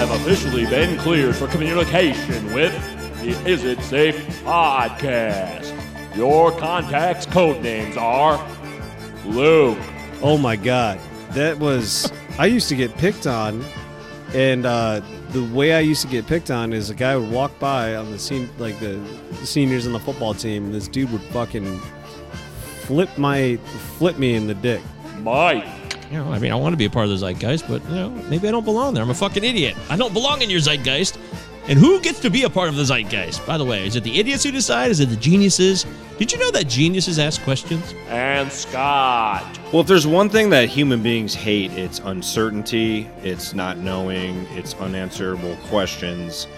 Have 0.00 0.12
officially 0.12 0.64
been 0.64 0.98
cleared 0.98 1.36
for 1.36 1.46
communication 1.46 2.54
with 2.54 2.72
the 3.20 3.32
Is 3.46 3.64
It 3.64 3.82
Safe 3.82 4.16
podcast. 4.42 5.76
Your 6.16 6.52
contact's 6.52 7.26
code 7.26 7.62
names 7.62 7.98
are 7.98 8.38
Luke. 9.26 9.76
Oh 10.22 10.38
my 10.38 10.56
god, 10.56 10.98
that 11.32 11.58
was. 11.58 12.10
I 12.38 12.46
used 12.46 12.70
to 12.70 12.76
get 12.76 12.96
picked 12.96 13.26
on, 13.26 13.62
and 14.32 14.64
uh, 14.64 15.02
the 15.32 15.44
way 15.52 15.74
I 15.74 15.80
used 15.80 16.00
to 16.00 16.08
get 16.08 16.26
picked 16.26 16.50
on 16.50 16.72
is 16.72 16.88
a 16.88 16.94
guy 16.94 17.14
would 17.14 17.30
walk 17.30 17.58
by 17.58 17.94
on 17.94 18.10
the 18.10 18.18
scene, 18.18 18.48
like 18.56 18.80
the, 18.80 18.94
the 19.32 19.46
seniors 19.46 19.86
on 19.86 19.92
the 19.92 20.00
football 20.00 20.32
team. 20.32 20.64
And 20.64 20.74
this 20.74 20.88
dude 20.88 21.12
would 21.12 21.20
fucking 21.24 21.78
flip 22.84 23.18
my 23.18 23.58
flip 23.98 24.16
me 24.18 24.34
in 24.34 24.46
the 24.46 24.54
dick. 24.54 24.80
Mike. 25.18 25.68
You 26.10 26.16
know, 26.16 26.32
I 26.32 26.40
mean, 26.40 26.50
I 26.50 26.56
want 26.56 26.72
to 26.72 26.76
be 26.76 26.86
a 26.86 26.90
part 26.90 27.04
of 27.04 27.10
the 27.10 27.16
zeitgeist, 27.24 27.68
but 27.68 27.84
you 27.84 27.94
know, 27.94 28.10
maybe 28.28 28.48
I 28.48 28.50
don't 28.50 28.64
belong 28.64 28.94
there. 28.94 29.02
I'm 29.02 29.10
a 29.10 29.14
fucking 29.14 29.44
idiot. 29.44 29.76
I 29.88 29.96
don't 29.96 30.12
belong 30.12 30.42
in 30.42 30.50
your 30.50 30.58
zeitgeist. 30.58 31.18
And 31.68 31.78
who 31.78 32.00
gets 32.00 32.18
to 32.20 32.30
be 32.30 32.42
a 32.42 32.50
part 32.50 32.68
of 32.68 32.74
the 32.74 32.82
zeitgeist? 32.82 33.46
By 33.46 33.56
the 33.56 33.64
way, 33.64 33.86
is 33.86 33.94
it 33.94 34.02
the 34.02 34.18
idiots 34.18 34.42
who 34.42 34.50
decide? 34.50 34.90
Is 34.90 34.98
it 34.98 35.08
the 35.08 35.16
geniuses? 35.16 35.86
Did 36.18 36.32
you 36.32 36.38
know 36.38 36.50
that 36.50 36.66
geniuses 36.66 37.20
ask 37.20 37.40
questions? 37.42 37.94
And 38.08 38.50
Scott. 38.50 39.44
Well, 39.72 39.82
if 39.82 39.86
there's 39.86 40.06
one 40.06 40.28
thing 40.28 40.50
that 40.50 40.68
human 40.68 41.00
beings 41.00 41.32
hate, 41.32 41.70
it's 41.72 42.00
uncertainty, 42.00 43.08
it's 43.22 43.54
not 43.54 43.78
knowing, 43.78 44.46
it's 44.50 44.74
unanswerable 44.74 45.56
questions. 45.68 46.48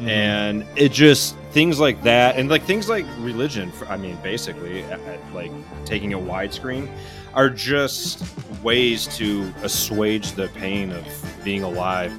And 0.00 0.66
it 0.74 0.90
just 0.90 1.36
things 1.52 1.78
like 1.78 2.02
that, 2.02 2.36
and 2.36 2.48
like 2.48 2.62
things 2.64 2.88
like 2.88 3.06
religion. 3.18 3.72
I 3.88 3.96
mean, 3.96 4.16
basically, 4.22 4.84
uh, 4.84 4.96
uh, 4.96 5.18
like 5.34 5.52
taking 5.84 6.14
a 6.14 6.18
widescreen, 6.18 6.88
are 7.34 7.50
just 7.50 8.24
ways 8.62 9.06
to 9.16 9.52
assuage 9.62 10.32
the 10.32 10.48
pain 10.48 10.90
of 10.90 11.04
being 11.44 11.62
alive. 11.62 12.12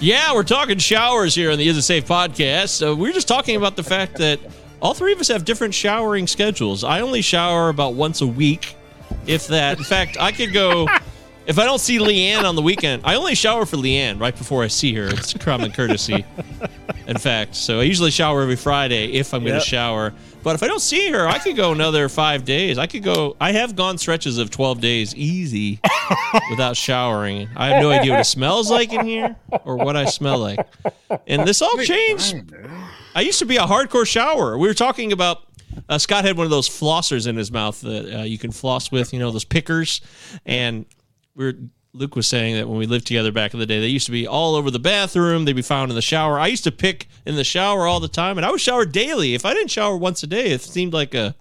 Yeah, 0.00 0.32
we're 0.32 0.44
talking 0.44 0.78
showers 0.78 1.34
here 1.34 1.50
on 1.50 1.58
the 1.58 1.68
Is 1.68 1.76
It 1.76 1.82
Safe 1.82 2.06
podcast. 2.06 2.70
So 2.70 2.94
we're 2.94 3.12
just 3.12 3.28
talking 3.28 3.56
about 3.56 3.76
the 3.76 3.82
fact 3.82 4.16
that 4.16 4.40
all 4.80 4.94
three 4.94 5.12
of 5.12 5.20
us 5.20 5.28
have 5.28 5.44
different 5.44 5.74
showering 5.74 6.26
schedules. 6.26 6.84
I 6.84 7.00
only 7.00 7.20
shower 7.20 7.68
about 7.68 7.94
once 7.94 8.22
a 8.22 8.26
week, 8.26 8.76
if 9.26 9.46
that. 9.48 9.78
In 9.78 9.84
fact, 9.84 10.16
I 10.18 10.32
could 10.32 10.52
go. 10.52 10.88
If 11.46 11.58
I 11.58 11.64
don't 11.64 11.80
see 11.80 11.98
Leanne 11.98 12.44
on 12.44 12.54
the 12.54 12.62
weekend, 12.62 13.02
I 13.04 13.16
only 13.16 13.34
shower 13.34 13.66
for 13.66 13.76
Leanne 13.76 14.20
right 14.20 14.36
before 14.36 14.62
I 14.62 14.68
see 14.68 14.94
her. 14.94 15.08
It's 15.08 15.34
common 15.34 15.72
courtesy, 15.72 16.24
in 17.06 17.18
fact. 17.18 17.56
So 17.56 17.80
I 17.80 17.82
usually 17.82 18.10
shower 18.10 18.42
every 18.42 18.56
Friday 18.56 19.12
if 19.12 19.34
I'm 19.34 19.42
going 19.44 19.58
to 19.58 19.66
shower. 19.66 20.14
But 20.42 20.54
if 20.54 20.62
I 20.62 20.66
don't 20.68 20.80
see 20.80 21.10
her, 21.10 21.28
I 21.28 21.38
could 21.38 21.56
go 21.56 21.72
another 21.72 22.08
five 22.08 22.44
days. 22.44 22.78
I 22.78 22.86
could 22.86 23.02
go. 23.02 23.36
I 23.40 23.52
have 23.52 23.76
gone 23.76 23.98
stretches 23.98 24.38
of 24.38 24.50
12 24.50 24.80
days 24.80 25.14
easy 25.14 25.80
without 26.50 26.76
showering. 26.76 27.48
I 27.56 27.68
have 27.68 27.82
no 27.82 27.90
idea 27.90 28.12
what 28.12 28.20
it 28.20 28.24
smells 28.24 28.70
like 28.70 28.92
in 28.92 29.04
here 29.04 29.36
or 29.64 29.76
what 29.76 29.96
I 29.96 30.06
smell 30.06 30.38
like. 30.38 30.66
And 31.26 31.46
this 31.46 31.60
all 31.60 31.76
changed. 31.78 32.52
I 33.14 33.20
used 33.20 33.38
to 33.40 33.46
be 33.46 33.56
a 33.56 33.64
hardcore 33.64 34.06
shower. 34.06 34.56
We 34.56 34.66
were 34.66 34.74
talking 34.74 35.12
about 35.12 35.42
uh, 35.88 35.98
Scott 35.98 36.24
had 36.24 36.36
one 36.36 36.44
of 36.44 36.50
those 36.50 36.68
flossers 36.68 37.26
in 37.26 37.36
his 37.36 37.52
mouth 37.52 37.80
that 37.82 38.20
uh, 38.20 38.22
you 38.22 38.38
can 38.38 38.50
floss 38.50 38.90
with, 38.90 39.12
you 39.12 39.18
know, 39.18 39.30
those 39.30 39.44
pickers. 39.44 40.00
And 40.46 40.86
we 41.34 41.44
were, 41.44 41.54
Luke 41.92 42.14
was 42.14 42.26
saying 42.26 42.54
that 42.54 42.68
when 42.68 42.78
we 42.78 42.86
lived 42.86 43.06
together 43.06 43.32
back 43.32 43.52
in 43.52 43.58
the 43.58 43.66
day, 43.66 43.80
they 43.80 43.88
used 43.88 44.06
to 44.06 44.12
be 44.12 44.26
all 44.26 44.54
over 44.54 44.70
the 44.70 44.78
bathroom. 44.78 45.44
They'd 45.44 45.54
be 45.54 45.62
found 45.62 45.90
in 45.90 45.96
the 45.96 46.02
shower. 46.02 46.38
I 46.38 46.46
used 46.46 46.64
to 46.64 46.72
pick 46.72 47.08
in 47.26 47.34
the 47.34 47.44
shower 47.44 47.86
all 47.86 47.98
the 47.98 48.08
time, 48.08 48.38
and 48.38 48.46
I 48.46 48.50
would 48.50 48.60
shower 48.60 48.84
daily. 48.84 49.34
If 49.34 49.44
I 49.44 49.54
didn't 49.54 49.70
shower 49.70 49.96
once 49.96 50.22
a 50.22 50.26
day, 50.28 50.52
it 50.52 50.60
seemed 50.60 50.92
like 50.92 51.14
a 51.14 51.34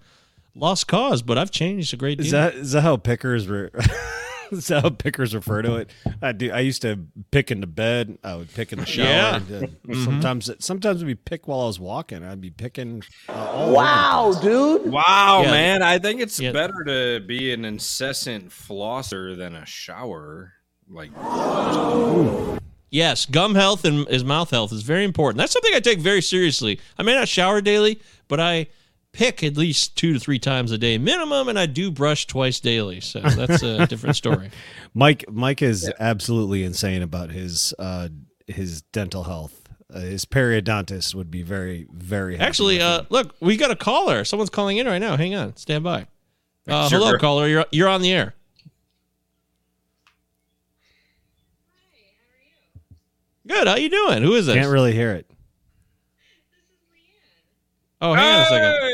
lost 0.56 0.88
cause. 0.88 1.22
But 1.22 1.38
I've 1.38 1.52
changed 1.52 1.94
a 1.94 1.98
great 1.98 2.18
deal. 2.18 2.26
Is 2.26 2.32
that 2.32 2.56
is 2.56 2.72
that 2.72 2.82
how 2.82 2.98
pickers 2.98 3.48
were? 3.48 3.72
is 4.52 4.68
that 4.68 4.84
how 4.84 4.90
pickers 4.90 5.34
refer 5.36 5.62
to 5.62 5.76
it? 5.78 5.90
I 6.22 6.32
do. 6.32 6.52
I 6.52 6.60
used 6.60 6.82
to 6.84 7.00
pick 7.32 7.52
in 7.52 7.62
the 7.62 7.68
bed. 7.68 8.18
I 8.24 8.36
would 8.36 8.54
pick 8.54 8.72
in 8.74 8.80
the 8.80 8.86
shower. 8.86 9.06
Yeah. 9.08 9.36
and, 9.38 9.64
uh, 9.90 9.94
Sometimes 10.04 10.50
sometimes 10.60 11.04
we'd 11.04 11.24
pick 11.26 11.48
while 11.48 11.62
I 11.62 11.66
was 11.66 11.80
walking. 11.80 12.24
I'd 12.24 12.42
be 12.42 12.50
picking. 12.50 13.04
Uh, 13.28 13.72
wow, 13.76 14.38
dude. 14.42 14.92
Wow, 14.92 15.42
Yeah. 15.44 15.52
man! 15.52 15.84
I 15.84 16.00
think 16.00 16.22
it's 16.22 16.40
Yeah. 16.40 16.52
better 16.52 16.84
to 16.86 17.26
be 17.26 17.52
an 17.54 17.66
incessant 17.66 18.50
flosser 18.50 19.36
than 19.38 19.56
a 19.56 19.66
shower. 19.66 20.54
Like, 20.92 21.12
Yes, 22.92 23.28
gum 23.28 23.54
health 23.54 23.86
and 23.86 24.08
his 24.08 24.24
mouth 24.24 24.50
health 24.50 24.72
is 24.74 24.82
very 24.82 25.04
important. 25.04 25.38
That's 25.38 25.54
something 25.54 25.74
I 25.76 25.80
take 25.80 26.00
very 26.00 26.24
seriously. 26.24 26.80
I 26.98 27.04
may 27.04 27.14
not 27.14 27.28
shower 27.28 27.62
daily, 27.62 28.02
but 28.28 28.40
I 28.40 28.66
pick 29.12 29.44
at 29.44 29.58
least 29.58 29.96
two 29.98 30.14
to 30.14 30.20
three 30.20 30.40
times 30.40 30.72
a 30.72 30.78
day 30.78 30.98
minimum, 30.98 31.48
and 31.50 31.58
I 31.60 31.66
do 31.66 31.92
brush 31.92 32.28
twice 32.28 32.60
daily. 32.60 33.00
So 33.02 33.20
that's 33.20 33.64
a 33.64 33.86
different 33.88 34.16
story. 34.16 34.52
Mike 34.94 35.26
Mike 35.30 35.62
is 35.62 35.92
absolutely 36.00 36.64
insane 36.64 37.02
about 37.02 37.30
his 37.32 37.74
uh, 37.80 38.10
his 38.48 38.82
dental 38.82 39.24
health. 39.24 39.56
Uh, 39.92 40.02
his 40.02 40.24
periodontist 40.26 41.16
would 41.16 41.32
be 41.32 41.42
very 41.42 41.88
very 41.92 42.36
happy 42.36 42.48
Actually, 42.48 42.82
uh, 42.82 43.04
look, 43.10 43.36
we 43.40 43.58
got 43.58 43.72
a 43.72 43.76
caller. 43.76 44.24
Someone's 44.24 44.52
calling 44.52 44.78
in 44.78 44.86
right 44.86 45.00
now. 45.00 45.18
Hang 45.18 45.34
on, 45.36 45.56
stand 45.56 45.84
by. 45.84 46.06
Uh, 46.68 46.88
Sure. 46.88 47.00
hello, 47.00 47.18
caller. 47.18 47.48
You're 47.48 47.66
you're 47.72 47.88
on 47.90 48.02
the 48.02 48.12
air. 48.12 48.36
Good. 53.48 53.68
How 53.68 53.74
are 53.74 53.80
you 53.80 53.90
doing? 53.90 54.22
Who 54.22 54.36
is 54.36 54.46
this? 54.46 54.56
can't 54.56 54.70
really 54.72 54.94
hear 54.94 55.12
it. 55.14 55.26
oh, 58.02 58.14
hang 58.14 58.36
on 58.36 58.42
a 58.42 58.46
second. 58.46 58.89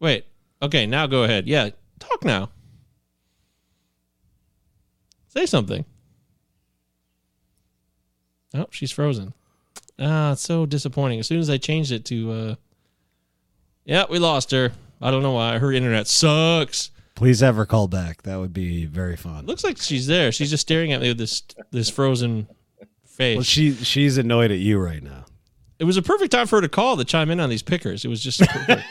Wait. 0.00 0.26
Okay, 0.62 0.86
now 0.86 1.06
go 1.06 1.22
ahead. 1.24 1.46
Yeah, 1.46 1.70
talk 1.98 2.24
now. 2.24 2.50
Say 5.28 5.46
something. 5.46 5.84
Oh, 8.54 8.66
she's 8.70 8.90
frozen. 8.90 9.32
Ah, 9.98 10.32
it's 10.32 10.42
so 10.42 10.66
disappointing. 10.66 11.20
As 11.20 11.26
soon 11.28 11.38
as 11.38 11.48
I 11.50 11.56
changed 11.56 11.92
it 11.92 12.04
to 12.06 12.32
uh 12.32 12.54
Yeah, 13.84 14.06
we 14.10 14.18
lost 14.18 14.50
her. 14.50 14.72
I 15.00 15.10
don't 15.10 15.22
know 15.22 15.32
why. 15.32 15.58
Her 15.58 15.72
internet 15.72 16.08
sucks. 16.08 16.90
Please 17.14 17.40
have 17.40 17.56
her 17.56 17.66
call 17.66 17.86
back. 17.86 18.22
That 18.22 18.36
would 18.38 18.52
be 18.52 18.86
very 18.86 19.16
fun. 19.16 19.46
Looks 19.46 19.62
like 19.62 19.76
she's 19.78 20.06
there. 20.06 20.32
She's 20.32 20.50
just 20.50 20.62
staring 20.62 20.92
at 20.92 21.00
me 21.00 21.08
with 21.08 21.18
this 21.18 21.42
this 21.70 21.90
frozen 21.90 22.48
face. 23.06 23.36
Well, 23.36 23.44
she 23.44 23.74
she's 23.74 24.18
annoyed 24.18 24.50
at 24.50 24.58
you 24.58 24.78
right 24.78 25.02
now. 25.02 25.26
It 25.80 25.84
was 25.84 25.96
a 25.96 26.02
perfect 26.02 26.30
time 26.30 26.46
for 26.46 26.56
her 26.58 26.62
to 26.62 26.68
call 26.68 26.96
to 26.96 27.04
chime 27.04 27.30
in 27.30 27.40
on 27.40 27.50
these 27.50 27.62
pickers. 27.62 28.04
It 28.04 28.08
was 28.08 28.22
just 28.22 28.40
perfect. 28.40 28.84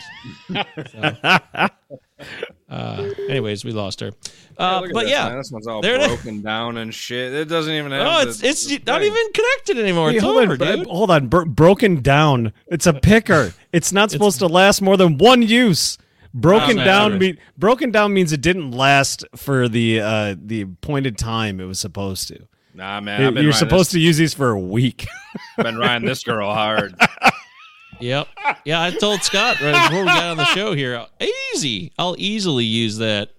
So, 2.70 2.76
uh, 2.76 3.10
anyways, 3.30 3.64
we 3.64 3.72
lost 3.72 4.02
her. 4.02 4.12
Uh, 4.58 4.82
look 4.82 4.90
at 4.90 4.94
but 4.94 5.02
this, 5.04 5.12
yeah, 5.12 5.30
man. 5.30 5.38
this 5.38 5.52
one's 5.52 5.68
all 5.68 5.82
There 5.82 5.96
it 5.96 6.02
is. 6.02 6.08
broken 6.08 6.42
down 6.42 6.76
and 6.78 6.94
shit. 6.94 7.34
It 7.34 7.46
doesn't 7.46 7.74
even 7.74 7.92
have. 7.94 8.02
Oh, 8.06 8.24
the- 8.26 8.30
it's 8.30 8.44
it's 8.44 8.66
the 8.68 8.82
not 8.86 9.00
thing. 9.02 9.12
even 9.12 9.32
connected 9.34 9.80
anymore. 9.80 10.10
Hey, 10.12 10.18
It's 10.18 10.24
hold 10.26 10.38
over, 10.38 10.52
on, 10.52 10.58
dude. 10.80 10.88
hold 10.88 11.12
on. 11.12 11.28
Bro- 11.28 11.46
broken 11.46 12.02
down. 12.02 12.52
It's 12.68 12.86
a 12.86 12.94
picker. 12.94 13.54
It's 13.72 13.92
not 13.94 14.12
supposed 14.12 14.40
to 14.40 14.48
last 14.48 14.82
more 14.82 14.98
than 14.98 15.18
one 15.18 15.42
use. 15.42 15.98
Broken 16.34 16.78
Oh, 16.80 16.84
down. 16.86 17.18
mean 17.18 17.38
broken 17.58 17.90
down 17.90 18.14
means 18.14 18.34
it 18.34 18.42
didn't 18.42 18.72
last 18.72 19.24
for 19.36 19.68
the 19.70 20.02
uh, 20.02 20.36
the 20.38 20.62
appointed 20.62 21.18
time 21.18 21.60
it 21.62 21.66
was 21.66 21.80
supposed 21.80 22.28
to. 22.28 22.48
Nah, 22.80 23.02
man. 23.02 23.22
I've 23.38 23.44
You're 23.44 23.52
supposed 23.52 23.90
this, 23.90 23.94
to 23.96 24.00
use 24.00 24.16
these 24.16 24.34
for 24.34 24.52
a 24.52 24.60
week. 24.60 25.06
I've 25.58 25.66
been 25.66 25.78
riding 25.78 26.08
this 26.08 26.24
girl 26.24 26.52
hard. 26.54 26.96
Yep. 28.02 28.30
Yeah, 28.64 28.82
I 28.82 28.92
told 28.92 29.24
Scott 29.24 29.60
right 29.60 29.90
before 29.90 30.04
we 30.04 30.08
got 30.08 30.24
on 30.24 30.38
the 30.38 30.46
show 30.56 30.74
here. 30.74 31.06
Easy. 31.54 31.92
I'll 32.00 32.16
easily 32.18 32.64
use 32.64 33.00
that. 33.00 33.32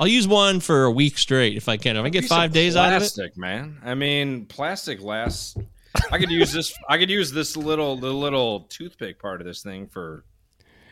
I'll 0.00 0.06
use 0.08 0.26
one 0.26 0.60
for 0.60 0.84
a 0.84 0.90
week 0.90 1.18
straight 1.18 1.54
if 1.58 1.68
I 1.68 1.76
can. 1.76 1.98
If 1.98 2.02
I 2.06 2.08
get 2.08 2.24
five 2.24 2.48
of 2.48 2.54
days 2.54 2.76
out 2.76 2.86
of 2.88 2.94
it. 2.94 2.98
plastic, 3.00 3.36
man. 3.36 3.78
I 3.84 3.92
mean, 3.94 4.46
plastic 4.46 5.02
lasts. 5.02 5.54
I 6.10 6.18
could 6.18 6.30
use 6.30 6.50
this. 6.50 6.72
I 6.88 6.96
could 6.96 7.10
use 7.10 7.30
this 7.30 7.58
little 7.58 7.96
the 7.96 8.10
little 8.10 8.60
toothpick 8.70 9.18
part 9.20 9.42
of 9.42 9.46
this 9.46 9.62
thing 9.62 9.86
for 9.86 10.24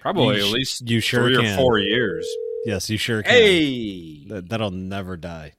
probably 0.03 0.37
You 0.37 0.45
at 0.47 0.53
least 0.53 0.87
you 0.87 1.01
sure 1.01 1.25
three 1.29 1.37
can. 1.37 1.55
or 1.55 1.57
four 1.57 1.79
years. 1.79 2.29
yes, 2.67 2.91
you 2.91 2.99
sure 2.99 3.23
can. 3.23 3.33
Hey, 3.33 4.27
That, 4.27 4.51
that'll 4.51 4.71
never 4.71 5.17
die. 5.17 5.55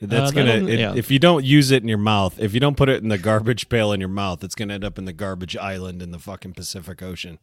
That's 0.00 0.30
Uh, 0.30 0.34
gonna 0.34 0.66
it- 0.66 0.78
yeah. 0.78 0.94
if 0.94 1.10
you 1.10 1.18
don't 1.18 1.44
use 1.44 1.70
it 1.70 1.82
in 1.82 1.88
your 1.88 1.96
mouth, 1.98 2.38
if 2.38 2.52
you 2.52 2.60
don't 2.60 2.76
put 2.76 2.88
it 2.88 3.02
in 3.02 3.08
the 3.08 3.16
garbage 3.18 3.68
pail 3.70 3.92
in 3.92 4.00
your 4.00 4.08
mouth, 4.10 4.44
it's 4.44 4.54
gonna 4.54 4.74
end 4.74 4.84
up 4.84 4.98
in 4.98 5.04
the 5.06 5.12
garbage 5.12 5.56
island 5.56 6.02
in 6.02 6.10
the 6.10 6.18
fucking 6.18 6.52
Pacific 6.52 7.02
Ocean. 7.02 7.38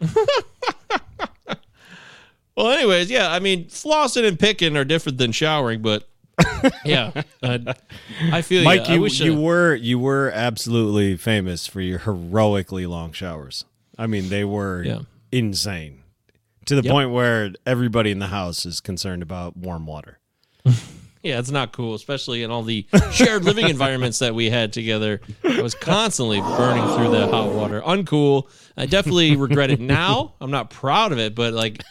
Well, 2.54 2.70
anyways, 2.70 3.10
yeah. 3.10 3.32
I 3.32 3.38
mean, 3.38 3.64
flossing 3.66 4.28
and 4.28 4.38
picking 4.38 4.76
are 4.76 4.84
different 4.84 5.16
than 5.16 5.32
showering, 5.32 5.80
but 5.80 6.06
yeah, 6.84 7.22
uh, 7.42 7.58
I 8.30 8.42
feel 8.42 8.62
Mike. 8.62 8.90
You 8.90 9.00
wish, 9.00 9.20
you 9.20 9.34
uh, 9.36 9.40
were 9.40 9.74
you 9.74 9.98
were 9.98 10.30
absolutely 10.34 11.16
famous 11.16 11.66
for 11.66 11.80
your 11.80 12.00
heroically 12.00 12.84
long 12.84 13.12
showers. 13.12 13.64
I 13.96 14.06
mean, 14.06 14.28
they 14.28 14.44
were 14.44 14.82
Yeah. 14.84 14.98
insane 15.32 16.02
to 16.66 16.74
the 16.76 16.82
Yep. 16.82 16.92
point 16.92 17.10
where 17.10 17.52
everybody 17.64 18.10
in 18.10 18.18
the 18.18 18.26
house 18.26 18.66
is 18.66 18.80
concerned 18.80 19.22
about 19.22 19.56
warm 19.56 19.86
water. 19.86 20.18
Yeah, 21.22 21.38
it's 21.38 21.50
not 21.52 21.72
cool, 21.72 21.94
especially 21.94 22.42
in 22.42 22.50
all 22.50 22.62
the 22.64 22.84
shared 23.12 23.44
living 23.44 23.68
environments 23.70 24.18
that 24.18 24.34
we 24.34 24.50
had 24.50 24.72
together. 24.72 25.20
I 25.44 25.62
was 25.62 25.74
constantly 25.74 26.40
burning 26.40 26.84
through 26.96 27.10
the 27.10 27.28
hot 27.28 27.52
water. 27.52 27.80
Uncool. 27.80 28.48
I 28.76 28.86
definitely 28.86 29.36
regret 29.36 29.70
it 29.70 29.78
now. 29.80 30.34
I'm 30.40 30.50
not 30.50 30.70
proud 30.70 31.12
of 31.12 31.18
it, 31.20 31.36
but 31.36 31.52
like 31.52 31.82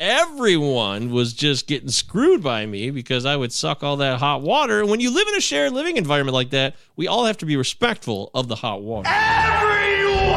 everyone 0.00 1.10
was 1.10 1.32
just 1.32 1.66
getting 1.66 1.88
screwed 1.88 2.42
by 2.42 2.66
me 2.66 2.90
because 2.90 3.24
I 3.24 3.36
would 3.36 3.52
suck 3.52 3.82
all 3.84 3.96
that 3.98 4.18
hot 4.18 4.42
water. 4.42 4.80
And 4.80 4.88
when 4.90 5.00
you 5.00 5.12
live 5.14 5.28
in 5.28 5.34
a 5.36 5.40
shared 5.40 5.72
living 5.72 5.96
environment 5.96 6.34
like 6.34 6.50
that, 6.50 6.74
we 6.96 7.06
all 7.06 7.26
have 7.26 7.38
to 7.38 7.46
be 7.46 7.56
respectful 7.56 8.30
of 8.34 8.48
the 8.48 8.56
hot 8.56 8.82
water. 8.82 9.08
Everyone. 9.08 10.34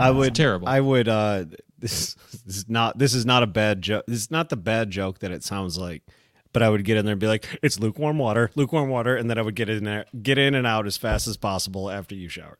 I 0.00 0.10
would 0.10 0.34
terrible. 0.34 0.68
I 0.68 0.80
would. 0.80 1.08
uh 1.08 1.44
This, 1.82 2.14
this 2.46 2.58
is 2.58 2.68
not. 2.68 2.96
This 2.96 3.12
is 3.12 3.26
not 3.26 3.42
a 3.42 3.46
bad 3.48 3.82
joke. 3.82 4.04
This 4.06 4.18
is 4.20 4.30
not 4.30 4.50
the 4.50 4.56
bad 4.56 4.90
joke 4.92 5.18
that 5.18 5.32
it 5.32 5.42
sounds 5.42 5.76
like. 5.76 6.04
But 6.52 6.62
I 6.62 6.68
would 6.68 6.84
get 6.84 6.96
in 6.98 7.04
there 7.06 7.12
and 7.12 7.20
be 7.20 7.26
like, 7.26 7.58
"It's 7.62 7.78
lukewarm 7.80 8.18
water, 8.18 8.50
lukewarm 8.54 8.88
water," 8.90 9.16
and 9.16 9.30
then 9.30 9.38
I 9.38 9.42
would 9.42 9.54
get 9.54 9.68
in 9.70 9.84
there, 9.84 10.04
get 10.22 10.36
in 10.38 10.54
and 10.54 10.66
out 10.66 10.86
as 10.86 10.96
fast 10.96 11.26
as 11.26 11.36
possible 11.36 11.90
after 11.90 12.14
you 12.14 12.28
shower, 12.28 12.58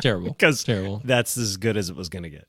Terrible. 0.00 0.28
because 0.38 0.62
terrible. 0.64 1.00
that's 1.04 1.36
as 1.38 1.56
good 1.56 1.76
as 1.76 1.88
it 1.88 1.96
was 1.96 2.08
going 2.08 2.24
to 2.24 2.30
get. 2.30 2.46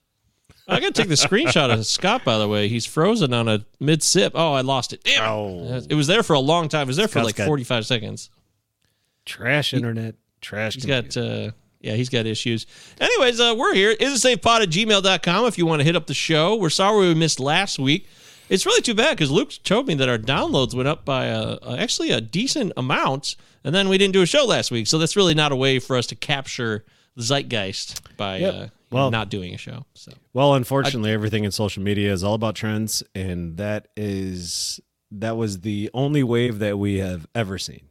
I 0.68 0.80
got 0.80 0.96
to 0.96 1.02
take 1.02 1.10
the 1.10 1.16
screenshot 1.16 1.72
of 1.72 1.86
Scott, 1.86 2.26
by 2.26 2.40
the 2.40 2.48
way. 2.48 2.68
He's 2.68 2.88
frozen 2.88 3.34
on 3.34 3.48
a 3.48 3.66
mid 3.80 4.02
sip. 4.02 4.32
Oh, 4.36 4.54
I 4.54 4.62
lost 4.62 4.94
it. 4.94 5.04
Damn. 5.04 5.24
it. 5.24 5.28
Oh, 5.28 5.82
It 5.90 5.94
was 5.96 6.08
there 6.08 6.24
for 6.24 6.34
a 6.34 6.40
long 6.40 6.70
time. 6.70 6.84
It 6.84 6.88
was 6.88 6.98
there 6.98 7.08
for 7.08 7.22
like 7.24 7.36
45 7.38 7.86
seconds. 7.86 8.30
trash 9.26 9.74
internet, 9.74 10.16
trash. 10.42 10.74
He's 10.76 10.86
computer. 10.86 11.22
got, 11.22 11.32
uh, 11.48 11.52
yeah, 11.82 11.94
he's 11.94 12.10
got 12.10 12.26
issues. 12.26 12.66
Anyways, 13.00 13.40
uh, 13.40 13.54
we're 13.58 13.76
here. 13.76 13.92
Is 13.92 14.26
it 14.26 14.28
safepod 14.42 14.62
at 14.64 14.70
gmail.com 14.70 15.46
if 15.46 15.58
you 15.58 15.66
want 15.68 15.82
to 15.82 15.84
hit 15.84 15.96
up 15.96 16.08
the 16.08 16.14
show. 16.16 16.56
We're 16.56 16.70
sorry 16.72 17.08
we 17.10 17.14
missed 17.14 17.40
last 17.40 17.78
week. 17.78 18.08
It's 18.50 18.66
really 18.66 18.82
too 18.82 18.94
bad 18.94 19.18
because 19.18 19.32
Luke 19.32 19.52
told 19.64 19.88
me 19.88 19.96
that 19.96 20.08
our 20.08 20.18
downloads 20.18 20.74
went 20.76 20.88
up 20.88 21.04
by 21.06 21.26
a, 21.26 21.58
a- 21.64 21.78
actually 21.80 22.12
a 22.12 22.22
decent 22.22 22.74
amount, 22.78 23.36
and 23.64 23.74
then 23.74 23.90
we 23.90 23.98
didn't 23.98 24.14
do 24.14 24.22
a 24.22 24.26
show 24.28 24.46
last 24.46 24.70
week. 24.72 24.86
So 24.88 24.98
that's 25.00 25.16
really 25.16 25.34
not 25.34 25.52
a 25.52 25.56
way 25.56 25.80
for 25.80 25.98
us 25.98 26.06
to 26.08 26.16
capture 26.16 26.86
the 27.16 27.24
zeitgeist 27.24 28.02
by 28.18 28.38
Yep. 28.38 28.54
uh, 28.54 28.68
Well- 28.92 29.10
not 29.12 29.30
doing 29.30 29.54
a 29.56 29.58
show. 29.58 29.86
So 29.96 30.12
Well, 30.34 30.54
unfortunately, 30.54 31.12
everything 31.12 31.44
in 31.44 31.52
social 31.52 31.82
media 31.82 32.12
is 32.14 32.24
all 32.24 32.34
about 32.36 32.56
trends, 32.56 33.02
and 33.16 33.58
that 33.58 33.88
is 33.98 34.80
that 35.12 35.38
was 35.38 35.62
the 35.62 35.90
only 35.94 36.24
wave 36.24 36.60
that 36.60 36.78
we 36.78 36.98
have 36.98 37.26
ever 37.34 37.58
seen. 37.58 37.82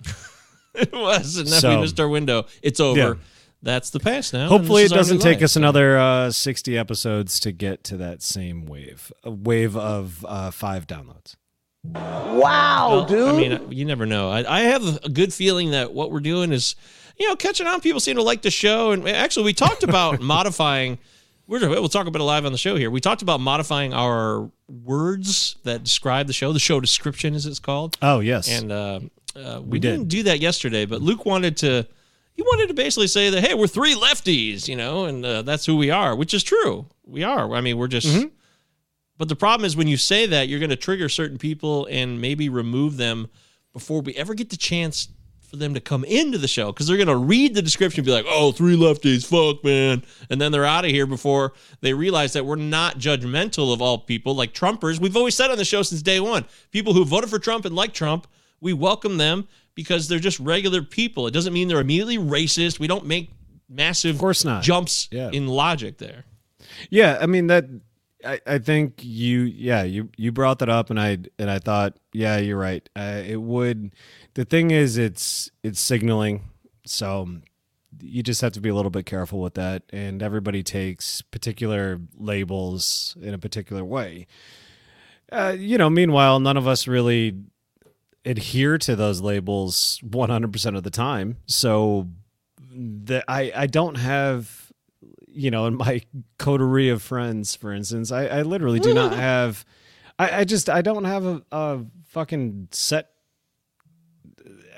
it 0.74 0.92
was, 0.92 1.36
and 1.36 1.48
then 1.48 1.60
So- 1.60 1.74
we 1.76 1.80
missed 1.82 2.00
our 2.00 2.08
window. 2.08 2.46
It's 2.62 2.80
over. 2.80 2.98
Yeah. 2.98 3.14
That's 3.62 3.90
the 3.90 4.00
past 4.00 4.32
now. 4.32 4.48
Hopefully, 4.48 4.82
this 4.84 4.92
it 4.92 4.92
is 4.92 4.92
our 4.92 4.98
doesn't 4.98 5.18
take 5.18 5.36
life. 5.38 5.44
us 5.44 5.56
another 5.56 5.98
uh, 5.98 6.30
sixty 6.30 6.78
episodes 6.78 7.38
to 7.40 7.52
get 7.52 7.84
to 7.84 7.96
that 7.98 8.22
same 8.22 8.64
wave, 8.66 9.12
a 9.22 9.30
wave 9.30 9.76
of 9.76 10.24
uh, 10.28 10.50
five 10.50 10.86
downloads. 10.86 11.36
Wow, 11.84 13.06
well, 13.08 13.28
I 13.28 13.32
mean, 13.36 13.72
you 13.72 13.84
never 13.84 14.04
know. 14.06 14.30
I, 14.30 14.58
I 14.58 14.60
have 14.64 15.02
a 15.04 15.08
good 15.08 15.32
feeling 15.32 15.70
that 15.70 15.92
what 15.92 16.10
we're 16.12 16.20
doing 16.20 16.52
is, 16.52 16.74
you 17.18 17.26
know, 17.28 17.36
catching 17.36 17.66
on. 17.66 17.80
People 17.80 18.00
seem 18.00 18.16
to 18.16 18.22
like 18.22 18.42
the 18.42 18.50
show, 18.50 18.92
and 18.92 19.06
actually, 19.08 19.44
we 19.46 19.52
talked 19.54 19.82
about 19.82 20.20
modifying. 20.22 20.98
We're, 21.46 21.68
we'll 21.68 21.88
talk 21.88 22.06
about 22.06 22.20
it 22.20 22.24
live 22.24 22.44
on 22.46 22.52
the 22.52 22.58
show 22.58 22.76
here. 22.76 22.90
We 22.90 23.00
talked 23.00 23.22
about 23.22 23.40
modifying 23.40 23.92
our 23.92 24.50
words 24.68 25.56
that 25.64 25.82
describe 25.82 26.26
the 26.28 26.32
show, 26.32 26.52
the 26.52 26.60
show 26.60 26.80
description, 26.80 27.34
as 27.34 27.44
it's 27.46 27.58
called. 27.58 27.96
Oh 28.00 28.20
yes, 28.20 28.48
And 28.48 28.70
uh, 28.70 29.00
uh, 29.34 29.60
we, 29.64 29.78
did. 29.80 29.90
didn't 29.92 30.08
do 30.08 30.22
that 30.24 30.40
yesterday, 30.40 30.86
but 30.86 31.02
Luke 31.02 31.24
wanted 31.26 31.56
to. 31.58 31.86
He 32.40 32.42
wanted 32.42 32.68
to 32.68 32.74
basically 32.74 33.06
say 33.06 33.28
that, 33.28 33.44
hey, 33.44 33.52
we're 33.52 33.66
three 33.66 33.94
lefties, 33.94 34.66
you 34.66 34.74
know, 34.74 35.04
and 35.04 35.22
uh, 35.26 35.42
that's 35.42 35.66
who 35.66 35.76
we 35.76 35.90
are, 35.90 36.16
which 36.16 36.32
is 36.32 36.42
true. 36.42 36.86
We 37.04 37.22
are. 37.22 37.52
I 37.52 37.60
mean, 37.60 37.76
we're 37.76 37.86
just. 37.86 38.06
Mm-hmm. 38.06 38.28
But 39.18 39.28
the 39.28 39.36
problem 39.36 39.66
is 39.66 39.76
when 39.76 39.88
you 39.88 39.98
say 39.98 40.24
that, 40.24 40.48
you're 40.48 40.58
going 40.58 40.70
to 40.70 40.76
trigger 40.76 41.10
certain 41.10 41.36
people 41.36 41.86
and 41.90 42.18
maybe 42.18 42.48
remove 42.48 42.96
them 42.96 43.28
before 43.74 44.00
we 44.00 44.14
ever 44.14 44.32
get 44.32 44.48
the 44.48 44.56
chance 44.56 45.08
for 45.42 45.56
them 45.56 45.74
to 45.74 45.80
come 45.80 46.02
into 46.04 46.38
the 46.38 46.48
show 46.48 46.72
because 46.72 46.86
they're 46.86 46.96
going 46.96 47.08
to 47.08 47.16
read 47.16 47.54
the 47.54 47.60
description 47.60 48.00
and 48.00 48.06
be 48.06 48.12
like, 48.12 48.24
oh, 48.26 48.52
three 48.52 48.74
lefties, 48.74 49.26
fuck, 49.26 49.62
man. 49.62 50.02
And 50.30 50.40
then 50.40 50.50
they're 50.50 50.64
out 50.64 50.86
of 50.86 50.90
here 50.90 51.04
before 51.04 51.52
they 51.82 51.92
realize 51.92 52.32
that 52.32 52.46
we're 52.46 52.56
not 52.56 52.98
judgmental 52.98 53.74
of 53.74 53.82
all 53.82 53.98
people 53.98 54.34
like 54.34 54.54
Trumpers. 54.54 54.98
We've 54.98 55.14
always 55.14 55.34
said 55.34 55.50
on 55.50 55.58
the 55.58 55.64
show 55.66 55.82
since 55.82 56.00
day 56.00 56.20
one 56.20 56.46
people 56.70 56.94
who 56.94 57.04
voted 57.04 57.28
for 57.28 57.38
Trump 57.38 57.66
and 57.66 57.76
like 57.76 57.92
Trump, 57.92 58.26
we 58.62 58.72
welcome 58.72 59.18
them 59.18 59.46
because 59.74 60.08
they're 60.08 60.18
just 60.18 60.38
regular 60.40 60.82
people. 60.82 61.26
It 61.26 61.30
doesn't 61.32 61.52
mean 61.52 61.68
they're 61.68 61.80
immediately 61.80 62.18
racist. 62.18 62.78
We 62.78 62.86
don't 62.86 63.06
make 63.06 63.30
massive 63.68 64.16
Of 64.16 64.20
course 64.20 64.44
not. 64.44 64.62
jumps 64.62 65.08
Yeah. 65.10 65.30
in 65.32 65.46
logic 65.46 65.98
there. 65.98 66.24
yeah. 66.90 67.18
I 67.20 67.26
mean 67.26 67.46
that. 67.48 67.64
I, 68.22 68.38
I 68.46 68.58
think 68.58 69.00
you 69.02 69.40
yeah 69.44 69.82
you 69.82 70.10
you 70.18 70.30
brought 70.30 70.58
that 70.58 70.68
up 70.68 70.90
and 70.90 71.00
I 71.00 71.16
and 71.38 71.50
I 71.50 71.58
thought 71.58 71.96
yeah 72.12 72.36
you're 72.36 72.58
right. 72.58 72.86
Uh, 72.94 73.22
it 73.26 73.40
would. 73.40 73.94
The 74.34 74.44
thing 74.44 74.70
is, 74.70 74.98
it's 74.98 75.50
it's 75.62 75.80
signaling. 75.80 76.42
So 76.84 77.28
you 78.02 78.22
just 78.22 78.42
have 78.42 78.52
to 78.52 78.60
be 78.60 78.68
a 78.68 78.74
little 78.74 78.90
bit 78.90 79.06
careful 79.06 79.40
with 79.40 79.54
that. 79.54 79.84
And 79.90 80.22
everybody 80.22 80.62
takes 80.62 81.22
particular 81.22 81.98
labels 82.18 83.16
in 83.22 83.32
a 83.32 83.38
particular 83.38 83.84
way. 83.84 84.26
Uh, 85.32 85.54
you 85.58 85.78
know, 85.78 85.88
meanwhile, 85.88 86.40
none 86.40 86.56
of 86.58 86.66
us 86.68 86.86
really 86.86 87.36
adhere 88.24 88.78
to 88.78 88.96
those 88.96 89.20
labels 89.20 90.00
100% 90.04 90.76
of 90.76 90.82
the 90.82 90.90
time. 90.90 91.38
So 91.46 92.08
that 92.72 93.24
I, 93.28 93.52
I 93.54 93.66
don't 93.66 93.96
have, 93.96 94.72
you 95.26 95.50
know, 95.50 95.66
in 95.66 95.76
my 95.76 96.02
coterie 96.38 96.88
of 96.88 97.02
friends, 97.02 97.54
for 97.54 97.72
instance, 97.72 98.12
I, 98.12 98.26
I 98.26 98.42
literally 98.42 98.80
do 98.80 98.94
not 98.94 99.12
have, 99.16 99.64
I, 100.18 100.40
I 100.40 100.44
just, 100.44 100.68
I 100.68 100.82
don't 100.82 101.04
have 101.04 101.24
a, 101.24 101.42
a 101.50 101.80
fucking 102.08 102.68
set 102.72 103.08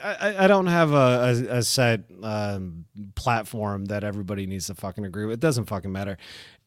I, 0.03 0.45
I- 0.45 0.47
don't 0.47 0.67
have 0.67 0.93
a, 0.93 0.97
a, 0.97 1.57
a 1.59 1.63
set 1.63 2.01
um, 2.23 2.85
platform 3.15 3.85
that 3.87 4.05
everybody 4.05 4.47
needs 4.47 4.67
to 4.67 4.75
fucking 4.75 5.05
agree 5.05 5.25
with. 5.27 5.35
It 5.35 5.41
doesn't 5.41 5.67
fucking 5.67 5.93
matter. 5.93 6.17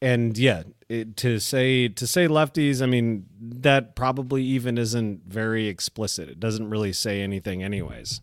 And 0.00 0.36
yeah, 0.38 0.62
it, 0.88 1.16
to 1.18 1.38
say 1.40 1.88
to 1.88 2.06
say 2.06 2.28
lefties, 2.28 2.82
I 2.82 2.86
mean 2.86 3.26
that 3.40 3.94
probably 3.96 4.42
even 4.42 4.78
isn't 4.78 5.22
very 5.26 5.66
explicit. 5.68 6.28
It 6.28 6.40
doesn't 6.40 6.68
really 6.70 6.92
say 6.92 7.22
anything, 7.22 7.62
anyways. 7.62 8.20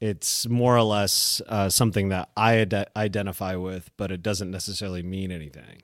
It's 0.00 0.46
more 0.48 0.76
or 0.76 0.82
less 0.84 1.42
uh, 1.48 1.68
something 1.68 2.10
that 2.10 2.28
I 2.36 2.60
ide- 2.60 2.86
identify 2.96 3.56
with, 3.56 3.90
but 3.96 4.12
it 4.12 4.22
doesn't 4.22 4.50
necessarily 4.50 5.02
mean 5.02 5.32
anything. 5.32 5.82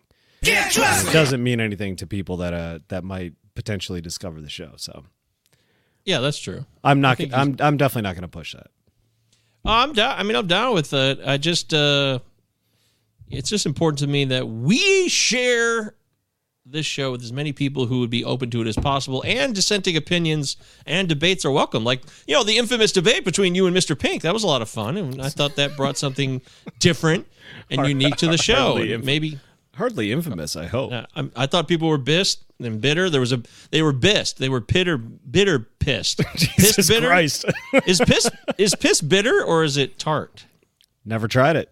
It 1.09 1.13
doesn't 1.13 1.43
mean 1.43 1.59
anything 1.61 1.97
to 1.97 2.07
people 2.07 2.37
that 2.37 2.55
uh, 2.55 2.79
that 2.89 3.03
might 3.03 3.33
potentially 3.57 4.01
discover 4.01 4.41
the 4.41 4.49
show. 4.51 4.75
So 4.77 5.05
Yeah, 6.05 6.21
that's 6.21 6.39
true. 6.39 6.67
I'm 6.83 7.01
not. 7.01 7.17
think 7.17 7.33
I'm 7.33 7.57
I'm 7.61 7.77
definitely 7.77 8.03
not 8.03 8.15
going 8.15 8.23
to 8.23 8.29
push 8.29 8.53
that. 8.53 8.69
Oh, 9.65 9.71
I'm 9.71 9.93
down. 9.95 10.19
I 10.19 10.23
mean, 10.23 10.37
I'm 10.37 10.47
down 10.47 10.75
with 10.75 10.93
it. 10.93 11.21
I 11.25 11.39
just, 11.39 11.73
uh, 11.73 12.19
it's 13.31 13.49
just 13.49 13.65
important 13.65 13.99
to 14.01 14.07
me 14.07 14.27
that 14.27 14.47
we 14.47 15.09
share 15.09 15.95
this 16.67 16.85
show 16.85 17.13
with 17.13 17.23
as 17.23 17.33
many 17.33 17.53
people 17.53 17.87
who 17.87 18.01
would 18.01 18.11
be 18.11 18.25
open 18.25 18.51
to 18.51 18.61
it 18.61 18.67
as 18.67 18.77
possible, 18.77 19.23
and 19.27 19.55
dissenting 19.55 19.97
opinions 19.97 20.57
and 20.87 21.09
debates 21.09 21.45
are 21.45 21.51
welcome. 21.51 21.83
Like, 21.85 22.03
you 22.27 22.35
know, 22.35 22.45
the 22.45 22.59
infamous 22.59 22.93
debate 22.93 23.25
between 23.25 23.55
you 23.55 23.67
and 23.67 23.75
Mr. 23.75 23.99
Pink. 23.99 24.23
That 24.23 24.35
was 24.35 24.45
a 24.45 24.47
lot 24.47 24.61
of 24.63 24.69
fun, 24.69 24.97
and 24.97 25.21
I 25.21 25.31
thought 25.31 25.57
that 25.57 25.77
brought 25.77 25.97
something 25.97 26.43
different 26.79 27.27
and 27.71 27.87
unique 27.87 28.17
to 28.17 28.29
the 28.29 28.37
show. 28.39 28.77
Maybe 29.03 29.39
Hardly 29.77 30.13
infamous, 30.13 30.57
I 30.57 30.67
hope. 30.67 30.93
uh, 30.93 31.07
I, 31.17 31.31
I 31.37 31.47
thought 31.47 31.67
people 31.69 31.89
were 31.89 31.99
pissed 31.99 32.45
and 32.61 32.81
bitter. 32.81 33.11
There 33.11 33.21
was 33.21 33.33
a 33.33 33.43
they 33.71 33.83
were 33.83 33.93
pissed. 33.93 34.39
They 34.39 34.49
were 34.49 34.61
bitter, 34.61 34.97
bitter 34.99 35.59
pissed. 35.59 36.21
Jesus 36.37 36.77
pissed 36.77 36.89
bitter. 36.89 37.09
Christ. 37.09 37.45
is 37.87 38.01
piss 38.01 38.31
is 38.59 38.75
piss 38.75 39.01
bitter 39.01 39.43
or 39.43 39.65
is 39.65 39.77
it 39.77 39.99
tart? 39.99 40.47
Never 41.05 41.29
tried 41.29 41.57
it. 41.57 41.71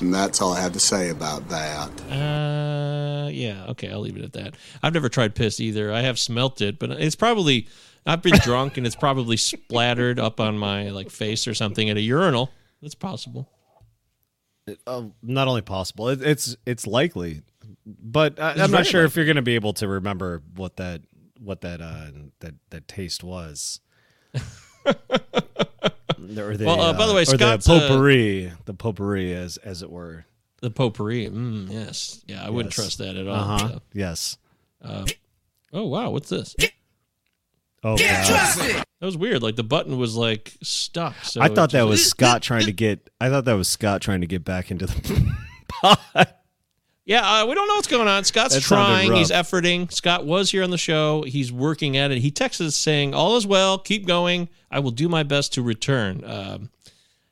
And 0.00 0.12
that's 0.12 0.40
all 0.40 0.52
I 0.52 0.60
have 0.60 0.72
to 0.72 0.80
say 0.80 1.10
about 1.10 1.48
that. 1.48 1.90
Uh, 2.10 3.28
yeah. 3.28 3.66
Okay, 3.68 3.90
I'll 3.90 4.00
leave 4.00 4.16
it 4.16 4.24
at 4.24 4.32
that. 4.34 4.54
I've 4.82 4.94
never 4.94 5.08
tried 5.08 5.34
piss 5.34 5.60
either. 5.60 5.92
I 5.92 6.00
have 6.00 6.18
smelt 6.18 6.60
it, 6.60 6.78
but 6.78 6.90
it's 6.92 7.16
probably 7.16 7.68
I've 8.06 8.22
been 8.22 8.38
drunk 8.38 8.76
and 8.76 8.86
it's 8.86 8.96
probably 8.96 9.36
splattered 9.36 10.18
up 10.18 10.40
on 10.40 10.58
my 10.58 10.90
like 10.90 11.10
face 11.10 11.46
or 11.46 11.54
something 11.54 11.88
at 11.88 11.96
a 11.96 12.00
urinal. 12.00 12.50
That's 12.80 12.94
possible. 12.94 13.48
Uh, 14.86 15.04
not 15.22 15.48
only 15.48 15.62
possible, 15.62 16.08
it, 16.08 16.22
it's 16.22 16.56
it's 16.66 16.86
likely, 16.86 17.42
but 17.84 18.38
I, 18.38 18.52
It's 18.52 18.60
I'm 18.60 18.70
not 18.70 18.78
very 18.78 18.84
sure 18.84 19.04
if 19.04 19.16
you're 19.16 19.24
going 19.24 19.36
to 19.36 19.42
be 19.42 19.56
able 19.56 19.72
to 19.74 19.88
remember 19.88 20.42
what 20.54 20.76
that 20.76 21.02
what 21.40 21.62
that 21.62 21.80
uh 21.80 22.10
that 22.40 22.54
that 22.70 22.86
taste 22.86 23.24
was. 23.24 23.80
or 24.34 24.92
the, 26.56 26.64
Well, 26.64 26.80
uh, 26.80 26.92
by 26.92 27.06
the 27.06 27.14
way, 27.14 27.22
or 27.22 27.24
Scott's, 27.24 27.66
the 27.66 27.74
uh, 27.74 27.80
potpourri, 27.80 28.52
the 28.66 28.74
potpourri, 28.74 29.34
as 29.34 29.56
as 29.58 29.82
it 29.82 29.90
were. 29.90 30.26
The 30.60 30.70
potpourri. 30.70 31.28
Mm, 31.28 31.68
yes. 31.70 32.22
Yeah, 32.28 32.46
I 32.46 32.50
wouldn't 32.50 32.72
trust 32.72 32.98
that 32.98 33.16
at 33.16 33.26
all. 33.26 33.34
Uh 33.34 33.44
huh. 33.44 33.68
so. 33.68 33.82
Yes. 33.92 34.36
Oh 35.72 35.86
wow, 35.86 36.10
what's 36.10 36.28
this? 36.28 36.54
Oh 37.84 37.96
god. 37.96 38.84
That 39.00 39.06
was 39.06 39.16
weird. 39.16 39.42
Like 39.42 39.56
the 39.56 39.64
button 39.64 39.98
was 39.98 40.14
like 40.14 40.52
stuck. 40.62 41.16
So 41.24 41.40
I 41.40 41.46
it 41.46 41.54
thought 41.54 41.72
that 41.72 41.82
was 41.82 42.06
Scott 42.08 42.40
trying 42.42 42.66
to 42.66 42.72
get. 42.72 43.10
I 43.20 43.28
thought 43.28 43.44
that 43.46 43.54
was 43.54 43.66
Scott 43.68 44.00
trying 44.00 44.20
to 44.20 44.28
get 44.28 44.44
back 44.44 44.70
into 44.70 44.86
the 44.86 45.34
pot. 45.68 46.38
Yeah, 47.04 47.40
uh, 47.40 47.46
we 47.46 47.54
don't 47.56 47.66
know 47.66 47.74
what's 47.74 47.88
going 47.88 48.06
on. 48.06 48.22
Scott's 48.22 48.54
That 48.54 48.62
trying. 48.62 49.12
He's 49.12 49.32
efforting. 49.32 49.92
Scott 49.92 50.24
was 50.24 50.52
here 50.52 50.62
on 50.62 50.70
the 50.70 50.78
show. 50.78 51.22
He's 51.22 51.50
working 51.50 51.96
at 51.96 52.12
it. 52.12 52.18
He 52.18 52.30
texted 52.30 52.66
us 52.66 52.76
saying, 52.76 53.12
"All 53.12 53.36
is 53.36 53.44
well. 53.44 53.76
Keep 53.76 54.06
going. 54.06 54.48
I 54.70 54.78
will 54.78 54.92
do 54.92 55.08
my 55.08 55.24
best 55.24 55.54
to 55.54 55.62
return." 55.62 56.22
Um, 56.24 56.70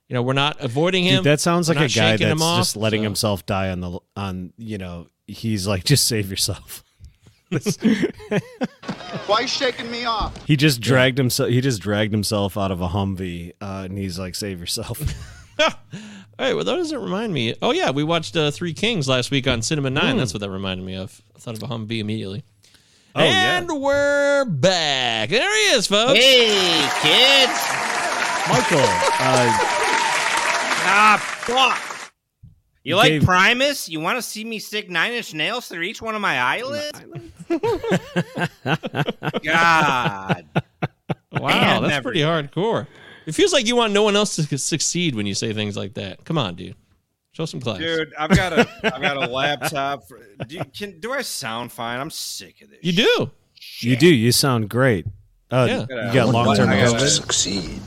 you 0.09 0.15
know, 0.15 0.23
we're 0.23 0.33
not 0.33 0.61
avoiding 0.61 1.05
him. 1.05 1.19
Dude, 1.19 1.25
that 1.27 1.39
sounds 1.41 1.69
We're 1.69 1.77
like 1.77 1.89
a 1.89 1.95
guy 1.95 2.17
that's 2.17 2.43
off, 2.43 2.59
just 2.59 2.77
letting 2.77 3.03
so- 3.03 3.05
himself 3.05 3.47
die 3.47 3.71
on 3.71 3.81
the 3.81 4.01
on. 4.17 4.53
You 4.57 4.79
know, 4.79 5.07
he's 5.29 5.69
like, 5.69 5.85
just 5.85 6.09
save 6.09 6.31
yourself. 6.31 6.83
Why 9.27 9.41
you 9.41 9.47
shaking 9.49 9.91
me 9.91 10.05
off? 10.05 10.45
He 10.47 10.57
just 10.57 10.81
dragged 10.81 11.19
himself. 11.19 11.51
He 11.51 11.61
just 11.61 11.81
dragged 11.83 12.13
himself 12.13 12.57
out 12.57 12.71
of 12.71 12.81
a 12.81 12.89
Humvee, 12.89 13.53
uh, 13.61 13.83
and 13.87 13.99
he's 13.99 14.19
like, 14.19 14.35
"Save 14.35 14.61
yourself." 14.61 15.01
Hey, 16.39 16.55
well, 16.55 16.65
that 16.65 16.75
doesn't 16.77 16.99
remind 16.99 17.35
me. 17.35 17.55
Oh 17.61 17.71
yeah, 17.71 17.91
we 17.91 18.03
watched 18.03 18.35
uh, 18.35 18.51
Three 18.51 18.73
Kings 18.73 19.07
last 19.07 19.31
week 19.31 19.47
on 19.47 19.61
Cinema 19.61 19.91
Nine. 19.91 20.17
That's 20.17 20.33
what 20.33 20.41
that 20.41 20.49
reminded 20.49 20.87
me 20.87 20.97
of. 20.97 21.21
I 21.37 21.39
thought 21.39 21.63
of 21.63 21.63
a 21.63 21.67
Humvee 21.67 21.99
immediately. 22.01 22.45
Oh, 23.15 23.23
yeah. 23.23 23.59
and 23.59 23.69
we're 23.79 24.47
back. 24.47 25.29
There 25.29 25.55
he 25.71 25.77
is, 25.77 25.87
folks. 25.87 26.19
Hey, 26.19 26.89
kids. 27.03 27.61
Michael, 28.49 28.79
uh, 28.81 29.53
Ah, 30.83 31.19
fuck. 31.43 31.90
You 32.83 32.97
like 32.97 33.11
gave- 33.11 33.25
Primus? 33.25 33.89
You 33.89 34.01
want 34.01 34.17
to 34.19 34.23
see 34.23 34.45
me 34.45 34.59
stick 34.59 34.89
nine 34.89 35.13
inch 35.13 35.35
nails 35.35 35.69
through 35.69 35.83
each 35.83 36.01
one 36.01 36.15
of 36.15 36.21
my 36.21 36.39
eyelids? 36.41 36.99
God. 39.45 40.47
Wow, 41.33 41.49
Man, 41.49 41.83
that's 41.83 41.91
never. 41.91 42.03
pretty 42.05 42.21
hardcore. 42.21 42.87
It 43.27 43.33
feels 43.35 43.53
like 43.53 43.67
you 43.67 43.77
want 43.77 43.93
no 43.93 44.03
one 44.03 44.17
else 44.17 44.37
to 44.37 44.59
succeed 44.59 45.15
when 45.15 45.27
you 45.27 45.35
say 45.35 45.53
things 45.53 45.77
like 45.77 45.95
that. 45.95 46.25
Come 46.25 46.39
on, 46.39 46.55
dude. 46.55 46.75
Show 47.33 47.45
some 47.45 47.61
class. 47.61 47.79
Dude, 47.79 48.13
I've 48.19 48.31
got 48.31 48.53
a 48.53 48.69
I've 48.95 49.01
got 49.01 49.17
a 49.17 49.31
laptop. 49.31 50.09
For, 50.09 50.19
do, 50.47 50.57
you, 50.57 50.63
can, 50.77 50.99
do 50.99 51.13
I 51.13 51.23
sound 51.23 51.71
fine? 51.71 52.01
I'm 52.01 52.11
sick 52.11 52.61
of 52.63 52.71
this. 52.71 52.81
You 52.83 52.93
do. 52.93 53.31
you 53.81 53.97
do. 53.97 54.13
You 54.13 54.33
sound 54.33 54.69
great. 54.69 55.07
Uh, 55.51 55.67
Yeah. 55.89 56.07
You 56.09 56.13
got 56.15 56.29
long 56.31 56.57
term 56.57 56.69
I 56.71 56.81
gotta- 56.81 57.09
Succeed. 57.09 57.81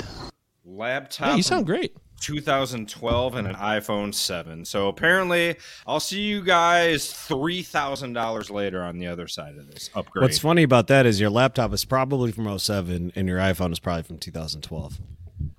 Laptop. 0.65 1.27
Yeah, 1.29 1.35
you 1.35 1.43
sound 1.43 1.65
great. 1.65 1.95
2012 2.23 3.35
and 3.35 3.47
an 3.47 3.55
iPhone 3.55 4.13
7. 4.13 4.63
So 4.65 4.87
apparently, 4.87 5.57
I'll 5.85 5.99
see 5.99 6.21
you 6.21 6.41
guys 6.41 7.11
three 7.11 7.61
thousand 7.61 8.13
dollars 8.13 8.49
later 8.49 8.81
on 8.81 8.97
the 8.97 9.07
other 9.07 9.27
side 9.27 9.57
of 9.57 9.67
this 9.67 9.89
upgrade. 9.93 10.23
What's 10.23 10.39
funny 10.39 10.63
about 10.63 10.87
that 10.87 11.05
is 11.05 11.19
your 11.19 11.29
laptop 11.29 11.73
is 11.73 11.85
probably 11.85 12.31
from 12.31 12.57
07 12.57 13.11
and 13.15 13.27
your 13.27 13.37
iPhone 13.39 13.71
is 13.71 13.79
probably 13.79 14.03
from 14.03 14.17
2012. 14.17 14.99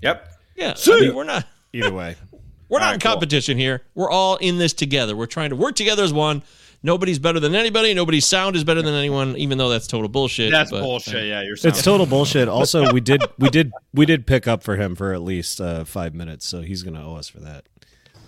Yep. 0.00 0.28
Yeah. 0.56 0.74
I 0.86 1.00
mean, 1.00 1.14
we're 1.14 1.24
not 1.24 1.46
Either 1.72 1.92
way. 1.92 2.16
we're 2.68 2.78
not 2.78 2.86
All 2.86 2.90
in 2.90 2.94
right, 2.94 3.02
cool. 3.02 3.10
competition 3.12 3.58
here. 3.58 3.82
We're 3.94 4.10
all 4.10 4.36
in 4.36 4.58
this 4.58 4.72
together. 4.72 5.14
We're 5.14 5.26
trying 5.26 5.50
to 5.50 5.56
work 5.56 5.74
together 5.76 6.02
as 6.02 6.12
one. 6.12 6.42
Nobody's 6.84 7.18
better 7.18 7.40
than 7.40 7.54
anybody. 7.54 7.94
Nobody's 7.94 8.26
sound 8.26 8.56
is 8.56 8.62
better 8.62 8.82
than 8.82 8.92
anyone, 8.92 9.38
even 9.38 9.56
though 9.56 9.70
that's 9.70 9.86
total 9.86 10.08
bullshit. 10.10 10.50
That's 10.50 10.70
but- 10.70 10.82
bullshit. 10.82 11.24
Yeah, 11.26 11.40
you're. 11.40 11.54
It's 11.54 11.82
total 11.82 12.04
bullshit. 12.14 12.46
Also, 12.46 12.92
we 12.92 13.00
did 13.00 13.22
we 13.38 13.48
did 13.48 13.72
we 13.94 14.04
did 14.04 14.26
pick 14.26 14.46
up 14.46 14.62
for 14.62 14.76
him 14.76 14.94
for 14.94 15.14
at 15.14 15.22
least 15.22 15.62
uh, 15.62 15.84
five 15.84 16.14
minutes, 16.14 16.46
so 16.46 16.60
he's 16.60 16.82
gonna 16.82 17.02
owe 17.02 17.16
us 17.16 17.26
for 17.26 17.40
that. 17.40 17.64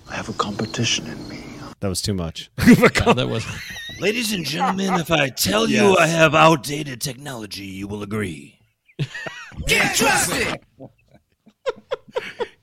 I 0.09 0.15
have 0.15 0.31
a 0.31 0.33
competition 0.33 1.07
in 1.07 1.29
me. 1.29 1.45
That 1.81 1.89
was 1.89 2.01
too 2.01 2.15
much. 2.15 2.51
Yeah, 2.67 3.13
that 3.13 3.29
was 3.29 3.47
Ladies 4.01 4.33
and 4.33 4.45
gentlemen, 4.45 4.95
if 4.95 5.11
I 5.11 5.29
tell 5.29 5.69
you 5.69 5.97
I 5.99 6.07
have 6.07 6.35
outdated 6.35 7.03
technology, 7.03 7.67
you 7.67 7.87
will 7.87 8.03
agree. 8.03 8.59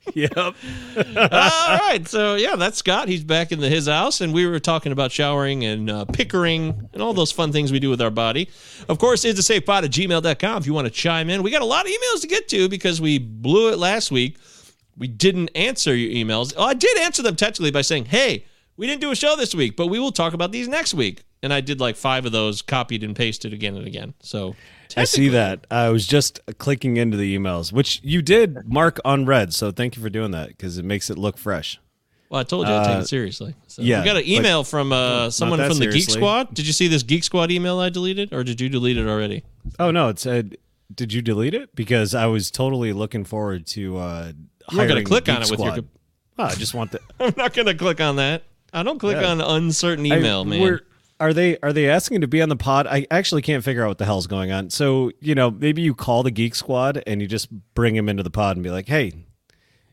yep. 0.14 0.36
all 0.36 0.54
right. 0.96 2.02
So 2.06 2.34
yeah, 2.34 2.56
that's 2.56 2.78
Scott. 2.78 3.08
He's 3.08 3.24
back 3.24 3.52
in 3.52 3.60
the, 3.60 3.68
his 3.68 3.86
house, 3.86 4.20
and 4.20 4.32
we 4.32 4.46
were 4.46 4.60
talking 4.60 4.92
about 4.92 5.12
showering 5.12 5.64
and 5.64 5.90
uh, 5.90 6.04
pickering 6.04 6.88
and 6.92 7.02
all 7.02 7.14
those 7.14 7.32
fun 7.32 7.52
things 7.52 7.72
we 7.72 7.80
do 7.80 7.90
with 7.90 8.02
our 8.02 8.10
body. 8.10 8.50
Of 8.88 8.98
course, 8.98 9.24
it's 9.24 9.38
a 9.38 9.42
safe 9.42 9.64
pod 9.64 9.84
at 9.84 9.90
gmail.com 9.90 10.58
if 10.58 10.66
you 10.66 10.74
want 10.74 10.86
to 10.86 10.90
chime 10.90 11.30
in. 11.30 11.42
We 11.42 11.50
got 11.50 11.62
a 11.62 11.66
lot 11.66 11.86
of 11.86 11.92
emails 11.92 12.20
to 12.20 12.26
get 12.26 12.48
to 12.48 12.68
because 12.68 13.00
we 13.00 13.18
blew 13.18 13.72
it 13.72 13.78
last 13.78 14.10
week. 14.10 14.36
We 14.96 15.08
didn't 15.08 15.50
answer 15.54 15.94
your 15.94 16.10
emails. 16.10 16.52
Oh, 16.56 16.64
I 16.64 16.74
did 16.74 16.98
answer 16.98 17.22
them 17.22 17.36
technically 17.36 17.70
by 17.70 17.82
saying, 17.82 18.06
"Hey, 18.06 18.44
we 18.76 18.86
didn't 18.86 19.00
do 19.00 19.10
a 19.10 19.16
show 19.16 19.36
this 19.36 19.54
week, 19.54 19.76
but 19.76 19.86
we 19.86 19.98
will 19.98 20.12
talk 20.12 20.34
about 20.34 20.52
these 20.52 20.68
next 20.68 20.94
week." 20.94 21.24
And 21.42 21.52
I 21.52 21.60
did 21.60 21.80
like 21.80 21.96
five 21.96 22.26
of 22.26 22.32
those, 22.32 22.62
copied 22.62 23.02
and 23.02 23.14
pasted 23.14 23.52
again 23.52 23.76
and 23.76 23.86
again. 23.86 24.14
So 24.20 24.54
I 24.96 25.04
see 25.04 25.28
that. 25.30 25.66
I 25.70 25.88
was 25.88 26.06
just 26.06 26.40
clicking 26.58 26.96
into 26.96 27.16
the 27.16 27.36
emails, 27.36 27.72
which 27.72 28.00
you 28.02 28.22
did 28.22 28.68
mark 28.70 29.00
unread. 29.04 29.52
So 29.54 29.70
thank 29.70 29.96
you 29.96 30.02
for 30.02 30.10
doing 30.10 30.30
that 30.32 30.48
because 30.48 30.78
it 30.78 30.84
makes 30.84 31.10
it 31.10 31.18
look 31.18 31.38
fresh. 31.38 31.80
Well, 32.30 32.40
I 32.40 32.44
told 32.44 32.66
you 32.66 32.74
I'd 32.74 32.86
take 32.86 32.96
Uh, 32.96 33.00
it 33.00 33.08
seriously. 33.08 33.54
So 33.66 33.82
yeah, 33.82 34.00
we 34.00 34.04
got 34.06 34.16
an 34.16 34.28
email 34.28 34.64
from 34.64 34.92
uh, 34.92 35.30
someone 35.30 35.58
from 35.68 35.78
the 35.78 35.86
Geek. 35.88 36.08
Squad. 36.10 36.54
Did 36.54 36.66
you 36.66 36.72
see 36.72 36.88
this 36.88 37.02
Geek 37.02 37.22
Squad 37.24 37.50
email 37.50 37.78
I 37.78 37.90
deleted, 37.90 38.32
or 38.32 38.42
did 38.44 38.60
you 38.60 38.68
delete 38.68 38.96
it 38.96 39.06
already? 39.06 39.44
Oh 39.78 39.90
no, 39.90 40.08
it 40.08 40.18
said. 40.18 40.56
Did 40.94 41.12
you 41.12 41.22
delete 41.22 41.54
it? 41.54 41.74
Because 41.74 42.14
I 42.14 42.26
was 42.26 42.50
totally 42.50 42.92
looking 42.92 43.24
forward 43.24 43.66
to. 43.68 43.96
uh 43.98 44.32
You 44.70 44.78
weren't 44.78 44.88
gonna 44.88 45.04
click 45.04 45.24
the 45.26 45.32
on 45.32 45.40
Geek 45.42 45.48
it 45.48 45.50
with 45.52 45.60
your 45.60 45.68
Squad. 45.76 45.88
Oh, 46.38 46.44
I 46.44 46.54
just 46.54 46.74
want 46.74 46.90
the. 46.90 47.00
I'm 47.20 47.34
not 47.36 47.52
going 47.54 47.66
to 47.66 47.74
click 47.74 48.00
on 48.00 48.16
that. 48.16 48.42
I 48.72 48.82
don't 48.82 48.98
click 48.98 49.18
Yeah. 49.20 49.28
on 49.30 49.40
uncertain 49.40 50.10
I- 50.10 50.18
email, 50.18 50.44
man. 50.44 50.80
We're- 51.20 51.32
they 51.32 51.58
are 51.62 51.72
they 51.72 51.88
asking 51.88 52.20
to 52.22 52.28
be 52.28 52.40
on 52.42 52.48
the 52.48 52.56
pod? 52.56 52.86
I 52.86 53.06
actually 53.10 53.42
can't 53.42 53.62
figure 53.64 53.84
out 53.84 53.88
what 53.88 53.98
the 53.98 54.04
hell's 54.04 54.26
going 54.26 54.52
on. 54.52 54.70
So 54.70 55.10
you 55.20 55.34
know, 55.34 55.50
maybe 55.50 55.82
you 55.82 55.94
call 55.94 56.22
the 56.22 56.30
Geek 56.30 56.54
Squad 56.54 57.02
and 57.06 57.20
you 57.20 57.28
just 57.28 57.48
bring 57.74 57.94
him 57.96 58.08
into 58.08 58.22
the 58.22 58.30
pod 58.30 58.56
and 58.56 58.62
be 58.64 58.70
like, 58.70 58.88
"Hey, 58.88 59.12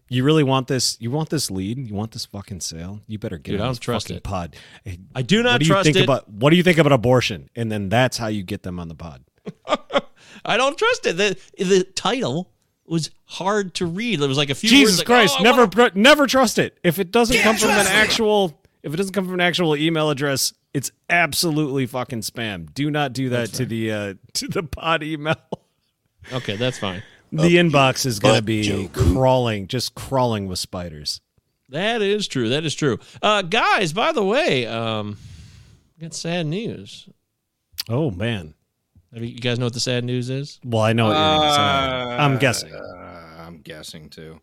you 0.10 0.24
really 0.24 0.44
want 0.44 0.68
this? 0.68 0.98
You 1.00 1.12
want 1.12 1.30
this 1.30 1.50
lead? 1.50 1.88
You 1.88 1.94
want 1.96 2.12
this 2.12 2.25
fucking 2.25 2.60
sale? 2.62 3.00
You 3.08 3.18
better 3.20 3.38
get 3.38 3.51
Dude, 3.54 3.62
I 3.62 3.63
on 3.63 3.68
don't 3.70 3.80
trust 3.80 4.08
fucking 4.08 4.18
it. 4.18 4.24
pod." 4.24 4.56
Hey, 4.84 5.00
I 5.16 5.22
do 5.22 5.42
not 5.44 5.54
what 5.54 5.60
do 5.62 5.66
you 5.66 5.72
trust 5.72 5.86
think 5.86 5.98
it. 5.98 6.04
about 6.04 6.30
what 6.30 6.50
do 6.50 6.56
you 6.58 6.63
think 6.63 6.78
about 6.78 6.92
abortion? 6.92 7.50
And 7.56 7.72
then 7.72 7.90
that's 7.90 8.18
how 8.18 8.28
you 8.28 8.44
get 8.44 8.63
them 8.63 8.80
on 8.80 8.88
the 8.88 8.96
pod. 8.96 9.24
I 10.46 10.58
don't 10.58 10.78
trust 10.78 11.06
it. 11.06 11.18
The 11.18 11.38
the 11.63 11.84
title 11.84 12.51
was 12.86 13.12
hard 13.25 13.74
to 13.75 13.86
read. 13.86 14.20
It 14.22 14.28
was 14.28 14.38
like 14.38 14.50
a 14.50 14.56
few 14.56 14.70
Jesus 14.70 14.94
words 14.94 15.00
like, 15.00 15.06
Christ, 15.08 15.36
oh, 15.40 15.44
never 15.44 15.66
wanna- 15.66 15.92
never 15.96 16.28
trust 16.28 16.60
it. 16.60 16.78
If 16.84 17.00
it 17.00 17.12
doesn't 17.12 17.38
come 17.42 17.56
from 17.58 17.70
an 17.70 17.88
actual 17.88 18.60
if 18.84 18.94
it 18.94 18.98
doesn't 18.98 19.13
come 19.13 19.25
from 19.25 19.36
an 19.36 19.42
actual 19.42 19.75
email 19.75 20.10
address, 20.10 20.54
it's 20.74 20.92
absolutely 21.10 21.86
fucking 21.86 22.22
spam. 22.22 22.74
Do 22.74 22.90
not 22.92 23.13
do 23.13 23.30
that 23.30 23.50
to 23.54 23.66
the 23.66 23.92
uh 23.92 24.13
to 24.34 24.48
the 24.48 24.63
pod 24.63 25.04
email. 25.04 25.36
Okay, 26.32 26.56
that's 26.56 26.78
fine. 26.80 27.04
The 27.32 27.56
inbox 27.56 28.06
is 28.06 28.20
going 28.20 28.36
to 28.36 28.42
butt 28.42 28.46
be 28.46 28.62
joke. 28.63 28.92
crawling, 28.94 29.68
just 29.68 29.96
crawling 29.96 30.48
with 30.48 30.60
spiders. 30.60 31.22
That 31.70 32.01
is 32.01 32.28
true. 32.28 32.50
That 32.50 32.66
is 32.66 32.75
true. 32.75 33.00
Uh, 33.22 33.42
guys, 33.42 33.94
by 33.94 34.12
the 34.12 34.24
way, 34.24 34.66
um, 34.68 35.18
got 36.00 36.13
sad 36.13 36.46
news. 36.48 37.08
Oh 37.90 38.12
man. 38.12 38.54
Have 39.13 39.24
you, 39.24 39.30
you 39.30 39.40
guys 39.40 39.60
know 39.60 39.66
what 39.66 39.74
the 39.74 39.80
sad 39.80 40.04
news 40.04 40.30
is? 40.30 40.60
Well, 40.63 40.82
I 40.82 40.94
know 40.94 41.08
what 41.08 41.13
you're 41.18 41.54
saying. 41.54 42.20
I'm 42.20 42.38
guessing. 42.38 42.74
Uh, 42.74 43.38
I'm 43.48 43.58
guessing 43.62 44.10
too. 44.10 44.40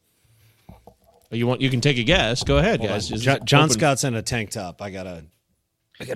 Oh, 0.71 0.93
You 1.31 1.47
want? 1.47 1.61
You 1.61 1.71
can 1.71 1.81
take 1.83 1.99
a 1.99 2.05
guess. 2.05 2.43
Go 2.43 2.57
ahead, 2.59 2.81
guys. 2.83 3.09
Just 3.09 3.23
Jo- 3.25 3.39
John 3.45 3.65
open- 3.65 3.75
Scott's 3.75 4.05
in 4.05 4.15
a 4.15 4.23
tank 4.23 4.51
top. 4.51 4.81
I 4.83 4.91
gotta. 4.91 5.25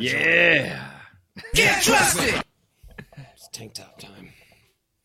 Yeah. 0.00 0.90
Get 1.54 1.82
trusted. 1.82 2.42
It's 3.34 3.48
tank 3.48 3.74
top 3.74 3.98
time. 3.98 4.28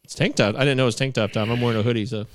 It's 0.03 0.13
tank 0.15 0.35
top. 0.35 0.55
I 0.55 0.59
didn't 0.59 0.77
know 0.77 0.83
it 0.83 0.85
was 0.87 0.95
tank 0.95 1.15
top 1.15 1.31
time. 1.31 1.49
I'm 1.49 1.59
wearing 1.59 1.79
a 1.79 1.83
hoodie, 1.83 2.05
so 2.05 2.25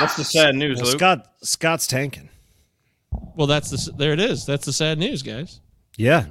What's 0.00 0.16
the 0.16 0.24
sad 0.24 0.56
news, 0.56 0.78
Well, 0.78 0.86
Luke? 0.90 0.98
Scott 0.98 1.26
Scott's 1.42 1.86
tanking. 1.86 2.28
well, 3.36 3.46
that's 3.46 3.70
the 3.70 3.92
there. 3.92 4.12
It 4.12 4.20
is. 4.20 4.44
That's 4.44 4.66
the 4.66 4.72
sad 4.72 4.98
news, 4.98 5.22
guys. 5.22 5.60
Yeah. 5.96 6.26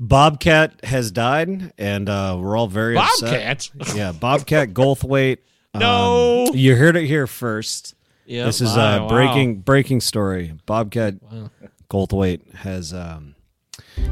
Bobcat 0.00 0.82
has 0.84 1.10
died, 1.10 1.72
and 1.78 2.08
uh, 2.08 2.36
we're 2.40 2.56
all 2.56 2.66
very 2.66 2.96
upset. 2.96 3.70
Bobcat. 3.76 3.96
Yeah, 3.96 4.12
Bobcat 4.12 4.70
Goldthwait. 4.74 5.38
No. 5.76 6.46
Um, 6.50 6.56
you 6.56 6.76
heard 6.76 6.94
it 6.94 7.04
here 7.06 7.26
first. 7.26 7.96
Yeah. 8.26 8.44
This 8.46 8.60
is 8.60 8.76
wow, 8.76 9.06
a 9.06 9.08
breaking 9.08 9.60
breaking 9.60 10.00
story. 10.00 10.54
Bobcat 10.66 11.14
Wow. 11.22 11.50
Goldthwait 11.90 12.54
has 12.54 12.92
um, 12.92 13.34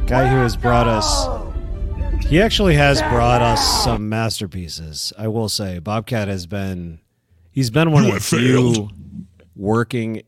guy 0.06 0.28
who 0.28 0.36
has 0.36 0.56
brought 0.56 0.86
us. 0.86 1.26
He 2.26 2.40
actually 2.40 2.74
has 2.74 3.00
brought 3.02 3.42
us 3.42 3.84
some 3.84 4.08
masterpieces. 4.08 5.12
I 5.18 5.28
will 5.28 5.48
say, 5.48 5.78
Bobcat 5.78 6.28
has 6.28 6.46
been. 6.46 7.00
He's 7.50 7.70
been 7.70 7.90
one 7.90 8.06
of 8.06 8.12
the 8.14 8.20
few 8.20 8.88
working 9.56 10.22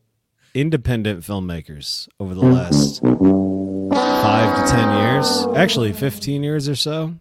independent 0.54 1.20
filmmakers 1.20 2.08
over 2.20 2.34
the 2.34 2.42
last 2.42 3.00
five 3.02 4.66
to 4.66 4.72
ten 4.72 4.98
years, 4.98 5.46
actually 5.56 5.92
fifteen 5.92 6.42
years 6.42 6.68
or 6.68 6.76
so, 6.76 7.14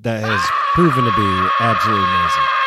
that 0.00 0.22
has 0.22 0.40
proven 0.74 1.04
to 1.04 1.10
be 1.10 1.48
absolutely 1.60 2.04
amazing. 2.04 2.59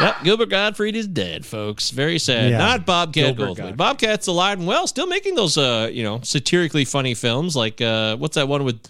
Yep, 0.00 0.24
Gilbert 0.24 0.48
Gottfried 0.50 0.96
is 0.96 1.06
dead, 1.06 1.46
folks. 1.46 1.90
Very 1.90 2.18
sad. 2.18 2.50
Yeah. 2.50 2.58
Not 2.58 2.84
Bobcat 2.84 3.36
Gilbert 3.36 3.56
Goldthwait. 3.56 3.76
Bobcat's 3.76 4.26
alive 4.26 4.58
and 4.58 4.66
well, 4.66 4.86
still 4.86 5.06
making 5.06 5.34
those, 5.36 5.56
uh, 5.56 5.88
you 5.92 6.02
know, 6.02 6.20
satirically 6.22 6.84
funny 6.84 7.14
films. 7.14 7.54
Like, 7.54 7.80
uh, 7.80 8.16
what's 8.16 8.34
that 8.34 8.48
one 8.48 8.64
with 8.64 8.80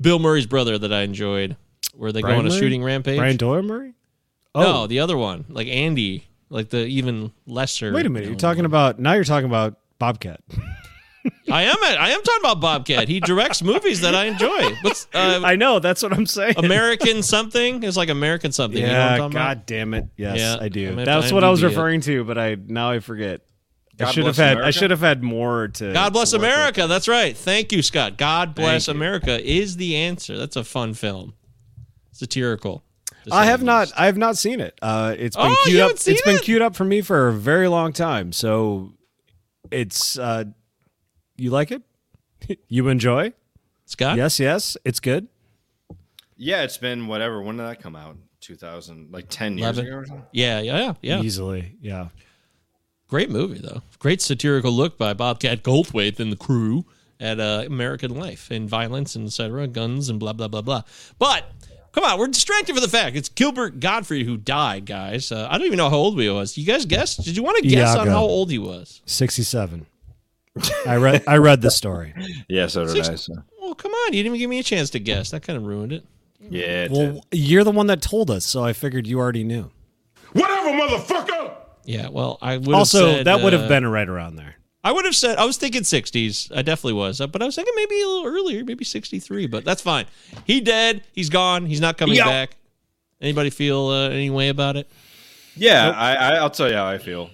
Bill 0.00 0.18
Murray's 0.18 0.46
brother 0.46 0.78
that 0.78 0.92
I 0.92 1.02
enjoyed, 1.02 1.56
where 1.94 2.12
they 2.12 2.22
Brian 2.22 2.36
go 2.36 2.38
on 2.40 2.46
a 2.46 2.48
Murray? 2.48 2.58
shooting 2.58 2.82
rampage? 2.82 3.18
Brian 3.18 3.36
Doyle 3.36 3.62
Murray? 3.62 3.94
No, 4.56 4.86
the 4.86 5.00
other 5.00 5.16
one, 5.16 5.44
like 5.48 5.66
Andy, 5.66 6.26
like 6.48 6.70
the 6.70 6.86
even 6.86 7.32
lesser. 7.46 7.92
Wait 7.92 8.06
a 8.06 8.08
minute. 8.08 8.28
You're 8.28 8.38
talking 8.38 8.64
about 8.64 8.98
now. 9.00 9.14
You're 9.14 9.24
talking 9.24 9.48
about 9.48 9.78
Bobcat. 9.98 10.40
I 11.50 11.62
am. 11.62 11.76
I 11.82 12.10
am 12.10 12.22
talking 12.22 12.40
about 12.42 12.60
Bobcat. 12.60 13.08
He 13.08 13.20
directs 13.20 13.62
movies 13.62 14.00
that 14.02 14.14
I 14.14 14.24
enjoy. 14.26 14.74
What's 14.82 15.06
uh, 15.14 15.40
I 15.44 15.56
know. 15.56 15.78
That's 15.78 16.02
what 16.02 16.12
I'm 16.12 16.26
saying. 16.26 16.54
American 16.58 17.22
something? 17.22 17.82
It's 17.82 17.96
like 17.96 18.08
American 18.10 18.52
something. 18.52 18.78
you 18.80 18.86
know 18.86 18.92
what 18.92 19.10
yeah. 19.12 19.18
God 19.18 19.30
about? 19.32 19.66
damn 19.66 19.94
it. 19.94 20.08
Yes, 20.16 20.38
Yeah, 20.38 20.56
I 20.60 20.68
do. 20.68 20.90
I'm 20.90 21.04
That's 21.04 21.32
what 21.32 21.42
I 21.44 21.50
was 21.50 21.60
IMDb 21.60 21.64
it. 21.64 21.66
referring 21.68 22.00
to, 22.02 22.24
but 22.24 22.38
I 22.38 22.56
now 22.66 22.90
I 22.90 23.00
forget. 23.00 23.40
I 24.00 24.10
should 24.10 24.26
have 24.26 24.36
Bless 24.36 24.48
had. 24.56 24.60
I 24.60 24.70
should 24.70 24.90
have 24.90 25.00
had 25.00 25.22
more 25.22 25.68
to. 25.68 25.92
God 25.92 26.12
bless 26.12 26.32
to 26.32 26.36
work 26.38 26.42
with. 26.42 26.50
America. 26.52 26.86
That's 26.88 27.06
right. 27.06 27.36
Thank 27.36 27.70
you, 27.72 27.80
Scott. 27.80 28.16
God 28.18 28.54
bless 28.54 28.86
Thank 28.86 28.94
you. 28.96 29.00
America 29.00 29.40
is 29.48 29.76
the 29.76 29.94
answer. 29.96 30.36
That's 30.36 30.56
a 30.56 30.64
fun 30.64 30.94
film. 30.94 31.34
Satirical. 32.10 32.82
I 33.30 33.46
have 33.46 33.62
not. 33.62 33.92
I 33.96 34.06
have 34.06 34.16
not 34.18 34.36
seen 34.36 34.60
it. 34.60 34.76
Uh, 34.82 35.14
it's 35.18 35.36
been 35.36 35.46
Oh, 35.46 35.62
queued 35.64 35.80
up. 35.80 35.88
haven't 35.90 36.08
It's 36.08 36.22
been 36.22 36.38
queued 36.38 36.60
up 36.60 36.76
for 36.76 36.84
me 36.84 37.00
for 37.02 37.28
a 37.28 37.32
very 37.32 37.68
long 37.68 37.92
time. 37.92 38.32
So, 38.32 38.92
it's. 39.70 40.18
Uh, 40.18 40.44
you 41.36 41.50
like 41.50 41.70
it? 41.70 41.82
you 42.68 42.88
enjoy? 42.88 43.32
Scott? 43.86 44.16
Yes, 44.16 44.40
yes. 44.40 44.76
It's 44.84 45.00
good. 45.00 45.28
Yeah, 46.36 46.62
it's 46.62 46.78
been 46.78 47.06
whatever. 47.06 47.42
When 47.42 47.56
did 47.56 47.66
that 47.66 47.80
come 47.80 47.96
out? 47.96 48.16
2000, 48.40 49.10
like 49.10 49.26
10 49.28 49.58
years 49.58 49.78
11. 49.78 49.86
ago 49.86 49.96
or 49.96 50.06
something? 50.06 50.26
Yeah, 50.32 50.60
yeah, 50.60 50.78
yeah, 50.78 50.94
yeah. 51.00 51.20
Easily. 51.22 51.76
Yeah. 51.80 52.08
Great 53.08 53.30
movie 53.30 53.58
though. 53.58 53.82
Great 53.98 54.20
satirical 54.20 54.72
look 54.72 54.98
by 54.98 55.12
Bobcat 55.14 55.62
Goldthwait 55.62 56.18
and 56.18 56.32
the 56.32 56.36
crew 56.36 56.84
at 57.20 57.38
uh, 57.38 57.62
American 57.66 58.14
life 58.14 58.50
and 58.50 58.68
violence 58.68 59.14
and 59.14 59.26
etc. 59.26 59.66
Guns 59.68 60.08
and 60.08 60.18
blah 60.18 60.32
blah 60.32 60.48
blah 60.48 60.62
blah. 60.62 60.82
But 61.18 61.44
come 61.92 62.04
on, 62.04 62.18
we're 62.18 62.26
distracted 62.28 62.74
for 62.74 62.80
the 62.80 62.88
fact 62.88 63.14
it's 63.14 63.28
Gilbert 63.28 63.78
Gottfried 63.78 64.26
who 64.26 64.36
died, 64.36 64.86
guys. 64.86 65.30
Uh, 65.30 65.46
I 65.50 65.58
don't 65.58 65.66
even 65.66 65.76
know 65.76 65.90
how 65.90 65.96
old 65.96 66.20
he 66.20 66.28
was. 66.28 66.58
You 66.58 66.66
guys 66.66 66.86
guess? 66.86 67.16
Did 67.16 67.36
you 67.36 67.42
want 67.42 67.62
to 67.62 67.68
guess 67.68 67.94
on 67.94 68.08
how 68.08 68.24
old 68.24 68.50
he 68.50 68.58
was? 68.58 69.02
Sixty-seven. 69.06 69.86
I 70.86 70.96
read. 70.96 71.24
I 71.26 71.36
read 71.38 71.60
the 71.60 71.70
story. 71.70 72.14
Yeah, 72.48 72.66
so 72.68 72.84
did 72.86 72.92
Six- 73.04 73.08
I. 73.08 73.14
So. 73.16 73.34
Well, 73.60 73.74
come 73.74 73.92
on, 73.92 74.12
you 74.12 74.22
didn't 74.22 74.26
even 74.36 74.38
give 74.38 74.50
me 74.50 74.58
a 74.58 74.62
chance 74.62 74.90
to 74.90 74.98
guess. 75.00 75.30
That 75.30 75.42
kind 75.42 75.56
of 75.56 75.64
ruined 75.64 75.92
it. 75.92 76.04
Yeah, 76.40 76.62
it 76.84 76.88
did. 76.88 76.92
Well, 77.14 77.24
you're 77.32 77.64
the 77.64 77.70
one 77.70 77.86
that 77.88 78.02
told 78.02 78.30
us, 78.30 78.44
so 78.44 78.62
I 78.62 78.72
figured 78.72 79.06
you 79.06 79.18
already 79.18 79.44
knew. 79.44 79.70
Whatever, 80.32 80.68
motherfucker! 80.70 81.54
Yeah, 81.84 82.08
well, 82.08 82.38
I 82.42 82.56
would 82.58 82.74
Also, 82.74 83.06
have 83.06 83.16
said, 83.18 83.26
that 83.26 83.40
would 83.42 83.52
have 83.52 83.62
uh, 83.62 83.68
been 83.68 83.86
right 83.86 84.08
around 84.08 84.36
there. 84.36 84.56
I 84.82 84.92
would 84.92 85.04
have 85.06 85.16
said 85.16 85.38
I 85.38 85.46
was 85.46 85.56
thinking 85.56 85.82
60s. 85.82 86.54
I 86.54 86.60
definitely 86.62 86.92
was, 86.94 87.20
Uh, 87.20 87.26
but 87.26 87.40
I 87.40 87.46
was 87.46 87.54
thinking 87.54 87.72
maybe 87.76 88.00
a 88.02 88.06
little 88.06 88.26
earlier, 88.26 88.64
maybe 88.64 88.84
63. 88.84 89.46
But 89.46 89.64
that's 89.64 89.80
fine. 89.80 90.04
He 90.44 90.60
dead. 90.60 91.02
He's 91.12 91.30
gone. 91.30 91.64
He's 91.66 91.80
not 91.80 91.96
coming 91.96 92.16
Yo. 92.16 92.24
back. 92.24 92.56
Anybody 93.20 93.48
feel 93.48 93.86
uh, 93.88 94.10
any 94.10 94.28
way 94.28 94.50
about 94.50 94.76
it? 94.76 94.90
Yeah, 95.56 95.90
I, 95.90 96.14
I, 96.14 96.30
I'll 96.36 96.50
tell 96.50 96.68
you 96.68 96.74
how 96.74 96.86
I 96.86 96.98
feel. 96.98 97.30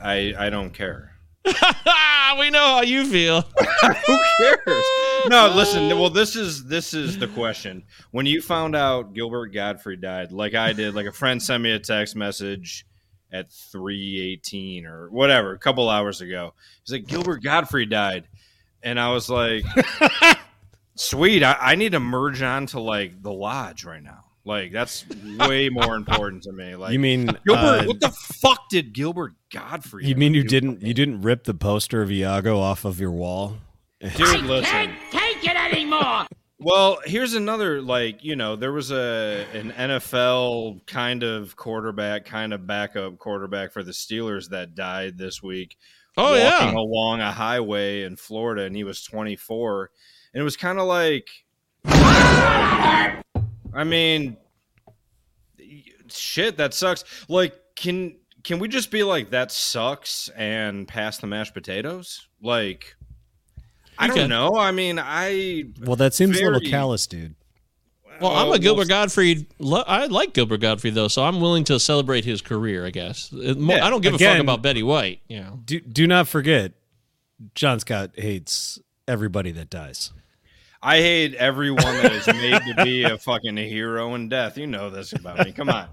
I, 0.00 0.34
I 0.38 0.50
don't 0.50 0.70
care. 0.70 1.15
We 2.38 2.50
know 2.50 2.66
how 2.66 2.82
you 2.82 3.04
feel. 3.06 3.40
Who 4.06 4.18
cares? 4.38 4.84
No, 5.28 5.52
listen. 5.54 5.88
Well, 5.98 6.10
this 6.10 6.36
is 6.36 6.64
this 6.64 6.92
is 6.92 7.18
the 7.18 7.28
question. 7.28 7.84
When 8.10 8.26
you 8.26 8.42
found 8.42 8.76
out 8.76 9.14
Gilbert 9.14 9.54
Gottfried 9.54 10.00
died, 10.00 10.32
like 10.32 10.54
I 10.54 10.72
did, 10.72 10.94
like 10.94 11.06
a 11.06 11.12
friend 11.12 11.42
sent 11.42 11.62
me 11.62 11.72
a 11.72 11.78
text 11.78 12.14
message 12.14 12.84
at 13.32 13.50
three 13.50 14.20
eighteen 14.20 14.86
or 14.86 15.08
whatever, 15.10 15.52
a 15.52 15.58
couple 15.58 15.88
hours 15.88 16.20
ago. 16.20 16.52
He's 16.84 16.92
like, 16.92 17.06
Gilbert 17.06 17.42
Gottfried 17.42 17.90
died, 17.90 18.28
and 18.82 19.00
I 19.00 19.12
was 19.12 19.30
like, 19.30 19.64
sweet. 20.94 21.42
I, 21.42 21.56
I 21.58 21.74
need 21.74 21.92
to 21.92 22.00
merge 22.00 22.42
on 22.42 22.66
to 22.66 22.80
like 22.80 23.22
the 23.22 23.32
lodge 23.32 23.84
right 23.84 24.02
now. 24.02 24.25
Like 24.46 24.70
that's 24.70 25.04
way 25.40 25.68
more 25.68 25.96
important 25.96 26.44
to 26.44 26.52
me. 26.52 26.76
Like 26.76 26.92
you 26.92 27.00
mean 27.00 27.26
Gilbert? 27.44 27.82
uh, 27.82 27.84
what 27.84 28.00
the 28.00 28.10
fuck 28.10 28.68
did 28.70 28.92
Gilbert 28.92 29.34
Gottfried? 29.52 30.06
You 30.06 30.14
mean 30.14 30.34
you 30.34 30.42
do? 30.42 30.48
didn't? 30.48 30.82
You 30.82 30.94
didn't 30.94 31.22
rip 31.22 31.44
the 31.44 31.54
poster 31.54 32.00
of 32.00 32.12
Iago 32.12 32.60
off 32.60 32.84
of 32.84 33.00
your 33.00 33.10
wall? 33.10 33.56
Dude, 34.00 34.10
listen. 34.44 34.94
take 35.10 35.44
it 35.44 35.56
anymore. 35.56 36.26
Well, 36.60 36.98
here's 37.04 37.34
another 37.34 37.82
like 37.82 38.22
you 38.22 38.36
know 38.36 38.54
there 38.54 38.72
was 38.72 38.92
a 38.92 39.46
an 39.52 39.72
NFL 39.72 40.86
kind 40.86 41.24
of 41.24 41.56
quarterback, 41.56 42.24
kind 42.24 42.54
of 42.54 42.68
backup 42.68 43.18
quarterback 43.18 43.72
for 43.72 43.82
the 43.82 43.90
Steelers 43.90 44.50
that 44.50 44.76
died 44.76 45.18
this 45.18 45.42
week. 45.42 45.76
Oh 46.16 46.30
walking 46.30 46.38
yeah. 46.38 46.80
along 46.80 47.20
a 47.20 47.32
highway 47.32 48.02
in 48.04 48.14
Florida, 48.14 48.62
and 48.62 48.76
he 48.76 48.84
was 48.84 49.02
24, 49.02 49.90
and 50.32 50.40
it 50.40 50.44
was 50.44 50.56
kind 50.56 50.78
of 50.78 50.86
like, 50.86 51.28
I 53.74 53.84
mean, 53.84 54.36
shit, 56.08 56.56
that 56.56 56.74
sucks. 56.74 57.04
Like, 57.28 57.54
can 57.74 58.16
can 58.44 58.58
we 58.58 58.68
just 58.68 58.90
be 58.90 59.02
like 59.02 59.30
that 59.30 59.50
sucks 59.50 60.28
and 60.36 60.86
pass 60.86 61.18
the 61.18 61.26
mashed 61.26 61.54
potatoes? 61.54 62.28
Like, 62.40 62.96
I 63.98 64.06
don't 64.08 64.28
know. 64.28 64.56
I 64.56 64.72
mean, 64.72 64.98
I 64.98 65.64
Well, 65.80 65.96
that 65.96 66.14
seems 66.14 66.38
a 66.40 66.44
little 66.44 66.60
callous, 66.60 67.06
dude. 67.06 67.34
Well, 68.20 68.30
I'm 68.30 68.50
a 68.50 68.58
Gilbert 68.58 68.88
well, 68.88 68.88
Gottfried. 68.88 69.46
I 69.60 70.06
like 70.06 70.32
Gilbert 70.32 70.60
Gottfried 70.60 70.94
though, 70.94 71.08
so 71.08 71.22
I'm 71.22 71.40
willing 71.40 71.64
to 71.64 71.78
celebrate 71.78 72.24
his 72.24 72.40
career. 72.40 72.86
I 72.86 72.90
guess. 72.90 73.30
Yeah, 73.32 73.84
I 73.84 73.90
don't 73.90 74.00
give 74.00 74.14
a 74.14 74.18
fuck 74.18 74.38
about 74.38 74.62
Betty 74.62 74.82
White. 74.82 75.20
You 75.28 75.40
know. 75.40 75.60
Do 75.64 75.80
do 75.80 76.06
not 76.06 76.28
forget, 76.28 76.72
John 77.54 77.80
Scott 77.80 78.12
hates 78.14 78.78
everybody 79.06 79.50
that 79.52 79.70
dies. 79.70 80.12
I 80.86 80.98
hate 80.98 81.34
everyone 81.34 81.82
that 81.82 82.12
is 82.12 82.26
made 82.28 82.62
to 82.76 82.84
be 82.84 83.02
a 83.02 83.18
fucking 83.18 83.56
hero 83.56 84.14
in 84.14 84.28
death. 84.28 84.56
You 84.56 84.68
know 84.68 84.88
this 84.88 85.12
about 85.12 85.44
me. 85.44 85.50
Come 85.50 85.68
on. 85.68 85.88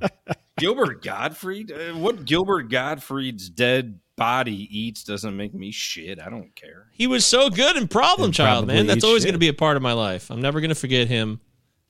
Gilbert 0.60 1.04
Gottfried? 1.04 1.72
Uh, 1.72 1.94
what 1.98 2.26
Gilbert 2.26 2.70
Gottfried's 2.70 3.50
dead 3.50 4.00
body 4.16 4.68
eats 4.70 5.04
doesn't 5.04 5.36
make 5.36 5.56
me 5.56 5.72
shit. 5.72 6.20
I 6.20 6.30
don't 6.30 6.56
care. 6.56 6.90
He 6.92 7.08
was 7.08 7.26
so 7.26 7.50
good 7.50 7.76
in 7.76 7.88
Problem 7.88 8.26
And 8.28 8.34
Child, 8.36 8.68
man. 8.68 8.86
That's 8.86 9.04
always 9.04 9.24
going 9.26 9.34
to 9.34 9.40
be 9.40 9.48
a 9.48 9.54
part 9.54 9.78
of 9.78 9.82
my 9.82 9.94
life. 9.94 10.30
I'm 10.30 10.42
never 10.42 10.62
going 10.62 10.70
to 10.70 10.76
forget 10.76 11.08
him 11.08 11.42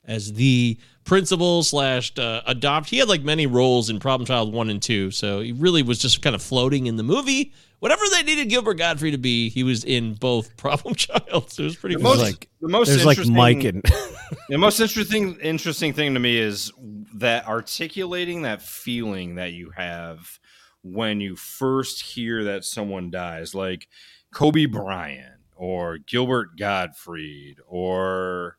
as 0.06 0.32
the 0.34 0.78
principal 1.04 1.64
slash 1.64 2.18
uh, 2.18 2.42
adopt. 2.46 2.90
He 2.90 3.00
had 3.00 3.10
like 3.10 3.22
many 3.24 3.48
roles 3.48 3.90
in 3.90 4.00
Problem 4.00 4.26
Child 4.26 4.54
one 4.54 4.70
and 4.70 4.82
two, 4.82 5.12
so 5.12 5.42
he 5.42 5.52
really 5.52 5.84
was 5.84 6.00
just 6.00 6.22
kind 6.22 6.36
of 6.36 6.42
floating 6.42 6.88
in 6.88 6.96
the 6.96 7.04
movie. 7.04 7.52
Whatever 7.80 8.04
they 8.14 8.24
needed 8.24 8.48
Gilbert 8.48 8.76
Gottfried 8.76 9.12
to 9.12 9.18
be, 9.18 9.50
he 9.50 9.64
was 9.64 9.84
in 9.84 10.14
both 10.14 10.56
Problem 10.58 10.96
Child. 10.96 11.52
So 11.52 11.64
it 11.64 11.66
was 11.66 11.76
pretty 11.76 11.96
The 11.98 12.02
cool. 12.02 12.12
most, 12.16 12.22
like- 12.22 12.48
the 12.64 12.70
most 12.70 12.88
There's 12.88 13.06
like 13.06 13.18
interesting, 13.18 13.36
Mike 13.36 13.64
and 13.66 13.84
the 14.50 14.58
most 14.58 14.80
interesting 14.80 15.38
interesting 15.42 15.92
thing 15.92 16.14
to 16.14 16.20
me 16.20 16.38
is 16.38 16.72
that 17.16 17.46
articulating 17.46 18.44
that 18.44 18.62
feeling 18.62 19.36
that 19.36 19.52
you 19.52 19.72
have 19.72 20.40
when 20.82 21.20
you 21.20 21.36
first 21.36 22.02
hear 22.02 22.46
that 22.46 22.64
someone 22.64 23.12
dies, 23.12 23.54
like 23.54 23.90
Kobe 24.34 24.66
Bryant 24.66 25.42
or 25.58 25.98
Gilbert 25.98 26.58
Gottfried 26.58 27.60
or 27.68 28.58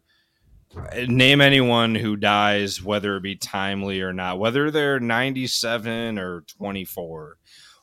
uh, 0.76 1.06
name 1.08 1.40
anyone 1.40 1.94
who 1.94 2.14
dies, 2.14 2.82
whether 2.82 3.16
it 3.16 3.22
be 3.22 3.36
timely 3.36 4.02
or 4.02 4.12
not, 4.12 4.38
whether 4.38 4.70
they're 4.70 5.00
97 5.00 6.18
or 6.18 6.42
24. 6.58 7.38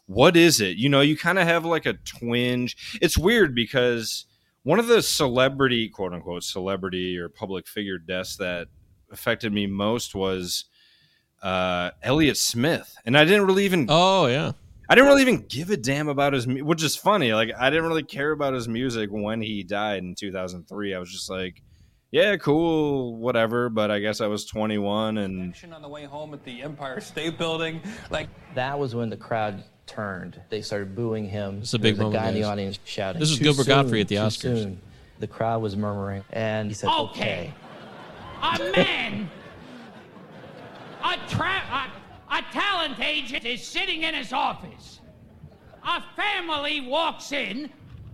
What 0.05 0.38
is 0.38 0.62
it? 0.62 0.77
You 0.77 0.89
know, 0.89 1.01
you 1.01 1.17
kind 1.17 1.39
of 1.39 1.47
have 1.47 1.65
like 1.65 1.88
a 1.88 1.93
twinge. 1.93 2.99
It's 3.01 3.17
weird 3.17 3.55
because 3.55 4.25
one 4.63 4.80
of 4.80 4.88
the 4.88 5.02
celebrity, 5.02 5.89
quote 5.89 6.13
unquote, 6.13 6.43
celebrity 6.43 7.17
or 7.17 7.30
public 7.30 7.67
figure 7.67 7.97
deaths 7.97 8.38
that 8.38 8.67
affected 9.12 9.52
me 9.52 9.67
most 9.67 10.15
was 10.15 10.65
uh, 11.41 11.91
Elliott 12.04 12.38
Smith. 12.38 12.95
And 13.06 13.17
I 13.17 13.26
didn't 13.26 13.47
really 13.47 13.65
even 13.65 13.88
oh 13.89 14.28
yeah, 14.28 14.52
I 14.89 14.95
didn't 14.95 15.10
really 15.10 15.21
even 15.21 15.45
give 15.47 15.69
a 15.69 15.78
damn 15.78 16.08
about 16.08 16.34
his, 16.34 16.47
mu- 16.47 16.63
which 16.63 16.84
is 16.84 16.95
funny. 16.95 17.34
Like 17.34 17.52
I 17.58 17.69
didn't 17.69 17.86
really 17.86 18.04
care 18.04 18.32
about 18.32 18.54
his 18.54 18.67
music 18.67 19.10
when 19.12 19.41
he 19.41 19.63
died 19.63 20.04
in 20.04 20.15
2003. 20.15 20.93
I 20.93 21.00
was 21.00 21.12
just 21.12 21.30
like, 21.30 21.62
yeah, 22.12 22.36
cool, 22.38 23.15
whatever. 23.15 23.69
But 23.69 23.89
I 23.89 24.00
guess 24.00 24.21
I 24.21 24.28
was 24.28 24.45
21 24.45 25.17
and 25.17 25.56
on 25.74 25.82
the 25.82 25.88
way 25.89 26.04
home 26.04 26.34
at 26.34 26.43
the 26.43 26.62
Empire 26.62 27.00
State 27.00 27.38
Building. 27.38 27.82
Like, 28.10 28.28
That 28.54 28.78
was 28.78 28.93
when 28.93 29.10
the 29.10 29.17
crowd 29.17 29.63
turned. 29.91 30.39
They 30.49 30.62
started 30.62 30.95
booing 30.95 31.27
him. 31.27 31.60
It's 31.62 31.73
a 31.73 31.77
There 31.77 31.91
big 31.91 32.01
was 32.01 32.13
a 32.13 32.17
guy 32.17 32.30
in 32.30 32.36
the 32.36 32.43
audience 32.43 32.80
shouting. 32.86 33.19
This 33.19 33.32
is 33.32 33.39
Gilbert 33.39 33.65
soon, 33.65 33.75
Gottfried 33.75 34.01
at 34.01 34.08
the 34.08 34.15
Oscars." 34.15 34.39
soon." 34.39 34.82
The 35.19 35.27
crowd 35.27 35.62
was 35.62 35.75
murmuring, 35.75 36.23
and 36.32 36.69
he 36.69 36.73
said, 36.73 36.89
Okay. 36.89 37.54
A 38.41 38.58
man, 38.75 39.30
a, 41.04 41.15
tra- 41.30 41.62
a, 42.32 42.36
a 42.36 42.41
talent 42.51 42.99
agent 42.99 43.45
is 43.45 43.62
sitting 43.62 44.01
in 44.01 44.15
his 44.15 44.34
office. 44.34 44.99
A 45.84 46.01
family 46.15 46.82
walks 46.82 47.32
in, 47.34 47.69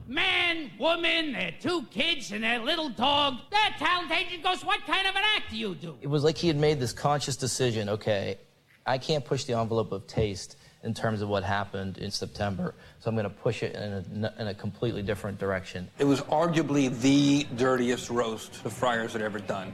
man, 0.05 0.69
woman, 0.77 1.31
their 1.31 1.53
two 1.61 1.83
kids, 1.91 2.33
and 2.33 2.43
their 2.43 2.59
little 2.59 2.89
dog. 2.89 3.35
That 3.51 3.75
talent 3.79 4.11
agent 4.11 4.43
goes, 4.43 4.65
What 4.65 4.81
kind 4.85 5.07
of 5.07 5.15
an 5.15 5.23
act 5.37 5.51
do 5.51 5.57
you 5.57 5.75
do? 5.75 5.95
It 6.01 6.07
was 6.07 6.25
like 6.25 6.37
he 6.37 6.47
had 6.47 6.57
made 6.57 6.77
this 6.77 6.91
conscious 6.91 7.37
decision. 7.37 7.87
Okay, 7.87 8.37
I 8.85 8.97
can't 8.97 9.23
push 9.23 9.45
the 9.45 9.57
envelope 9.57 9.93
of 9.93 10.07
taste 10.07 10.57
in 10.83 10.93
terms 10.93 11.21
of 11.21 11.29
what 11.29 11.43
happened 11.43 11.97
in 11.97 12.11
September, 12.11 12.73
so 12.99 13.09
I'm 13.09 13.15
going 13.15 13.23
to 13.23 13.29
push 13.29 13.63
it 13.63 13.75
in 13.75 14.23
a, 14.25 14.33
in 14.39 14.47
a 14.47 14.53
completely 14.53 15.01
different 15.01 15.39
direction. 15.39 15.89
it 15.99 16.05
was 16.05 16.21
arguably 16.21 16.89
the 17.01 17.45
dirtiest 17.55 18.09
roast 18.09 18.63
the 18.63 18.69
Friars 18.69 19.13
had 19.13 19.21
ever 19.21 19.39
done. 19.39 19.73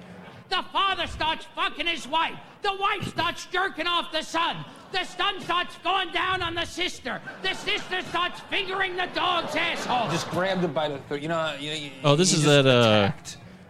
The 0.49 0.63
father 0.71 1.07
starts 1.07 1.45
fucking 1.55 1.87
his 1.87 2.07
wife. 2.07 2.37
The 2.61 2.75
wife 2.79 3.07
starts 3.07 3.45
jerking 3.47 3.87
off 3.87 4.11
the 4.11 4.21
son. 4.21 4.63
The 4.91 5.03
son 5.03 5.41
starts 5.41 5.75
going 5.83 6.11
down 6.11 6.41
on 6.43 6.53
the 6.53 6.65
sister. 6.65 7.19
The 7.41 7.53
sister 7.55 8.01
starts 8.03 8.39
fingering 8.41 8.95
the 8.95 9.07
dog's 9.15 9.55
asshole. 9.55 10.11
Just 10.11 10.29
grabbed 10.29 10.63
it 10.63 10.73
by 10.73 10.89
the 10.89 10.99
throat. 10.99 11.21
You 11.21 11.29
know, 11.29 11.55
you, 11.59 11.71
you, 11.71 11.91
Oh, 12.03 12.15
this 12.15 12.31
he 12.31 12.37
is 12.37 12.43
that, 12.43 12.67
uh, 12.67 13.11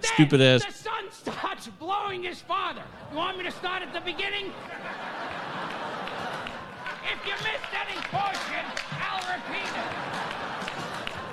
stupid 0.01 0.41
ass. 0.41 0.65
The 0.65 0.73
son 0.73 1.05
starts 1.11 1.67
blowing 1.79 2.23
his 2.23 2.41
father. 2.41 2.83
You 3.11 3.17
want 3.17 3.37
me 3.37 3.45
to 3.45 3.51
start 3.51 3.81
at 3.81 3.93
the 3.93 4.01
beginning? 4.01 4.51
If 7.05 7.25
you 7.25 7.33
missed 7.33 7.73
any 7.73 7.99
portion, 8.11 8.65
I'll 8.99 9.37
repeat 9.37 9.69
it. 9.69 10.03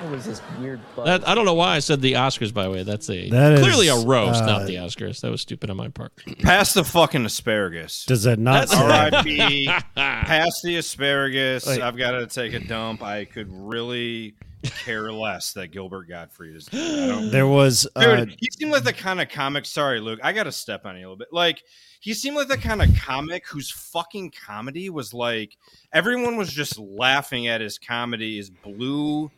What 0.02 0.12
was 0.12 0.24
this 0.24 0.40
weird? 0.58 0.80
buzz? 0.96 1.04
That, 1.04 1.28
I 1.28 1.34
don't 1.34 1.44
know 1.44 1.54
why 1.54 1.76
I 1.76 1.78
said 1.80 2.00
the 2.00 2.14
Oscars. 2.14 2.54
By 2.54 2.64
the 2.64 2.70
way, 2.70 2.82
that's 2.84 3.10
a 3.10 3.28
That 3.28 3.52
is, 3.52 3.60
clearly 3.60 3.88
a 3.88 3.96
roast, 3.96 4.42
uh, 4.42 4.46
not 4.46 4.66
the 4.66 4.76
Oscars. 4.76 5.20
That 5.20 5.30
was 5.30 5.42
stupid 5.42 5.68
on 5.68 5.76
my 5.76 5.88
part. 5.88 6.12
Pass 6.40 6.72
the 6.72 6.84
fucking 6.84 7.24
asparagus. 7.26 8.06
Does 8.06 8.22
that 8.22 8.38
not? 8.38 8.74
R.I.P. 8.74 9.66
Pass 9.94 10.62
the 10.62 10.76
asparagus. 10.76 11.66
Wait. 11.66 11.82
I've 11.82 11.98
got 11.98 12.12
to 12.12 12.26
take 12.26 12.54
a 12.54 12.60
dump. 12.60 13.02
I 13.02 13.26
could 13.26 13.48
really 13.50 14.34
care 14.62 15.12
less 15.12 15.52
that 15.54 15.68
Gilbert 15.68 16.08
Gottfried 16.08 16.56
is. 16.56 16.68
I 16.72 17.06
don't, 17.06 17.30
there 17.32 17.46
was. 17.46 17.86
Uh, 17.96 18.24
Dude, 18.24 18.36
he 18.38 18.48
seemed 18.50 18.72
like 18.72 18.84
the 18.84 18.92
kind 18.92 19.20
of 19.20 19.28
comic. 19.28 19.66
Sorry, 19.66 20.00
Luke. 20.00 20.20
I 20.22 20.32
got 20.32 20.44
to 20.44 20.52
step 20.52 20.86
on 20.86 20.96
you 20.96 21.00
a 21.00 21.04
little 21.04 21.16
bit. 21.16 21.28
Like 21.32 21.62
he 22.00 22.14
seemed 22.14 22.36
like 22.36 22.48
the 22.48 22.58
kind 22.58 22.82
of 22.82 22.94
comic 22.96 23.46
whose 23.46 23.70
fucking 23.70 24.32
comedy 24.46 24.90
was 24.90 25.12
like 25.12 25.56
everyone 25.92 26.36
was 26.36 26.52
just 26.52 26.78
laughing 26.78 27.46
at 27.48 27.60
his 27.60 27.78
comedy, 27.78 28.36
his 28.36 28.50
blue 28.50 29.30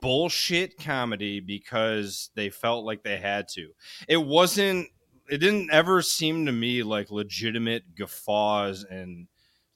bullshit 0.00 0.76
comedy 0.78 1.40
because 1.40 2.30
they 2.34 2.50
felt 2.50 2.84
like 2.84 3.02
they 3.02 3.16
had 3.16 3.48
to. 3.48 3.70
It 4.08 4.18
wasn't. 4.18 4.88
It 5.30 5.38
didn't 5.38 5.70
ever 5.72 6.02
seem 6.02 6.44
to 6.46 6.52
me 6.52 6.82
like 6.82 7.10
legitimate 7.10 7.94
guffaws 7.94 8.84
and 8.84 9.26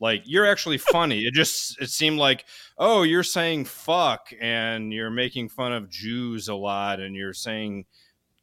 like 0.01 0.23
you're 0.25 0.47
actually 0.47 0.79
funny. 0.79 1.21
It 1.21 1.35
just 1.35 1.81
it 1.81 1.91
seemed 1.91 2.19
like 2.19 2.45
oh 2.77 3.03
you're 3.03 3.23
saying 3.23 3.65
fuck 3.67 4.33
and 4.41 4.93
you're 4.93 5.11
making 5.11 5.49
fun 5.49 5.73
of 5.73 5.91
Jews 5.91 6.49
a 6.49 6.55
lot 6.55 7.01
and 7.01 7.15
you're 7.15 7.35
saying 7.35 7.87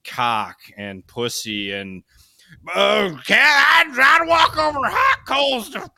cock 0.04 0.58
and 0.78 1.06
pussy 1.06 1.72
and 1.72 2.04
oh, 2.76 3.20
can 3.26 3.40
I'd, 3.40 4.00
I'd 4.00 4.28
walk 4.28 4.58
over 4.58 4.80
hot 4.84 5.26
coals 5.26 5.70
to 5.72 5.90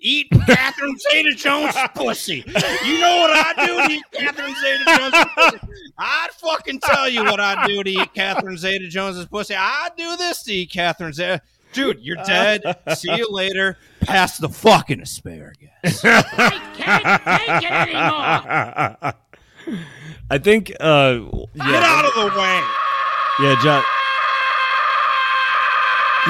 eat 0.00 0.28
Catherine 0.46 0.96
Zeta-Jones' 0.98 1.74
pussy. 1.94 2.44
You 2.84 3.00
know 3.00 3.20
what 3.20 3.30
I 3.32 3.66
do 3.66 3.88
to 3.88 3.92
eat 3.92 4.04
Catherine 4.12 4.54
Zeta-Jones' 4.54 5.24
pussy? 5.34 5.58
I'd 5.98 6.30
fucking 6.32 6.80
tell 6.80 7.08
you 7.08 7.24
what 7.24 7.40
I 7.40 7.66
do 7.66 7.82
to 7.82 7.90
eat 7.90 8.14
Catherine 8.14 8.56
Zeta-Jones' 8.56 9.26
pussy. 9.26 9.54
I 9.56 9.90
do 9.96 10.16
this 10.16 10.42
to 10.44 10.52
eat 10.52 10.70
Catherine 10.70 11.12
Zeta. 11.12 11.40
Dude, 11.74 12.00
you're 12.00 12.16
dead. 12.24 12.62
See 12.96 13.14
you 13.14 13.28
later. 13.32 13.76
Pass 14.00 14.38
the 14.38 14.48
fucking 14.48 15.00
asparagus. 15.00 15.68
I 16.04 16.72
can't 16.76 17.62
take 17.62 17.70
it 17.70 17.88
anymore. 19.66 19.84
I 20.30 20.38
think. 20.38 20.72
Uh, 20.80 21.18
Get 21.54 21.82
out 21.82 22.04
of 22.04 22.14
the 22.14 22.38
way. 22.38 22.60
yeah, 23.40 23.60
John. 23.62 23.82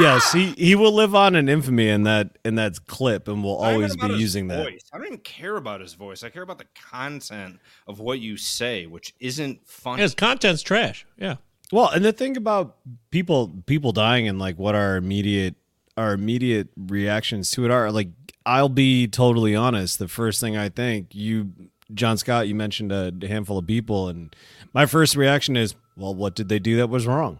Yes, 0.00 0.32
he, 0.32 0.46
he 0.58 0.74
will 0.74 0.90
live 0.92 1.14
on 1.14 1.36
in 1.36 1.48
infamy 1.48 1.88
in 1.88 2.02
that 2.02 2.36
in 2.44 2.56
that 2.56 2.84
clip, 2.86 3.28
and 3.28 3.44
will 3.44 3.54
always 3.54 3.94
be 3.96 4.08
using 4.14 4.48
that. 4.48 4.64
voice. 4.64 4.80
I 4.92 4.98
don't 4.98 5.06
even 5.06 5.18
care 5.20 5.56
about 5.56 5.80
his 5.80 5.94
voice. 5.94 6.24
I 6.24 6.30
care 6.30 6.42
about 6.42 6.58
the 6.58 6.66
content 6.90 7.60
of 7.86 8.00
what 8.00 8.18
you 8.18 8.36
say, 8.36 8.86
which 8.86 9.14
isn't 9.20 9.60
funny. 9.68 10.02
His 10.02 10.12
content's 10.16 10.62
trash. 10.62 11.06
Yeah. 11.16 11.36
Well, 11.72 11.88
and 11.88 12.04
the 12.04 12.12
thing 12.12 12.36
about 12.36 12.76
people 13.10 13.52
people 13.66 13.92
dying 13.92 14.28
and 14.28 14.38
like 14.38 14.58
what 14.58 14.74
our 14.74 14.96
immediate 14.96 15.54
our 15.96 16.12
immediate 16.12 16.68
reactions 16.76 17.50
to 17.52 17.64
it 17.64 17.70
are 17.70 17.90
like 17.90 18.08
I'll 18.46 18.68
be 18.68 19.08
totally 19.08 19.56
honest, 19.56 19.98
the 19.98 20.08
first 20.08 20.40
thing 20.40 20.56
I 20.56 20.68
think 20.68 21.14
you 21.14 21.52
John 21.92 22.16
Scott 22.16 22.48
you 22.48 22.54
mentioned 22.54 22.92
a 22.92 23.12
handful 23.26 23.58
of 23.58 23.66
people 23.66 24.08
and 24.08 24.34
my 24.72 24.86
first 24.86 25.16
reaction 25.16 25.56
is, 25.56 25.74
well, 25.96 26.14
what 26.14 26.34
did 26.34 26.48
they 26.48 26.58
do 26.58 26.76
that 26.78 26.88
was 26.88 27.06
wrong? 27.06 27.38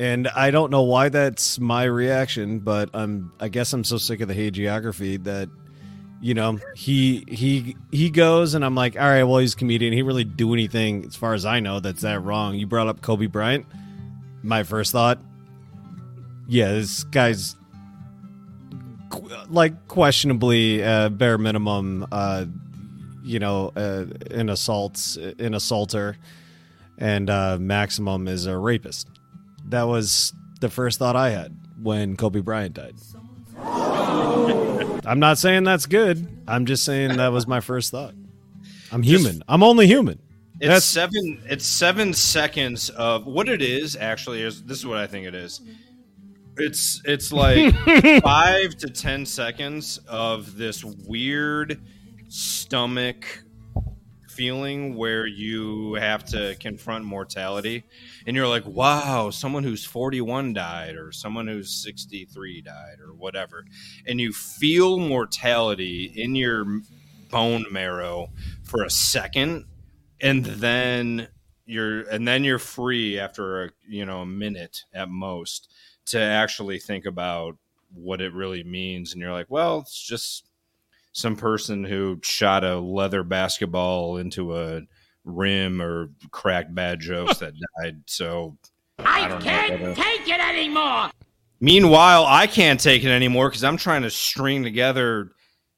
And 0.00 0.26
I 0.28 0.50
don't 0.50 0.70
know 0.70 0.82
why 0.82 1.10
that's 1.10 1.60
my 1.60 1.84
reaction, 1.84 2.60
but 2.60 2.90
I'm 2.92 3.32
I 3.38 3.48
guess 3.48 3.72
I'm 3.72 3.84
so 3.84 3.98
sick 3.98 4.20
of 4.20 4.28
the 4.28 4.34
hagiography 4.34 5.22
that 5.24 5.48
you 6.22 6.34
know 6.34 6.58
he 6.76 7.24
he 7.26 7.76
he 7.90 8.08
goes 8.08 8.54
and 8.54 8.64
i'm 8.64 8.76
like 8.76 8.94
all 8.96 9.02
right 9.02 9.24
well 9.24 9.38
he's 9.38 9.56
comedian. 9.56 9.92
He 9.92 10.02
really 10.02 10.22
do 10.22 10.54
anything 10.54 11.04
as 11.04 11.16
far 11.16 11.34
as 11.34 11.44
i 11.44 11.58
know 11.60 11.80
that's 11.80 12.02
that 12.02 12.22
wrong. 12.22 12.54
You 12.54 12.66
brought 12.66 12.86
up 12.86 13.02
kobe 13.02 13.26
bryant. 13.26 13.66
My 14.42 14.62
first 14.62 14.92
thought 14.92 15.20
yeah 16.46 16.72
this 16.72 17.04
guy's 17.04 17.56
like 19.48 19.88
questionably 19.88 20.82
uh, 20.82 21.08
bare 21.10 21.38
minimum 21.38 22.06
uh 22.12 22.46
you 23.24 23.38
know 23.40 23.72
uh, 23.76 24.06
an 24.30 24.48
assault 24.48 25.16
an 25.38 25.54
assaulter 25.54 26.16
and 26.98 27.28
uh 27.28 27.58
maximum 27.60 28.28
is 28.28 28.46
a 28.46 28.56
rapist. 28.56 29.08
That 29.66 29.84
was 29.84 30.32
the 30.60 30.70
first 30.70 31.00
thought 31.00 31.16
i 31.16 31.30
had 31.30 31.56
when 31.82 32.16
kobe 32.16 32.40
bryant 32.40 32.74
died 32.74 32.94
I'm 35.04 35.18
not 35.18 35.38
saying 35.38 35.64
that's 35.64 35.86
good. 35.86 36.26
I'm 36.46 36.66
just 36.66 36.84
saying 36.84 37.16
that 37.16 37.32
was 37.32 37.46
my 37.46 37.60
first 37.60 37.90
thought. 37.90 38.14
I'm 38.92 39.02
human. 39.02 39.42
I'm 39.48 39.62
only 39.62 39.86
human. 39.86 40.18
It's 40.60 40.68
That's 40.68 40.84
seven. 40.84 41.42
It's 41.46 41.66
seven 41.66 42.12
seconds 42.12 42.88
of 42.90 43.26
what 43.26 43.48
it 43.48 43.62
is. 43.62 43.96
Actually, 43.96 44.42
is 44.42 44.62
this 44.62 44.78
is 44.78 44.86
what 44.86 44.98
I 44.98 45.06
think 45.06 45.26
it 45.26 45.34
is. 45.34 45.60
It's 46.56 47.02
it's 47.04 47.32
like 47.32 47.74
five 48.22 48.76
to 48.76 48.88
ten 48.88 49.26
seconds 49.26 49.98
of 50.06 50.56
this 50.56 50.84
weird 50.84 51.80
stomach 52.28 53.42
feeling 54.34 54.96
where 54.96 55.26
you 55.26 55.94
have 55.94 56.24
to 56.26 56.56
confront 56.60 57.04
mortality, 57.04 57.84
and 58.26 58.36
you're 58.36 58.48
like, 58.48 58.66
"Wow, 58.66 59.30
someone 59.30 59.64
who's 59.64 59.84
41 59.84 60.52
died, 60.52 60.96
or 60.96 61.12
someone 61.12 61.46
who's 61.46 61.70
63 61.82 62.62
died, 62.62 63.00
or 63.00 63.12
whatever," 63.14 63.64
and 64.06 64.20
you 64.20 64.32
feel 64.32 64.98
mortality 64.98 66.12
in 66.14 66.34
your 66.34 66.64
bone 67.30 67.64
marrow 67.70 68.28
for 68.62 68.84
a 68.84 68.90
second 68.90 69.64
and 70.20 70.44
then 70.44 71.28
you're 71.66 72.02
and 72.02 72.26
then 72.26 72.44
you're 72.44 72.58
free 72.58 73.18
after 73.18 73.64
a 73.64 73.70
you 73.88 74.04
know 74.04 74.20
a 74.20 74.26
minute 74.26 74.84
at 74.94 75.08
most 75.08 75.68
to 76.06 76.20
actually 76.20 76.78
think 76.78 77.04
about 77.04 77.56
what 77.94 78.20
it 78.20 78.32
really 78.32 78.62
means 78.62 79.12
and 79.12 79.20
you're 79.20 79.32
like 79.32 79.50
well 79.50 79.80
it's 79.80 80.00
just 80.00 80.48
some 81.12 81.36
person 81.36 81.84
who 81.84 82.18
shot 82.22 82.64
a 82.64 82.78
leather 82.78 83.22
basketball 83.22 84.16
into 84.16 84.56
a 84.56 84.82
rim 85.24 85.80
or 85.80 86.10
cracked 86.30 86.74
bad 86.74 87.00
jokes 87.00 87.38
that 87.38 87.54
died 87.80 88.02
so 88.06 88.56
I, 88.98 89.28
don't 89.28 89.42
can't 89.42 89.80
what, 89.80 89.96
take 89.96 90.28
it 90.28 90.40
anymore. 90.40 91.10
Meanwhile, 91.60 92.26
I 92.26 92.46
can't 92.46 92.80
take 92.80 93.04
it 93.04 93.10
anymore 93.10 93.48
because 93.48 93.62
I'm 93.62 93.76
trying 93.76 94.02
to 94.02 94.10
string 94.10 94.62
together, 94.62 95.32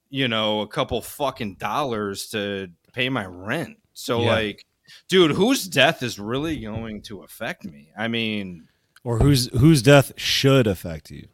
you 0.09 0.29
know, 0.29 0.61
a 0.61 0.67
couple 0.67 1.01
fucking 1.03 1.57
dollars 1.57 2.29
to 2.29 2.71
pay 2.93 3.09
my 3.09 3.27
rent. 3.27 3.77
So, 3.93 4.23
Yeah. 4.23 4.29
like, 4.29 4.65
dude, 5.09 5.33
whose 5.33 5.69
death 5.69 6.03
is 6.03 6.19
really 6.19 6.59
going 6.59 7.03
to 7.03 7.23
affect 7.23 7.65
me? 7.65 7.91
I 7.97 8.09
mean, 8.09 8.69
or 9.03 9.19
whose 9.19 9.49
whose 9.59 9.83
death 9.83 10.13
should 10.17 10.67
affect 10.67 11.11
you. 11.11 11.29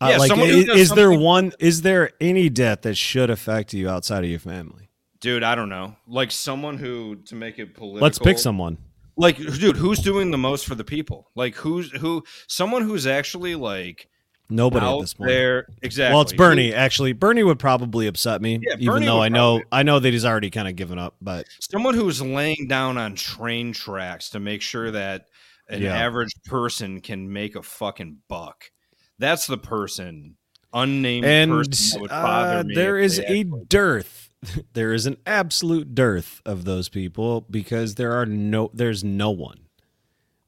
Uh, 0.00 0.08
Yeah, 0.10 0.16
like, 0.18 0.38
is, 0.38 0.68
is 0.68 0.90
there 0.90 1.12
one? 1.12 1.52
Is 1.58 1.82
there 1.82 2.10
any 2.20 2.48
debt 2.48 2.82
that 2.82 2.96
should 2.96 3.30
affect 3.30 3.72
you 3.74 3.88
outside 3.88 4.24
of 4.24 4.30
your 4.30 4.38
family? 4.40 4.84
dude, 5.20 5.42
I 5.42 5.56
don't 5.56 5.68
know. 5.68 5.96
Like, 6.06 6.30
someone 6.30 6.78
who, 6.78 7.16
to 7.26 7.34
make 7.34 7.58
it 7.58 7.74
political, 7.74 8.04
Let's 8.04 8.20
pick 8.20 8.38
someone. 8.38 8.78
Like, 9.16 9.36
dude, 9.36 9.76
who's 9.76 9.98
doing 9.98 10.30
the 10.30 10.38
most 10.38 10.64
for 10.64 10.76
the 10.76 10.84
people? 10.84 11.28
Like, 11.34 11.56
who's 11.56 11.90
who? 11.90 12.22
Someone 12.46 12.82
who's 12.82 13.04
actually 13.04 13.56
like 13.56 14.08
Nobody 14.48 14.86
out 14.86 14.98
at 14.98 15.00
this 15.00 15.14
point. 15.14 15.28
there. 15.30 15.66
Exactly. 15.82 16.12
Well, 16.14 16.22
it's 16.22 16.32
Bernie. 16.32 16.72
Actually, 16.72 17.14
Bernie 17.14 17.42
would 17.42 17.58
probably 17.58 18.06
upset 18.06 18.40
me, 18.40 18.60
Yeah, 18.62 18.74
even 18.74 18.86
Bernie 18.86 19.06
though 19.06 19.20
I 19.20 19.28
know 19.28 19.56
probably- 19.56 19.68
I 19.72 19.82
know 19.82 19.98
that 19.98 20.12
he's 20.12 20.24
already 20.24 20.50
kind 20.50 20.68
of 20.68 20.76
given 20.76 21.00
up. 21.00 21.16
But 21.20 21.46
someone 21.68 21.94
who's 21.94 22.22
laying 22.22 22.68
down 22.68 22.96
on 22.96 23.16
train 23.16 23.72
tracks 23.72 24.30
to 24.30 24.38
make 24.40 24.62
sure 24.62 24.92
that 24.92 25.26
an 25.68 25.82
Yeah. 25.82 25.96
average 25.98 26.30
person 26.46 27.00
can 27.00 27.32
make 27.32 27.56
a 27.56 27.62
fucking 27.64 28.18
buck. 28.28 28.70
That's 29.18 29.46
the 29.46 29.58
person, 29.58 30.36
unnamed 30.72 31.24
and 31.26 31.50
person 31.50 31.90
that 31.94 32.00
would 32.02 32.10
bother 32.10 32.58
uh, 32.58 32.62
me. 32.64 32.74
there 32.74 32.98
if 32.98 33.04
is 33.06 33.16
they 33.18 33.22
a 33.24 33.40
actually- 33.40 33.64
dearth. 33.68 34.24
There 34.72 34.92
is 34.92 35.04
an 35.06 35.16
absolute 35.26 35.96
dearth 35.96 36.40
of 36.46 36.64
those 36.64 36.88
people 36.88 37.44
because 37.50 37.96
there 37.96 38.12
are 38.12 38.24
no. 38.24 38.70
There's 38.72 39.02
no 39.02 39.30
one. 39.30 39.60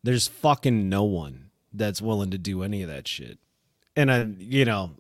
There's 0.05 0.29
fucking 0.29 0.89
no 0.89 1.03
one 1.03 1.51
that's 1.73 2.01
willing 2.01 2.31
to 2.31 2.39
do 2.39 2.63
any 2.63 2.83
of 2.83 2.89
that 2.89 3.09
shit. 3.09 3.39
And 3.97 4.13
I, 4.13 4.27
you 4.39 4.65
know, 4.65 4.93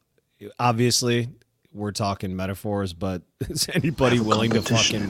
obviously 0.58 1.28
we're 1.72 1.92
talking 1.92 2.34
metaphors, 2.34 2.92
but 2.92 3.22
is 3.48 3.68
anybody 3.72 4.18
willing 4.18 4.50
to 4.50 4.62
fucking 4.62 5.08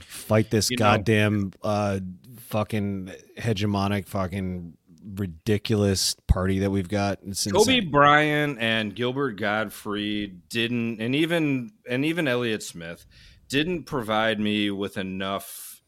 fight 0.00 0.50
this 0.50 0.70
You 0.70 0.76
know- 0.78 0.84
goddamn 0.84 1.52
uh 1.62 2.00
fucking 2.48 3.10
hegemonic 3.38 4.06
fucking 4.06 4.76
ridiculous 5.04 6.16
party 6.26 6.60
that 6.60 6.70
we've 6.70 6.88
got? 6.88 7.18
It's 7.26 7.44
Kobe 7.44 7.76
insane. 7.76 7.90
Bryant 7.90 8.58
and 8.60 8.94
Gilbert 8.94 9.32
Gottfried 9.32 10.48
didn't, 10.48 11.00
and 11.00 11.14
even 11.14 11.72
and 11.88 12.04
even 12.04 12.28
Elliott 12.28 12.62
Smith 12.62 13.06
didn't 13.48 13.84
provide 13.84 14.40
me 14.40 14.70
with 14.70 14.96
enough 14.96 15.82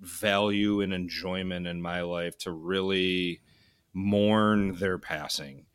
value 0.00 0.80
and 0.80 0.92
enjoyment 0.92 1.66
in 1.66 1.80
my 1.80 2.02
life 2.02 2.36
to 2.38 2.50
really 2.50 3.40
mourn 3.94 4.74
their 4.74 4.98
passing. 4.98 5.66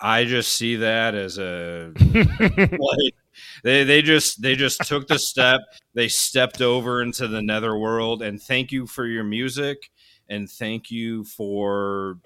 I 0.00 0.24
just 0.24 0.52
see 0.52 0.76
that 0.76 1.14
as 1.14 1.38
a 1.38 1.92
like 2.14 3.14
They 3.62 3.84
they 3.84 4.02
just 4.02 4.42
they 4.42 4.56
just 4.56 4.82
took 4.86 5.08
the 5.08 5.18
step. 5.18 5.60
They 5.94 6.08
stepped 6.08 6.60
over 6.60 7.02
into 7.02 7.28
the 7.28 7.42
netherworld. 7.42 8.22
And 8.22 8.42
thank 8.42 8.72
you 8.72 8.86
for 8.86 9.06
your 9.06 9.24
music, 9.24 9.90
and 10.30 10.50
thank 10.50 10.90
you 10.90 11.24
for 11.24 12.18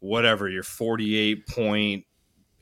whatever 0.00 0.48
your 0.48 0.62
forty-eight 0.62 1.46
point 1.46 2.04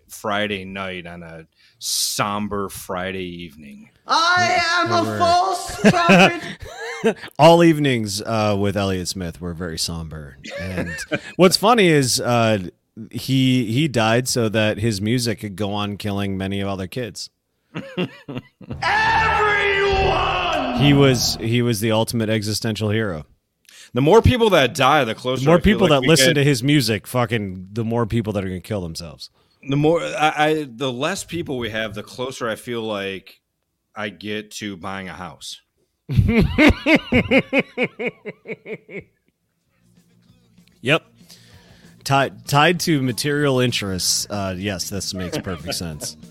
Friday 0.09 0.65
night 0.65 1.07
on 1.07 1.23
a 1.23 1.47
somber 1.79 2.69
Friday 2.69 3.25
evening. 3.25 3.91
I 4.07 4.59
am 4.61 4.93
a 4.93 5.19
false 5.19 5.81
prophet. 5.91 7.17
All 7.39 7.63
evenings 7.65 8.23
uh, 8.23 8.57
with 8.59 8.77
Elliott 8.77 9.09
Smith 9.09 9.41
were 9.41 9.55
very 9.55 9.79
somber. 9.79 10.39
And 10.61 10.95
what's 11.37 11.57
funny 11.57 11.89
is 11.89 12.21
uh, 12.21 12.69
he 13.11 13.73
he 13.73 13.89
died 13.89 14.29
so 14.29 14.49
that 14.49 14.79
his 14.79 15.01
music 15.01 15.41
could 15.41 15.57
go 15.57 15.73
on 15.73 15.97
killing 15.97 16.37
many 16.37 16.61
of 16.61 16.69
other 16.69 16.87
kids. 16.87 17.31
Everyone! 18.83 20.81
He 20.81 20.93
was 20.95 21.37
he 21.41 21.63
was 21.63 21.81
the 21.81 21.93
ultimate 21.93 22.29
existential 22.31 22.91
hero. 22.91 23.27
The 23.95 24.01
more 24.03 24.21
people 24.23 24.51
that 24.51 24.75
die, 24.75 25.05
the 25.05 25.15
closer. 25.15 25.41
The 25.45 25.47
more 25.47 25.57
I 25.57 25.61
feel 25.61 25.75
people 25.75 25.89
like 25.89 26.03
that 26.03 26.09
listen 26.09 26.29
get- 26.29 26.35
to 26.35 26.45
his 26.45 26.63
music, 26.63 27.07
fucking, 27.07 27.69
the 27.73 27.85
more 27.85 28.07
people 28.07 28.33
that 28.35 28.45
are 28.45 28.49
going 28.49 28.61
to 28.61 28.67
kill 28.69 28.81
themselves. 28.83 29.31
the 29.69 29.77
more 29.77 30.01
I, 30.03 30.33
I 30.37 30.67
the 30.69 30.93
less 30.93 31.25
people 31.25 31.59
we 31.59 31.71
have, 31.71 31.95
the 31.95 32.03
closer 32.03 32.49
I 32.49 32.55
feel 32.57 32.83
like 32.83 33.41
I 33.95 34.09
get 34.11 34.51
to 34.53 34.77
buying 34.77 35.09
a 35.09 35.15
house. 35.15 35.61
Yep. 40.83 41.03
Tied 42.05 42.47
tied 42.47 42.81
to 42.81 43.03
material 43.03 43.59
interests. 43.61 44.27
Uh, 44.31 44.55
yes, 44.57 44.89
this 44.91 45.13
makes 45.15 45.39
perfect 45.39 45.75
sense. 45.75 46.17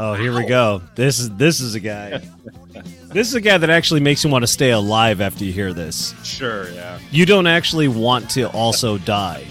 Oh, 0.00 0.14
here 0.14 0.32
we 0.32 0.46
go. 0.46 0.80
This 0.94 1.18
is 1.18 1.28
this 1.30 1.60
is 1.60 1.74
a 1.74 1.80
guy. 1.80 2.22
This 3.10 3.28
is 3.28 3.34
a 3.34 3.40
guy 3.40 3.56
that 3.56 3.70
actually 3.70 4.00
makes 4.00 4.22
you 4.22 4.30
want 4.30 4.42
to 4.42 4.46
stay 4.46 4.70
alive 4.70 5.20
after 5.20 5.44
you 5.44 5.52
hear 5.52 5.72
this. 5.72 6.14
Sure, 6.24 6.70
yeah. 6.70 6.98
You 7.10 7.24
don't 7.24 7.46
actually 7.46 7.88
want 7.88 8.28
to 8.30 8.50
also 8.50 8.98
die. 8.98 9.46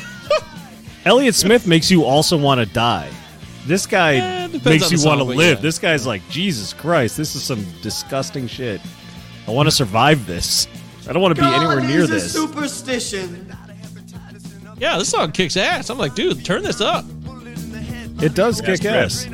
Elliott 1.04 1.36
Smith 1.36 1.66
makes 1.66 1.90
you 1.90 2.04
also 2.04 2.36
want 2.36 2.58
to 2.60 2.66
die. 2.66 3.10
This 3.66 3.86
guy 3.86 4.46
depends 4.48 4.64
makes 4.64 4.90
you 4.90 5.04
want 5.06 5.18
to 5.18 5.24
live. 5.24 5.58
yeah. 5.58 5.62
This 5.62 5.78
guy's 5.78 6.06
like, 6.06 6.26
Jesus 6.30 6.72
Christ, 6.72 7.16
this 7.16 7.36
is 7.36 7.42
some 7.44 7.64
disgusting 7.80 8.46
shit. 8.48 8.80
I 9.46 9.52
want 9.52 9.68
to 9.68 9.70
survive 9.70 10.26
this. 10.26 10.66
I 11.08 11.12
don't 11.12 11.22
want 11.22 11.36
to 11.36 11.40
be 11.40 11.46
anywhere 11.46 11.80
near 11.80 12.00
is 12.00 12.10
a 12.10 12.14
this. 12.14 12.32
superstition. 12.32 13.54
Yeah, 14.78 14.98
this 14.98 15.08
song 15.08 15.32
kicks 15.32 15.56
ass. 15.56 15.90
I'm 15.90 15.98
like, 15.98 16.14
dude, 16.14 16.44
turn 16.44 16.62
this 16.62 16.80
up. 16.80 17.04
It 18.20 18.34
does 18.34 18.60
kick 18.60 18.84
ass. 18.84 19.26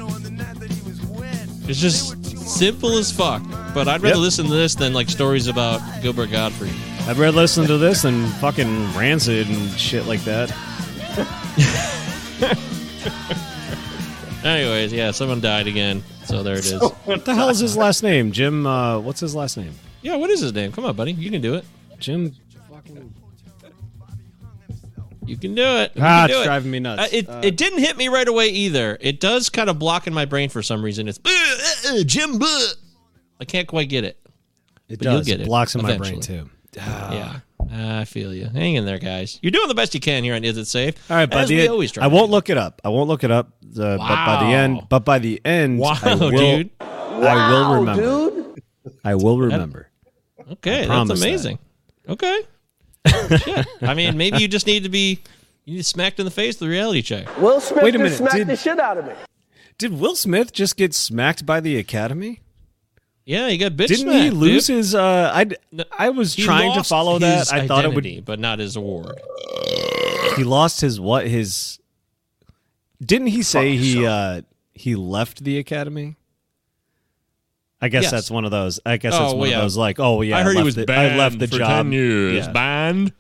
It's 1.67 1.81
just 1.81 2.24
simple 2.47 2.97
as 2.99 3.11
fuck. 3.13 3.43
But 3.75 3.89
I'd 3.89 4.03
rather 4.03 4.17
Yep. 4.17 4.19
listen 4.19 4.47
to 4.47 4.55
this 4.55 4.75
than 4.75 4.93
like 4.93 5.09
stories 5.11 5.47
about 5.49 5.81
Gilbert 6.03 6.31
Gottfried. 6.31 6.75
I'd 7.09 7.17
rather 7.17 7.37
listen 7.37 7.67
to 7.67 7.79
this 7.79 8.03
than 8.03 8.27
fucking 8.41 8.95
Rancid 8.95 9.49
and 9.49 9.71
shit 9.79 10.07
like 10.07 10.23
that. 10.25 10.51
Anyways, 14.45 14.93
yeah, 14.93 15.11
someone 15.11 15.41
died 15.41 15.67
again. 15.67 16.03
So 16.27 16.43
there 16.43 16.55
it 16.59 16.67
is. 16.67 16.81
What 17.05 17.25
the 17.25 17.35
hell 17.35 17.49
is 17.49 17.59
his 17.61 17.77
last 17.77 18.03
name? 18.03 18.33
Jim, 18.33 18.67
uh, 18.67 18.99
what's 18.99 19.21
his 19.21 19.35
last 19.35 19.57
name? 19.57 19.73
Yeah, 20.03 20.17
what 20.17 20.29
is 20.31 20.41
his 20.41 20.53
name? 20.53 20.73
Come 20.73 20.85
on, 20.85 20.95
buddy. 20.95 21.13
You 21.13 21.31
can 21.31 21.41
do 21.41 21.55
it. 21.55 21.65
Jim. 21.99 22.35
You 25.27 25.37
can 25.37 25.55
do 25.55 25.63
it. 25.63 25.93
You 25.95 26.03
Ah, 26.03 26.21
can 26.23 26.29
do 26.29 26.35
it's 26.35 26.43
it. 26.43 26.45
driving 26.47 26.71
me 26.71 26.81
nuts. 26.81 27.03
Uh, 27.03 27.17
it, 27.17 27.29
Uh, 27.29 27.41
it 27.43 27.57
didn't 27.57 27.79
hit 27.81 27.97
me 27.97 28.09
right 28.09 28.27
away 28.29 28.49
either. 28.49 28.99
It 29.01 29.21
does 29.21 29.49
kind 29.49 29.69
of 29.71 29.79
block 29.79 30.07
in 30.07 30.15
my 30.15 30.25
brain 30.25 30.49
for 30.51 30.63
some 30.63 30.83
reason. 30.85 31.09
It's 31.09 31.19
"Uh, 31.25 31.91
uh, 32.01 32.03
Jim. 32.05 32.39
buh." 32.39 32.47
I 33.41 33.45
can't 33.45 33.67
quite 33.69 33.89
get 33.89 34.05
it. 34.05 34.19
It 34.89 34.99
But 34.99 35.09
you'll 35.11 35.23
get 35.23 35.41
It 35.41 35.43
it 35.43 35.47
blocks 35.47 35.75
in 35.75 35.83
my 35.83 35.97
brain, 35.97 36.15
eventually. 36.15 36.41
too. 36.45 36.51
Yeah, 36.77 37.41
I 37.73 38.05
feel 38.05 38.35
you. 38.35 38.47
Hang 38.47 38.75
in 38.75 38.85
there, 38.85 38.99
guys. 38.99 39.39
You're 39.43 39.51
doing 39.53 39.69
the 39.69 39.75
best 39.75 39.95
you 39.95 40.01
can 40.01 40.23
here 40.25 40.35
on 40.35 40.45
Is 40.45 40.57
It 40.59 40.67
Safe? 40.67 40.95
All 41.11 41.17
right, 41.17 41.31
by 41.31 41.43
As 41.43 41.49
the 41.49 41.57
we 41.57 41.69
always 41.69 41.91
try. 41.93 42.05
I 42.05 42.09
won't 42.09 42.31
look 42.31 42.51
it 42.51 42.59
up. 42.59 42.81
I 42.85 42.91
won't 42.91 43.09
look 43.09 43.25
it 43.25 43.31
up. 43.31 43.49
Uh, 43.77 43.97
But 43.97 43.99
by 44.27 44.45
the 44.45 44.53
end, 44.53 44.83
but 44.89 45.05
by 45.05 45.19
the 45.19 45.41
end, 45.45 45.79
Wow, 45.79 45.97
I 46.03 46.15
will, 46.17 46.31
dude. 46.31 46.71
I 46.81 47.51
will 47.51 47.75
remember. 47.81 48.03
Dude, 48.03 48.63
I 49.05 49.15
will 49.15 49.39
remember. 49.39 49.89
Okay, 50.53 50.77
that's 50.79 50.87
promise 50.89 51.21
that. 51.21 51.27
amazing. 51.27 51.59
Okay. 52.09 52.41
Shit. 53.07 53.67
I 53.83 53.95
mean, 53.95 54.17
maybe 54.17 54.39
you 54.39 54.49
just 54.49 54.67
need 54.67 54.83
to 54.85 54.89
be 54.89 55.21
you 55.65 55.75
need 55.75 55.79
to 55.79 55.85
smacked 55.85 56.19
in 56.19 56.25
the 56.25 56.31
face 56.31 56.59
with 56.61 56.69
a 56.69 56.71
reality 56.71 57.03
check. 57.03 57.39
Will 57.39 57.61
Smith 57.61 57.83
Wait 57.85 57.95
a 57.95 57.99
just 57.99 58.03
minute, 58.03 58.17
smacked 58.17 58.35
did- 58.37 58.47
the 58.49 58.57
shit 58.57 58.79
out 58.79 58.99
of 58.99 59.07
me. 59.07 59.13
Did 59.77 59.99
Will 59.99 60.15
Smith 60.15 60.53
just 60.53 60.77
get 60.77 60.95
smacked 60.95 61.45
by 61.45 61.61
the 61.61 61.77
Academy? 61.79 62.41
Yeah, 63.27 63.49
he 63.49 63.57
got 63.59 63.73
bitch 63.73 63.89
Didn't 63.89 64.13
he 64.13 64.31
lose 64.31 64.67
dude. 64.69 64.77
his? 64.77 64.95
Uh, 64.95 65.33
I 65.35 65.47
No, 65.73 65.85
I 65.99 66.11
was 66.11 66.35
He 66.35 66.45
trying 66.45 66.75
to 66.75 66.85
follow 66.85 67.19
his 67.19 67.49
that. 67.49 67.53
I 67.53 67.67
thought 67.67 67.85
it 67.85 67.89
would. 67.89 68.05
identity, 68.05 68.21
but 68.21 68.39
not 68.39 68.59
his 68.61 68.77
award. 68.77 69.19
He 70.37 70.45
lost 70.45 70.81
his 70.81 71.01
what? 71.01 71.27
His. 71.27 71.79
Didn't 73.05 73.29
he 73.29 73.43
say 73.43 73.77
he 73.77 74.07
uh 74.07 74.43
he 74.75 74.95
left 74.95 75.43
the 75.45 75.59
Academy? 75.59 76.17
I 77.85 77.89
guess 77.89 78.05
Yes. 78.05 78.11
that's 78.13 78.31
one 78.31 78.45
of 78.47 78.51
those. 78.51 78.81
I 78.87 78.97
guess 78.97 79.13
Oh, 79.15 79.19
that's 79.19 79.33
one 79.33 79.41
well, 79.41 79.51
yeah. 79.51 79.57
of 79.59 79.63
those. 79.65 79.77
Like, 79.77 80.01
oh 80.01 80.23
yeah, 80.23 80.39
I 80.39 80.43
heard 80.43 80.53
he 80.53 80.57
left 80.57 80.65
was 80.65 80.75
the, 80.77 80.87
banned 80.87 81.15
I 81.15 81.17
left 81.19 81.39
the 81.39 81.49
for 81.49 81.59
job. 81.59 81.69
ten 81.69 81.93
years. 81.93 82.47
Yeah. 82.47 82.53
Banned 82.53 83.13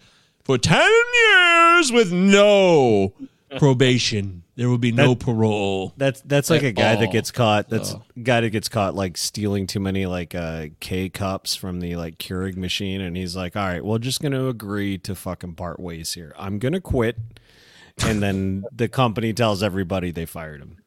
for 0.44 0.57
ten 0.59 0.90
years 1.29 1.92
with 1.92 2.12
no 2.12 3.12
probation. 3.59 4.40
There 4.57 4.68
will 4.68 4.79
be 4.79 4.92
no 4.92 5.14
parole. 5.16 5.92
That's 5.96 6.20
that's 6.22 6.48
like 6.48 6.62
a 6.62 6.70
guy 6.72 6.94
that 6.96 7.11
gets 7.12 7.31
caught. 7.33 7.68
That's 7.68 7.92
Oh. 7.94 8.03
guy 8.22 8.40
that 8.40 8.50
gets 8.50 8.68
caught 8.68 8.94
like 8.94 9.16
stealing 9.16 9.66
too 9.66 9.81
many 9.81 10.07
like 10.07 10.35
uh 10.35 10.66
K 10.81 11.09
cups 11.09 11.57
from 11.57 11.81
the 11.81 11.96
like 11.96 12.18
Keurig 12.18 12.57
machine, 12.57 13.00
and 13.00 13.16
he's 13.16 13.35
like, 13.37 13.57
"All 13.57 13.66
right, 13.66 13.85
we're 13.85 13.98
just 13.98 14.22
gonna 14.22 14.46
agree 14.46 14.96
to 14.98 15.14
fucking 15.16 15.55
part 15.57 15.81
ways 15.81 16.14
here. 16.14 16.33
I'm 16.38 16.59
gonna 16.61 16.81
quit." 16.81 17.16
And 18.07 18.22
then 18.22 18.64
the 18.72 18.88
company 18.88 19.33
tells 19.33 19.62
everybody 19.62 20.11
they 20.12 20.24
fired 20.27 20.61
him. 20.62 20.79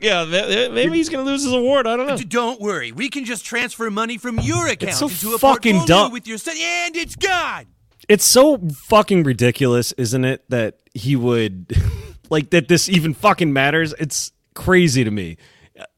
Yeah, 0.00 0.24
maybe 0.70 0.96
he's 0.96 1.08
gonna 1.08 1.24
lose 1.24 1.44
his 1.44 1.52
award. 1.52 1.86
I 1.86 1.96
don't 1.96 2.06
know. 2.06 2.16
Don't 2.16 2.60
worry, 2.60 2.92
we 2.92 3.08
can 3.08 3.24
just 3.24 3.44
transfer 3.44 3.90
money 3.90 4.18
from 4.18 4.38
your 4.40 4.68
account 4.68 4.94
so 4.94 5.08
into 5.08 5.34
a 5.34 5.38
fucking 5.38 5.84
dumb. 5.84 6.12
with 6.12 6.26
your 6.26 6.38
son, 6.38 6.56
and 6.58 6.96
it's 6.96 7.16
gone. 7.16 7.66
It's 8.08 8.24
so 8.24 8.58
fucking 8.58 9.24
ridiculous, 9.24 9.92
isn't 9.92 10.24
it, 10.24 10.44
that 10.50 10.78
he 10.92 11.16
would 11.16 11.76
like 12.30 12.50
that 12.50 12.68
this 12.68 12.88
even 12.88 13.14
fucking 13.14 13.52
matters? 13.52 13.94
It's 13.98 14.32
crazy 14.54 15.04
to 15.04 15.10
me. 15.10 15.36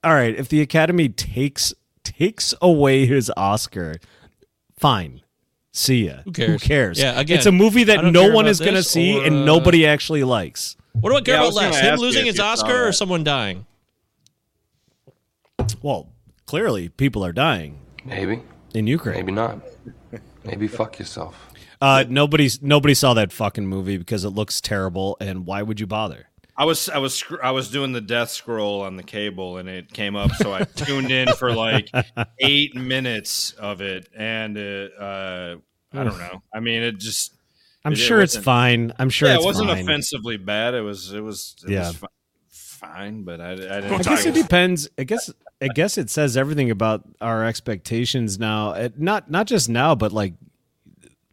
All 0.02 0.14
right, 0.14 0.34
if 0.34 0.48
the 0.48 0.60
Academy 0.60 1.08
takes 1.08 1.74
takes 2.02 2.54
away 2.62 3.06
his 3.06 3.30
Oscar, 3.36 3.96
fine. 4.78 5.22
See 5.72 6.06
ya. 6.06 6.22
Who 6.24 6.32
cares? 6.32 6.50
Who 6.50 6.58
cares? 6.58 6.98
Yeah, 6.98 7.20
again, 7.20 7.36
it's 7.36 7.46
a 7.46 7.52
movie 7.52 7.84
that 7.84 8.02
no 8.04 8.30
one 8.30 8.46
is 8.46 8.60
going 8.60 8.74
to 8.74 8.82
see 8.82 9.18
or, 9.18 9.26
and 9.26 9.36
uh, 9.36 9.44
nobody 9.44 9.86
actually 9.86 10.24
likes. 10.24 10.74
What 11.00 11.10
do 11.10 11.16
I 11.16 11.20
care 11.20 11.34
Yeah, 11.34 11.40
about 11.40 11.46
was 11.48 11.56
less? 11.56 11.80
Him 11.80 11.98
losing 11.98 12.26
his 12.26 12.40
Oscar 12.40 12.88
or 12.88 12.92
someone 12.92 13.22
dying? 13.24 13.66
Well, 15.82 16.08
clearly 16.46 16.88
people 16.88 17.24
are 17.24 17.32
dying 17.32 17.78
Maybe. 18.04 18.42
in 18.74 18.86
Ukraine. 18.86 19.16
Maybe 19.16 19.32
not. 19.32 19.60
Maybe 20.44 20.66
fuck 20.68 20.98
yourself. 20.98 21.36
Uh, 21.80 22.04
nobody's 22.08 22.62
nobody 22.62 22.94
saw 22.94 23.12
that 23.14 23.32
fucking 23.32 23.66
movie 23.66 23.98
because 23.98 24.24
it 24.24 24.30
looks 24.30 24.60
terrible, 24.62 25.16
and 25.20 25.44
why 25.44 25.60
would 25.62 25.78
you 25.78 25.86
bother? 25.86 26.28
I 26.56 26.64
was 26.64 26.88
I 26.88 26.98
was 26.98 27.22
I 27.42 27.50
was 27.50 27.70
doing 27.70 27.92
the 27.92 28.00
death 28.00 28.30
scroll 28.30 28.80
on 28.80 28.96
the 28.96 29.02
cable 29.02 29.58
and 29.58 29.68
it 29.68 29.92
came 29.92 30.16
up, 30.16 30.30
so 30.36 30.54
I 30.54 30.62
tuned 30.64 31.10
in 31.10 31.28
for 31.34 31.52
like 31.52 31.90
eight 32.38 32.74
minutes 32.74 33.52
of 33.52 33.82
it, 33.82 34.08
and 34.16 34.56
it, 34.56 34.92
uh, 34.98 35.56
I 35.92 36.04
don't 36.04 36.18
know. 36.18 36.42
I 36.54 36.60
mean, 36.60 36.82
it 36.82 36.96
just 36.98 37.35
I'm 37.86 37.92
it- 37.92 37.98
it 37.98 38.02
sure 38.02 38.20
it's 38.20 38.36
fine. 38.36 38.92
I'm 38.98 39.08
sure 39.10 39.28
yeah, 39.28 39.36
it 39.36 39.42
wasn't 39.42 39.70
fine. 39.70 39.78
offensively 39.82 40.36
bad. 40.36 40.74
It 40.74 40.82
was 40.82 41.12
it 41.12 41.20
was 41.22 41.54
it 41.66 41.70
Yeah. 41.70 41.88
was 41.88 41.96
fi- 41.96 42.06
fine, 42.50 43.22
but 43.22 43.40
I, 43.40 43.52
I 43.52 43.56
didn't. 43.56 43.92
I 43.92 44.02
guess 44.02 44.26
it 44.26 44.34
depends. 44.34 44.88
I 44.98 45.04
guess 45.04 45.30
I 45.62 45.68
guess 45.68 45.96
it 45.96 46.10
says 46.10 46.36
everything 46.36 46.70
about 46.70 47.04
our 47.20 47.44
expectations 47.46 48.38
now. 48.38 48.72
It, 48.72 49.00
not 49.00 49.30
not 49.30 49.46
just 49.46 49.68
now, 49.68 49.94
but 49.94 50.12
like 50.12 50.34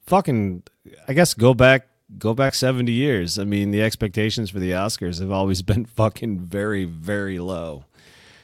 fucking. 0.06 0.64
I 1.08 1.14
guess 1.14 1.34
go 1.34 1.54
back 1.54 1.88
go 2.18 2.34
back 2.34 2.54
seventy 2.56 2.92
years. 2.92 3.40
I 3.40 3.44
mean, 3.46 3.72
the 3.72 3.82
expectations 3.82 4.50
for 4.50 4.60
the 4.60 4.72
Oscars 4.72 5.20
have 5.20 5.32
always 5.32 5.62
been 5.72 5.86
fucking 5.86 6.40
very 6.40 6.86
very 6.86 7.40
low. 7.40 7.86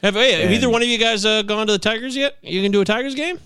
Have, 0.02 0.16
hey, 0.16 0.42
have 0.42 0.52
either 0.52 0.70
one 0.70 0.82
of 0.82 0.88
you 0.88 0.98
guys 0.98 1.26
uh, 1.26 1.42
gone 1.42 1.68
to 1.68 1.74
the 1.74 1.80
Tigers 1.80 2.16
yet? 2.16 2.38
You 2.42 2.62
can 2.62 2.72
do 2.72 2.80
a 2.80 2.86
Tigers 2.86 3.16
game? 3.16 3.38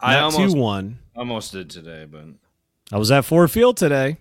I 0.00 0.14
Not 0.16 0.34
almost 0.34 0.54
two 0.54 0.60
one. 0.60 0.98
almost 1.16 1.52
did 1.52 1.70
today, 1.70 2.06
but 2.10 2.24
I 2.92 2.98
was 2.98 3.10
at 3.10 3.24
Ford 3.24 3.50
Field 3.50 3.76
today. 3.76 4.18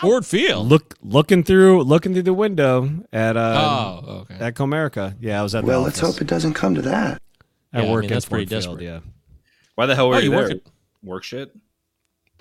Ford 0.00 0.26
Field. 0.26 0.68
Look 0.68 0.94
looking 1.02 1.42
through 1.42 1.82
looking 1.84 2.12
through 2.12 2.22
the 2.24 2.34
window 2.34 2.88
at 3.12 3.36
uh 3.36 4.00
Oh, 4.04 4.10
okay. 4.20 4.34
at 4.34 4.54
Comerica. 4.54 5.16
Yeah, 5.20 5.40
I 5.40 5.42
was 5.42 5.54
at 5.54 5.62
the 5.62 5.66
Well, 5.68 5.80
let's 5.82 5.98
hope 5.98 6.20
it 6.20 6.26
doesn't 6.26 6.54
come 6.54 6.74
to 6.74 6.82
that. 6.82 7.20
I 7.72 7.80
Yeah, 7.82 7.88
I 7.88 7.90
work 7.90 8.02
mean, 8.02 8.10
at 8.10 8.14
that's 8.14 8.24
Ford 8.26 8.38
pretty 8.38 8.48
Field. 8.50 8.78
desperate. 8.78 8.84
Yeah. 8.84 9.00
why 9.74 9.86
the 9.86 9.94
hell 9.96 10.08
were 10.08 10.16
Oh, 10.16 10.18
you, 10.18 10.24
you 10.24 10.30
there? 10.36 10.48
work 10.48 10.62
Work 11.02 11.24
shit. 11.24 11.54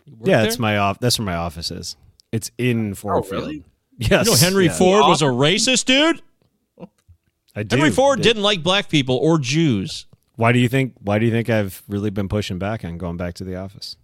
You 0.05 0.15
work 0.17 0.27
Yeah, 0.27 0.39
there? 0.39 0.47
it's 0.47 0.59
my 0.59 0.77
off. 0.77 0.99
That's 0.99 1.17
where 1.17 1.25
my 1.25 1.35
office 1.35 1.71
is. 1.71 1.95
It's 2.31 2.51
in 2.57 2.93
Ford 2.93 3.15
Oh, 3.17 3.21
Field. 3.21 3.43
really? 3.43 3.63
Yes, 3.97 4.25
You 4.27 4.31
know 4.33 4.37
Henry 4.37 4.65
yeah. 4.65 4.73
Ford 4.73 5.07
was 5.07 5.21
a 5.21 5.25
racist 5.25 5.85
dude. 5.85 6.21
I 7.55 7.63
do. 7.63 7.75
Henry 7.77 7.91
Ford 7.91 8.21
didn't 8.21 8.43
like 8.43 8.63
black 8.63 8.89
people 8.89 9.15
or 9.17 9.37
Jews. 9.39 10.05
Why 10.35 10.51
do 10.51 10.59
you 10.59 10.69
think? 10.69 10.93
Why 11.01 11.19
do 11.19 11.25
you 11.25 11.31
think 11.31 11.49
I've 11.49 11.83
really 11.87 12.09
been 12.09 12.29
pushing 12.29 12.59
back 12.59 12.85
on 12.85 12.97
going 12.97 13.17
back 13.17 13.33
to 13.35 13.43
the 13.43 13.55
office? 13.55 13.95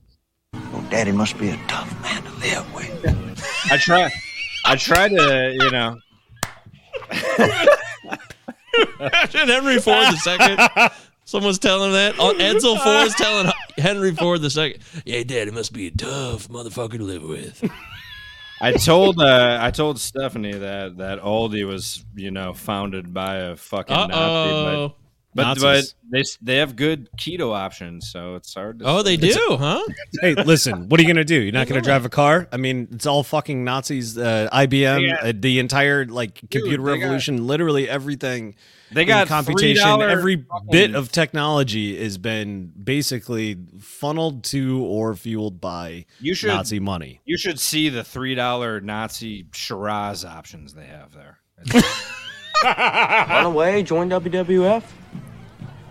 Oh, 0.73 0.85
Daddy 0.89 1.11
must 1.11 1.37
be 1.37 1.49
a 1.49 1.57
tough 1.67 2.01
man 2.01 2.23
to 2.23 2.31
live 2.33 2.73
with. 2.73 3.65
I 3.71 3.77
try. 3.77 4.11
I 4.65 4.75
try 4.75 5.07
to, 5.09 5.57
you 5.59 5.71
know. 5.71 5.97
Imagine 8.99 9.47
Henry 9.47 9.79
Ford 9.79 10.07
the 10.07 10.17
second. 10.17 10.91
Someone's 11.25 11.59
telling 11.59 11.87
him 11.87 11.93
that. 11.93 12.15
Oh, 12.19 12.33
Edsel 12.33 12.79
Ford's 12.83 13.15
telling 13.15 13.51
Henry 13.77 14.13
Ford 14.13 14.41
the 14.41 14.49
second. 14.49 14.81
Yeah, 15.05 15.23
Dad, 15.23 15.47
it 15.47 15.53
must 15.53 15.73
be 15.73 15.87
a 15.87 15.91
tough 15.91 16.47
motherfucker 16.49 16.97
to 16.97 17.03
live 17.03 17.23
with. 17.23 17.69
I 18.61 18.73
told 18.73 19.19
uh, 19.19 19.57
I 19.59 19.71
told 19.71 19.99
Stephanie 19.99 20.53
that 20.53 20.97
that 20.97 21.19
Aldi 21.19 21.67
was 21.67 22.05
you 22.15 22.31
know 22.31 22.53
founded 22.53 23.13
by 23.13 23.37
a 23.37 23.55
fucking 23.55 23.95
Uh-oh. 23.95 24.87
but 24.89 25.04
but, 25.35 25.59
but 25.59 25.93
they 26.09 26.23
they 26.41 26.55
have 26.57 26.75
good 26.75 27.09
keto 27.17 27.53
options, 27.53 28.09
so 28.09 28.35
it's 28.35 28.53
hard. 28.53 28.79
to 28.79 28.85
Oh, 28.87 29.01
they 29.03 29.17
do, 29.17 29.57
huh? 29.59 29.81
hey, 30.21 30.33
listen, 30.33 30.87
what 30.89 30.99
are 30.99 31.03
you 31.03 31.09
gonna 31.09 31.23
do? 31.25 31.35
You're 31.39 31.51
not 31.51 31.67
gonna 31.67 31.81
drive 31.81 32.05
a 32.05 32.09
car? 32.09 32.47
I 32.53 32.57
mean, 32.57 32.87
it's 32.91 33.05
all 33.05 33.21
fucking 33.23 33.63
Nazis. 33.63 34.17
Uh, 34.17 34.47
IBM, 34.51 35.01
They 35.01 35.07
got- 35.09 35.23
uh, 35.25 35.33
the 35.35 35.59
entire 35.59 36.05
like 36.05 36.35
computer 36.35 36.69
they 36.69 36.75
got- 36.77 36.83
revolution, 37.03 37.45
literally 37.47 37.89
everything. 37.89 38.55
They 38.91 39.01
in 39.01 39.07
got 39.07 39.27
computation. 39.27 39.83
$3 39.83 40.09
Every 40.09 40.35
fucking- 40.37 40.67
bit 40.71 40.95
of 40.95 41.11
technology 41.11 42.01
has 42.01 42.17
been 42.19 42.71
basically 42.81 43.57
funneled 43.79 44.43
to 44.45 44.83
or 44.85 45.15
fueled 45.15 45.59
by 45.59 46.05
You 46.21 46.33
should 46.35 46.47
Nazi 46.49 46.79
money. 46.79 47.19
You 47.25 47.35
should 47.37 47.59
see 47.59 47.89
the 47.89 48.03
three 48.03 48.35
dollar 48.35 48.79
Nazi 48.79 49.47
Shiraz 49.53 50.23
options 50.23 50.75
they 50.75 50.85
have 50.85 51.13
there. 51.13 51.39
Run 52.63 53.45
away, 53.45 53.83
join 53.83 54.09
WWF. 54.09 54.83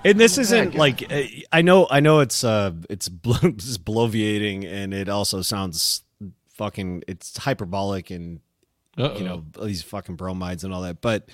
And 0.04 0.20
this 0.20 0.36
isn't 0.38 0.74
like 0.74 1.10
uh, 1.10 1.22
I 1.52 1.62
know 1.62 1.86
I 1.90 2.00
know 2.00 2.20
it's 2.20 2.44
uh 2.44 2.72
it's, 2.90 3.08
blo- 3.08 3.36
it's 3.42 3.78
bloviating 3.78 4.66
and 4.70 4.92
it 4.92 5.08
also 5.08 5.40
sounds 5.42 6.02
fucking 6.54 7.02
it's 7.08 7.36
hyperbolic 7.38 8.10
and 8.10 8.40
Uh-oh. 8.98 9.16
you 9.18 9.24
know 9.24 9.44
these 9.62 9.82
fucking 9.82 10.16
bromides 10.16 10.62
and 10.62 10.72
all 10.74 10.82
that 10.82 11.00
but 11.00 11.28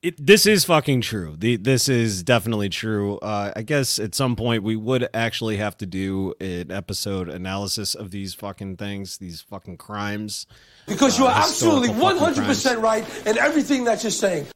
it 0.00 0.14
this 0.24 0.46
is 0.46 0.64
fucking 0.64 1.00
true. 1.00 1.34
The 1.36 1.56
this 1.56 1.88
is 1.88 2.22
definitely 2.22 2.68
true. 2.68 3.18
Uh 3.18 3.50
I 3.56 3.62
guess 3.62 3.98
at 3.98 4.14
some 4.14 4.36
point 4.36 4.62
we 4.62 4.76
would 4.76 5.08
actually 5.12 5.56
have 5.56 5.76
to 5.78 5.86
do 5.86 6.34
an 6.40 6.70
episode 6.70 7.28
analysis 7.28 7.96
of 7.96 8.12
these 8.12 8.32
fucking 8.32 8.76
things, 8.76 9.18
these 9.18 9.40
fucking 9.40 9.76
crimes. 9.78 10.46
Because 10.86 11.18
you 11.18 11.24
Uh, 11.26 11.30
are 11.30 11.38
absolutely 11.42 11.88
100% 11.88 12.80
right 12.80 13.04
in 13.26 13.38
everything 13.38 13.84
that 13.84 14.04
you're 14.04 14.12
saying. 14.12 14.46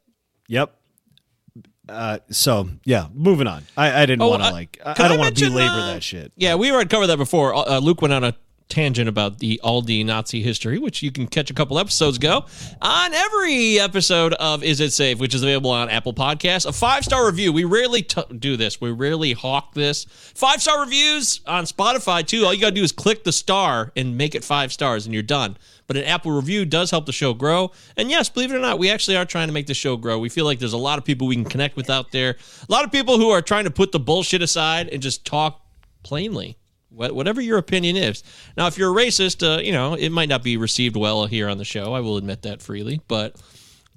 Yep. 0.47 0.77
Uh, 1.89 2.19
so 2.31 2.69
yeah, 2.85 3.07
moving 3.13 3.47
on. 3.47 3.65
I, 3.77 4.03
I 4.03 4.07
didn't 4.07 4.23
Oh, 4.23 4.29
want 4.31 4.43
to 4.43 4.49
uh, 4.49 4.53
like. 4.53 4.79
I, 4.85 4.91
I 4.97 5.09
don't 5.09 5.19
want 5.19 5.37
to 5.37 5.45
belabor 5.51 5.73
uh, 5.73 5.87
that 5.95 6.03
shit. 6.03 6.33
Yeah, 6.37 6.55
we 6.55 6.71
already 6.71 6.89
covered 6.89 7.09
that 7.09 7.17
before. 7.19 7.55
Uh, 7.55 7.79
Luke 7.81 8.01
went 8.03 8.15
on 8.15 8.23
a 8.25 8.35
tangent 8.69 9.07
about 9.07 9.39
the 9.39 9.61
Aldi 9.63 10.03
Nazi 10.07 10.41
history, 10.43 10.79
which 10.79 11.03
you 11.03 11.13
can 11.13 11.27
catch 11.27 11.51
a 11.51 11.55
couple 11.55 11.79
episodes 11.79 12.17
ago 12.17 12.47
on 12.81 13.13
every 13.13 13.79
episode 13.79 14.33
of 14.35 14.63
Is 14.65 14.81
It 14.81 14.93
Safe, 14.93 15.19
which 15.19 15.35
is 15.35 15.43
available 15.43 15.71
on 15.71 15.91
Apple 15.91 16.15
Podcasts. 16.15 16.65
A 16.67 16.73
five 16.73 17.05
star 17.05 17.27
review. 17.27 17.53
We 17.53 17.65
rarely 17.65 18.03
t- 18.03 18.23
do 18.39 18.57
this. 18.57 18.81
We 18.81 18.91
rarely 18.93 19.33
hawk 19.33 19.75
this. 19.75 20.07
Five 20.35 20.63
star 20.63 20.81
reviews 20.81 21.41
on 21.47 21.65
Spotify 21.65 22.25
too. 22.27 22.47
All 22.47 22.55
you 22.55 22.61
gotta 22.61 22.75
do 22.75 22.83
is 22.85 22.93
click 22.93 23.25
the 23.25 23.33
star 23.33 23.93
and 23.97 24.17
make 24.17 24.35
it 24.35 24.45
five 24.45 24.73
stars, 24.73 25.05
and 25.05 25.13
you're 25.13 25.23
done. 25.25 25.59
But 25.87 25.97
an 25.97 26.05
Apple 26.05 26.33
review 26.33 26.65
does 26.65 26.91
help 26.91 27.07
the 27.07 27.13
show 27.13 27.35
grow. 27.35 27.73
And 27.97 28.11
yes, 28.11 28.29
believe 28.29 28.53
it 28.53 28.57
or 28.57 28.61
not, 28.61 28.79
we 28.79 28.91
actually 28.91 29.17
are 29.17 29.25
trying 29.25 29.49
to 29.49 29.53
make 29.53 29.67
the 29.67 29.75
show 29.75 29.97
grow. 29.97 30.19
We 30.19 30.29
feel 30.29 30.45
like 30.45 30.59
there's 30.59 30.73
a 30.73 30.79
lot 30.79 30.99
of 30.99 31.05
people 31.05 31.27
we 31.27 31.35
can 31.35 31.45
connect 31.45 31.77
with 31.77 31.91
out 31.91 32.13
there. 32.13 32.37
A 32.69 32.73
lot 32.73 32.85
of 32.85 32.93
people 32.93 33.19
who 33.19 33.31
are 33.31 33.43
trying 33.43 33.65
to 33.65 33.71
put 33.71 33.93
the 33.93 34.01
bullshit 34.01 34.43
aside 34.43 34.89
and 34.89 35.03
just 35.03 35.25
talk 35.25 35.61
plainly. 36.03 36.57
Whatever 36.91 37.41
your 37.41 37.57
opinion 37.57 37.97
is. 37.97 38.23
Now, 38.55 38.67
if 38.67 38.77
you're 38.77 38.93
a 38.93 38.95
racist, 38.95 39.43
uh, 39.43 39.63
you 39.63 39.73
know, 39.73 39.95
it 39.95 40.11
might 40.11 40.29
not 40.29 40.43
be 40.43 40.59
received 40.59 40.95
well 40.95 41.25
here 41.25 41.49
on 41.49 41.57
the 41.57 41.65
show. 41.65 41.95
I 41.95 42.01
will 42.01 42.19
admit 42.19 42.43
that 42.43 42.61
freely. 42.61 43.01
But, 43.09 43.37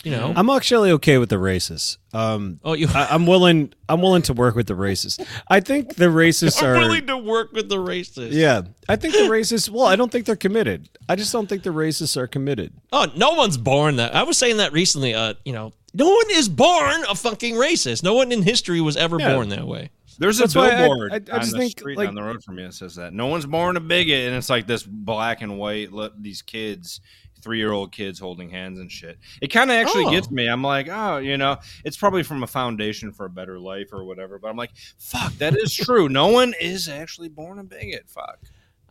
you 0.04 0.12
know. 0.12 0.34
I'm 0.36 0.50
actually 0.50 0.92
okay 0.92 1.18
with 1.18 1.30
the 1.30 1.36
racists. 1.38 1.98
Um, 2.14 2.60
oh, 2.64 2.74
you? 2.74 2.88
I, 2.94 3.08
I'm 3.12 3.26
willing. 3.26 3.74
I'm 3.90 4.02
willing 4.02 4.22
to 4.24 4.34
work 4.34 4.56
with 4.56 4.68
the 4.68 4.74
racists. 4.76 5.26
I 5.48 5.60
think 5.60 5.96
the 5.96 6.06
racists 6.06 6.62
I'm 6.64 6.70
are. 6.70 6.80
willing 6.80 7.08
to 7.08 7.18
work 7.18 7.52
with 7.54 7.70
the 7.70 7.78
racists. 7.78 8.32
yeah, 8.32 8.62
I 8.90 8.96
think 8.96 9.14
the 9.14 9.22
racists. 9.22 9.70
Well, 9.70 9.86
I 9.86 9.96
don't 9.96 10.12
think 10.12 10.26
they're 10.26 10.36
committed. 10.36 10.90
I 11.10 11.16
just 11.16 11.32
don't 11.32 11.48
think 11.48 11.64
the 11.64 11.72
racists 11.72 12.18
are 12.18 12.28
committed. 12.28 12.74
Oh, 12.92 13.08
no 13.16 13.32
one's 13.34 13.58
born 13.58 13.96
that. 13.98 14.14
I 14.16 14.24
was 14.24 14.38
saying 14.38 14.58
that 14.58 14.74
recently. 14.74 15.14
Uh, 15.14 15.34
you 15.44 15.54
know, 15.54 15.74
no 15.94 16.10
one 16.10 16.26
is 16.32 16.50
born 16.50 17.04
a 17.10 17.16
fucking 17.16 17.56
racist. 17.56 18.04
No 18.04 18.14
one 18.14 18.32
in 18.32 18.42
history 18.44 18.82
was 18.82 18.98
ever 18.98 19.20
Yeah. 19.20 19.34
born 19.34 19.50
that 19.50 19.66
way. 19.68 19.90
There's 20.18 20.38
That's 20.38 20.56
a 20.56 20.60
why 20.60 20.68
I- 20.72 20.76
billboard 20.88 21.12
I- 21.12 21.16
I 21.36 21.40
on 21.42 21.50
the 21.50 21.58
think, 21.58 21.72
street 21.72 21.98
like- 21.98 22.08
down 22.08 22.16
the 22.16 22.24
road 22.24 22.42
from 22.42 22.56
me 22.56 22.64
that 22.64 22.74
says 22.74 22.96
that 22.96 23.12
no 23.14 23.26
one's 23.28 23.46
born 23.46 23.76
a 23.76 23.82
bigot, 23.82 24.28
and 24.28 24.36
it's 24.38 24.50
like 24.50 24.66
this 24.66 24.84
black 24.84 25.42
and 25.42 25.58
white. 25.58 25.92
Look, 25.92 26.14
these 26.18 26.42
kids, 26.42 27.02
three 27.46 27.60
year 27.60 27.72
old 27.72 27.92
kids 27.94 28.20
holding 28.20 28.50
hands 28.50 28.80
and 28.80 28.92
shit. 28.92 29.18
It 29.40 29.48
kind 29.50 29.70
of 29.70 29.76
actually 29.78 30.06
Oh. 30.06 30.12
gets 30.12 30.30
me. 30.32 30.48
I'm 30.48 30.64
like, 30.64 30.90
oh, 30.92 31.18
you 31.20 31.38
know, 31.38 31.58
it's 31.86 31.96
probably 31.96 32.24
from 32.24 32.42
a 32.44 32.48
foundation 32.48 33.12
for 33.14 33.26
a 33.28 33.30
better 33.30 33.60
life 33.60 33.94
or 33.94 34.04
whatever. 34.04 34.40
But 34.40 34.50
I'm 34.50 34.58
like, 34.58 34.72
fuck, 34.98 35.32
that 35.38 35.56
is 35.56 35.74
true. 35.74 36.10
no 36.10 36.28
one 36.28 36.54
is 36.60 36.90
actually 36.90 37.30
born 37.30 37.60
a 37.60 37.64
bigot. 37.64 38.06
Fuck. 38.10 38.40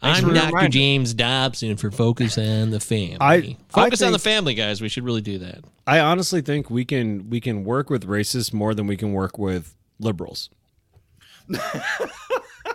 Thanks 0.01 0.21
I'm 0.23 0.29
for 0.29 0.35
Dr. 0.35 0.69
James 0.69 1.15
Dobson 1.15 1.77
for 1.77 1.91
Focus 1.91 2.39
on 2.39 2.71
the 2.71 2.79
Family. 2.81 3.17
I- 3.21 3.57
Focus 3.71 4.03
I 4.03 4.07
on 4.07 4.13
the 4.13 4.19
family, 4.19 4.55
guys. 4.55 4.81
We 4.81 4.89
should 4.89 5.05
really 5.05 5.21
do 5.23 5.39
that. 5.39 5.65
I 5.87 5.99
honestly 5.99 6.41
think 6.43 6.71
we 6.71 6.85
can 6.85 7.29
we 7.29 7.41
can 7.41 7.65
work 7.65 7.91
with 7.91 8.07
racists 8.07 8.53
more 8.53 8.73
than 8.75 8.87
we 8.87 8.97
can 8.97 9.13
work 9.13 9.37
with 9.39 9.75
liberals. 9.99 10.49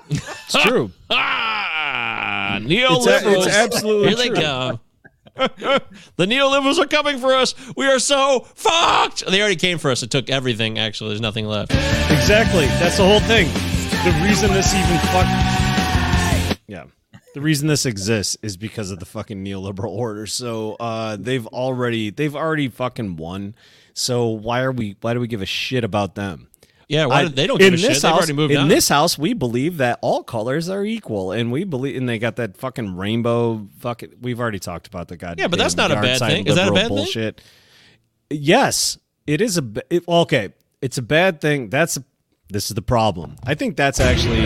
it's 0.09 0.53
true. 0.63 0.91
Ah, 1.09 2.57
It's, 2.57 2.65
neoliberals. 2.65 3.25
a- 3.25 3.37
it's 3.37 3.47
absolutely 3.47 4.07
Here 4.09 4.17
they 4.17 4.29
go. 4.29 4.79
The 5.35 6.25
neoliberals 6.25 6.77
are 6.79 6.87
coming 6.87 7.17
for 7.17 7.33
us. 7.33 7.55
We 7.75 7.87
are 7.87 7.99
so 7.99 8.41
fucked. 8.55 9.25
They 9.25 9.39
already 9.39 9.55
came 9.55 9.77
for 9.77 9.91
us. 9.91 10.03
It 10.03 10.11
took 10.11 10.29
everything. 10.29 10.79
Actually, 10.79 11.09
there's 11.09 11.21
nothing 11.21 11.45
left. 11.45 11.71
Exactly. 12.11 12.67
That's 12.79 12.97
the 12.97 13.05
whole 13.05 13.19
thing. 13.21 13.47
The 14.03 14.17
reason 14.23 14.53
this 14.53 14.73
even 14.73 14.97
fuck. 15.07 15.25
Yeah. 16.67 16.85
The 17.33 17.41
reason 17.41 17.67
this 17.67 17.85
exists 17.85 18.37
is 18.41 18.57
because 18.57 18.91
of 18.91 18.99
the 18.99 19.05
fucking 19.05 19.43
neoliberal 19.43 19.91
order. 19.91 20.25
So 20.25 20.75
uh, 20.79 21.17
they've 21.19 21.45
already 21.47 22.09
they've 22.09 22.35
already 22.35 22.69
fucking 22.69 23.17
won. 23.17 23.55
So 23.93 24.27
why 24.27 24.61
are 24.61 24.71
we 24.71 24.95
why 25.01 25.13
do 25.13 25.19
we 25.19 25.27
give 25.27 25.41
a 25.41 25.45
shit 25.45 25.83
about 25.83 26.15
them? 26.15 26.47
Yeah, 26.89 27.05
why 27.05 27.21
I- 27.21 27.27
they 27.27 27.45
don't 27.47 27.59
give 27.59 27.67
in 27.67 27.73
a 27.75 27.77
shit. 27.77 27.89
They've 27.93 28.01
house- 28.01 28.17
already 28.17 28.33
moved 28.33 28.51
in 28.51 28.57
on. 28.61 28.67
this 28.67 28.89
house, 28.89 29.15
we 29.17 29.33
believe 29.33 29.77
that 29.77 29.99
all 30.01 30.23
colors 30.23 30.67
are 30.69 30.83
equal, 30.83 31.31
and 31.31 31.51
we 31.51 31.63
believe, 31.63 31.95
and 31.95 32.09
they 32.09 32.17
got 32.17 32.35
that 32.37 32.57
fucking 32.57 32.95
rainbow. 32.97 33.67
Fucking, 33.79 34.09
we've 34.21 34.39
already 34.39 34.57
talked 34.59 34.87
about 34.87 35.07
the 35.07 35.15
goddamn. 35.15 35.43
Yeah, 35.43 35.47
but 35.47 35.59
that's 35.59 35.77
not 35.77 35.91
a 35.91 35.95
bad 35.95 36.17
thing. 36.19 36.47
Is 36.47 36.55
that 36.55 36.67
a 36.67 36.71
bad 36.73 36.89
thing? 36.89 37.33
Yes, 38.31 38.97
it 39.27 39.41
is 39.41 39.57
a. 39.57 39.63
It, 39.89 40.03
okay, 40.07 40.49
it's 40.81 40.97
a 40.97 41.01
bad 41.01 41.41
thing. 41.41 41.69
That's 41.69 41.97
this 42.49 42.69
is 42.69 42.75
the 42.75 42.81
problem. 42.81 43.35
I 43.43 43.55
think 43.55 43.75
that's 43.77 43.99
actually 43.99 44.41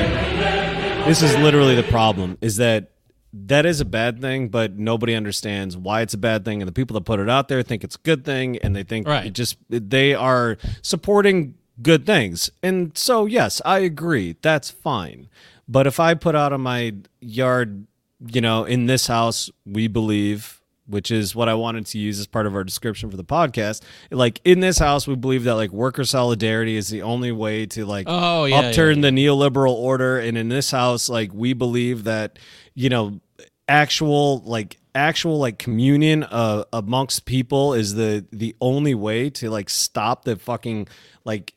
this 1.06 1.22
is 1.22 1.36
literally 1.38 1.76
the 1.76 1.84
problem. 1.84 2.38
Is 2.42 2.58
that 2.58 2.92
that 3.34 3.66
is 3.66 3.82
a 3.82 3.86
bad 3.86 4.22
thing, 4.22 4.50
but 4.50 4.78
nobody 4.78 5.16
understands 5.16 5.76
why 5.76 6.02
it's 6.02 6.14
a 6.14 6.18
bad 6.18 6.46
thing, 6.46 6.62
and 6.62 6.68
the 6.68 6.72
people 6.74 6.94
that 6.96 7.02
put 7.06 7.20
it 7.20 7.30
out 7.30 7.48
there 7.48 7.62
think 7.64 7.84
it's 7.84 7.96
a 7.96 8.00
good 8.04 8.24
thing, 8.24 8.58
and 8.60 8.76
they 8.76 8.84
think 8.84 9.08
Right. 9.08 9.26
it 9.28 9.34
just 9.34 9.58
they 9.70 10.14
are 10.14 10.58
supporting 10.82 11.56
good 11.82 12.06
things. 12.06 12.50
And 12.62 12.98
so, 12.98 13.26
yes, 13.26 13.62
I 13.66 13.80
agree. 13.80 14.36
That's 14.42 14.70
fine. 14.70 15.30
But 15.68 15.88
if 15.88 16.00
I 16.00 16.14
put 16.14 16.36
out 16.36 16.54
on 16.54 16.62
my 16.62 16.94
yard, 17.22 17.88
you 18.28 18.42
know, 18.42 18.66
in 18.66 18.86
this 18.86 19.08
house, 19.08 19.50
we 19.66 19.88
believe, 19.88 20.62
which 20.88 21.10
is 21.10 21.36
what 21.36 21.48
I 21.50 21.54
wanted 21.54 21.86
to 21.88 21.98
use 21.98 22.20
as 22.20 22.28
part 22.28 22.46
of 22.46 22.56
our 22.56 22.64
description 22.64 23.10
for 23.10 23.18
the 23.18 23.24
podcast, 23.24 23.82
like 24.12 24.42
in 24.44 24.60
this 24.60 24.78
house, 24.78 25.08
we 25.08 25.16
believe 25.16 25.46
that 25.46 25.56
like 25.56 25.72
worker 25.72 26.04
solidarity 26.04 26.76
is 26.76 26.90
the 26.90 27.02
only 27.02 27.32
way 27.32 27.66
to 27.68 27.86
like 27.86 28.06
Oh, 28.10 28.46
yeah, 28.46 28.60
upturn 28.60 29.02
the 29.02 29.10
neoliberal 29.10 29.74
order. 29.74 30.20
And 30.20 30.38
in 30.38 30.50
this 30.50 30.72
house, 30.72 31.08
like 31.10 31.34
we 31.34 31.54
believe 31.54 32.04
that, 32.04 32.38
you 32.76 32.90
know, 32.90 33.20
actual 33.68 34.40
like 34.40 34.78
actual 34.94 35.38
like 35.40 35.58
communion 35.58 36.24
uh, 36.24 36.66
amongst 36.74 37.26
people 37.26 37.74
is 37.74 37.96
the 37.96 38.26
the 38.32 38.56
only 38.62 38.94
way 38.94 39.30
to 39.30 39.50
like 39.50 39.70
stop 39.70 40.26
the 40.26 40.36
fucking 40.36 40.88
like 41.26 41.54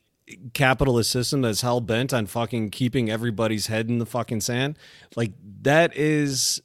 capitalist 0.53 1.11
system 1.11 1.41
that's 1.41 1.61
hell 1.61 1.79
bent 1.79 2.13
on 2.13 2.25
fucking 2.25 2.69
keeping 2.69 3.09
everybody's 3.09 3.67
head 3.67 3.87
in 3.89 3.97
the 3.97 4.05
fucking 4.05 4.41
sand 4.41 4.77
like 5.15 5.31
that 5.61 5.95
is 5.95 6.61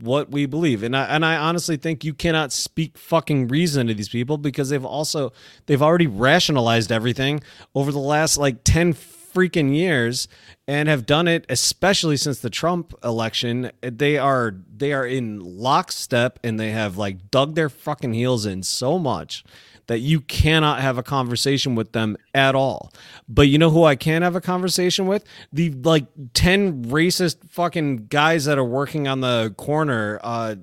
what 0.00 0.30
we 0.30 0.44
believe 0.44 0.82
and 0.82 0.96
I 0.96 1.04
and 1.04 1.24
I 1.24 1.36
honestly 1.36 1.76
think 1.76 2.04
you 2.04 2.12
cannot 2.12 2.52
speak 2.52 2.98
fucking 2.98 3.48
reason 3.48 3.86
to 3.86 3.94
these 3.94 4.08
people 4.08 4.38
because 4.38 4.68
they've 4.68 4.84
also 4.84 5.32
they've 5.66 5.82
already 5.82 6.06
rationalized 6.06 6.92
everything 6.92 7.42
over 7.74 7.92
the 7.92 7.98
last 7.98 8.36
like 8.36 8.62
10 8.64 8.92
freaking 9.36 9.74
years 9.74 10.28
and 10.66 10.88
have 10.88 11.04
done 11.04 11.28
it 11.28 11.44
especially 11.50 12.16
since 12.16 12.40
the 12.40 12.48
Trump 12.48 12.94
election. 13.04 13.70
They 13.82 14.16
are 14.16 14.54
they 14.74 14.94
are 14.94 15.06
in 15.06 15.40
lockstep 15.40 16.38
and 16.42 16.58
they 16.58 16.70
have 16.70 16.96
like 16.96 17.30
dug 17.30 17.54
their 17.54 17.68
fucking 17.68 18.14
heels 18.14 18.46
in 18.46 18.62
so 18.62 18.98
much 18.98 19.44
that 19.86 20.00
you 20.00 20.20
cannot 20.20 20.80
have 20.80 20.98
a 20.98 21.02
conversation 21.02 21.74
with 21.74 21.92
them 21.92 22.16
at 22.34 22.54
all. 22.54 22.92
But 23.28 23.42
you 23.42 23.58
know 23.58 23.70
who 23.70 23.84
I 23.84 23.96
can 23.96 24.22
have 24.22 24.36
a 24.36 24.40
conversation 24.40 25.06
with? 25.06 25.24
The 25.52 25.70
like 25.70 26.06
10 26.34 26.86
racist 26.86 27.48
fucking 27.48 28.06
guys 28.08 28.44
that 28.46 28.58
are 28.58 28.64
working 28.64 29.06
on 29.08 29.20
the 29.20 29.54
corner 29.56 30.20
uh 30.22 30.56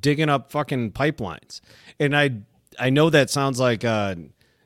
digging 0.00 0.28
up 0.28 0.50
fucking 0.50 0.92
pipelines. 0.92 1.60
And 1.98 2.16
I 2.16 2.30
I 2.78 2.90
know 2.90 3.10
that 3.10 3.30
sounds 3.30 3.58
like 3.58 3.84
uh 3.84 4.14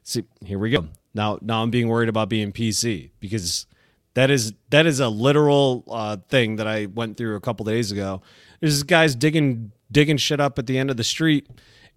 see 0.03 0.25
here 0.45 0.59
we 0.59 0.71
go. 0.71 0.89
Now 1.15 1.39
now 1.41 1.63
I'm 1.63 1.71
being 1.71 1.89
worried 1.89 2.09
about 2.09 2.29
being 2.29 2.53
PC 2.53 3.11
because 3.21 3.67
that 4.15 4.31
is 4.31 4.53
that 4.71 4.87
is 4.87 5.01
a 5.01 5.09
literal 5.09 5.85
uh, 5.91 6.17
thing 6.29 6.57
that 6.57 6.67
I 6.67 6.87
went 6.87 7.17
through 7.17 7.37
a 7.37 7.41
couple 7.41 7.65
days 7.65 7.91
ago. 7.91 8.23
There's 8.61 8.83
guys 8.83 9.15
digging 9.15 9.73
digging 9.91 10.17
shit 10.17 10.41
up 10.41 10.59
at 10.59 10.67
the 10.67 10.79
end 10.79 10.91
of 10.91 10.97
the 10.97 11.05
street, 11.05 11.49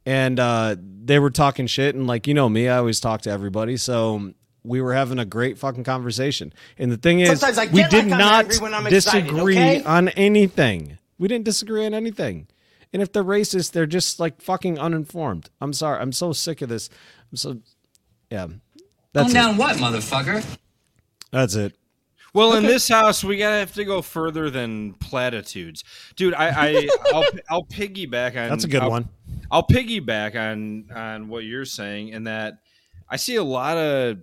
and 0.06 0.40
uh, 0.40 0.76
they 0.80 1.20
were 1.20 1.32
talking 1.32 1.68
shit. 1.68 1.96
And 1.96 2.08
like 2.08 2.28
you 2.28 2.34
know 2.34 2.50
me, 2.50 2.68
I 2.68 2.78
always 2.78 3.00
talk 3.00 3.22
to 3.22 3.30
everybody, 3.30 3.78
so 3.78 4.34
we 4.64 4.82
were 4.82 4.94
having 4.94 5.20
a 5.20 5.26
great 5.26 5.58
fucking 5.58 5.84
conversation. 5.84 6.54
And 6.78 6.92
the 6.92 6.98
thing 6.98 7.20
is, 7.20 7.44
we 7.72 7.84
did 7.84 7.94
like 7.94 8.06
not 8.08 8.46
angry 8.46 8.56
excited, 8.56 8.90
disagree 8.90 9.58
okay? 9.58 9.84
on 9.84 10.10
anything. 10.10 10.98
We 11.18 11.28
didn't 11.28 11.46
disagree 11.46 11.86
on 11.86 11.94
anything. 11.94 12.48
And 12.92 13.02
if 13.02 13.12
they're 13.12 13.24
racist, 13.24 13.72
they're 13.72 13.86
just 13.86 14.20
like 14.20 14.42
fucking 14.42 14.80
uninformed. 14.80 15.50
I'm 15.62 15.74
sorry. 15.74 16.00
I'm 16.00 16.12
so 16.12 16.34
sick 16.34 16.62
of 16.62 16.70
this. 16.70 16.90
I'm 17.32 17.38
so 17.38 17.60
yeah. 18.30 18.48
That's 19.14 19.32
Calm 19.32 19.34
down, 19.34 19.56
it. 19.56 19.58
what, 19.60 19.78
motherfucker? 19.78 20.58
That's 21.32 21.56
it. 21.56 21.74
Well, 22.34 22.56
in 22.56 22.64
this 22.64 22.90
house, 22.90 23.24
we 23.24 23.38
gotta 23.38 23.56
have 23.56 23.74
to 23.76 23.86
go 23.86 24.02
further 24.02 24.50
than 24.50 24.94
platitudes, 24.96 25.86
dude. 26.18 26.34
I, 26.34 26.50
I 26.50 26.90
I'll, 27.14 27.24
I'll 27.50 27.64
piggyback 27.64 28.32
on. 28.32 28.50
That's 28.50 28.66
a 28.66 28.68
good 28.68 28.82
I'll- 28.82 28.90
one. 28.90 29.10
I'll 29.52 29.66
piggyback 29.68 30.36
on 30.36 30.90
on 30.96 31.28
what 31.28 31.44
you're 31.44 31.66
saying, 31.66 32.10
in 32.10 32.24
that 32.26 32.60
I 33.10 33.18
see 33.18 33.36
a 33.36 33.44
lot 33.44 33.78
of 33.78 34.18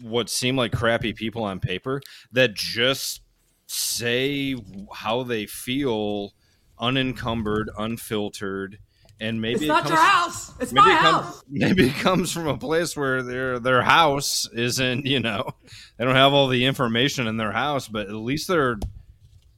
what 0.00 0.30
seem 0.30 0.56
like 0.56 0.72
crappy 0.72 1.12
people 1.12 1.44
on 1.44 1.60
paper 1.60 2.00
that 2.32 2.54
just 2.54 3.20
say 3.66 4.56
how 4.94 5.22
they 5.24 5.44
feel, 5.46 6.32
unencumbered, 6.78 7.70
unfiltered, 7.78 8.78
and 9.20 9.40
maybe 9.42 9.54
It's 9.56 9.64
it 9.64 9.68
not 9.68 9.82
comes, 9.82 9.90
your 9.90 10.00
house. 10.02 10.52
It's 10.60 10.72
my 10.72 10.90
it 10.96 10.98
comes- 11.00 11.26
house. 11.26 11.42
maybe 11.48 11.86
it 11.88 11.94
comes 11.96 12.32
from 12.32 12.46
a 12.48 12.56
place 12.56 12.96
where 12.96 13.22
their 13.22 13.58
their 13.58 13.82
house 13.82 14.48
isn't, 14.54 15.04
you 15.06 15.20
know, 15.20 15.50
they 15.98 16.04
don't 16.04 16.14
have 16.14 16.32
all 16.32 16.48
the 16.48 16.64
information 16.64 17.26
in 17.26 17.36
their 17.36 17.52
house, 17.52 17.88
but 17.88 18.06
at 18.08 18.14
least 18.14 18.48
they're 18.48 18.78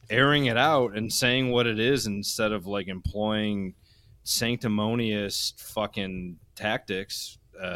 airing 0.08 0.46
it 0.46 0.56
out 0.56 0.96
and 0.96 1.12
saying 1.12 1.50
what 1.52 1.68
it 1.68 1.78
is 1.78 2.04
instead 2.06 2.50
of 2.50 2.66
like 2.66 2.88
employing 2.88 3.74
sanctimonious 4.22 5.54
fucking 5.56 6.36
tactics 6.54 7.38
uh, 7.60 7.66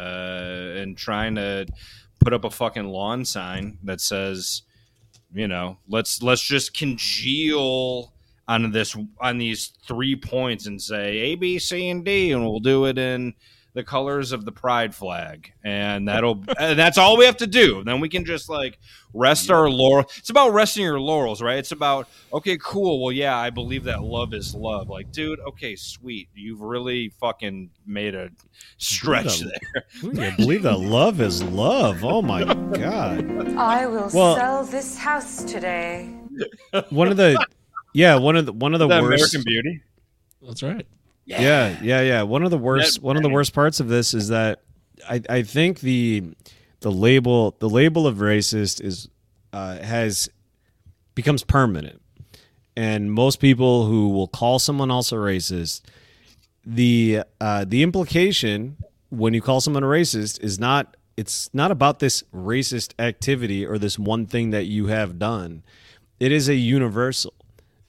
and 0.77 0.97
trying 0.97 1.35
to 1.35 1.67
put 2.21 2.33
up 2.33 2.45
a 2.45 2.51
fucking 2.51 2.87
lawn 2.87 3.25
sign 3.25 3.79
that 3.83 4.01
says, 4.01 4.63
you 5.33 5.49
know, 5.49 5.79
let's 5.89 6.23
let's 6.23 6.43
just 6.43 6.75
congeal 6.75 8.13
on 8.47 8.71
this 8.71 8.97
on 9.21 9.39
these 9.39 9.73
three 9.87 10.17
points 10.17 10.67
and 10.67 10.81
say 10.81 11.19
A, 11.19 11.35
B, 11.35 11.59
C, 11.59 11.89
and 11.89 12.05
D, 12.05 12.33
and 12.33 12.43
we'll 12.43 12.61
do 12.61 12.87
it 12.87 12.99
in 12.99 13.35
the 13.75 13.83
colors 13.83 14.31
of 14.31 14.45
the 14.45 14.53
pride 14.53 14.95
flag, 14.95 15.53
and 15.65 16.09
that'll 16.09 16.43
and 16.59 16.79
that's 16.79 16.97
all 16.97 17.17
we 17.17 17.25
have 17.25 17.37
to 17.39 17.47
do. 17.47 17.83
Then 17.85 18.01
we 18.01 18.09
can 18.09 18.25
just 18.25 18.49
like 18.49 18.79
rest 19.13 19.51
our 19.51 19.69
laurel. 19.69 20.07
It's 20.17 20.31
about 20.31 20.53
resting 20.53 20.85
your 20.85 21.01
laurels, 21.01 21.43
right? 21.43 21.59
It's 21.59 21.73
about 21.73 22.09
okay, 22.33 22.57
cool. 22.63 23.03
Well, 23.03 23.13
yeah, 23.13 23.37
I 23.37 23.51
believe 23.51 23.85
that 23.85 24.03
love 24.03 24.33
is 24.33 24.55
love. 24.55 24.89
Like, 24.89 25.11
dude, 25.11 25.41
okay, 25.41 25.75
sweet. 25.75 26.29
You've 26.35 26.61
really 26.61 27.09
fucking 27.21 27.71
made 27.85 28.15
a 28.15 28.31
stretch 28.79 29.43
Ooh, 29.43 29.51
there. 29.51 29.85
Ooh, 30.05 30.21
I 30.23 30.37
believe 30.37 30.63
that 30.63 30.79
love 30.79 31.21
is 31.21 31.43
love. 31.43 32.05
Oh 32.05 32.23
my 32.23 32.45
god. 32.45 33.57
I 33.57 33.87
will 33.87 34.09
Well- 34.15 34.37
sell 34.37 34.65
this 34.65 34.97
house 34.97 35.43
today. 35.45 36.15
One 36.91 37.09
of 37.09 37.17
the 37.17 37.45
yeah, 37.93 38.17
one 38.17 38.37
of 38.37 38.47
the 38.47 38.53
one 38.53 38.73
of 38.73 38.79
the 38.81 38.89
worst 38.89 39.35
American 39.35 39.43
Beauty. 39.45 39.83
That's 40.43 40.63
right. 40.63 40.87
Yeah, 41.27 41.79
yeah, 41.83 42.01
yeah. 42.03 42.23
One 42.23 42.43
of 42.43 42.51
the 42.51 42.59
worst 42.59 43.03
one 43.03 43.17
of 43.17 43.23
the 43.23 43.29
worst 43.31 43.53
parts 43.55 43.81
of 43.81 43.89
this 43.89 44.15
is 44.15 44.29
that 44.29 44.61
I 45.09 45.23
I 45.29 45.43
think 45.43 45.81
the 45.81 46.23
the 46.81 46.93
label 46.93 47.57
the 47.59 47.69
label 47.69 48.07
of 48.07 48.17
racist 48.17 48.81
is 48.83 49.09
uh, 49.53 49.79
has 49.79 50.29
becomes 51.15 51.45
permanent, 51.45 52.03
and 52.77 53.13
most 53.13 53.41
people 53.41 53.87
who 53.87 54.11
will 54.11 54.29
call 54.29 54.59
someone 54.59 54.91
else 54.91 55.13
a 55.13 55.17
racist, 55.17 55.83
the 56.65 57.23
uh, 57.41 57.65
the 57.65 57.83
implication 57.83 58.77
when 59.11 59.33
you 59.33 59.41
call 59.41 59.61
someone 59.61 59.83
a 59.83 59.87
racist 59.87 60.43
is 60.43 60.59
not 60.59 60.97
it's 61.17 61.49
not 61.55 61.71
about 61.71 62.01
this 62.01 62.23
racist 62.35 62.93
activity 62.99 63.65
or 63.65 63.79
this 63.79 63.99
one 63.99 64.27
thing 64.27 64.51
that 64.51 64.65
you 64.67 64.87
have 64.87 65.19
done. 65.19 65.63
It 66.19 66.33
is 66.33 66.49
a 66.49 66.55
universal, 66.55 67.35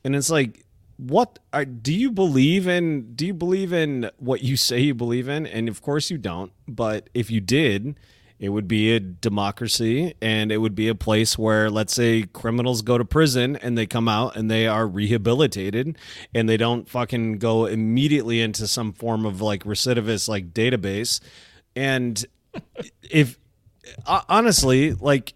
and 0.03 0.15
it's 0.15 0.29
like 0.29 0.64
what 0.97 1.39
are, 1.51 1.65
do 1.65 1.93
you 1.93 2.11
believe 2.11 2.67
in 2.67 3.13
do 3.15 3.25
you 3.25 3.33
believe 3.33 3.73
in 3.73 4.09
what 4.17 4.43
you 4.43 4.55
say 4.55 4.79
you 4.79 4.93
believe 4.93 5.27
in? 5.27 5.45
And 5.45 5.67
of 5.67 5.81
course 5.81 6.09
you 6.09 6.17
don't 6.17 6.51
but 6.67 7.09
if 7.13 7.29
you 7.29 7.41
did 7.41 7.95
it 8.37 8.49
would 8.49 8.67
be 8.67 8.93
a 8.93 8.99
democracy 8.99 10.13
and 10.21 10.51
it 10.51 10.57
would 10.57 10.75
be 10.75 10.89
a 10.89 10.95
place 10.95 11.37
where 11.37 11.69
let's 11.69 11.93
say 11.93 12.23
criminals 12.33 12.81
go 12.81 12.97
to 12.97 13.05
prison 13.05 13.55
and 13.57 13.77
they 13.77 13.85
come 13.85 14.09
out 14.09 14.35
and 14.35 14.51
they 14.51 14.67
are 14.67 14.85
rehabilitated 14.85 15.97
and 16.33 16.49
they 16.49 16.57
don't 16.57 16.89
fucking 16.89 17.37
go 17.37 17.65
immediately 17.65 18.41
into 18.41 18.67
some 18.67 18.91
form 18.91 19.25
of 19.25 19.41
like 19.41 19.63
recidivist 19.63 20.27
like 20.27 20.53
database. 20.53 21.21
And 21.77 22.25
if 23.09 23.39
uh, 24.05 24.21
honestly 24.27 24.93
like 24.93 25.33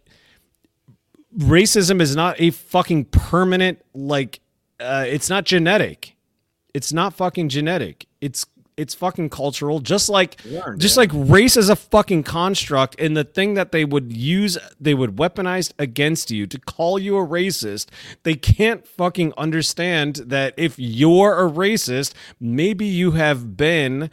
racism 1.37 2.01
is 2.01 2.15
not 2.15 2.39
a 2.39 2.49
fucking 2.51 3.05
permanent 3.05 3.81
like 3.93 4.41
uh, 4.79 5.05
it's 5.07 5.29
not 5.29 5.45
genetic. 5.45 6.15
It's 6.73 6.93
not 6.93 7.13
fucking 7.13 7.49
genetic. 7.49 8.05
It's 8.21 8.45
it's 8.79 8.95
fucking 8.95 9.29
cultural. 9.29 9.81
Just 9.81 10.07
like 10.07 10.43
Learned, 10.45 10.79
just 10.79 10.95
yeah. 10.95 11.01
like 11.01 11.11
race 11.13 11.57
is 11.57 11.67
a 11.67 11.75
fucking 11.75 12.23
construct 12.23 12.95
and 12.97 13.15
the 13.15 13.25
thing 13.25 13.55
that 13.55 13.73
they 13.73 13.83
would 13.83 14.13
use 14.13 14.57
they 14.79 14.93
would 14.93 15.17
weaponize 15.17 15.73
against 15.77 16.31
you 16.31 16.47
to 16.47 16.57
call 16.57 16.97
you 16.97 17.17
a 17.17 17.27
racist. 17.27 17.87
They 18.23 18.35
can't 18.35 18.87
fucking 18.87 19.33
understand 19.37 20.15
that 20.27 20.53
if 20.55 20.79
you're 20.79 21.45
a 21.45 21.51
racist 21.51 22.13
maybe 22.39 22.85
you 22.85 23.11
have 23.11 23.57
been 23.57 24.09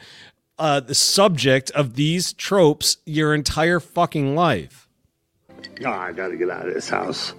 uh, 0.58 0.80
the 0.80 0.94
subject 0.94 1.70
of 1.70 1.94
these 1.94 2.32
tropes 2.32 2.96
your 3.06 3.34
entire 3.34 3.78
fucking 3.78 4.34
life. 4.34 4.88
Oh, 5.84 5.90
I 5.90 6.10
gotta 6.12 6.36
get 6.36 6.50
out 6.50 6.66
of 6.66 6.74
this 6.74 6.88
house. 6.88 7.34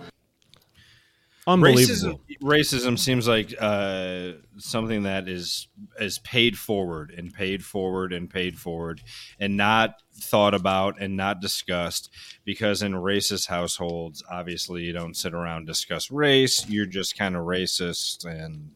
Unbelievable 1.47 2.19
Racism, 2.19 2.39
racism 2.43 2.99
seems 2.99 3.27
like 3.27 3.53
uh, 3.59 4.33
something 4.57 5.03
that 5.03 5.27
is 5.27 5.69
is 5.99 6.19
paid 6.19 6.57
forward 6.57 7.11
and 7.17 7.33
paid 7.33 7.63
forward 7.63 8.11
and 8.13 8.29
paid 8.29 8.59
forward, 8.59 9.01
and 9.39 9.55
not 9.57 9.95
thought 10.13 10.53
about 10.53 10.99
and 10.99 11.15
not 11.15 11.39
discussed. 11.41 12.11
Because 12.45 12.81
in 12.83 12.91
racist 12.93 13.47
households, 13.47 14.23
obviously, 14.29 14.83
you 14.83 14.93
don't 14.93 15.15
sit 15.15 15.33
around 15.33 15.65
discuss 15.65 16.11
race. 16.11 16.67
You're 16.69 16.85
just 16.85 17.17
kind 17.17 17.35
of 17.35 17.43
racist 17.45 18.25
and. 18.25 18.71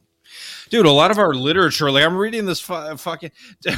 Dude, 0.69 0.85
a 0.85 0.91
lot 0.91 1.11
of 1.11 1.17
our 1.19 1.33
literature, 1.33 1.91
like 1.91 2.05
I'm 2.05 2.15
reading 2.15 2.45
this 2.45 2.61
fu- 2.61 2.95
fucking. 2.95 3.31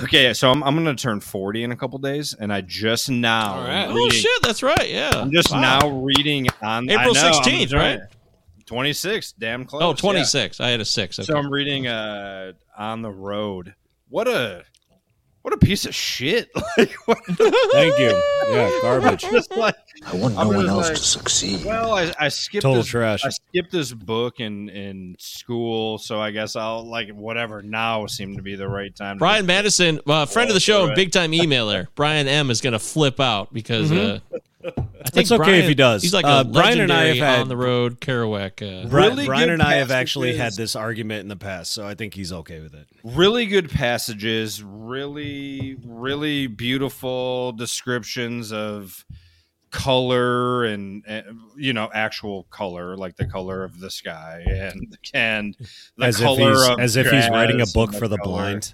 Okay, 0.03 0.35
so 0.35 0.51
I'm, 0.51 0.63
I'm 0.63 0.75
going 0.75 0.95
to 0.95 1.01
turn 1.01 1.19
40 1.19 1.63
in 1.63 1.71
a 1.71 1.75
couple 1.75 1.97
days, 1.97 2.35
and 2.39 2.53
I 2.53 2.61
just 2.61 3.09
now. 3.09 3.55
All 3.55 3.63
right. 3.63 3.87
am 3.89 3.97
Oh 3.97 4.09
shit, 4.09 4.29
that's 4.43 4.61
right. 4.61 4.87
Yeah. 4.87 5.09
I'm 5.15 5.31
just 5.31 5.51
Wow. 5.51 5.61
now 5.79 5.89
reading 5.89 6.47
on 6.61 6.87
April 6.91 7.15
know, 7.15 7.31
16th, 7.31 7.69
trying- 7.71 7.99
right? 7.99 8.09
26, 8.65 9.33
damn 9.33 9.65
close. 9.65 9.81
Oh, 9.83 9.89
yeah. 9.89 9.95
26. 9.95 10.59
I 10.59 10.69
had 10.69 10.79
a 10.81 10.85
six. 10.85 11.17
So 11.17 11.35
I'm 11.37 11.51
reading 11.51 11.87
uh 11.87 12.53
on 12.77 13.01
the 13.01 13.11
road. 13.11 13.75
What 14.09 14.27
a 14.27 14.63
what 15.41 15.53
a 15.53 15.57
piece 15.57 15.85
of 15.85 15.93
shit. 15.93 16.49
Like, 16.77 16.93
what 17.05 17.17
the- 17.27 17.69
Thank 17.73 17.99
you. 17.99 18.21
Yeah, 18.55 18.71
garbage. 18.81 19.21
Just 19.29 19.51
like, 19.55 19.75
I 20.05 20.15
want 20.15 20.35
no 20.35 20.47
one 20.47 20.67
else 20.67 20.87
like, 20.89 20.97
to 20.97 21.03
succeed. 21.03 21.65
Well, 21.65 21.93
I, 21.93 22.11
I 22.19 22.29
skipped 22.29 22.63
Total 22.63 22.77
this, 22.77 22.87
trash. 22.87 23.23
I 23.23 23.29
skipped 23.29 23.71
this 23.71 23.93
book 23.93 24.39
in 24.39 24.69
in 24.69 25.15
school, 25.19 25.97
so 25.97 26.19
I 26.19 26.31
guess 26.31 26.55
I'll 26.55 26.83
like 26.85 27.09
whatever 27.11 27.61
now 27.61 28.05
seemed 28.07 28.37
to 28.37 28.41
be 28.43 28.55
the 28.55 28.67
right 28.67 28.93
time. 28.95 29.17
to 29.17 29.19
Brian 29.19 29.45
Madison, 29.45 29.99
uh, 30.07 30.25
friend 30.25 30.49
of 30.49 30.53
the 30.55 30.59
show, 30.59 30.85
and 30.87 30.95
big 30.95 31.11
time 31.11 31.31
emailer. 31.31 31.87
Brian 31.95 32.27
M 32.27 32.49
is 32.49 32.59
going 32.61 32.73
to 32.73 32.79
flip 32.79 33.19
out 33.19 33.53
because 33.53 33.91
Mhm. 33.91 34.15
uh, 34.17 34.39
I 34.65 35.09
think 35.09 35.23
It's 35.25 35.31
okay 35.33 35.59
if 35.59 35.67
he 35.67 35.75
does. 35.75 36.01
He's 36.01 36.13
like 36.13 36.23
a 36.25 36.29
Uh, 36.29 36.43
Brian 36.45 36.79
and 36.79 36.91
I 36.91 37.05
have 37.07 37.17
had- 37.17 37.39
on 37.41 37.49
the 37.49 37.57
road 37.57 37.99
Kerouac. 37.99 38.61
Uh, 38.85 38.87
Bri- 38.87 39.01
Really 39.03 39.25
Brian 39.25 39.49
and 39.49 39.61
I 39.61 39.75
have 39.75 39.91
actually 39.91 40.37
had 40.37 40.53
this 40.55 40.75
argument 40.75 41.21
in 41.21 41.27
the 41.27 41.35
past, 41.35 41.71
so 41.73 41.85
I 41.85 41.93
think 41.95 42.13
he's 42.13 42.31
okay 42.31 42.61
with 42.61 42.73
it. 42.73 42.87
really 43.03 43.45
good 43.45 43.69
passages, 43.69 44.63
really, 44.63 45.75
really 45.85 46.47
beautiful 46.47 47.51
descriptions 47.51 48.53
of 48.53 49.05
color 49.73 50.63
and, 50.65 51.03
uh, 51.09 51.21
you 51.57 51.73
know 51.73 51.89
actual 51.93 52.43
color 52.51 52.95
like 52.95 53.15
the 53.17 53.25
color 53.25 53.63
of 53.63 53.79
the 53.79 53.89
sky 53.89 54.43
and 54.47 54.95
and 55.15 55.55
the 55.97 56.05
as 56.05 56.19
if 56.21 56.25
color 56.25 56.51
he's 56.53 56.67
of 56.69 56.79
as 56.79 56.95
if 56.95 57.09
he's 57.09 57.27
writing 57.29 57.59
a 57.59 57.65
book 57.73 57.89
and 57.89 57.97
for 57.99 58.07
the 58.07 58.17
color. 58.19 58.29
blind. 58.29 58.73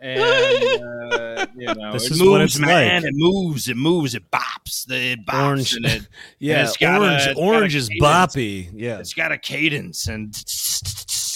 and 0.00 0.18
uh, 0.22 1.46
you 1.54 1.66
know 1.74 1.92
This 1.92 2.06
it 2.06 2.12
is 2.12 2.20
moves 2.20 2.30
what 2.30 2.40
it's 2.40 2.58
man 2.58 3.02
like. 3.02 3.10
it 3.10 3.14
moves 3.14 3.68
it 3.68 3.76
moves 3.76 4.14
it 4.14 4.30
bops 4.30 4.90
it 4.90 5.26
bops 5.26 5.44
Orange- 5.44 5.74
and 5.76 5.84
it 5.86 6.08
Yeah, 6.38 6.54
and 6.60 6.68
it's 6.68 6.76
got 6.78 7.00
orange- 7.02 7.26
a, 7.26 7.34
orange 7.38 7.74
is 7.74 7.90
boppy. 8.00 8.70
Yeah. 8.72 8.98
it's 8.98 9.12
got 9.12 9.30
a 9.32 9.38
cadence 9.38 10.06
and 10.08 10.32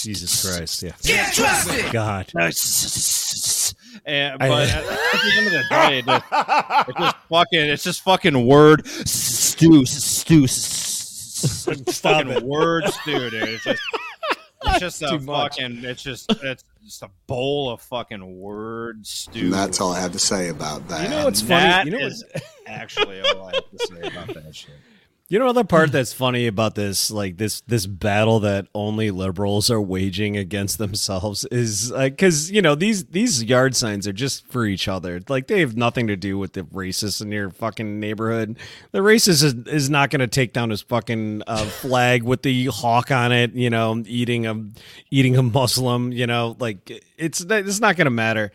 Jesus 0.04 0.56
Christ, 0.56 0.82
yeah. 0.82 1.92
God. 1.92 2.30
And, 4.06 4.42
I- 4.42 4.48
but 4.48 4.68
at, 4.68 4.84
at 4.84 4.84
the 4.84 5.32
end 5.38 5.46
of 5.46 5.52
the 5.52 5.64
day, 5.70 5.98
it 6.00 6.04
just, 6.06 6.24
it's 6.88 6.98
just 6.98 7.16
fucking, 7.28 7.60
it's 7.60 7.84
just 7.84 8.02
fucking 8.02 8.46
word 8.46 8.86
stew, 8.86 9.84
stew, 9.86 10.44
it's 10.44 11.98
fucking 12.00 12.30
it. 12.30 12.42
word 12.42 12.86
stew, 12.88 13.30
dude. 13.30 13.34
It's 13.48 13.64
just, 13.64 13.82
it's 14.66 14.78
just 14.80 15.02
a 15.02 15.08
Too 15.08 15.18
much. 15.20 15.56
it's 15.58 16.02
just, 16.02 16.30
it's 16.42 16.64
just 16.84 17.02
a 17.02 17.10
bowl 17.26 17.70
of 17.70 17.80
fucking 17.82 18.40
word 18.40 19.06
stew. 19.06 19.44
And 19.46 19.52
that's 19.54 19.80
all 19.80 19.92
I 19.92 20.00
have 20.00 20.12
to 20.12 20.18
say 20.18 20.48
about 20.48 20.86
that. 20.88 21.04
You 21.04 21.08
know 21.08 21.24
what's 21.24 21.40
funny? 21.40 21.60
that 21.64 21.84
You 21.86 21.92
know 21.92 22.00
what's 22.04 22.22
actually 22.66 23.20
all 23.22 23.48
I 23.48 23.54
have 23.54 23.70
to 23.70 23.86
say 23.86 24.00
about 24.08 24.34
that 24.34 24.54
shit. 24.56 24.74
You 25.34 25.40
know 25.40 25.52
the 25.52 25.64
part 25.64 25.90
that's 25.90 26.12
funny 26.12 26.46
about 26.46 26.76
this, 26.76 27.10
like 27.10 27.38
this 27.38 27.60
this 27.62 27.86
battle 27.86 28.38
that 28.38 28.68
only 28.72 29.10
liberals 29.10 29.68
are 29.68 29.80
waging 29.80 30.36
against 30.36 30.78
themselves 30.78 31.44
is 31.46 31.90
because 31.90 32.52
you 32.52 32.62
know 32.62 32.76
these 32.76 33.06
these 33.06 33.42
yard 33.42 33.74
signs 33.74 34.06
are 34.06 34.12
just 34.12 34.46
for 34.46 34.64
each 34.64 34.86
other. 34.86 35.20
Like 35.28 35.48
they 35.48 35.58
have 35.58 35.76
nothing 35.76 36.06
to 36.06 36.14
do 36.14 36.38
with 36.38 36.52
the 36.52 36.62
racists 36.62 37.20
in 37.20 37.32
your 37.32 37.50
fucking 37.50 37.98
neighborhood. 37.98 38.60
The 38.92 39.00
racist 39.00 39.42
is, 39.42 39.54
is 39.66 39.90
not 39.90 40.10
going 40.10 40.20
to 40.20 40.28
take 40.28 40.52
down 40.52 40.70
his 40.70 40.82
fucking 40.82 41.42
uh, 41.48 41.64
flag 41.64 42.22
with 42.22 42.42
the 42.42 42.66
hawk 42.66 43.10
on 43.10 43.32
it. 43.32 43.54
You 43.54 43.70
know, 43.70 44.04
eating 44.06 44.46
a 44.46 44.64
eating 45.10 45.36
a 45.36 45.42
Muslim. 45.42 46.12
You 46.12 46.28
know, 46.28 46.54
like 46.60 46.88
it's 47.18 47.40
it's 47.40 47.80
not 47.80 47.96
going 47.96 48.04
to 48.04 48.12
matter. 48.12 48.52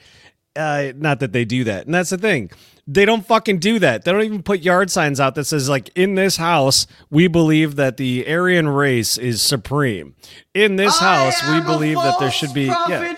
Uh, 0.55 0.93
not 0.95 1.19
that 1.19 1.33
they 1.33 1.43
do 1.43 1.65
that, 1.65 1.87
and 1.87 1.93
that's 1.93 2.11
the 2.11 2.17
thing. 2.17 2.51
They 2.91 3.05
don't 3.05 3.23
fucking 3.23 3.59
do 3.59 3.77
that. 3.79 4.03
They 4.03 4.11
don't 4.11 4.23
even 4.23 4.41
put 4.41 4.61
yard 4.61 4.89
signs 4.89 5.19
out 5.19 5.35
that 5.35 5.43
says 5.43 5.69
like, 5.69 5.91
"In 5.95 6.15
this 6.15 6.37
house, 6.37 6.87
we 7.11 7.27
believe 7.27 7.75
that 7.75 7.97
the 7.97 8.27
Aryan 8.27 8.67
race 8.67 9.15
is 9.15 9.43
supreme." 9.43 10.15
In 10.55 10.75
this 10.75 10.97
house, 10.97 11.35
we 11.51 11.61
believe 11.61 11.97
that 11.97 12.17
there 12.19 12.31
should 12.31 12.53
be. 12.53 12.65
Yeah, 12.65 13.15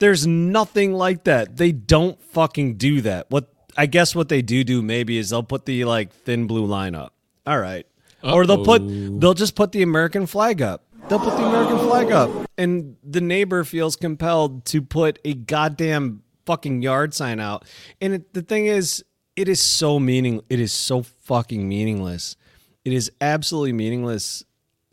there's 0.00 0.26
nothing 0.26 0.92
like 0.92 1.22
that. 1.24 1.56
They 1.56 1.70
don't 1.70 2.20
fucking 2.20 2.78
do 2.78 3.00
that. 3.02 3.26
What 3.30 3.52
I 3.76 3.86
guess 3.86 4.16
what 4.16 4.28
they 4.28 4.42
do 4.42 4.64
do 4.64 4.82
maybe 4.82 5.18
is 5.18 5.30
they'll 5.30 5.44
put 5.44 5.66
the 5.66 5.84
like 5.84 6.12
thin 6.12 6.48
blue 6.48 6.66
line 6.66 6.96
up. 6.96 7.14
All 7.46 7.60
right. 7.60 7.86
Or 8.24 8.44
they'll 8.44 8.64
put 8.64 8.82
they'll 8.84 9.34
just 9.34 9.54
put 9.54 9.70
the 9.70 9.82
American 9.82 10.26
flag 10.26 10.60
up. 10.60 10.84
They'll 11.08 11.20
put 11.20 11.36
the 11.36 11.46
American 11.46 11.78
flag 11.78 12.10
up 12.10 12.30
and 12.58 12.96
the 13.02 13.20
neighbor 13.20 13.64
feels 13.64 13.96
compelled 13.96 14.64
to 14.66 14.82
put 14.82 15.18
a 15.24 15.34
goddamn 15.34 16.22
fucking 16.50 16.82
yard 16.82 17.14
sign 17.14 17.38
out. 17.38 17.64
And 18.00 18.14
it, 18.14 18.34
the 18.34 18.42
thing 18.42 18.66
is 18.66 19.04
it 19.36 19.48
is 19.48 19.62
so 19.62 20.00
meaning 20.00 20.40
it 20.50 20.58
is 20.60 20.72
so 20.72 21.02
fucking 21.02 21.68
meaningless. 21.68 22.36
It 22.84 22.92
is 22.92 23.10
absolutely 23.20 23.72
meaningless. 23.72 24.42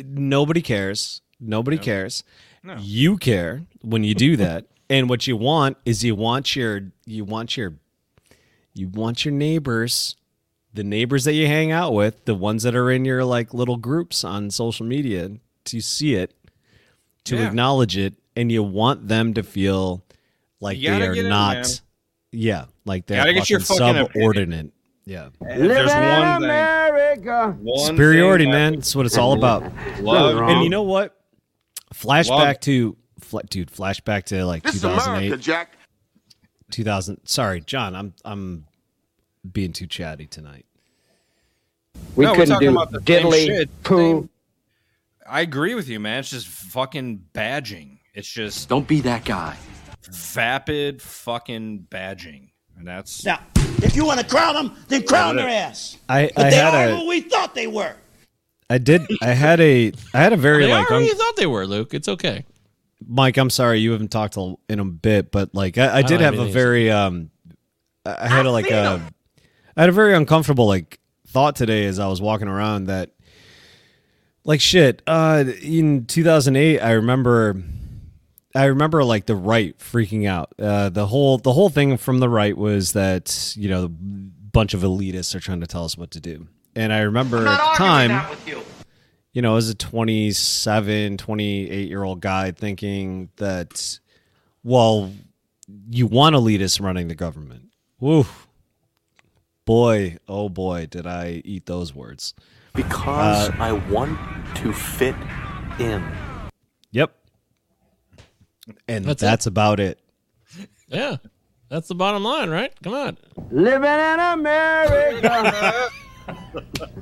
Nobody 0.04 0.62
cares. 0.62 1.22
Nobody 1.40 1.78
cares. 1.78 2.24
You 2.80 3.18
care 3.18 3.66
when 3.82 4.04
you 4.04 4.14
do 4.14 4.36
that. 4.38 4.66
and 4.90 5.10
what 5.10 5.26
you 5.28 5.36
want 5.38 5.78
is 5.86 6.04
you 6.04 6.16
want 6.16 6.56
your 6.56 6.92
you 7.06 7.24
want 7.26 7.58
your 7.58 7.74
you 8.74 8.88
want 8.90 9.26
your 9.26 9.34
neighbors, 9.34 10.16
the 10.74 10.84
neighbors 10.84 11.24
that 11.24 11.34
you 11.34 11.48
hang 11.48 11.72
out 11.72 11.94
with, 11.94 12.26
the 12.26 12.36
ones 12.36 12.64
that 12.64 12.76
are 12.76 12.92
in 12.92 13.04
your 13.06 13.24
like 13.26 13.54
little 13.54 13.78
groups 13.78 14.24
on 14.24 14.52
social 14.52 14.86
media 14.86 15.32
to 15.66 15.82
see 15.82 16.14
it, 16.16 16.36
to 17.24 17.36
Yeah. 17.36 17.48
acknowledge 17.48 17.98
it, 17.98 18.14
and 18.36 18.52
you 18.52 18.62
want 18.64 19.08
them 19.08 19.34
to 19.34 19.42
feel 19.44 20.04
like 20.60 20.80
they 20.82 20.88
are 21.02 21.14
get 21.14 21.24
in, 21.26 21.30
not 21.30 21.82
yeah, 22.32 22.66
like 22.86 23.06
they're 23.06 23.18
Gotta 23.24 23.34
get 23.34 23.42
fucking 23.48 23.60
fucking 23.60 23.86
opinion. 23.90 24.08
subordinate. 24.14 24.72
Yeah. 25.06 25.30
If 25.42 25.60
there's 25.60 25.90
one 25.90 26.42
thing, 26.42 26.50
America. 26.50 27.58
one 27.62 27.86
Superiority, 27.86 28.44
thing 28.46 28.52
man. 28.52 28.76
That's 28.76 28.96
what 28.96 29.06
it's 29.06 29.18
all 29.18 29.34
about. 29.34 29.64
Love 30.02 30.50
and 30.50 30.64
you 30.64 30.70
know 30.70 30.84
what? 30.84 31.16
Flashback 31.94 32.30
Love- 32.30 32.60
to, 32.62 32.98
fla- 33.20 33.44
dude. 33.44 33.72
Flashback 33.72 34.26
to 34.26 34.46
like 34.46 34.64
This 34.64 34.82
2008. 34.82 35.28
America, 35.28 35.42
Jack. 35.42 35.78
2000. 36.72 37.26
Sorry, 37.26 37.62
John. 37.62 37.96
I'm 37.96 38.14
I'm 38.26 38.66
being 39.50 39.72
too 39.72 39.88
chatty 39.88 40.28
tonight. 40.28 40.66
We 42.18 42.26
No, 42.26 42.36
couldn't 42.36 42.60
do 42.60 42.70
about 42.72 42.92
the 42.92 43.00
diddly 43.00 43.70
poo. 43.84 44.28
I 45.30 45.42
agree 45.42 45.74
with 45.76 45.88
you, 45.88 46.00
man. 46.02 46.20
It's 46.20 46.30
just 46.30 46.48
fucking 46.48 47.24
badging. 47.34 48.00
It's 48.14 48.28
just 48.30 48.68
Don't 48.68 48.88
be 48.88 49.00
that 49.02 49.24
guy. 49.24 49.56
Vapid 50.12 51.02
fucking 51.02 51.88
badging, 51.90 52.50
and 52.78 52.88
that's 52.88 53.26
Now, 53.26 53.40
if 53.56 53.96
you 53.96 54.06
want 54.06 54.20
to 54.20 54.26
crown 54.26 54.56
them, 54.56 54.76
then 54.88 55.04
crown 55.04 55.36
their 55.36 55.50
ass. 55.50 55.98
I 56.10 56.32
But 56.36 56.46
I 56.46 56.50
they 56.50 56.60
are 56.60 56.88
a 56.88 56.98
who 56.98 57.08
we 57.08 57.22
thought 57.22 57.56
they 57.56 57.68
were. 57.68 57.96
I 58.70 58.78
did 58.80 59.04
I 59.22 59.28
had 59.28 59.62
a 59.62 59.94
I 60.14 60.18
had 60.18 60.34
a 60.34 60.38
very 60.38 60.66
They 60.66 60.72
like 60.72 60.86
are 60.92 60.96
who 60.96 60.96
un- 60.96 61.04
you 61.06 61.16
thought 61.16 61.36
they 61.38 61.46
were, 61.48 61.66
Luke. 61.66 61.94
It's 61.94 62.08
okay. 62.08 62.46
Mike. 63.06 63.38
I'm 63.38 63.50
sorry 63.50 63.80
you 63.80 63.92
haven't 63.92 64.12
talked 64.12 64.38
in 64.68 64.80
a 64.80 64.86
bit, 64.86 65.32
but 65.32 65.54
like 65.54 65.78
I, 65.78 66.00
I 66.00 66.02
did 66.02 66.20
have 66.22 66.36
have 66.36 66.48
a 66.48 66.52
very 66.52 66.92
um 66.92 67.30
I 68.06 68.26
I 68.26 68.28
had 68.28 68.46
a 68.46 68.52
like 68.52 68.70
a 68.70 69.02
I 69.76 69.82
had 69.82 69.90
a 69.90 69.94
very 69.94 70.16
uncomfortable 70.16 70.68
like 70.68 71.00
thought 71.28 71.56
today 71.56 71.86
as 71.86 72.00
I 72.00 72.08
was 72.08 72.22
walking 72.22 72.48
around 72.48 72.86
that 72.86 73.12
like 74.44 74.62
shit 74.62 75.02
uh 75.06 75.44
in 75.62 76.06
2008 76.06 76.80
I 76.80 76.92
remember 76.94 77.62
I 78.58 78.66
remember 78.66 79.04
like 79.04 79.26
the 79.28 79.36
right 79.36 79.78
freaking 79.78 80.28
out. 80.28 80.54
Uh, 80.58 80.90
the 80.90 81.06
whole 81.08 81.38
the 81.38 81.54
whole 81.54 81.70
thing 81.70 81.98
from 81.98 82.20
the 82.20 82.30
right 82.30 82.58
was 82.58 82.94
that 82.94 83.54
you 83.56 83.70
know 83.70 83.86
a 83.86 83.90
bunch 83.90 84.74
of 84.74 84.82
elitists 84.82 85.36
are 85.36 85.40
trying 85.40 85.62
to 85.62 85.68
tell 85.68 85.86
us 85.86 85.98
what 85.98 86.12
to 86.12 86.20
do. 86.20 86.48
And 86.76 86.92
I 86.92 87.00
remember 87.02 87.48
at 87.48 87.58
the 87.58 87.78
time, 87.78 88.38
you 89.34 89.42
know, 89.42 89.56
as 89.58 89.70
a 89.70 89.76
27, 89.76 91.18
28 91.18 91.88
year 91.88 92.04
old 92.04 92.22
guy 92.22 92.52
thinking 92.52 93.30
that, 93.38 94.00
well, 94.64 95.12
you 95.90 96.08
want 96.08 96.36
elitists 96.36 96.82
running 96.82 97.08
the 97.08 97.16
government. 97.16 97.70
Woo. 98.00 98.26
Boy, 99.66 100.18
oh 100.28 100.50
boy, 100.50 100.86
did 100.86 101.06
I 101.06 101.42
eat 101.44 101.66
those 101.66 101.94
words. 101.94 102.34
Because 102.74 103.50
Uh, 103.50 103.56
I 103.60 103.72
want 103.74 104.18
to 104.58 104.72
fit 104.72 105.16
in. 105.80 106.04
Yep. 108.68 108.78
And 108.88 109.06
That's 109.06 109.22
that's, 109.22 109.46
it. 109.48 109.50
about 109.50 109.80
it. 109.80 110.00
Yeah. 110.88 111.18
That's 111.70 111.88
the 111.88 111.96
bottom 111.96 112.24
line, 112.24 112.50
right? 112.50 112.72
Come 112.82 112.94
on. 112.94 113.18
Living 113.52 113.84
in 113.84 114.20
America. 114.20 115.90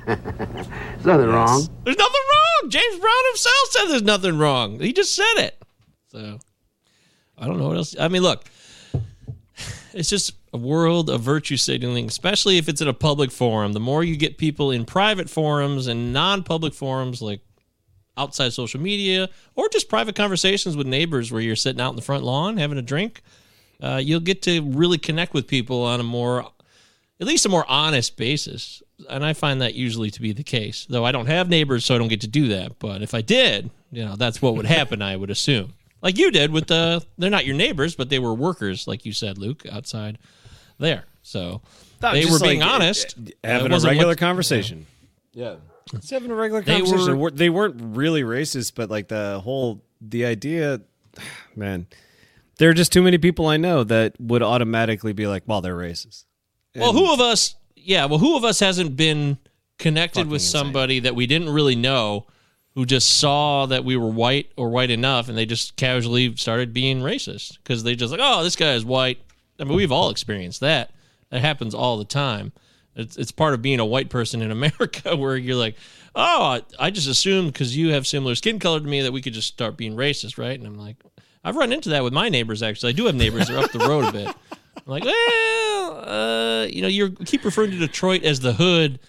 There's 0.06 1.06
nothing 1.06 1.28
wrong. 1.28 1.68
There's 1.84 1.98
nothing 1.98 2.22
wrong. 2.32 2.70
James 2.70 3.00
Brown 3.00 3.14
himself 3.30 3.56
said 3.70 3.86
there's 3.86 4.04
nothing 4.04 4.38
wrong. 4.38 4.80
He 4.80 4.94
just 4.94 5.16
said 5.16 5.36
it. 5.38 5.62
So 6.08 6.40
I 7.38 7.48
don't 7.48 7.58
know 7.60 7.68
what 7.68 7.78
else. 7.78 7.96
I 8.00 8.08
mean, 8.08 8.22
look, 8.24 8.46
it's 9.94 10.10
just 10.10 10.34
a 10.54 10.58
world 10.58 11.10
of 11.10 11.22
virtue 11.22 11.58
signaling, 11.58 12.08
especially 12.08 12.58
if 12.58 12.70
it's 12.70 12.82
in 12.82 12.88
a 12.88 12.94
public 12.94 13.32
forum. 13.32 13.74
The 13.74 13.80
more 13.80 14.04
you 14.04 14.16
get 14.16 14.38
people 14.38 14.72
in 14.72 14.86
private 14.86 15.30
forums 15.30 15.88
and 15.88 16.14
non 16.14 16.44
public 16.44 16.74
forums 16.74 17.22
like 17.22 17.42
outside 18.18 18.54
social 18.54 18.80
media 18.80 19.30
or 19.56 19.68
just 19.70 19.90
private 19.90 20.16
conversations 20.16 20.76
with 20.78 20.88
neighbors 20.88 21.32
where 21.32 21.42
you're 21.42 21.56
sitting 21.56 21.82
out 21.82 21.90
in 21.90 21.96
the 21.96 22.02
front 22.02 22.24
lawn 22.24 22.58
having 22.58 22.78
a 22.78 22.82
drink, 22.82 23.22
uh, 23.82 24.00
you'll 24.04 24.20
get 24.20 24.42
to 24.44 24.62
really 24.62 24.98
connect 24.98 25.34
with 25.34 25.48
people 25.48 25.84
on 25.84 26.00
a 26.00 26.04
more 26.04 26.46
at 27.20 27.28
least 27.28 27.46
a 27.46 27.50
more 27.50 27.66
honest 27.70 28.18
basis. 28.18 28.82
And 29.10 29.26
I 29.26 29.34
find 29.34 29.62
that 29.62 29.74
usually 29.76 30.12
to 30.12 30.22
be 30.22 30.32
the 30.34 30.44
case. 30.44 30.86
Though 30.90 31.06
I 31.06 31.12
don't 31.12 31.28
have 31.28 31.50
neighbors, 31.50 31.86
so 31.86 31.96
I 31.96 31.98
don't 31.98 32.08
get 32.10 32.22
to 32.22 32.28
do 32.28 32.50
that. 32.50 32.80
But 32.80 33.02
if 33.02 33.14
I 33.14 33.22
did, 33.22 33.70
you 33.92 34.04
know, 34.06 34.16
that's 34.16 34.42
what 34.42 34.56
would 34.56 34.66
happen, 34.66 35.02
I 35.02 35.16
would 35.16 35.30
assume. 35.30 35.74
Like 36.02 36.18
you 36.18 36.30
did 36.32 36.52
with 36.52 36.68
the 36.68 37.04
they're 37.18 37.30
not 37.30 37.46
your 37.46 37.56
neighbors, 37.56 37.96
but 37.96 38.10
they 38.10 38.20
were 38.20 38.34
workers, 38.34 38.88
like 38.88 39.06
you 39.06 39.12
said, 39.14 39.38
Luke, 39.38 39.64
outside 39.72 40.18
there. 40.78 41.06
So 41.24 41.62
No, 42.02 42.12
they 42.14 42.26
were 42.26 42.40
being 42.40 42.60
like, 42.60 42.70
honest. 42.70 43.16
uh, 43.18 43.32
having 43.44 43.72
It 43.72 43.84
a 43.84 43.88
regular 43.88 44.10
what- 44.10 44.18
conversation. 44.18 44.86
Yeah. 45.34 45.56
Just 45.92 46.10
having 46.10 46.32
a 46.32 46.36
regular 46.36 46.62
They 46.62 46.80
conversation. 46.82 47.20
were- 47.20 47.32
They, 47.32 47.38
they 47.38 47.50
weren't 47.50 47.76
really 47.96 48.24
racist, 48.24 48.74
but 48.76 48.90
like 48.90 49.08
the 49.08 49.40
whole 49.44 49.84
the 50.02 50.26
idea, 50.26 50.82
man, 51.56 51.88
there 52.58 52.70
are 52.70 52.74
just 52.74 52.92
too 52.92 53.02
many 53.04 53.18
people 53.18 53.46
I 53.48 53.58
know 53.58 53.84
that 53.84 54.20
would 54.20 54.42
automatically 54.42 55.14
be 55.14 55.28
like, 55.28 55.44
"Well, 55.46 55.62
they're 55.62 55.76
racist." 55.76 56.26
Well, 56.76 56.94
who 56.94 57.14
of 57.14 57.20
us? 57.20 57.56
Yeah, 57.76 58.06
well, 58.06 58.20
who 58.20 58.36
of 58.36 58.44
us 58.44 58.60
hasn't 58.60 58.96
been 58.98 59.38
connected 59.78 60.28
with 60.28 60.42
somebody 60.42 61.00
that 61.02 61.16
we 61.16 61.28
didn't 61.28 61.50
really 61.50 61.76
know, 61.76 62.26
who 62.74 62.86
just 62.86 63.18
saw 63.20 63.66
that 63.68 63.86
we 63.86 63.96
were 63.96 64.10
white 64.10 64.52
or 64.58 64.70
white 64.70 64.90
enough, 64.90 65.30
and 65.30 65.38
they 65.38 65.46
just 65.46 65.76
casually 65.76 66.36
started 66.36 66.74
being 66.74 67.02
racist 67.02 67.58
because 67.58 67.84
they 67.84 67.96
just 67.96 68.12
like, 68.12 68.20
oh, 68.24 68.44
this 68.44 68.56
guy 68.56 68.74
is 68.74 68.84
white. 68.84 69.20
I 69.60 69.64
mean, 69.66 69.76
we've 69.76 69.92
all 69.92 70.10
experienced 70.10 70.60
that. 70.62 70.92
That 71.30 71.42
happens 71.42 71.74
all 71.76 71.98
the 71.98 72.06
time. 72.06 72.52
It's 72.96 73.18
it's 73.18 73.32
part 73.32 73.54
of 73.54 73.62
being 73.62 73.80
a 73.80 73.86
white 73.86 74.10
person 74.10 74.42
in 74.42 74.52
America 74.60 75.16
where 75.16 75.36
you're 75.36 75.56
like, 75.56 75.76
oh, 76.16 76.62
I, 76.80 76.92
just 76.92 77.08
assumed 77.08 77.54
because 77.54 77.76
you 77.76 77.92
have 77.92 78.08
similar 78.08 78.36
skin 78.36 78.60
color 78.60 78.80
to 78.80 78.86
me 78.86 79.02
that 79.02 79.12
we 79.12 79.22
could 79.22 79.34
just 79.34 79.48
start 79.48 79.78
being 79.78 79.96
racist, 79.96 80.38
right? 80.38 80.58
And 80.58 80.66
I'm 80.66 80.78
like, 80.78 80.98
I've 81.44 81.56
run 81.56 81.74
into 81.74 81.90
that 81.90 82.04
with 82.04 82.14
my 82.14 82.30
neighbors. 82.30 82.64
Actually, 82.64 82.90
I 82.90 82.94
do 82.94 83.06
have 83.06 83.16
neighbors. 83.16 83.48
They're 83.48 83.60
up 83.60 83.72
the 83.72 83.80
road 83.80 84.06
a 84.06 84.12
bit. 84.12 84.28
I'm 84.28 84.84
like, 84.86 85.04
well, 85.04 86.10
uh, 86.10 86.66
you 86.66 86.82
know, 86.82 86.88
you 86.88 87.12
keep 87.12 87.44
referring 87.44 87.72
to 87.72 87.78
Detroit 87.78 88.24
as 88.24 88.40
the 88.40 88.54
hood, 88.54 89.00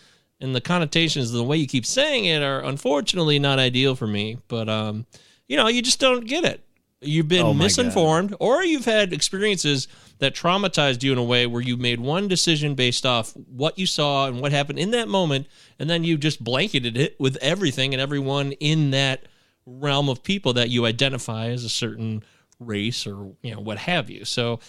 and 0.40 0.54
the 0.54 0.60
connotations, 0.60 1.30
and 1.30 1.38
the 1.38 1.44
way 1.44 1.56
you 1.56 1.66
keep 1.66 1.86
saying 1.86 2.26
it, 2.26 2.42
are 2.42 2.62
unfortunately 2.62 3.38
not 3.38 3.58
ideal 3.58 3.94
for 3.94 4.06
me. 4.06 4.38
But 4.48 4.68
um, 4.68 5.06
you 5.48 5.56
know, 5.56 5.68
you 5.68 5.82
just 5.82 6.00
don't 6.00 6.26
get 6.26 6.44
it. 6.44 6.65
You've 7.06 7.28
been 7.28 7.46
Oh 7.46 7.54
misinformed, 7.54 8.34
or 8.40 8.64
you've 8.64 8.84
had 8.84 9.12
experiences 9.12 9.88
that 10.18 10.34
traumatized 10.34 11.02
you 11.02 11.12
in 11.12 11.18
a 11.18 11.22
way 11.22 11.46
where 11.46 11.62
you 11.62 11.76
made 11.76 12.00
one 12.00 12.26
decision 12.28 12.74
based 12.74 13.06
off 13.06 13.32
what 13.32 13.78
you 13.78 13.86
saw 13.86 14.26
and 14.26 14.40
what 14.40 14.52
happened 14.52 14.78
in 14.78 14.90
that 14.92 15.08
moment, 15.08 15.46
and 15.78 15.88
then 15.88 16.04
you 16.04 16.16
just 16.16 16.42
blanketed 16.42 16.96
it 16.96 17.14
with 17.20 17.36
everything 17.42 17.92
and 17.92 18.00
everyone 18.00 18.52
in 18.52 18.90
that 18.90 19.26
realm 19.66 20.08
of 20.08 20.22
people 20.22 20.52
that 20.54 20.70
you 20.70 20.86
identify 20.86 21.48
as 21.48 21.64
a 21.64 21.68
certain 21.68 22.22
race 22.58 23.06
or 23.06 23.34
you 23.42 23.54
know 23.54 23.60
what 23.60 23.78
have 23.78 24.08
you. 24.08 24.24
So 24.24 24.60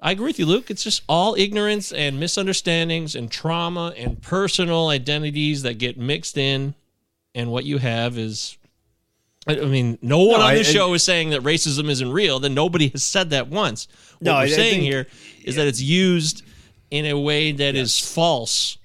I 0.00 0.12
agree 0.12 0.26
with 0.26 0.38
you, 0.38 0.46
Luke. 0.46 0.70
It's 0.70 0.84
just 0.84 1.02
all 1.08 1.34
ignorance 1.34 1.92
and 1.92 2.20
misunderstandings 2.20 3.14
and 3.14 3.30
trauma 3.30 3.94
and 3.96 4.20
personal 4.20 4.88
identities 4.88 5.62
that 5.62 5.78
get 5.78 5.96
mixed 5.98 6.36
in, 6.36 6.74
and 7.34 7.50
what 7.50 7.64
you 7.64 7.78
have 7.78 8.18
is. 8.18 8.58
I 9.46 9.56
mean, 9.56 9.98
no 10.00 10.18
one 10.20 10.40
No, 10.40 10.46
on 10.46 10.54
this 10.54 10.68
I- 10.70 10.72
show 10.72 10.94
is 10.94 11.02
saying 11.02 11.30
that 11.30 11.42
racism 11.42 11.90
isn't 11.90 12.10
real. 12.10 12.38
Then 12.40 12.54
nobody 12.54 12.88
has 12.88 13.02
said 13.04 13.30
that 13.30 13.48
once. 13.48 13.86
What 14.18 14.22
No, 14.22 14.32
we're 14.34 14.38
I- 14.38 14.48
saying 14.48 14.70
think- 14.80 14.84
here 14.84 15.06
is 15.44 15.56
that 15.56 15.66
it's 15.66 15.80
used 15.82 16.42
in 16.90 17.04
a 17.06 17.18
way 17.18 17.52
that 17.52 17.74
is 17.74 17.98
false 17.98 18.78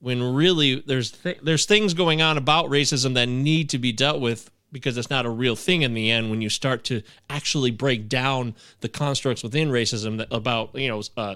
when 0.00 0.22
really 0.22 0.76
there's 0.86 1.10
th- 1.10 1.38
there's 1.42 1.64
things 1.66 1.92
going 1.92 2.22
on 2.22 2.38
about 2.38 2.66
racism 2.70 3.14
that 3.14 3.26
need 3.28 3.68
to 3.70 3.78
be 3.78 3.90
dealt 3.92 4.20
with 4.20 4.50
because 4.70 4.96
it's 4.96 5.10
not 5.10 5.26
a 5.26 5.30
real 5.30 5.56
thing 5.56 5.82
in 5.82 5.94
the 5.94 6.10
end 6.10 6.30
when 6.30 6.40
you 6.40 6.48
start 6.48 6.84
to 6.84 7.02
actually 7.28 7.70
break 7.70 8.08
down 8.08 8.54
the 8.80 8.88
constructs 8.88 9.42
within 9.42 9.70
racism 9.70 10.18
that, 10.18 10.28
about 10.30 10.70
you 10.74 10.88
know 10.88 11.02
uh, 11.16 11.34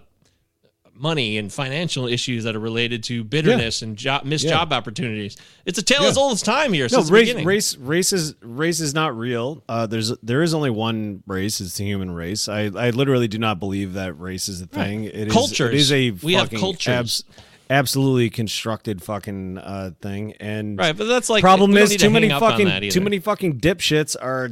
money 0.94 1.38
and 1.38 1.52
financial 1.52 2.06
issues 2.06 2.44
that 2.44 2.54
are 2.54 2.60
related 2.60 3.02
to 3.02 3.24
bitterness 3.24 3.82
and 3.82 3.96
job 3.96 4.24
missed 4.24 4.44
Yeah. 4.44 4.50
job 4.50 4.72
opportunities 4.72 5.36
it's 5.64 5.78
a 5.78 5.82
tale 5.82 6.02
Yeah. 6.02 6.08
as 6.08 6.16
old 6.18 6.32
as 6.34 6.42
time 6.42 6.72
here 6.72 6.84
No, 6.84 6.98
since 6.98 7.10
race, 7.10 7.34
race, 7.34 7.76
race 7.76 8.12
is 8.12 8.34
race 8.42 8.78
is 8.80 8.94
not 8.94 9.16
real. 9.16 9.62
Uh, 9.68 9.86
there's 9.86 10.12
there 10.22 10.42
is 10.42 10.52
only 10.54 10.70
one 10.70 11.22
race. 11.26 11.60
It's 11.60 11.76
the 11.78 11.84
human 11.84 12.10
race. 12.10 12.48
I, 12.48 12.70
I 12.76 12.90
literally 12.90 13.26
do 13.28 13.38
not 13.38 13.58
believe 13.58 13.94
that 13.94 14.18
race 14.20 14.48
is 14.48 14.60
a 14.60 14.66
thing. 14.66 15.04
It 15.04 15.28
is 15.28 15.32
Cultures. 15.32 15.72
It 15.72 15.78
is 15.78 15.92
a 15.92 16.10
We 16.10 16.34
have 16.34 16.50
cultures. 16.50 16.88
abs- 16.88 17.24
absolutely 17.70 18.28
constructed 18.28 19.02
fucking 19.02 19.58
uh, 19.58 19.92
thing. 20.02 20.34
And 20.40 20.78
Right, 20.78 20.96
but 20.96 21.04
that's 21.04 21.30
like- 21.30 21.40
problem 21.42 21.76
is 21.76 21.90
to 21.90 21.96
too 21.98 22.10
many 22.10 22.28
hang 22.28 22.36
up 22.36 22.42
on 22.42 22.50
fucking 22.60 22.90
too 22.90 23.00
many 23.00 23.18
fucking 23.18 23.60
dipshits 23.60 24.14
are 24.20 24.50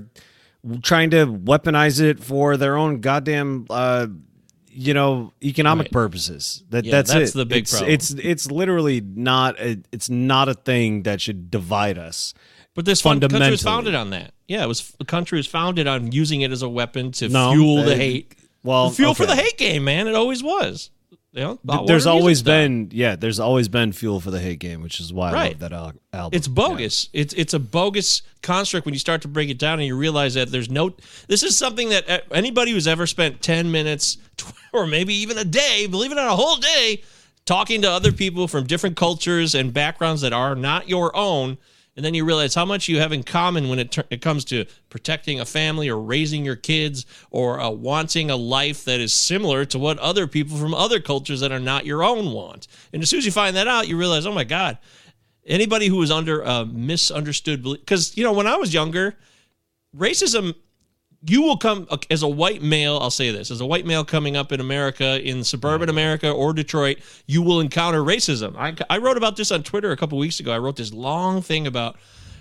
trying 0.82 1.10
to 1.10 1.26
weaponize 1.26 2.00
it 2.00 2.20
for 2.20 2.56
their 2.56 2.76
own 2.76 3.00
goddamn. 3.00 3.66
Uh, 3.68 4.06
you 4.72 4.94
know, 4.94 5.32
economic 5.42 5.86
Right. 5.86 5.92
purposes. 5.92 6.62
That 6.70 6.84
Yeah, 6.84 6.92
that's, 6.92 7.12
that's 7.12 7.30
it. 7.32 7.36
the 7.36 7.44
big 7.46 7.62
it's, 7.62 7.70
problem. 7.72 7.90
It's 7.92 8.10
it's 8.12 8.50
literally 8.50 9.00
not 9.00 9.58
a, 9.60 9.78
it's 9.92 10.08
not 10.08 10.48
a 10.48 10.54
thing 10.54 11.02
that 11.02 11.20
should 11.20 11.50
divide 11.50 11.98
us. 11.98 12.34
but 12.74 12.84
this 12.84 13.00
fun- 13.00 13.20
country 13.20 13.50
was 13.50 13.62
founded 13.62 13.94
on 13.96 14.10
that 14.10 14.32
yeah 14.46 14.62
it 14.62 14.68
was 14.68 14.92
the 14.98 15.04
country 15.04 15.38
was 15.38 15.46
founded 15.48 15.86
on 15.88 16.12
using 16.12 16.40
it 16.42 16.52
as 16.52 16.62
a 16.62 16.68
weapon 16.68 17.10
to 17.12 17.28
No, 17.28 17.52
fuel 17.52 17.82
the 17.82 17.92
uh, 17.94 17.96
hate 17.96 18.34
well, 18.62 18.90
fuel 18.90 19.12
for 19.14 19.26
the 19.26 19.34
hate 19.34 19.58
game 19.58 19.82
man 19.84 20.06
it 20.06 20.14
always 20.14 20.42
was 20.42 20.90
you 21.32 21.40
know, 21.42 21.86
there's 21.86 22.06
always 22.06 22.42
been 22.42 22.88
yeah 22.92 23.14
there's 23.14 23.38
always 23.38 23.68
been 23.68 23.92
fuel 23.92 24.20
for 24.20 24.30
the 24.32 24.40
hate 24.40 24.58
game 24.58 24.82
which 24.82 24.98
is 24.98 25.12
why 25.12 25.30
i 25.30 25.48
love 25.48 25.58
that 25.60 25.72
al- 25.72 25.92
album 26.12 26.36
It's 26.36 26.48
bogus. 26.48 27.08
It's 27.12 27.32
it's 27.34 27.54
a 27.54 27.60
bogus 27.60 28.22
construct 28.42 28.84
when 28.84 28.94
you 28.94 28.98
start 28.98 29.22
to 29.22 29.28
break 29.28 29.48
it 29.48 29.58
down 29.58 29.78
and 29.78 29.86
you 29.86 29.96
realize 29.96 30.34
that 30.34 30.50
there's 30.50 30.68
no. 30.70 30.92
This 31.28 31.42
is 31.44 31.56
something 31.56 31.90
that 31.90 32.24
anybody 32.32 32.72
who's 32.72 32.88
ever 32.88 33.06
spent 33.06 33.42
ten 33.42 33.70
minutes 33.70 34.18
or 34.72 34.86
maybe 34.86 35.14
even 35.14 35.38
a 35.38 35.44
day, 35.44 35.86
believe 35.86 36.10
it 36.10 36.14
or 36.14 36.22
not, 36.22 36.32
a 36.32 36.36
whole 36.36 36.56
day, 36.56 37.02
talking 37.44 37.82
to 37.82 37.90
other 37.90 38.10
people 38.12 38.48
from 38.48 38.66
different 38.66 38.96
cultures 38.96 39.54
and 39.54 39.72
backgrounds 39.72 40.22
that 40.22 40.32
are 40.32 40.56
not 40.56 40.88
your 40.88 41.14
own, 41.16 41.58
and 41.96 42.04
then 42.04 42.14
you 42.14 42.24
realize 42.24 42.54
how 42.54 42.64
much 42.64 42.88
you 42.88 42.98
have 43.00 43.12
in 43.12 43.22
common 43.22 43.68
when 43.68 43.78
it, 43.78 43.92
tur- 43.92 44.06
it 44.10 44.22
comes 44.22 44.44
to 44.46 44.64
protecting 44.88 45.40
a 45.40 45.44
family 45.44 45.88
or 45.88 46.00
raising 46.00 46.44
your 46.44 46.56
kids 46.56 47.04
or 47.30 47.60
uh, 47.60 47.70
wanting 47.70 48.30
a 48.30 48.36
life 48.36 48.84
that 48.84 49.00
is 49.00 49.12
similar 49.12 49.64
to 49.64 49.78
what 49.78 49.98
other 49.98 50.26
people 50.26 50.56
from 50.56 50.74
other 50.74 51.00
cultures 51.00 51.40
that 51.40 51.52
are 51.52 51.60
not 51.60 51.86
your 51.86 52.02
own 52.02 52.32
want. 52.32 52.68
And 52.92 53.02
as 53.02 53.10
soon 53.10 53.18
as 53.18 53.26
you 53.26 53.32
find 53.32 53.56
that 53.56 53.68
out, 53.68 53.88
you 53.88 53.96
realize, 53.96 54.26
oh 54.26 54.32
my 54.32 54.44
god 54.44 54.78
anybody 55.46 55.86
who 55.86 55.96
was 55.96 56.10
under 56.10 56.42
a 56.42 56.64
misunderstood 56.64 57.62
because 57.62 58.16
you 58.16 58.24
know 58.24 58.32
when 58.32 58.46
i 58.46 58.56
was 58.56 58.72
younger 58.72 59.16
racism 59.96 60.54
you 61.22 61.42
will 61.42 61.56
come 61.56 61.86
as 62.10 62.22
a 62.22 62.28
white 62.28 62.62
male 62.62 62.98
i'll 63.02 63.10
say 63.10 63.30
this 63.30 63.50
as 63.50 63.60
a 63.60 63.66
white 63.66 63.84
male 63.84 64.04
coming 64.04 64.36
up 64.36 64.52
in 64.52 64.60
america 64.60 65.20
in 65.22 65.44
suburban 65.44 65.88
mm-hmm. 65.88 65.96
america 65.96 66.30
or 66.30 66.52
detroit 66.52 66.98
you 67.26 67.42
will 67.42 67.60
encounter 67.60 68.00
racism. 68.00 68.56
I, 68.56 68.74
I 68.88 68.98
wrote 68.98 69.16
about 69.16 69.36
this 69.36 69.50
on 69.52 69.62
twitter 69.62 69.92
a 69.92 69.96
couple 69.96 70.18
weeks 70.18 70.40
ago. 70.40 70.52
I 70.52 70.58
wrote 70.58 70.76
this 70.76 70.92
long 70.92 71.42
thing 71.42 71.66
about 71.66 71.96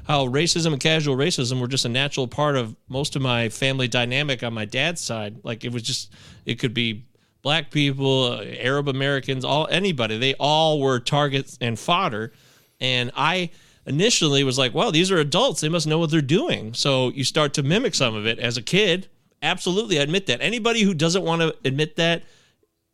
how 0.10 0.26
racism 0.26 0.74
and 0.74 0.82
casual 0.82 1.16
racism 1.16 1.62
were 1.62 1.68
just 1.68 1.86
a 1.86 1.90
natural 1.90 2.28
part 2.28 2.56
of 2.56 2.76
most 2.88 3.16
of 3.16 3.22
my 3.22 3.48
family 3.50 3.88
dynamic 3.88 4.42
on 4.42 4.56
my 4.56 4.66
dad's 4.66 5.00
side. 5.02 5.38
Like 5.44 5.64
it 5.64 5.72
was 5.72 5.84
just 5.84 6.12
it 6.48 6.56
could 6.56 6.74
be 6.74 7.06
black 7.44 7.70
people 7.70 8.42
arab 8.42 8.88
americans 8.88 9.46
all 9.46 9.68
anybody. 9.70 10.18
They 10.18 10.34
all 10.40 10.82
were 10.82 11.00
targets 11.00 11.60
and 11.62 11.78
fodder. 11.78 12.34
And 12.82 13.12
I 13.16 13.52
initially 13.90 14.44
was 14.44 14.58
like, 14.58 14.74
well, 14.74 14.92
these 14.92 15.12
are 15.12 15.18
adults. 15.18 15.60
They 15.60 15.68
must 15.68 15.88
know 15.88 15.98
what 15.98 16.12
they're 16.12 16.22
doing. 16.22 16.74
So 16.76 17.10
you 17.10 17.24
start 17.24 17.54
to 17.56 17.64
mimic 17.64 17.96
some 17.96 18.16
of 18.16 18.26
it 18.26 18.40
as 18.40 18.56
a 18.56 18.62
kid. 18.62 19.08
Absolutely, 19.42 20.00
I 20.00 20.04
admit 20.04 20.28
that. 20.28 20.42
Anybody 20.42 20.84
who 20.84 20.94
doesn't 20.94 21.24
want 21.24 21.42
to 21.42 21.56
admit 21.66 21.96
that, 21.96 22.24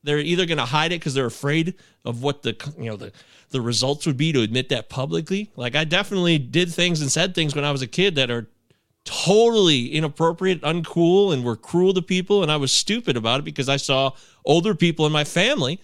they're 0.03 0.19
either 0.19 0.45
going 0.45 0.57
to 0.57 0.65
hide 0.65 0.91
it 0.91 0.99
because 0.99 1.13
they're 1.13 1.25
afraid 1.25 1.75
of 2.05 2.23
what 2.23 2.43
the 2.43 2.55
you 2.77 2.85
know 2.85 2.95
the 2.95 3.11
the 3.49 3.59
results 3.59 4.05
would 4.05 4.17
be 4.17 4.31
to 4.31 4.41
admit 4.41 4.69
that 4.69 4.87
publicly. 4.87 5.51
Like 5.55 5.75
I 5.75 5.83
definitely 5.83 6.37
did 6.37 6.71
things 6.71 7.01
and 7.01 7.11
said 7.11 7.35
things 7.35 7.55
when 7.55 7.65
I 7.65 7.71
was 7.71 7.81
a 7.81 7.87
kid 7.87 8.15
that 8.15 8.29
are 8.29 8.47
totally 9.03 9.87
inappropriate, 9.87 10.61
uncool, 10.61 11.33
and 11.33 11.43
were 11.43 11.55
cruel 11.55 11.93
to 11.93 12.01
people, 12.01 12.43
and 12.43 12.51
I 12.51 12.57
was 12.57 12.71
stupid 12.71 13.17
about 13.17 13.39
it 13.39 13.43
because 13.43 13.67
I 13.67 13.77
saw 13.77 14.11
older 14.45 14.75
people 14.75 15.05
in 15.07 15.11
my 15.11 15.23
family 15.23 15.79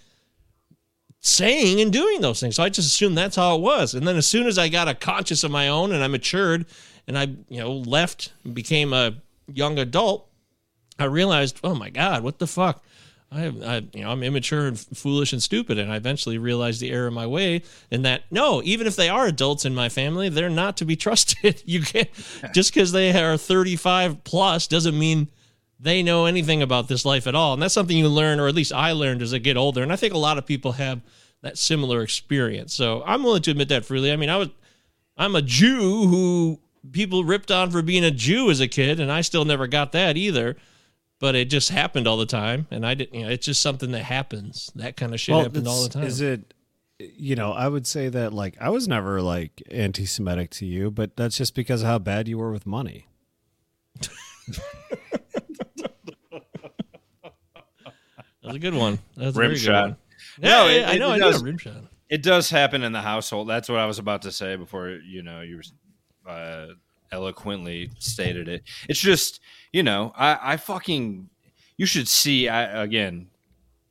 saying 1.21 1.79
and 1.79 1.93
doing 1.93 2.19
those 2.21 2.39
things. 2.39 2.55
So 2.55 2.63
I 2.63 2.69
just 2.69 2.87
assumed 2.87 3.17
that's 3.17 3.35
how 3.35 3.55
it 3.55 3.61
was. 3.61 3.93
And 3.93 4.07
then 4.07 4.17
as 4.17 4.27
soon 4.27 4.47
as 4.47 4.57
I 4.57 4.67
got 4.67 4.87
a 4.87 4.95
conscious 4.95 5.43
of 5.43 5.51
my 5.51 5.67
own 5.67 5.91
and 5.91 6.03
I 6.03 6.07
matured 6.07 6.65
and 7.07 7.17
I, 7.17 7.27
you 7.47 7.59
know, 7.59 7.73
left 7.73 8.33
and 8.43 8.53
became 8.53 8.91
a 8.91 9.15
young 9.47 9.77
adult, 9.77 10.27
I 10.97 11.05
realized, 11.05 11.59
oh 11.63 11.75
my 11.75 11.89
God, 11.89 12.23
what 12.23 12.39
the 12.39 12.47
fuck? 12.47 12.83
I, 13.31 13.45
I, 13.45 13.75
you 13.93 14.03
know, 14.03 14.11
I'm 14.11 14.23
immature 14.23 14.67
and 14.67 14.77
foolish 14.77 15.31
and 15.31 15.41
stupid, 15.41 15.77
and 15.77 15.89
I 15.89 15.95
eventually 15.95 16.37
realized 16.37 16.81
the 16.81 16.91
error 16.91 17.07
of 17.07 17.13
my 17.13 17.25
way, 17.25 17.63
and 17.89 18.03
that 18.03 18.23
no, 18.29 18.61
even 18.63 18.87
if 18.87 18.97
they 18.97 19.07
are 19.07 19.25
adults 19.25 19.63
in 19.63 19.73
my 19.73 19.87
family, 19.87 20.27
they're 20.27 20.49
not 20.49 20.75
to 20.77 20.85
be 20.85 20.95
trusted. 20.97 21.63
You 21.65 21.81
can't 21.81 22.09
just 22.53 22.73
because 22.73 22.91
they 22.91 23.13
are 23.13 23.37
35 23.37 24.25
plus 24.25 24.67
doesn't 24.67 24.99
mean 24.99 25.29
they 25.81 26.03
know 26.03 26.25
anything 26.25 26.61
about 26.61 26.87
this 26.87 27.05
life 27.05 27.25
at 27.25 27.33
all. 27.33 27.53
And 27.53 27.61
that's 27.61 27.73
something 27.73 27.97
you 27.97 28.07
learn, 28.07 28.39
or 28.39 28.47
at 28.47 28.55
least 28.55 28.71
I 28.71 28.91
learned 28.91 29.21
as 29.21 29.33
I 29.33 29.39
get 29.39 29.57
older. 29.57 29.81
And 29.81 29.91
I 29.91 29.95
think 29.95 30.13
a 30.13 30.19
lot 30.19 30.37
of 30.37 30.45
people 30.45 30.73
have 30.73 31.01
that 31.41 31.57
similar 31.57 32.03
experience. 32.03 32.73
So 32.73 33.03
I'm 33.05 33.23
willing 33.23 33.41
to 33.43 33.51
admit 33.51 33.69
that 33.69 33.83
freely. 33.83 34.11
I 34.11 34.15
mean, 34.15 34.29
I 34.29 34.37
was, 34.37 34.49
I'm 35.17 35.35
a 35.35 35.41
Jew 35.41 36.07
who 36.07 36.59
people 36.91 37.23
ripped 37.23 37.49
on 37.49 37.71
for 37.71 37.81
being 37.81 38.03
a 38.03 38.11
Jew 38.11 38.51
as 38.51 38.59
a 38.59 38.67
kid, 38.67 38.99
and 38.99 39.11
I 39.11 39.21
still 39.21 39.43
never 39.43 39.65
got 39.65 39.91
that 39.93 40.17
either. 40.17 40.55
But 41.19 41.35
it 41.35 41.45
just 41.45 41.69
happened 41.69 42.07
all 42.07 42.17
the 42.17 42.25
time, 42.25 42.67
and 42.71 42.85
I 42.85 42.95
didn't. 42.95 43.13
You 43.13 43.25
know, 43.25 43.29
it's 43.29 43.45
just 43.45 43.61
something 43.61 43.91
that 43.91 44.03
happens. 44.03 44.71
That 44.73 44.97
kind 44.97 45.13
of 45.13 45.19
shit 45.19 45.35
happened 45.35 45.67
all 45.67 45.83
the 45.83 45.89
time. 45.89 46.03
Is 46.03 46.19
it? 46.19 46.53
You 46.97 47.35
know, 47.35 47.51
I 47.51 47.67
would 47.67 47.85
say 47.85 48.09
that 48.09 48.33
like 48.33 48.57
I 48.59 48.69
was 48.69 48.87
never 48.87 49.21
like 49.21 49.61
anti-Semitic 49.69 50.49
to 50.51 50.65
you, 50.65 50.89
but 50.89 51.15
that's 51.15 51.37
just 51.37 51.53
because 51.53 51.83
of 51.83 51.87
how 51.87 51.99
bad 51.99 52.27
you 52.27 52.39
were 52.39 52.51
with 52.51 52.65
money. 52.65 53.07
That's 58.53 58.57
a 58.57 58.59
good 58.59 58.73
one. 58.73 58.99
That's 59.17 59.35
a 59.35 59.39
rim 59.39 59.55
shot. 59.55 59.83
one. 59.89 59.97
Yeah, 60.39 60.61
I 60.61 60.93
it- 60.93 60.99
know. 60.99 61.11
it 61.11 61.15
I 61.15 61.17
does- 61.19 61.41
a 61.41 61.45
rim 61.45 61.57
shot. 61.57 61.83
It 62.09 62.23
does 62.23 62.49
happen 62.49 62.83
in 62.83 62.91
the 62.91 63.01
household. 63.01 63.47
That's 63.47 63.69
what 63.69 63.79
I 63.79 63.85
was 63.85 63.97
about 63.97 64.23
to 64.23 64.31
say 64.33 64.55
before 64.57 64.89
you 64.89 65.23
know 65.23 65.39
you 65.41 65.61
uh, 66.27 66.67
eloquently 67.11 67.89
stated 67.99 68.47
it. 68.49 68.63
It's 68.89 68.99
just 68.99 69.39
you 69.71 69.83
know 69.83 70.11
I, 70.15 70.37
I 70.53 70.57
fucking 70.57 71.29
you 71.77 71.85
should 71.85 72.07
see. 72.07 72.49
I 72.49 72.83
again 72.83 73.29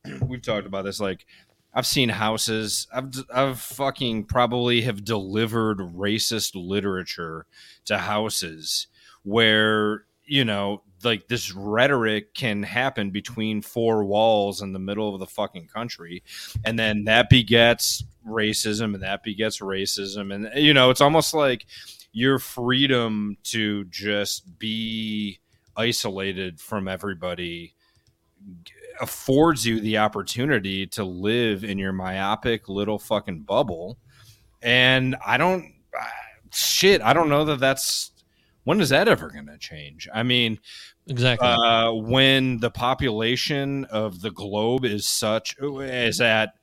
we've 0.21 0.41
talked 0.41 0.67
about 0.67 0.85
this 0.85 0.99
like. 0.99 1.25
I've 1.73 1.85
seen 1.87 2.09
houses. 2.09 2.85
I've 2.93 3.13
I've 3.33 3.57
fucking 3.57 4.25
probably 4.25 4.81
have 4.81 5.05
delivered 5.05 5.77
racist 5.77 6.51
literature 6.53 7.45
to 7.85 7.97
houses 7.97 8.87
where 9.23 10.03
you 10.25 10.43
know 10.43 10.81
like 11.03 11.27
this 11.27 11.51
rhetoric 11.53 12.33
can 12.33 12.63
happen 12.63 13.11
between 13.11 13.61
four 13.61 14.03
walls 14.03 14.61
in 14.61 14.73
the 14.73 14.79
middle 14.79 15.13
of 15.13 15.19
the 15.19 15.27
fucking 15.27 15.67
country. 15.67 16.23
And 16.65 16.77
then 16.77 17.05
that 17.05 17.29
begets 17.29 18.03
racism 18.27 18.93
and 18.93 19.03
that 19.03 19.23
begets 19.23 19.59
racism. 19.59 20.33
And 20.33 20.49
you 20.55 20.73
know 20.73 20.89
it's 20.89 21.01
almost 21.01 21.33
like 21.33 21.65
your 22.11 22.39
freedom 22.39 23.37
to 23.43 23.85
just 23.85 24.59
be 24.59 25.39
isolated 25.77 26.59
from 26.59 26.87
everybody 26.87 27.73
affords 28.99 29.65
you 29.65 29.79
the 29.79 29.97
opportunity 29.97 30.85
to 30.85 31.03
live 31.03 31.63
in 31.63 31.77
your 31.77 31.93
myopic 31.93 32.67
little 32.69 32.99
fucking 32.99 33.41
bubble. 33.41 33.97
And 34.61 35.15
i 35.25 35.37
don't 35.37 35.73
shit 36.53 37.01
i 37.01 37.13
don't 37.13 37.29
know 37.29 37.45
that 37.45 37.59
that's 37.59 38.11
when 38.63 38.79
is 38.79 38.89
that 38.89 39.07
ever 39.07 39.29
going 39.29 39.47
to 39.47 39.57
change? 39.57 40.07
I 40.13 40.23
mean 40.23 40.59
Exactly. 41.07 41.47
uh, 41.47 41.91
when 41.93 42.59
the 42.59 42.69
population 42.71 43.85
of 43.85 44.21
the 44.21 44.31
globe 44.31 44.85
is 44.85 45.05
such 45.07 45.55
is 45.59 46.21
at 46.21 46.53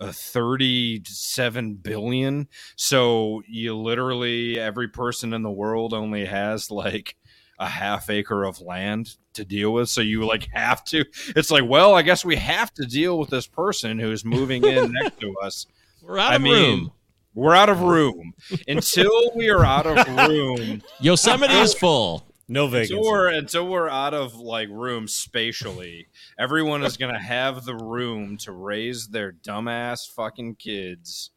a 0.00 0.12
37 0.12 1.74
billion 1.74 2.46
so 2.76 3.42
you 3.48 3.76
literally 3.76 4.58
every 4.58 4.86
person 4.88 5.32
in 5.32 5.42
the 5.42 5.50
world 5.50 5.92
only 5.92 6.24
has 6.24 6.70
like 6.70 7.16
a 7.58 7.66
half 7.66 8.08
acre 8.08 8.44
of 8.44 8.60
land 8.60 9.16
to 9.34 9.44
deal 9.44 9.72
with 9.72 9.88
so 9.88 10.00
you 10.00 10.24
like 10.24 10.46
have 10.52 10.84
to 10.84 11.04
it's 11.34 11.50
like 11.50 11.64
well 11.66 11.94
i 11.96 12.02
guess 12.02 12.24
we 12.24 12.36
have 12.36 12.72
to 12.72 12.84
deal 12.86 13.18
with 13.18 13.30
this 13.30 13.48
person 13.48 13.98
who's 13.98 14.24
moving 14.24 14.64
in 14.64 14.92
next 15.02 15.18
to 15.20 15.34
us 15.42 15.66
We're 16.00 16.18
out 16.18 16.32
I 16.32 16.36
of 16.36 16.42
mean, 16.42 16.52
room. 16.78 16.92
we're 17.34 17.56
out 17.56 17.68
of 17.68 17.80
room 17.80 18.34
until 18.68 19.32
we 19.34 19.48
are 19.50 19.64
out 19.64 19.86
of 19.86 20.06
room 20.28 20.82
Yosemite 21.00 21.52
is 21.54 21.74
full. 21.74 22.24
No 22.50 22.66
until 22.66 23.02
we're 23.02 23.28
until 23.28 23.68
we're 23.68 23.90
out 23.90 24.14
of 24.14 24.36
like 24.36 24.68
room 24.70 25.06
spatially, 25.06 26.08
everyone 26.38 26.82
is 26.82 26.96
gonna 26.96 27.20
have 27.20 27.66
the 27.66 27.74
room 27.74 28.38
to 28.38 28.52
raise 28.52 29.08
their 29.08 29.32
dumbass 29.32 30.10
fucking 30.10 30.54
kids 30.54 31.30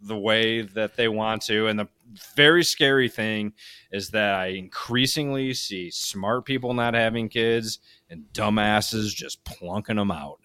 the 0.00 0.16
way 0.16 0.62
that 0.62 0.96
they 0.96 1.08
want 1.08 1.42
to. 1.42 1.66
And 1.66 1.78
the 1.78 1.88
very 2.36 2.62
scary 2.62 3.08
thing 3.08 3.52
is 3.90 4.10
that 4.10 4.34
I 4.34 4.46
increasingly 4.48 5.54
see 5.54 5.90
smart 5.90 6.44
people 6.44 6.72
not 6.72 6.94
having 6.94 7.28
kids 7.28 7.80
and 8.08 8.24
dumbasses 8.32 9.08
just 9.08 9.42
plunking 9.44 9.96
them 9.96 10.10
out. 10.10 10.38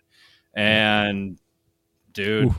And 0.56 1.38
dude, 2.14 2.54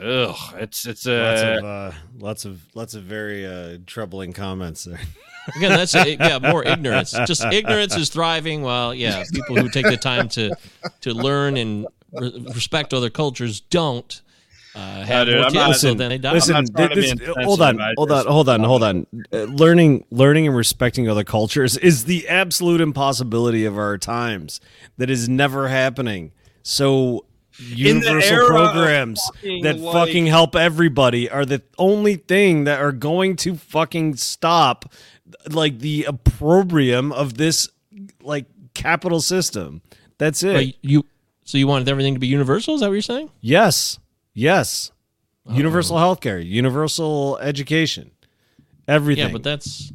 ugh, 0.00 0.36
it's 0.56 0.86
it's 0.86 1.06
a 1.06 1.22
lots 1.22 1.42
of 1.42 1.64
uh, 1.64 1.92
lots 2.18 2.44
of 2.44 2.60
lots 2.74 2.94
of 2.94 3.04
very 3.04 3.46
uh, 3.46 3.78
troubling 3.86 4.32
comments 4.32 4.84
there. 4.84 5.00
Again, 5.54 5.70
that's 5.70 5.94
yeah, 5.94 6.38
more 6.40 6.64
ignorance. 6.64 7.12
Just 7.26 7.44
ignorance 7.44 7.96
is 7.96 8.08
thriving. 8.08 8.62
While 8.62 8.94
yeah, 8.94 9.22
people 9.32 9.56
who 9.56 9.68
take 9.68 9.86
the 9.86 9.96
time 9.96 10.28
to 10.30 10.56
to 11.02 11.12
learn 11.14 11.56
and 11.56 11.86
re- 12.12 12.44
respect 12.54 12.92
other 12.92 13.10
cultures 13.10 13.60
don't 13.60 14.22
uh, 14.74 15.04
have 15.04 15.26
dude, 15.26 15.36
more 15.36 15.44
I'm 15.46 15.52
kids, 15.52 15.54
not- 15.68 15.76
so 15.76 15.94
then 15.94 16.08
they 16.10 16.18
die. 16.18 16.32
Listen, 16.32 16.56
I'm 16.56 16.64
not 16.64 16.92
trying 16.92 17.16
this- 17.16 17.36
hold 17.44 17.62
on, 17.62 17.78
hold 17.96 18.10
on, 18.12 18.26
hold 18.26 18.48
on, 18.48 18.60
hold 18.64 18.82
on. 18.82 19.06
Uh, 19.32 19.44
learning, 19.44 20.04
learning, 20.10 20.46
and 20.48 20.56
respecting 20.56 21.08
other 21.08 21.24
cultures 21.24 21.76
is 21.78 22.04
the 22.04 22.28
absolute 22.28 22.80
impossibility 22.80 23.64
of 23.64 23.78
our 23.78 23.96
times. 23.98 24.60
That 24.98 25.10
is 25.10 25.28
never 25.28 25.68
happening. 25.68 26.32
So 26.62 27.24
universal 27.58 28.46
programs 28.48 29.22
fucking, 29.36 29.62
that 29.62 29.78
like- 29.78 29.92
fucking 29.94 30.26
help 30.26 30.54
everybody 30.54 31.30
are 31.30 31.46
the 31.46 31.62
only 31.78 32.16
thing 32.16 32.64
that 32.64 32.80
are 32.80 32.92
going 32.92 33.36
to 33.36 33.56
fucking 33.56 34.16
stop 34.16 34.92
like 35.50 35.78
the 35.80 36.04
opprobrium 36.04 37.12
of 37.12 37.34
this 37.36 37.68
like 38.22 38.46
capital 38.74 39.20
system. 39.20 39.82
That's 40.18 40.42
it. 40.42 40.54
But 40.54 40.84
you 40.88 41.04
so 41.44 41.58
you 41.58 41.66
wanted 41.66 41.88
everything 41.88 42.14
to 42.14 42.20
be 42.20 42.26
universal? 42.26 42.74
Is 42.74 42.80
that 42.80 42.88
what 42.88 42.94
you're 42.94 43.02
saying? 43.02 43.30
Yes. 43.40 43.98
Yes. 44.34 44.90
Universal 45.48 45.96
healthcare, 45.98 46.44
universal 46.44 47.38
education, 47.38 48.10
everything. 48.88 49.26
Yeah, 49.28 49.32
but 49.32 49.44
that's 49.44 49.92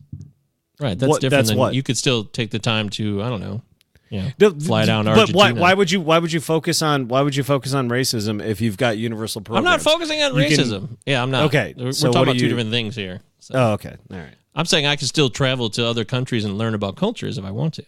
right. 0.80 0.98
That's 0.98 1.10
What- 1.10 1.20
different 1.22 1.40
that's 1.40 1.50
than 1.50 1.58
what? 1.58 1.76
you 1.76 1.84
could 1.84 1.98
still 1.98 2.24
take 2.24 2.52
the 2.52 2.60
time 2.60 2.90
to 2.92 3.22
I 3.22 3.28
don't 3.30 3.42
know, 3.42 3.62
yeah, 4.10 4.32
No, 4.40 4.52
fly 4.52 4.86
down 4.86 5.06
to 5.06 5.14
but 5.14 5.32
why, 5.34 5.52
why 5.52 5.74
would 5.74 5.92
you 5.92 6.00
why 6.00 6.20
would 6.20 6.32
you 6.32 6.40
focus 6.40 6.82
on 6.82 7.10
why 7.10 7.20
would 7.22 7.36
you 7.36 7.44
focus 7.44 7.74
on 7.74 7.90
racism 7.90 8.42
if 8.42 8.62
you've 8.62 8.78
got 8.78 8.98
universal 8.98 9.44
I'm 9.50 9.66
not 9.66 9.82
focusing 9.82 10.22
on 10.24 10.34
You 10.38 10.48
can- 10.48 10.58
racism. 10.58 10.98
yeah, 11.06 11.22
I'm 11.22 11.32
not. 11.32 11.44
Okay, 11.46 11.74
we're, 11.78 11.86
we're 11.88 11.92
talking 11.92 12.22
about 12.22 12.34
do 12.34 12.40
two 12.40 12.48
different 12.48 12.72
things 12.72 12.96
here. 12.96 13.20
So 13.40 13.54
Oh, 13.56 13.72
okay. 13.74 13.98
All 14.10 14.18
right. 14.18 14.36
I'm 14.56 14.66
saying 14.66 14.86
I 14.86 14.96
can 14.96 15.08
still 15.08 15.30
travel 15.30 15.70
to 15.72 15.86
other 15.86 16.04
countries 16.06 16.44
and 16.46 16.58
learn 16.58 16.74
about 16.74 16.96
cultures 16.96 17.38
if 17.38 17.46
I 17.46 17.52
want 17.52 17.74
to. 17.76 17.86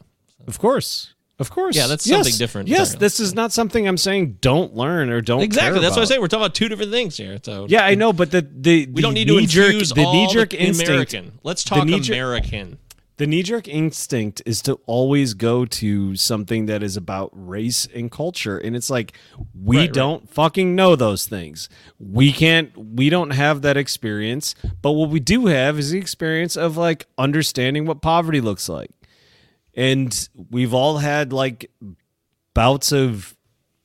Of 0.48 0.60
course. 0.60 1.14
Of 1.40 1.50
course. 1.50 1.76
Yeah, 1.76 1.88
that's 1.88 2.06
Yes. 2.06 2.18
something 2.26 2.38
different 2.38 2.68
Yes, 2.70 2.90
entirely. 2.92 3.00
this 3.00 3.20
is 3.20 3.34
not 3.34 3.52
something 3.52 3.88
I'm 3.88 3.98
saying 3.98 4.38
don't 4.40 4.76
learn 4.76 5.10
or 5.10 5.20
don't 5.20 5.42
exactly. 5.42 5.82
That's 5.82 5.92
what 5.96 6.02
I 6.02 6.04
about. 6.04 6.08
say. 6.10 6.20
We're 6.20 6.28
talking 6.28 6.44
about 6.46 6.54
two 6.56 6.70
different 6.70 6.92
things 6.92 7.18
here. 7.18 7.40
So 7.44 7.66
Yeah, 7.68 7.84
I 7.84 7.96
know, 7.96 8.14
but 8.14 8.30
the 8.32 8.48
the 8.56 8.86
we 8.94 9.02
don't 9.02 9.16
need 9.16 9.28
to 9.28 9.40
infuse 9.40 9.90
the 9.90 10.04
knee-jerk 10.04 10.52
the 10.52 10.62
instinct- 10.62 10.90
American. 10.90 11.40
Let's 11.44 11.64
talk 11.64 11.88
American. 11.90 12.78
The 13.18 13.28
knee 13.28 13.44
jerk 13.44 13.68
instinct 13.68 14.42
is 14.46 14.62
to 14.64 14.80
always 14.88 15.36
go 15.36 15.66
to 15.66 16.16
something 16.16 16.66
that 16.66 16.82
is 16.82 16.98
about 16.98 17.30
race 17.34 17.88
and 17.94 18.12
culture. 18.12 18.58
And 18.58 18.76
it's 18.76 18.90
like, 18.90 19.14
we 19.54 19.78
Right, 19.78 19.82
right. 19.84 19.94
don't 19.94 20.30
fucking 20.30 20.76
know 20.76 20.96
those 20.96 21.28
things. 21.28 21.70
We 22.00 22.32
can't, 22.34 22.76
we 22.76 23.10
don't 23.10 23.30
have 23.30 23.62
that 23.62 23.78
experience. 23.78 24.56
But 24.82 24.94
what 24.94 25.10
we 25.10 25.20
do 25.20 25.46
have 25.46 25.78
is 25.78 25.92
the 25.92 26.00
experience 26.00 26.56
of 26.58 26.76
like 26.76 27.06
understanding 27.18 27.86
what 27.86 28.02
poverty 28.02 28.42
looks 28.42 28.68
like. 28.68 28.90
And 29.76 30.28
we've 30.50 30.74
all 30.74 30.98
had 30.98 31.32
like 31.32 31.70
bouts 32.56 32.92
of 32.92 33.36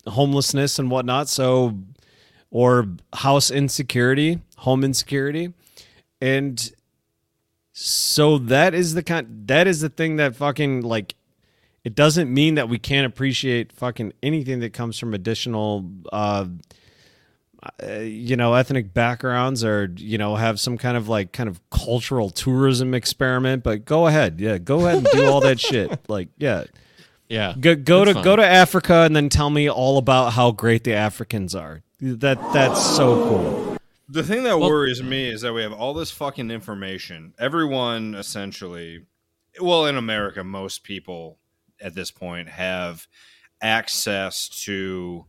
homelessness 0.07 0.79
and 0.79 0.91
whatnot. 0.91 1.29
So, 1.29 1.79
or 2.51 2.89
house 3.15 3.51
insecurity, 3.51 4.41
home 4.57 4.85
insecurity. 4.85 5.53
And 6.21 6.73
so 7.81 8.39
that 8.39 8.75
is 8.75 8.95
the 8.95 9.05
kind 9.05 9.45
that 9.47 9.69
is 9.69 9.81
the 9.81 9.89
thing 9.89 10.17
that 10.17 10.35
fucking 10.35 10.81
like 10.81 11.15
it 11.85 11.95
doesn't 11.95 12.33
mean 12.33 12.57
that 12.57 12.69
we 12.69 12.77
can't 12.77 13.07
appreciate 13.07 13.71
fucking 13.71 14.13
anything 14.21 14.59
that 14.59 14.73
comes 14.73 14.99
from 14.99 15.15
additional 15.15 15.89
uh 16.13 16.45
uh, 17.81 17.93
you 18.01 18.35
know 18.35 18.55
ethnic 18.55 18.93
backgrounds 18.93 19.63
or 19.63 19.93
you 19.97 20.19
know 20.19 20.35
have 20.35 20.59
some 20.59 20.77
kind 20.77 20.97
of 20.97 21.09
like 21.09 21.31
kind 21.31 21.49
of 21.49 21.61
cultural 21.71 22.31
tourism 22.31 22.95
experiment 22.95 23.63
but 23.63 23.85
go 23.85 24.09
ahead. 24.09 24.41
Yeah 24.41 24.59
go 24.59 24.81
ahead 24.81 24.99
and 24.99 25.07
do 25.13 25.27
all 25.27 25.41
that 25.43 25.61
shit. 25.61 26.01
Like 26.09 26.29
yeah. 26.37 26.65
Yeah, 27.29 27.55
go, 27.61 27.77
go 27.77 28.05
to 28.07 28.15
go 28.15 28.35
to 28.35 28.45
africa 28.45 29.03
and 29.03 29.15
then 29.15 29.29
tell 29.29 29.51
me 29.51 29.69
all 29.69 29.99
about 29.99 30.33
how 30.33 30.51
great 30.51 30.83
the 30.83 30.95
africans 30.95 31.55
are. 31.55 31.83
That 32.01 32.41
that's 32.53 32.85
so 32.97 33.29
cool 33.29 33.78
The 34.09 34.23
thing 34.23 34.43
that 34.45 34.59
Well- 34.59 34.71
worries 34.71 35.03
me 35.03 35.29
is 35.29 35.43
that 35.43 35.53
we 35.53 35.63
have 35.63 35.73
all 35.73 35.93
this 35.95 36.11
fucking 36.11 36.51
information. 36.51 37.35
Everyone 37.39 38.15
essentially, 38.15 39.05
well, 39.61 39.85
in 39.87 39.97
America, 39.97 40.43
most 40.43 40.83
people 40.83 41.39
at 41.81 41.95
this 41.95 42.11
point 42.11 42.49
have 42.49 43.07
access 43.61 44.49
to 44.65 45.27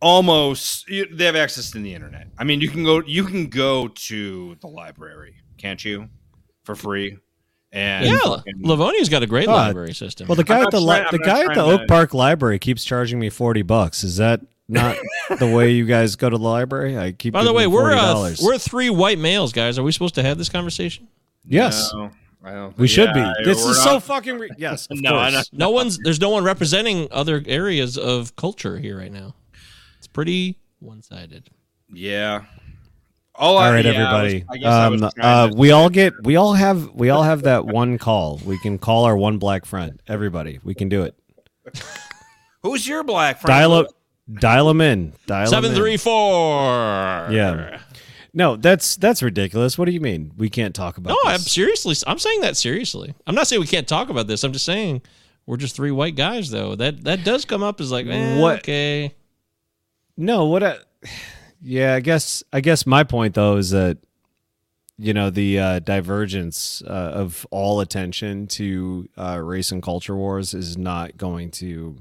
almost 0.00 0.86
they 0.88 1.24
have 1.24 1.36
access 1.36 1.70
to 1.72 1.78
the 1.80 1.94
internet. 1.94 2.28
I 2.38 2.44
mean, 2.44 2.60
you 2.60 2.68
can 2.68 2.84
go 2.84 3.02
you 3.04 3.24
can 3.24 3.48
go 3.48 3.88
to 3.88 4.56
the 4.60 4.66
library, 4.68 5.36
can't 5.56 5.84
you, 5.84 6.08
for 6.64 6.74
free? 6.74 7.18
And 7.72 8.06
Yeah, 8.06 8.18
fucking- 8.18 8.62
Livonia's 8.62 9.08
got 9.10 9.22
a 9.22 9.26
great 9.26 9.48
Ah, 9.48 9.54
library 9.54 9.92
system. 9.92 10.26
Well, 10.28 10.36
the 10.36 10.44
guy 10.44 10.58
I'm 10.60 10.66
at 10.66 10.70
the 10.70 10.80
li- 10.80 10.86
trying- 10.86 11.04
the 11.10 11.18
I'm 11.18 11.22
guy 11.22 11.40
at 11.50 11.54
the 11.54 11.62
Oak 11.64 11.80
to- 11.82 11.86
Park 11.86 12.14
Library 12.14 12.58
keeps 12.58 12.82
charging 12.84 13.18
me 13.18 13.28
forty 13.28 13.62
bucks. 13.62 14.02
Is 14.04 14.16
that 14.16 14.40
not 14.68 14.96
the 15.38 15.46
way 15.46 15.70
you 15.72 15.84
guys 15.86 16.16
go 16.16 16.28
to 16.30 16.36
the 16.36 16.42
library? 16.44 16.98
I 16.98 17.12
keep. 17.12 17.32
By 17.32 17.44
the 17.44 17.52
way, 17.52 17.66
we're 17.66 17.92
uh, 17.92 18.34
we're 18.42 18.58
three 18.58 18.90
white 18.90 19.18
males, 19.18 19.52
guys. 19.52 19.78
Are 19.78 19.82
we 19.82 19.92
supposed 19.92 20.14
to 20.16 20.22
have 20.22 20.38
this 20.38 20.48
conversation? 20.48 21.08
yes, 21.44 21.90
No, 21.94 22.10
I 22.44 22.52
don't 22.52 22.76
we 22.78 22.86
should 22.86 23.10
yeah, 23.16 23.32
be. 23.38 23.44
This 23.44 23.64
we're 23.64 23.70
is 23.72 23.82
so 23.82 23.98
fucking 24.00 24.38
re- 24.38 24.50
yes. 24.58 24.86
Of 24.90 24.98
No, 25.00 25.16
I 25.18 25.30
course. 25.30 25.50
No 25.52 25.70
one's 25.70 25.98
there's 25.98 26.20
no 26.20 26.28
one 26.30 26.44
representing 26.44 27.08
other 27.10 27.42
areas 27.46 27.96
of 27.96 28.36
culture 28.36 28.78
here 28.78 28.98
right 28.98 29.12
now. 29.12 29.34
It's 29.98 30.06
pretty 30.06 30.58
one 30.80 31.02
sided. 31.02 31.48
Yeah. 31.92 32.42
All, 33.34 33.56
All 33.56 33.58
I- 33.62 33.70
right, 33.72 33.84
yeah, 33.84 33.92
I 33.92 34.22
was- 34.22 34.34
everybody. 34.34 34.44
I 34.50 34.56
guess 34.58 34.66
I 34.72 34.86
um, 34.86 34.98
trying 34.98 35.12
uh, 35.20 35.50
we 35.56 35.70
all 35.70 35.88
get 35.88 36.12
we 36.24 36.36
all 36.36 36.52
have 36.54 36.90
we 36.92 37.08
all 37.08 37.22
have 37.22 37.42
that 37.42 37.64
one 37.66 37.96
call. 37.96 38.40
We 38.44 38.58
can 38.58 38.78
call 38.78 39.04
our 39.04 39.16
one 39.16 39.38
black 39.38 39.64
friend. 39.64 40.00
Everybody, 40.06 40.58
we 40.62 40.74
can 40.74 40.88
do 40.88 41.04
it. 41.04 41.14
Who's 42.62 42.86
your 42.86 43.04
black 43.04 43.40
friend? 43.40 43.56
Dial 43.56 43.72
up, 43.72 43.86
dial 44.32 44.68
them 44.68 44.80
in. 44.80 45.12
Dial 45.26 45.46
Seven 45.46 45.74
three 45.74 45.96
four. 45.96 47.28
Yeah. 47.30 47.80
No, 48.34 48.56
that's 48.56 48.96
that's 48.96 49.22
ridiculous. 49.22 49.78
What 49.78 49.86
do 49.86 49.92
you 49.92 50.00
mean 50.00 50.32
we 50.36 50.50
can't 50.50 50.74
talk 50.74 50.98
about? 50.98 51.10
No, 51.10 51.16
I'm 51.30 51.40
seriously. 51.40 51.96
I'm 52.06 52.18
saying 52.18 52.42
that 52.42 52.56
seriously. 52.56 53.14
I'm 53.26 53.34
not 53.34 53.46
saying 53.48 53.60
we 53.60 53.66
can't 53.66 53.88
talk 53.88 54.10
about 54.10 54.26
this. 54.26 54.44
I'm 54.44 54.52
just 54.52 54.64
saying 54.66 55.02
we're 55.46 55.56
just 55.56 55.74
three 55.74 55.90
white 55.90 56.14
guys, 56.14 56.50
though. 56.50 56.74
That 56.74 57.04
that 57.04 57.24
does 57.24 57.44
come 57.44 57.62
up 57.62 57.80
as 57.80 57.90
like, 57.90 58.06
eh, 58.06 58.38
What- 58.38 58.58
okay. 58.60 59.14
No, 60.16 60.46
what 60.46 60.62
I, 60.64 60.76
yeah, 61.62 61.94
I 61.94 62.00
guess 62.00 62.42
I 62.52 62.60
guess 62.60 62.86
my 62.86 63.04
point 63.04 63.34
though 63.34 63.56
is 63.56 63.70
that 63.70 63.98
you 64.98 65.14
know 65.14 65.30
the 65.30 65.58
uh, 65.58 65.78
divergence 65.78 66.82
uh, 66.86 66.90
of 66.90 67.46
all 67.50 67.80
attention 67.80 68.46
to 68.48 69.08
uh, 69.16 69.38
race 69.42 69.70
and 69.72 69.82
culture 69.82 70.16
wars 70.16 70.54
is 70.54 70.76
not 70.76 71.16
going 71.16 71.50
to 71.52 71.96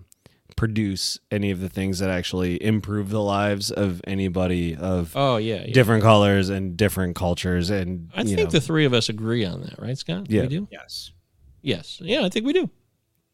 produce 0.57 1.17
any 1.31 1.51
of 1.51 1.61
the 1.61 1.69
things 1.69 1.99
that 1.99 2.09
actually 2.09 2.61
improve 2.61 3.09
the 3.09 3.21
lives 3.21 3.71
of 3.71 4.01
anybody 4.05 4.75
of 4.75 5.13
Oh, 5.15 5.37
yeah, 5.37 5.63
yeah. 5.65 5.73
different 5.73 6.03
colors 6.03 6.49
and 6.49 6.75
different 6.75 7.15
cultures 7.15 7.69
and 7.69 8.09
I 8.13 8.21
you 8.23 8.35
think 8.35 8.39
know, 8.39 8.51
the 8.51 8.59
three 8.61 8.83
of 8.83 8.93
us 8.93 9.07
agree 9.07 9.45
on 9.45 9.61
that, 9.61 9.79
right, 9.79 9.97
Scott? 9.97 10.29
Yeah. 10.29 10.41
We 10.41 10.47
do? 10.49 10.67
Yes. 10.71 11.11
Yes. 11.61 11.99
Yeah, 12.03 12.25
I 12.25 12.29
think 12.29 12.45
we 12.45 12.51
do. 12.53 12.69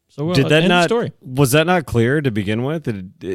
So 0.08 0.30
uh, 0.30 0.34
did 0.34 0.48
that 0.50 0.68
not 0.68 0.84
story. 0.84 1.12
was 1.20 1.50
that 1.52 1.66
not 1.66 1.86
clear 1.86 2.20
to 2.20 2.30
begin 2.30 2.62
with? 2.62 2.84
Did 2.84 3.12
it- 3.20 3.26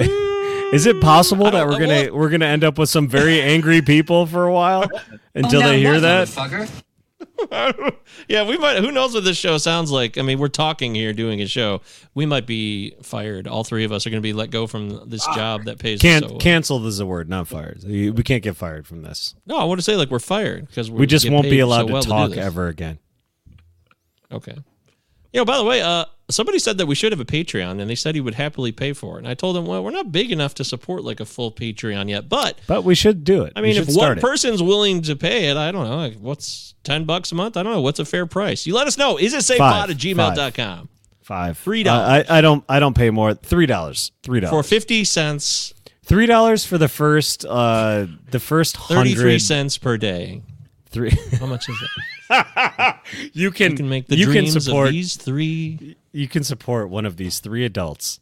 it- 0.00 0.10
is 0.74 0.84
it 0.84 1.00
possible 1.00 1.48
that 1.50 1.66
we're 1.66 1.78
gonna 1.78 2.12
we're 2.12 2.28
gonna 2.28 2.44
end 2.46 2.64
up 2.64 2.76
with 2.76 2.90
some 2.90 3.06
very 3.08 3.40
angry 3.40 3.80
people 3.80 4.26
for 4.26 4.44
a 4.44 4.52
while 4.52 4.90
until 5.36 5.60
they 5.62 5.78
hear 5.78 6.00
that? 6.00 6.28
yeah, 8.28 8.46
we 8.46 8.56
might. 8.56 8.78
Who 8.78 8.90
knows 8.90 9.14
what 9.14 9.24
this 9.24 9.36
show 9.36 9.58
sounds 9.58 9.90
like? 9.90 10.16
I 10.16 10.22
mean, 10.22 10.38
we're 10.38 10.48
talking 10.48 10.94
here, 10.94 11.12
doing 11.12 11.40
a 11.42 11.46
show. 11.46 11.82
We 12.14 12.24
might 12.26 12.46
be 12.46 12.94
fired. 13.02 13.46
All 13.46 13.64
three 13.64 13.84
of 13.84 13.92
us 13.92 14.06
are 14.06 14.10
going 14.10 14.22
to 14.22 14.26
be 14.26 14.32
let 14.32 14.50
go 14.50 14.66
from 14.66 15.08
this 15.08 15.24
job 15.34 15.64
that 15.64 15.78
pays. 15.78 16.00
Can't 16.00 16.24
so 16.24 16.30
well. 16.32 16.40
cancel 16.40 16.86
is 16.86 16.98
a 16.98 17.06
word, 17.06 17.28
not 17.28 17.48
fired. 17.48 17.82
We 17.86 18.10
we 18.10 18.22
can't 18.22 18.42
get 18.42 18.56
fired 18.56 18.86
from 18.86 19.02
this. 19.02 19.34
No, 19.44 19.58
I 19.58 19.64
want 19.64 19.78
to 19.78 19.82
say 19.82 19.96
like 19.96 20.10
we're 20.10 20.18
fired 20.18 20.66
because 20.66 20.90
We 20.90 21.06
just 21.06 21.28
won't 21.28 21.50
be 21.50 21.60
allowed 21.60 21.88
to 21.88 22.00
talk 22.00 22.36
ever 22.36 22.68
again. 22.68 22.98
Okay. 24.32 24.56
You 25.32 25.40
know, 25.40 25.44
by 25.44 25.58
the 25.58 25.64
way, 25.64 25.82
uh, 25.82 26.06
somebody 26.28 26.58
said 26.58 26.78
that 26.78 26.86
we 26.86 26.94
should 26.94 27.12
have 27.12 27.20
a 27.20 27.24
Patreon, 27.24 27.80
and 27.80 27.88
they 27.88 27.94
said 27.94 28.14
he 28.14 28.20
would 28.20 28.34
happily 28.34 28.72
pay 28.72 28.92
for 28.92 29.16
it. 29.16 29.18
And 29.18 29.28
I 29.28 29.34
told 29.34 29.56
him, 29.56 29.66
well, 29.66 29.82
we're 29.84 29.90
not 29.90 30.10
big 30.12 30.32
enough 30.32 30.54
to 30.56 30.64
support 30.64 31.04
like 31.04 31.20
a 31.20 31.24
full 31.24 31.52
Patreon 31.52 32.08
yet, 32.08 32.28
but 32.28 32.58
But 32.66 32.82
we 32.84 32.94
should 32.94 33.24
do 33.24 33.42
it. 33.42 33.52
I 33.56 33.60
mean, 33.60 33.76
if 33.76 33.88
one 33.94 34.18
it. 34.18 34.20
person's 34.20 34.62
willing 34.62 35.02
to 35.02 35.16
pay 35.16 35.48
it, 35.48 35.56
I 35.56 35.70
don't 35.72 35.84
know. 35.88 35.96
Like, 35.96 36.18
what's 36.18 36.74
ten 36.84 37.04
bucks 37.04 37.32
a 37.32 37.34
month? 37.34 37.56
I 37.56 37.62
don't 37.62 37.72
know. 37.72 37.80
What's 37.80 37.98
a 38.00 38.04
fair 38.04 38.26
price? 38.26 38.66
You 38.66 38.74
let 38.74 38.86
us 38.86 38.98
know. 38.98 39.16
Is 39.18 39.34
it 39.34 39.38
safepod 39.38 39.90
at 39.90 39.96
gmail.com 39.96 40.88
Five 41.22 41.58
Three 41.58 41.80
Uh, 41.80 41.84
dollars. 41.84 42.26
I, 42.30 42.38
I 42.38 42.40
don't 42.40 42.64
I 42.68 42.78
don't 42.80 42.94
pay 42.94 43.10
more. 43.10 43.34
Three 43.34 43.66
dollars. 43.66 44.12
Three 44.22 44.38
dollars 44.40 44.52
for 44.52 44.62
fifty 44.68 45.02
cents, 45.04 45.74
Three 46.04 46.26
dollars 46.26 46.64
for 46.64 46.78
the 46.78 46.86
first 46.88 47.44
uh 47.44 48.06
the 48.30 48.38
first 48.38 48.76
thirty-three 48.76 49.40
cents 49.40 49.76
per 49.76 49.96
day. 49.96 50.42
Three. 50.90 51.10
How 51.40 51.46
much 51.46 51.68
is 51.68 51.76
it? 51.82 51.90
you 53.32 53.50
can 53.50 53.72
You 53.72 53.76
can 53.76 53.88
make 53.88 54.06
the 54.06 54.16
you 54.16 54.26
can 54.26 54.44
dreams 54.44 54.64
support 54.64 54.86
of 54.88 54.92
these 54.92 55.16
three. 55.16 55.96
You 56.16 56.28
can 56.28 56.44
support 56.44 56.88
one 56.88 57.04
of 57.04 57.18
these 57.18 57.40
three 57.40 57.66
adults. 57.66 58.20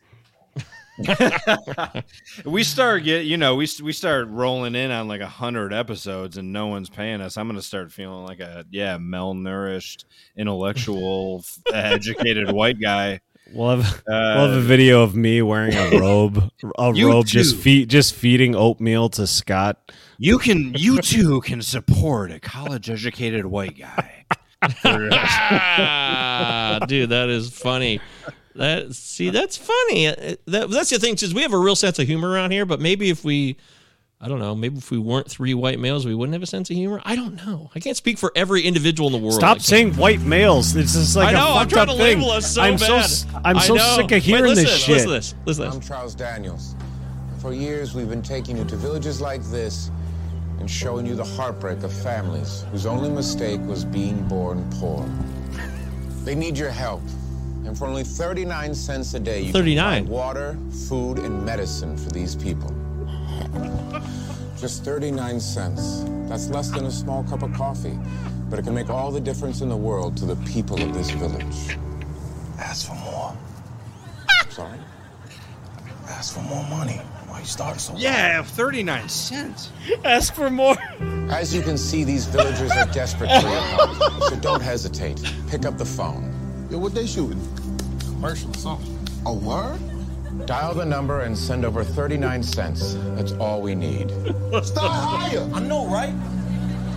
we 2.45 2.65
start 2.65 3.05
get 3.05 3.25
you 3.25 3.37
know 3.37 3.55
we 3.55 3.69
we 3.83 3.93
start 3.93 4.29
rolling 4.29 4.75
in 4.75 4.91
on 4.91 5.07
like 5.07 5.21
a 5.21 5.29
hundred 5.29 5.73
episodes 5.73 6.37
and 6.37 6.53
no 6.53 6.67
one's 6.67 6.91
paying 6.91 7.21
us. 7.21 7.37
I'm 7.37 7.47
gonna 7.47 7.63
start 7.63 7.93
feeling 7.93 8.25
like 8.25 8.41
a 8.41 8.65
yeah 8.71 8.99
malnourished, 8.99 10.07
intellectual, 10.37 11.45
educated 11.73 12.51
white 12.51 12.81
guy. 12.81 13.21
We'll 13.53 13.77
have, 13.77 13.95
Uh, 13.99 14.03
we'll 14.09 14.49
have 14.49 14.57
a 14.57 14.61
video 14.61 15.03
of 15.03 15.15
me 15.15 15.41
wearing 15.41 15.75
a 15.75 16.01
robe, 16.01 16.51
a 16.77 16.93
robe 16.93 17.27
just 17.27 17.57
feed, 17.57 17.91
just 17.91 18.15
feeding 18.15 18.57
oatmeal 18.57 19.09
to 19.11 19.29
Scott. 19.29 19.93
You 20.19 20.39
can 20.39 20.75
you 20.75 21.01
too 21.01 21.41
can 21.43 21.63
support 21.63 22.33
a 22.33 22.41
college 22.41 22.91
educated 22.91 23.47
white 23.47 23.79
guy. 23.79 24.25
ah, 24.85 26.79
dude, 26.87 27.11
that 27.11 27.29
is 27.29 27.51
funny. 27.51 28.01
That 28.57 28.95
see, 28.95 29.31
that's 29.31 29.57
funny. 29.57 30.09
Uh, 30.09 30.37
That, 30.47 30.71
that's 30.71 30.91
the 30.91 30.99
thing, 30.99 31.15
is 31.15 31.35
we 31.35 31.43
have 31.43 31.53
a 31.53 31.59
real 31.59 31.77
sense 31.77 31.99
of 31.99 32.07
humor 32.07 32.31
around 32.31 32.53
here. 32.53 32.65
But 32.65 32.81
maybe 32.81 33.11
if 33.11 33.25
we, 33.25 33.57
I 34.21 34.29
don't 34.29 34.39
know, 34.39 34.55
maybe 34.55 34.79
if 34.79 34.91
we 34.93 34.99
weren't 34.99 35.29
three 35.29 35.55
white 35.55 35.81
males, 35.81 36.07
we 36.07 36.15
wouldn't 36.15 36.35
have 36.35 36.43
a 36.43 36.47
sense 36.47 36.71
of 36.71 36.77
humor. 36.77 37.01
I 37.05 37.17
don't 37.17 37.35
know. 37.45 37.71
I 37.75 37.81
can't 37.81 37.97
speak 37.97 38.17
for 38.17 38.31
every 38.37 38.63
individual 38.63 39.09
in 39.09 39.13
the 39.13 39.19
world. 39.19 39.35
Stop 39.35 39.61
saying 39.61 39.95
white 39.97 40.21
males. 40.21 40.77
It's 40.77 40.93
just 40.93 41.17
like 41.17 41.29
I 41.29 41.33
know. 41.33 41.49
a 41.49 41.51
I'm 41.55 41.59
fucked 41.63 41.71
trying 41.73 41.89
up 41.89 41.97
to 41.97 42.01
thing. 42.03 42.19
label 42.21 42.31
us 42.31 42.55
so 42.55 42.63
I'm 42.63 42.79
so 42.79 42.87
bad. 42.97 43.05
s- 43.05 43.27
I'm 43.45 43.59
so 43.59 43.77
sick 43.77 44.05
of 44.05 44.11
Wait, 44.13 44.23
hearing 44.23 44.45
listen, 44.45 44.65
this 44.67 44.77
shit. 44.79 44.89
Listen 44.95 45.09
to 45.09 45.15
this. 45.15 45.35
Listen 45.47 45.65
to 45.71 45.71
I'm. 45.77 45.81
Charles 45.81 46.15
Daniels. 46.15 46.77
For 47.41 47.53
years, 47.53 47.93
we've 47.95 48.09
been 48.09 48.23
taking 48.23 48.57
you 48.57 48.65
to 48.67 48.77
villages 48.77 49.21
like 49.21 49.43
this 49.51 49.91
and 50.59 50.71
showing 50.71 51.07
you 51.07 51.15
the 51.15 51.25
heartbreak 51.25 51.83
of 51.83 51.93
families 51.93 52.65
whose 52.71 52.87
only 52.87 53.11
mistake 53.11 53.61
was 53.63 53.85
being 53.85 54.27
born 54.29 54.69
poor. 54.79 55.09
They 56.25 56.35
need 56.35 56.57
your 56.57 56.71
help. 56.71 57.03
And 57.67 57.77
for 57.77 57.87
only 57.87 58.05
39 58.05 58.75
cents 58.75 59.15
a 59.15 59.21
day, 59.21 59.41
you 59.43 59.53
39. 59.53 59.95
can 59.95 60.05
buy 60.05 60.11
water, 60.11 60.59
food, 60.89 61.19
and 61.19 61.45
medicine 61.45 61.97
for 61.97 62.11
these 62.11 62.35
people. 62.35 62.75
Just 64.59 64.85
39 64.85 65.41
cents. 65.41 66.05
That's 66.29 66.49
less 66.49 66.71
than 66.71 66.87
a 66.87 66.91
small 66.91 67.25
cup 67.25 67.43
of 67.43 67.53
coffee. 67.55 67.99
But 68.49 68.59
it 68.59 68.63
can 68.63 68.75
make 68.75 68.91
all 68.91 69.11
the 69.11 69.21
difference 69.21 69.61
in 69.61 69.69
the 69.69 69.77
world 69.77 70.17
to 70.19 70.27
the 70.27 70.37
people 70.47 70.81
of 70.83 70.95
this 70.95 71.11
village. 71.11 71.79
Ask 72.59 72.87
for 72.87 72.95
more. 72.95 73.37
Sorry? 74.51 74.79
Ask 76.09 76.35
for 76.35 76.43
more 76.43 76.65
money. 76.69 77.01
Why 77.35 77.41
you 77.41 77.47
starting 77.47 77.81
so 77.81 77.97
Yeah, 77.97 78.45
thirty 78.45 78.85
nine 78.85 79.09
cents. 79.09 79.73
Ask 80.05 80.35
for 80.35 80.51
more. 80.51 80.77
As 81.31 81.53
you 81.53 81.63
can 81.63 81.77
see, 81.77 82.05
these 82.05 82.27
villagers 82.27 82.71
are 82.71 82.87
desperate 82.93 83.29
for 83.29 83.49
your 83.49 83.61
help. 83.61 84.23
So 84.31 84.37
don't 84.37 84.63
hesitate. 84.63 85.21
Pick 85.49 85.67
up 85.67 85.77
the 85.77 85.85
phone. 85.85 86.33
Yo, 86.71 86.79
what 86.79 86.95
they 86.95 87.09
shooting? 87.09 87.43
Commercial 87.99 88.51
or 88.51 88.55
something. 88.57 89.09
A 89.27 89.33
word? 89.35 89.81
Dial 90.47 90.75
the 90.75 90.85
number 90.85 91.23
and 91.23 91.37
send 91.37 91.65
over 91.65 91.83
39 91.83 92.41
cents. 92.45 92.95
That's 93.17 93.33
all 93.33 93.61
we 93.61 93.75
need. 93.75 94.11
Stop 94.63 94.93
higher. 94.93 95.51
I 95.53 95.59
know, 95.59 95.89
right? 95.89 96.15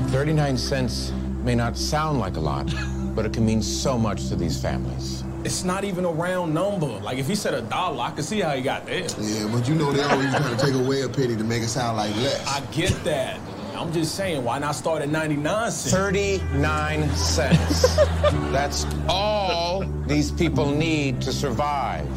39 0.09 0.55
cents 0.55 1.11
may 1.41 1.55
not 1.55 1.75
sound 1.75 2.19
like 2.19 2.37
a 2.37 2.41
lot, 2.41 2.71
but 3.15 3.25
it 3.25 3.33
can 3.33 3.43
mean 3.43 3.63
so 3.63 3.97
much 3.97 4.27
to 4.27 4.35
these 4.35 4.61
families. 4.61 5.23
It's 5.43 5.63
not 5.63 5.83
even 5.83 6.05
a 6.05 6.11
round 6.11 6.53
number. 6.53 6.87
Like 6.87 7.17
if 7.17 7.27
he 7.27 7.35
said 7.35 7.53
a 7.53 7.61
dollar, 7.61 8.01
I 8.03 8.11
could 8.11 8.25
see 8.25 8.41
how 8.41 8.55
he 8.55 8.61
got 8.61 8.85
there. 8.85 9.07
Yeah, 9.19 9.47
but 9.51 9.67
you 9.67 9.75
know 9.75 9.91
they 9.91 10.03
always 10.03 10.29
trying 10.31 10.57
to 10.57 10.65
take 10.65 10.73
away 10.73 11.01
a 11.01 11.09
penny 11.09 11.35
to 11.35 11.43
make 11.43 11.63
it 11.63 11.69
sound 11.69 11.97
like 11.97 12.15
less. 12.17 12.45
I 12.47 12.59
get 12.71 12.91
that. 13.03 13.39
I'm 13.75 13.93
just 13.93 14.15
saying, 14.15 14.43
why 14.43 14.57
not 14.57 14.73
start 14.75 15.03
at 15.03 15.09
99 15.09 15.71
cents? 15.71 15.93
39 15.93 17.09
cents. 17.15 17.95
That's 18.51 18.87
all 19.07 19.85
these 20.07 20.31
people 20.31 20.71
need 20.71 21.21
to 21.21 21.31
survive. 21.31 22.07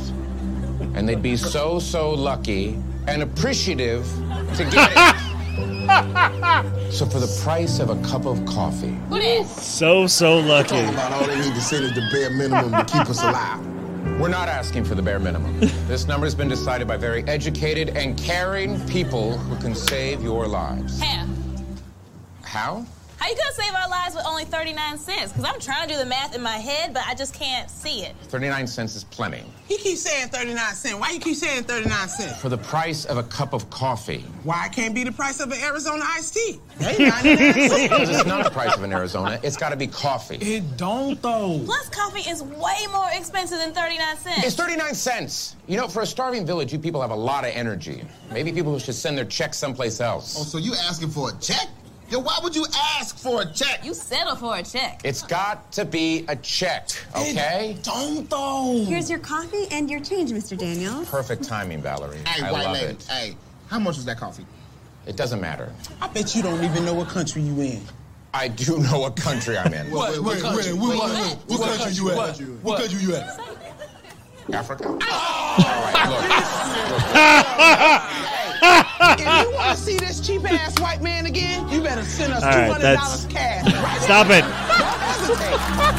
And 0.96 1.06
they'd 1.06 1.22
be 1.22 1.36
so, 1.36 1.78
so 1.78 2.10
lucky 2.12 2.82
and 3.06 3.22
appreciative 3.22 4.06
to 4.56 4.64
get 4.70 4.90
it. 4.94 5.26
so 6.90 7.06
for 7.06 7.18
the 7.20 7.40
price 7.42 7.78
of 7.80 7.90
a 7.90 7.96
cup 8.02 8.26
of 8.26 8.44
coffee, 8.46 8.96
So 9.46 10.06
so 10.06 10.38
lucky. 10.38 10.70
Talking 10.70 10.88
about 10.94 11.12
all 11.12 11.26
they 11.26 11.36
need 11.40 11.54
to 11.54 11.60
send 11.60 11.84
is 11.84 11.94
the 11.94 12.08
bare 12.12 12.30
minimum 12.30 12.72
to 12.72 12.84
keep 12.84 13.08
us 13.08 13.22
alive. 13.22 13.60
we're 14.20 14.28
not 14.28 14.48
asking 14.48 14.84
for 14.84 14.94
the 14.94 15.02
bare 15.02 15.18
minimum. 15.18 15.58
this 15.88 16.06
number 16.06 16.26
has 16.26 16.34
been 16.34 16.48
decided 16.48 16.86
by 16.88 16.96
very 16.96 17.22
educated 17.24 17.90
and 17.96 18.16
caring 18.18 18.80
people 18.88 19.36
who 19.38 19.56
can 19.60 19.74
save 19.74 20.22
your 20.22 20.46
lives. 20.46 21.00
How? 21.00 21.26
How? 22.42 22.86
How 23.20 23.28
you 23.28 23.36
gonna 23.36 23.52
save 23.52 23.74
our 23.74 23.88
lives 23.90 24.14
with 24.14 24.24
only 24.24 24.46
39 24.46 24.96
cents? 24.96 25.32
Because 25.32 25.44
I'm 25.44 25.60
trying 25.60 25.86
to 25.86 25.92
do 25.92 25.98
the 25.98 26.06
math 26.06 26.34
in 26.34 26.40
my 26.40 26.56
head, 26.56 26.94
but 26.94 27.02
I 27.06 27.14
just 27.14 27.34
can't 27.34 27.70
see 27.70 28.00
it. 28.02 28.16
39 28.22 28.66
cents 28.66 28.96
is 28.96 29.04
plenty. 29.04 29.44
He 29.68 29.76
keeps 29.76 30.00
saying 30.00 30.28
39 30.28 30.56
cents. 30.74 30.94
Why 30.98 31.10
you 31.10 31.20
keep 31.20 31.36
saying 31.36 31.64
39 31.64 32.08
cents? 32.08 32.40
For 32.40 32.48
the 32.48 32.56
price 32.56 33.04
of 33.04 33.18
a 33.18 33.22
cup 33.24 33.52
of 33.52 33.68
coffee. 33.68 34.24
Why 34.42 34.66
it 34.66 34.72
can't 34.72 34.94
be 34.94 35.04
the 35.04 35.12
price 35.12 35.38
of 35.40 35.52
an 35.52 35.60
Arizona 35.62 36.02
iced 36.06 36.32
tea? 36.32 36.60
Hey, 36.80 36.96
Because 36.96 38.08
it's 38.08 38.24
not 38.24 38.42
the 38.42 38.50
price 38.50 38.74
of 38.74 38.82
an 38.84 38.92
Arizona, 38.94 39.38
it's 39.42 39.58
got 39.58 39.68
to 39.68 39.76
be 39.76 39.86
coffee. 39.86 40.36
It 40.36 40.78
don't 40.78 41.20
though. 41.20 41.60
Plus, 41.66 41.90
coffee 41.90 42.28
is 42.28 42.42
way 42.42 42.86
more 42.90 43.08
expensive 43.12 43.58
than 43.58 43.74
39 43.74 44.16
cents. 44.16 44.46
It's 44.46 44.56
39 44.56 44.94
cents. 44.94 45.56
You 45.66 45.76
know, 45.76 45.88
for 45.88 46.00
a 46.00 46.06
starving 46.06 46.46
village, 46.46 46.72
you 46.72 46.78
people 46.78 47.02
have 47.02 47.10
a 47.10 47.14
lot 47.14 47.44
of 47.44 47.50
energy. 47.54 48.02
Maybe 48.32 48.50
people 48.50 48.78
should 48.78 48.94
send 48.94 49.18
their 49.18 49.26
checks 49.26 49.58
someplace 49.58 50.00
else. 50.00 50.36
Oh, 50.40 50.42
so 50.42 50.56
you 50.56 50.72
asking 50.74 51.10
for 51.10 51.28
a 51.28 51.32
check? 51.38 51.68
Yo, 52.10 52.18
why 52.18 52.38
would 52.42 52.56
you 52.56 52.66
ask 52.98 53.16
for 53.16 53.42
a 53.42 53.46
check? 53.46 53.84
You 53.84 53.94
settle 53.94 54.34
for 54.34 54.56
a 54.56 54.64
check. 54.64 55.00
It's 55.04 55.22
got 55.22 55.70
to 55.72 55.84
be 55.84 56.24
a 56.26 56.34
check, 56.34 56.88
okay? 57.14 57.76
Don't 57.84 58.28
though. 58.28 58.84
Here's 58.84 59.08
your 59.08 59.20
coffee 59.20 59.68
and 59.70 59.88
your 59.88 60.00
change, 60.00 60.32
Mr. 60.32 60.58
Daniels. 60.58 61.08
Perfect 61.08 61.44
timing, 61.44 61.80
Valerie. 61.82 62.18
Hey, 62.26 62.42
I 62.44 62.50
white 62.50 62.64
love 62.64 62.72
lady. 62.72 62.86
it. 62.86 63.06
Hey, 63.08 63.36
how 63.68 63.78
much 63.78 63.94
was 63.94 64.04
that 64.06 64.18
coffee? 64.18 64.44
It 65.06 65.14
doesn't 65.16 65.40
matter. 65.40 65.72
I 66.02 66.08
bet 66.08 66.34
you 66.34 66.42
don't 66.42 66.64
even 66.64 66.84
know 66.84 66.94
what 66.94 67.08
country 67.08 67.42
you 67.42 67.60
in. 67.60 67.80
I 68.34 68.48
do 68.48 68.78
know 68.78 68.98
what 69.00 69.14
country 69.14 69.56
I'm 69.56 69.72
in. 69.72 69.90
Wait, 69.92 70.18
wait, 70.18 70.42
wait, 70.42 70.42
wait, 70.42 70.72
wait, 70.72 70.78
wait, 70.78 70.98
wait. 71.00 71.38
What 71.46 71.78
country 71.78 71.92
you 71.92 72.10
at? 72.10 72.38
What 72.62 72.80
country 72.80 73.00
you 73.00 73.14
at? 73.14 73.38
Africa. 74.52 74.98
Ah! 75.02 75.96
if 78.62 79.46
you 79.48 79.54
want 79.54 79.76
to 79.78 79.82
see 79.84 79.96
this 79.96 80.20
cheap 80.20 80.44
ass 80.50 80.78
white 80.80 81.02
man 81.02 81.26
again, 81.26 81.68
you 81.68 81.82
better 81.82 82.02
send 82.02 82.32
us 82.32 82.42
All 82.42 82.48
right, 82.50 82.70
$200 82.70 82.80
that's- 82.80 83.26
cash. 83.26 83.64
Right 83.64 84.02
Stop 84.02 84.28
now. 84.28 84.38
it. 84.38 85.90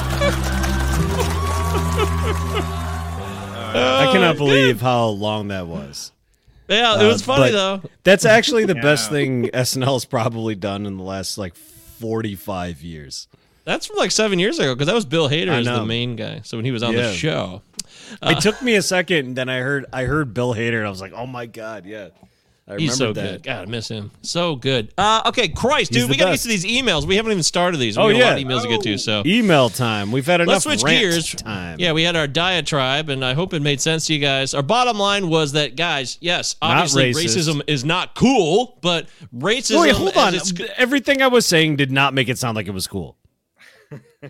I 3.73 4.09
cannot 4.11 4.37
believe 4.37 4.81
how 4.81 5.07
long 5.07 5.49
that 5.49 5.67
was. 5.67 6.11
Yeah, 6.67 7.01
it 7.01 7.07
was 7.07 7.21
funny, 7.21 7.51
though. 7.51 7.81
That's 8.03 8.25
actually 8.25 8.65
the 8.65 8.75
best 8.75 9.05
Yeah. 9.11 9.17
thing 9.17 9.49
SNL's 9.53 10.05
probably 10.05 10.55
done 10.55 10.85
in 10.85 10.97
the 10.97 11.03
last 11.03 11.37
like 11.37 11.55
45 11.55 12.81
years. 12.81 13.27
That's 13.65 13.85
from 13.85 13.97
like 13.97 14.11
seven 14.11 14.39
years 14.39 14.57
ago 14.57 14.73
because 14.73 14.87
that 14.87 14.95
was 14.95 15.05
Bill 15.05 15.29
Hader 15.29 15.51
I 15.51 15.59
as 15.59 15.65
the 15.65 15.85
main 15.85 16.15
guy. 16.15 16.41
So 16.43 16.57
when 16.57 16.65
he 16.65 16.71
was 16.71 16.81
on 16.81 16.93
Yeah. 16.93 17.07
the 17.09 17.13
show, 17.13 17.61
Uh, 18.21 18.33
it 18.35 18.41
took 18.41 18.61
me 18.61 18.75
a 18.75 18.81
second, 18.81 19.17
and 19.27 19.35
then 19.37 19.47
I 19.49 19.59
heard 19.59 19.85
I 19.93 20.03
heard 20.03 20.33
Bill 20.33 20.53
Hader, 20.53 20.77
and 20.79 20.87
I 20.87 20.89
was 20.89 20.99
like, 21.01 21.13
"Oh 21.15 21.25
my 21.27 21.45
god, 21.45 21.85
yeah." 21.85 22.07
I 22.71 22.77
he's 22.77 22.95
so 22.95 23.11
that. 23.13 23.21
good. 23.21 23.43
God, 23.43 23.67
I 23.67 23.69
miss 23.69 23.87
him. 23.89 24.11
So 24.21 24.55
good. 24.55 24.93
Uh, 24.97 25.23
okay, 25.27 25.47
Christ, 25.49 25.89
He's 25.93 26.03
dude, 26.03 26.09
the 26.09 26.11
we 26.13 26.17
gotta 26.17 26.31
best. 26.31 26.45
get 26.45 26.51
to 26.55 26.61
these 26.61 26.81
emails. 26.83 27.05
We 27.05 27.15
haven't 27.17 27.31
even 27.31 27.43
started 27.43 27.77
these. 27.77 27.97
We 27.97 28.03
Oh 28.03 28.07
got 28.07 28.15
a 28.15 28.17
yeah, 28.19 28.29
lot 28.29 28.39
of 28.41 28.47
emails 28.47 28.61
to 28.63 28.67
get 28.69 28.81
to. 28.83 28.97
So 28.97 29.23
email 29.25 29.69
time. 29.69 30.11
We've 30.11 30.25
had 30.25 30.41
enough. 30.41 30.53
Let's 30.53 30.63
switch 30.65 30.83
rant 30.83 30.99
gears. 30.99 31.35
Time. 31.35 31.79
Yeah, 31.79 31.91
we 31.91 32.03
had 32.03 32.15
our 32.15 32.27
diatribe, 32.27 33.09
and 33.09 33.23
I 33.25 33.33
hope 33.33 33.53
it 33.53 33.61
made 33.61 33.81
sense 33.81 34.05
to 34.07 34.13
you 34.13 34.19
guys. 34.19 34.53
Our 34.53 34.63
bottom 34.63 34.97
line 34.97 35.27
was 35.29 35.51
that, 35.53 35.75
guys, 35.75 36.17
yes, 36.21 36.55
obviously 36.61 37.13
racist. 37.13 37.37
racism 37.49 37.61
is 37.67 37.83
not 37.83 38.15
cool, 38.15 38.77
but 38.81 39.07
racism. 39.35 39.81
Wait, 39.81 39.93
hold 39.95 40.09
as 40.11 40.17
on. 40.17 40.33
it's- 40.35 40.69
Everything 40.77 41.21
I 41.21 41.27
was 41.27 41.45
saying 41.45 41.75
did 41.75 41.91
not 41.91 42.13
make 42.13 42.29
it 42.29 42.37
sound 42.37 42.55
like 42.55 42.67
it 42.67 42.71
was 42.73 42.87
cool. 42.87 43.17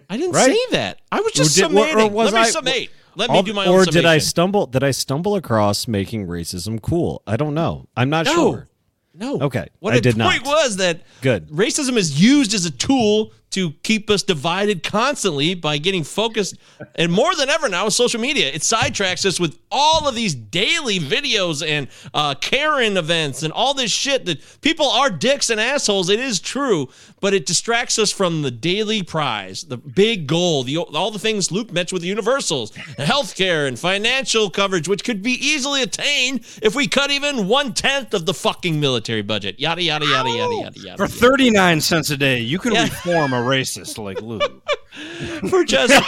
I 0.10 0.18
didn't 0.18 0.32
Right? 0.34 0.48
say 0.52 0.60
that. 0.72 1.00
I 1.12 1.20
was 1.22 1.34
just 1.34 1.58
Or 1.60 1.68
did- 1.68 1.76
or- 1.76 1.80
or 1.80 1.86
summating. 1.86 2.12
was 2.12 2.32
Let 2.32 2.42
me 2.42 2.48
I- 2.48 2.50
summate. 2.50 2.90
Let 3.16 3.30
me 3.30 3.42
do 3.42 3.54
my 3.54 3.66
own 3.66 3.74
Or 3.76 3.86
did 3.86 4.06
I 4.06 4.18
stumble? 4.20 4.66
Did 4.68 4.84
I 4.84 4.92
stumble 4.92 5.36
across 5.36 5.88
making 5.88 6.28
racism 6.28 6.82
cool? 6.82 7.22
I 7.28 7.36
don't 7.38 7.54
know. 7.54 7.88
I'm 7.96 8.10
not 8.10 8.26
No. 8.26 8.34
sure. 8.34 8.68
No. 9.14 9.40
Okay, 9.42 9.68
What 9.80 9.94
I 9.94 9.98
the 9.98 10.02
did 10.02 10.18
point 10.18 10.46
not. 10.46 10.52
was 10.54 10.78
that 10.78 11.02
Good. 11.22 11.50
racism 11.50 11.98
is 11.98 12.22
used 12.22 12.54
as 12.54 12.66
a 12.66 12.72
tool 12.72 13.34
to 13.52 13.72
keep 13.84 14.10
us 14.10 14.24
divided 14.24 14.84
constantly 14.84 15.54
by 15.54 15.78
getting 15.78 16.04
focused. 16.04 16.58
And 16.96 17.12
more 17.12 17.36
than 17.36 17.50
ever 17.50 17.70
now 17.70 17.86
with 17.86 17.94
social 17.94 18.20
media 18.20 18.50
it 18.52 18.62
sidetracks 18.62 19.26
us 19.26 19.40
with 19.40 19.58
all 19.72 20.08
of 20.08 20.16
these 20.16 20.36
daily 20.36 21.00
videos 21.00 21.66
and 21.66 21.88
uh, 22.14 22.36
karen 22.36 22.98
events 22.98 23.44
and 23.44 23.54
all 23.54 23.74
this 23.74 23.92
shit 23.92 24.26
that 24.26 24.62
people 24.62 24.88
are 24.88 25.10
dicks 25.10 25.50
and 25.50 25.60
assholes. 25.60 26.10
It 26.10 26.20
is 26.20 26.40
true 26.40 26.90
but 27.20 27.34
it 27.34 27.46
distracts 27.46 28.00
us 28.00 28.12
from 28.12 28.42
the 28.42 28.52
daily 28.52 29.04
prize 29.04 29.64
the 29.66 29.78
big 29.78 30.28
goal 30.28 30.64
the 30.64 30.78
all 30.78 31.12
the 31.12 31.20
things 31.20 31.52
luke 31.52 31.72
mentioned 31.72 31.96
with 31.96 32.02
the 32.02 32.08
universals 32.08 32.72
healthcare 32.98 33.68
and 33.68 33.78
financial 33.78 34.50
coverage 34.50 34.88
which 34.88 35.04
could 35.04 35.22
be 35.22 35.34
easily 35.34 35.82
attained 35.82 36.42
if 36.62 36.76
we 36.76 36.88
cut 36.88 37.12
even 37.12 37.48
one-tenth 37.48 38.14
of 38.14 38.26
the 38.26 38.34
fucking 38.34 38.80
military 38.80 39.22
budget. 39.22 39.60
Yada 39.60 39.82
yada 39.82 40.06
yada 40.06 40.30
yada 40.30 40.56
yada 40.56 40.80
yada. 40.80 40.98
For 40.98 41.08
39 41.08 41.82
cents 41.82 42.10
a 42.10 42.18
day, 42.18 42.40
you 42.40 42.60
can 42.60 42.74
reform 42.74 43.34
a 43.34 43.41
racist 43.42 43.98
like 43.98 44.22
Lou. 44.22 44.40
for 45.50 45.64
just 45.64 45.94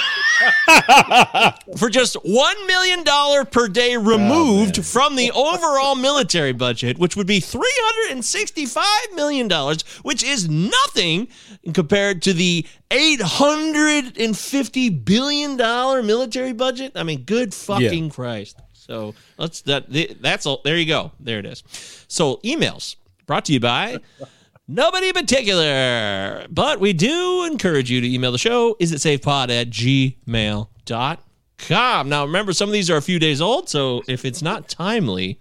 for 1.78 1.90
just 1.90 2.16
one 2.24 2.68
million 2.68 3.04
dollar 3.04 3.46
per 3.46 3.68
day 3.68 3.96
oh, 3.96 4.02
removed 4.02 4.86
from 4.86 5.16
the 5.16 5.32
overall 5.32 5.96
military 5.96 6.52
budget, 6.52 6.98
which 6.98 7.16
would 7.16 7.28
be 7.28 7.40
three 7.40 7.74
hundred 7.76 8.16
and 8.16 8.26
sixty-five 8.26 9.14
million 9.16 9.48
dollars, 9.48 9.84
which 10.04 10.24
is 10.24 10.50
nothing 10.50 11.28
compared 11.74 12.22
to 12.24 12.34
the 12.34 12.66
eight 12.92 13.22
hundred 13.22 14.18
and 14.18 14.38
fifty 14.38 14.90
billion 14.90 15.56
dollar 15.56 16.04
military 16.04 16.54
budget. 16.54 16.92
I 16.96 17.04
mean, 17.04 17.24
good 17.24 17.54
fucking 17.54 18.10
Christ! 18.10 18.60
So 18.74 19.16
let's 19.38 19.62
that 19.62 19.86
that's 20.22 20.46
all. 20.46 20.62
There 20.64 20.78
you 20.78 20.86
go. 20.86 21.14
There 21.20 21.40
it 21.40 21.46
is. 21.46 21.64
So 22.08 22.38
emails 22.44 22.98
brought 23.26 23.46
to 23.46 23.54
you 23.54 23.60
by. 23.60 24.00
Nobody 24.68 25.08
in 25.10 25.14
particular, 25.14 26.46
but 26.50 26.80
we 26.80 26.94
do 26.94 27.44
encourage 27.52 27.92
you 27.92 28.00
to 28.00 28.10
email 28.10 28.32
the 28.32 28.38
show. 28.38 28.78
Is 28.80 28.92
it 28.94 28.98
safepod 28.98 29.50
at 29.50 29.70
gmail.com? 29.70 31.18
Now, 32.10 32.26
remember, 32.26 32.54
some 32.54 32.70
of 32.70 32.74
these 32.74 32.90
are 32.90 32.96
a 32.98 33.02
few 33.02 33.20
days 33.20 33.42
old, 33.42 33.68
so 33.70 34.04
if 34.08 34.24
it's 34.24 34.42
not 34.42 34.70
timely, 34.70 35.38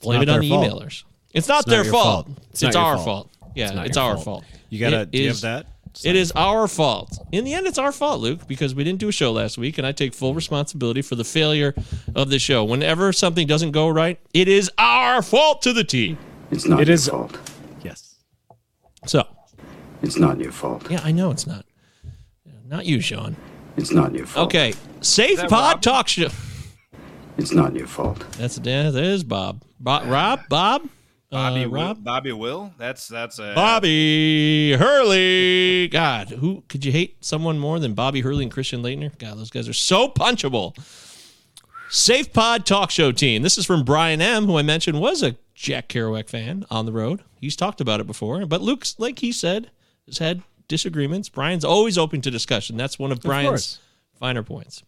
blame 0.00 0.18
not 0.20 0.28
it 0.28 0.30
on 0.30 0.40
the 0.40 0.48
fault. 0.50 0.64
emailers. 0.66 1.04
It's 1.32 1.46
not 1.46 1.60
It's 1.60 1.66
not 1.68 1.72
their 1.72 1.84
your 1.84 1.92
fault. 1.92 2.26
fault. 2.26 2.38
It's, 2.50 2.62
It's 2.64 2.74
not 2.74 2.84
our 2.84 2.96
fault. 2.96 3.30
fault. 3.30 3.52
Yeah, 3.54 3.70
It's 3.80 3.90
it's 3.90 3.96
our 3.96 4.14
fault. 4.14 4.24
fault. 4.24 4.44
You 4.68 4.80
gotta- 4.80 5.02
It 5.02 5.10
do 5.12 5.18
you 5.22 5.28
have 5.28 5.40
that? 5.42 5.66
It 6.04 6.14
is 6.16 6.30
our 6.32 6.68
fault. 6.68 7.18
In 7.32 7.44
the 7.44 7.54
end, 7.54 7.66
it's 7.66 7.78
our 7.78 7.90
fault, 7.92 8.20
Luke, 8.20 8.46
because 8.46 8.74
we 8.74 8.84
didn't 8.84 9.00
do 9.00 9.08
a 9.08 9.12
show 9.12 9.32
last 9.32 9.58
week, 9.58 9.78
and 9.78 9.86
I 9.86 9.92
take 9.92 10.12
full 10.14 10.34
responsibility 10.34 11.02
for 11.02 11.14
the 11.16 11.24
failure 11.24 11.74
of 12.14 12.30
the 12.30 12.38
show. 12.38 12.62
Whenever 12.64 13.12
something 13.12 13.46
doesn't 13.46 13.70
go 13.72 13.88
right, 13.88 14.18
it 14.34 14.48
is 14.48 14.70
our 14.78 15.22
fault 15.22 15.62
to 15.62 15.72
the 15.72 15.82
T. 15.84 16.16
It's 16.50 16.66
not 16.66 16.80
It 16.80 16.88
your 16.88 16.94
is- 16.94 17.08
fault. 17.08 17.36
Yes. 19.14 19.24
So, 19.24 19.26
It's 20.02 20.16
not 20.18 20.38
your 20.40 20.52
fault. 20.52 20.90
yeah, 20.90 21.00
I 21.02 21.12
know 21.12 21.30
it's 21.30 21.46
not. 21.46 21.64
Not 22.66 22.84
you, 22.86 23.00
Sean. 23.00 23.36
It's 23.76 23.90
not 23.92 24.14
your 24.14 24.26
fault. 24.26 24.46
Okay, 24.48 24.74
Safe 25.00 25.38
Pod 25.40 25.52
Rob? 25.52 25.80
Talk 25.82 26.08
Show. 26.08 26.28
It's 27.38 27.52
not 27.52 27.74
your 27.74 27.86
fault. 27.86 28.18
That's 28.32 28.58
yeah, 28.62 28.90
that 28.90 29.02
is 29.04 29.24
Bob. 29.24 29.62
Bob 29.80 30.06
Rob? 30.06 30.40
Bob? 30.48 30.82
Bobby, 31.30 31.64
Uh, 31.64 31.68
Will, 31.68 31.70
Rob? 31.70 32.04
Bobby 32.04 32.32
Will. 32.32 32.72
That's 32.78 33.06
that's 33.08 33.38
a 33.38 33.52
Bobby 33.54 34.74
Hurley. 34.78 35.88
God, 35.88 36.28
who 36.30 36.62
could 36.68 36.84
you 36.84 36.92
hate 36.92 37.24
someone 37.24 37.58
more 37.58 37.78
than 37.78 37.94
Bobby 37.94 38.20
Hurley 38.22 38.42
and 38.44 38.52
Christian 38.52 38.82
Laettner? 38.82 39.16
God, 39.18 39.38
those 39.38 39.50
guys 39.50 39.68
are 39.68 39.72
so 39.74 40.08
punchable. 40.08 40.76
Safe 41.90 42.32
Pod 42.32 42.66
Talk 42.66 42.90
Show 42.90 43.12
team. 43.12 43.42
This 43.42 43.56
is 43.56 43.64
from 43.64 43.82
Brian 43.84 44.20
M, 44.20 44.44
who 44.46 44.58
I 44.58 44.62
mentioned 44.62 45.00
was 45.00 45.22
a 45.22 45.36
Jack 45.54 45.88
Kerouac 45.88 46.28
fan 46.28 46.66
on 46.70 46.84
the 46.86 46.92
road. 46.92 47.22
He's 47.40 47.56
talked 47.56 47.80
about 47.80 48.00
it 48.00 48.06
before, 48.06 48.44
but 48.46 48.60
Luke's 48.60 48.96
like 48.98 49.18
he 49.20 49.32
said 49.32 49.70
has 50.06 50.18
had 50.18 50.42
disagreements. 50.68 51.28
Brian's 51.28 51.64
always 51.64 51.98
open 51.98 52.20
to 52.22 52.30
discussion. 52.30 52.76
That's 52.76 52.98
one 52.98 53.12
of 53.12 53.20
Brian's 53.20 53.48
course. 53.48 53.78
finer 54.18 54.42
points. 54.42 54.82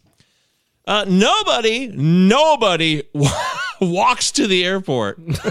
Uh, 0.86 1.04
nobody, 1.08 1.88
nobody 1.88 3.02
walks 3.80 4.32
to 4.32 4.46
the 4.46 4.64
airport. 4.64 5.20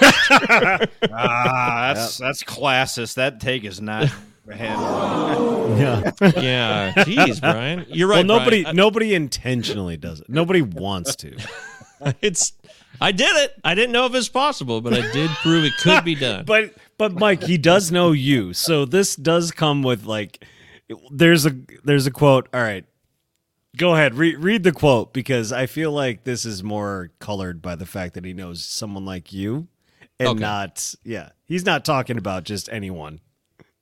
ah, 1.11 1.93
that's 1.93 2.17
that's 2.17 2.43
classist. 2.43 3.15
That 3.15 3.39
take 3.39 3.63
is 3.63 3.81
not 3.81 4.09
handled. 4.51 5.57
Yeah. 5.69 6.11
yeah. 6.35 6.93
Jeez, 6.95 7.39
Brian. 7.39 7.85
You're 7.89 8.07
right. 8.09 8.25
Well, 8.27 8.39
nobody 8.39 8.63
Brian. 8.63 8.75
nobody 8.75 9.13
intentionally 9.13 9.97
does 9.97 10.19
it. 10.19 10.27
Nobody 10.29 10.63
wants 10.63 11.15
to. 11.17 11.37
it's 12.21 12.53
I 12.99 13.11
did 13.11 13.35
it. 13.37 13.53
I 13.63 13.75
didn't 13.75 13.91
know 13.91 14.07
if 14.07 14.15
it's 14.15 14.29
possible, 14.29 14.81
but 14.81 14.93
I 14.93 15.09
did 15.11 15.29
prove 15.29 15.63
it 15.63 15.73
could 15.79 16.03
be 16.03 16.15
done. 16.15 16.45
But 16.45 16.73
but 16.99 17.13
Mike, 17.13 17.41
he 17.43 17.57
does 17.57 17.91
know 17.91 18.11
you. 18.11 18.53
So 18.53 18.85
this 18.85 19.15
does 19.15 19.51
come 19.51 19.81
with 19.81 20.05
like 20.05 20.45
there's 21.09 21.47
a 21.47 21.55
there's 21.83 22.05
a 22.05 22.11
quote. 22.11 22.47
All 22.53 22.61
right. 22.61 22.85
Go 23.77 23.93
ahead. 23.95 24.13
Read 24.15 24.37
read 24.37 24.63
the 24.63 24.71
quote 24.71 25.13
because 25.13 25.51
I 25.51 25.65
feel 25.65 25.91
like 25.91 26.23
this 26.25 26.45
is 26.45 26.63
more 26.63 27.11
colored 27.19 27.61
by 27.61 27.75
the 27.75 27.85
fact 27.85 28.13
that 28.15 28.25
he 28.25 28.33
knows 28.33 28.63
someone 28.63 29.05
like 29.05 29.31
you 29.33 29.67
and 30.19 30.29
Okay. 30.29 30.39
not 30.39 30.93
yeah. 31.03 31.29
He's 31.45 31.65
not 31.65 31.85
talking 31.85 32.17
about 32.17 32.43
just 32.43 32.69
anyone. 32.71 33.21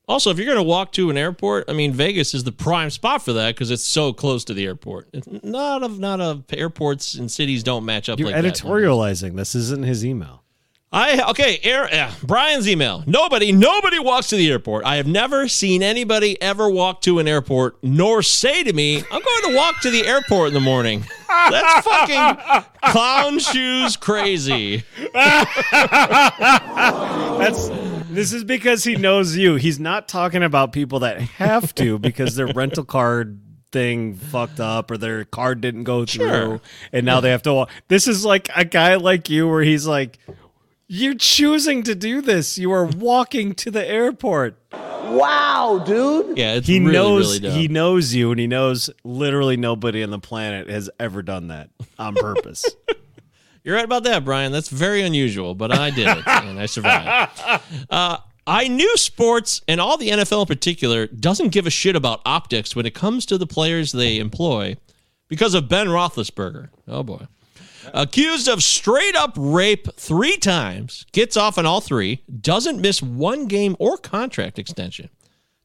Also, 0.10 0.30
if 0.32 0.38
you're 0.38 0.46
going 0.46 0.56
to 0.56 0.64
walk 0.64 0.94
to 0.94 1.10
an 1.10 1.18
airport, 1.18 1.66
I 1.70 1.74
mean, 1.74 1.92
Vegas 1.92 2.34
is 2.34 2.46
the 2.46 2.52
prime 2.54 2.90
spot 2.92 3.22
for 3.26 3.34
that 3.34 3.56
because 3.56 3.72
it's 3.72 3.84
so 3.84 4.14
close 4.14 4.46
to 4.46 4.54
the 4.54 4.66
airport. 4.66 5.10
It's 5.12 5.28
Not 5.44 5.84
of 5.84 6.00
not 6.00 6.22
of 6.22 6.46
airports 6.54 7.16
and 7.16 7.30
cities 7.32 7.62
don't 7.64 7.84
match 7.84 8.08
up 8.08 8.18
You're 8.20 8.32
like 8.32 8.42
that. 8.42 8.54
editorializing. 8.56 9.36
This 9.36 9.54
isn't 9.56 9.84
his 9.84 10.06
email. 10.06 10.44
I 10.90 11.30
okay, 11.32 11.60
air, 11.64 11.84
uh, 11.94 12.12
Brian's 12.24 12.66
email. 12.68 13.04
Nobody, 13.06 13.52
nobody 13.52 14.00
walks 14.00 14.30
to 14.30 14.38
the 14.38 14.50
airport. 14.50 14.86
I 14.86 14.96
have 14.96 15.06
never 15.06 15.50
seen 15.50 15.84
anybody 15.84 16.42
ever 16.42 16.70
walk 16.70 17.02
to 17.02 17.20
an 17.20 17.28
airport 17.28 17.76
nor 17.84 18.22
say 18.24 18.64
to 18.64 18.72
me, 18.72 19.00
"I'm 19.12 19.22
going 19.22 19.52
to 19.52 19.56
walk 19.56 19.82
to 19.82 19.90
the 19.90 20.08
airport 20.08 20.48
in 20.50 20.54
the 20.54 20.62
morning." 20.62 21.04
That's 21.28 21.86
fucking 21.86 22.64
clown 22.92 23.40
shoes 23.40 23.98
crazy. 23.98 24.84
That's 26.38 27.70
this 28.10 28.32
is 28.34 28.44
because 28.44 28.84
he 28.84 28.96
knows 28.96 29.36
you. 29.36 29.56
He's 29.56 29.80
not 29.80 30.08
talking 30.08 30.42
about 30.44 30.72
people 30.72 31.00
that 31.00 31.20
have 31.22 31.76
to 31.76 32.00
because 32.00 32.36
their 32.36 32.48
rental 32.48 32.86
card 32.86 33.40
thing 33.72 34.16
fucked 34.16 34.60
up 34.62 34.90
or 34.90 34.98
their 34.98 35.26
card 35.26 35.60
didn't 35.60 35.84
go 35.84 36.06
through 36.06 36.28
Sure. 36.30 36.62
and 36.94 37.06
now 37.06 37.20
they 37.20 37.30
have 37.32 37.44
to 37.44 37.54
walk. 37.54 37.70
This 37.90 38.08
is 38.08 38.24
like 38.24 38.50
a 38.56 38.64
guy 38.64 38.96
like 38.96 39.30
you 39.30 39.48
where 39.50 39.62
he's 39.64 39.86
like 39.86 40.18
you're 40.88 41.16
choosing 41.16 41.84
to 41.84 41.96
do 41.96 42.22
this. 42.22 42.58
You 42.58 42.72
are 42.72 42.86
walking 42.86 43.54
to 43.56 43.72
the 43.72 43.86
airport. 43.88 44.58
Wow, 44.72 45.84
dude. 45.86 46.38
Yeah, 46.38 46.56
it's 46.56 46.68
he 46.68 46.80
really, 46.80 46.92
knows 46.92 47.28
really 47.28 47.40
dumb. 47.40 47.60
he 47.60 47.68
knows 47.68 48.14
you 48.14 48.32
and 48.32 48.40
he 48.40 48.48
knows 48.48 48.90
literally 49.04 49.58
nobody 49.58 50.04
on 50.04 50.10
the 50.10 50.20
planet 50.20 50.70
has 50.70 50.90
ever 51.00 51.22
done 51.22 51.48
that 51.48 51.70
on 51.98 52.16
purpose. 52.16 52.66
You're 53.64 53.76
right 53.76 53.86
about 53.86 54.04
that, 54.04 54.24
Brian. 54.24 54.52
That's 54.52 54.70
very 54.70 55.02
unusual, 55.02 55.56
but 55.56 55.72
I 55.72 55.90
did 55.90 56.08
it 56.08 56.24
and 56.28 56.60
I 56.60 56.66
survived. 56.66 57.42
Uh, 57.90 58.18
I 58.46 58.70
knew 58.70 58.96
sports 58.98 59.62
and 59.68 59.82
all 59.82 59.98
the 59.98 60.10
NFL 60.10 60.42
in 60.42 60.48
particular 60.48 61.08
doesn't 61.08 61.50
give 61.50 61.68
a 61.68 61.70
shit 61.70 61.96
about 61.96 62.22
optics 62.26 62.76
when 62.76 62.86
it 62.86 62.94
comes 62.94 63.26
to 63.26 63.38
the 63.38 63.48
players 63.48 63.92
they 63.92 64.20
employ 64.20 64.78
because 65.28 65.54
of 65.54 65.68
Ben 65.68 65.88
Roethlisberger. 65.88 66.70
Oh 66.88 67.04
boy. 67.04 67.28
Accused 67.94 68.48
of 68.48 68.64
straight 68.64 69.16
up 69.16 69.34
rape 69.38 69.88
three 69.96 70.38
times, 70.38 71.06
gets 71.12 71.38
off 71.38 71.58
on 71.58 71.66
all 71.66 71.82
three, 71.82 72.24
doesn't 72.42 72.82
miss 72.82 73.02
one 73.02 73.48
game 73.48 73.76
or 73.80 73.98
contract 73.98 74.60
extension. 74.60 75.10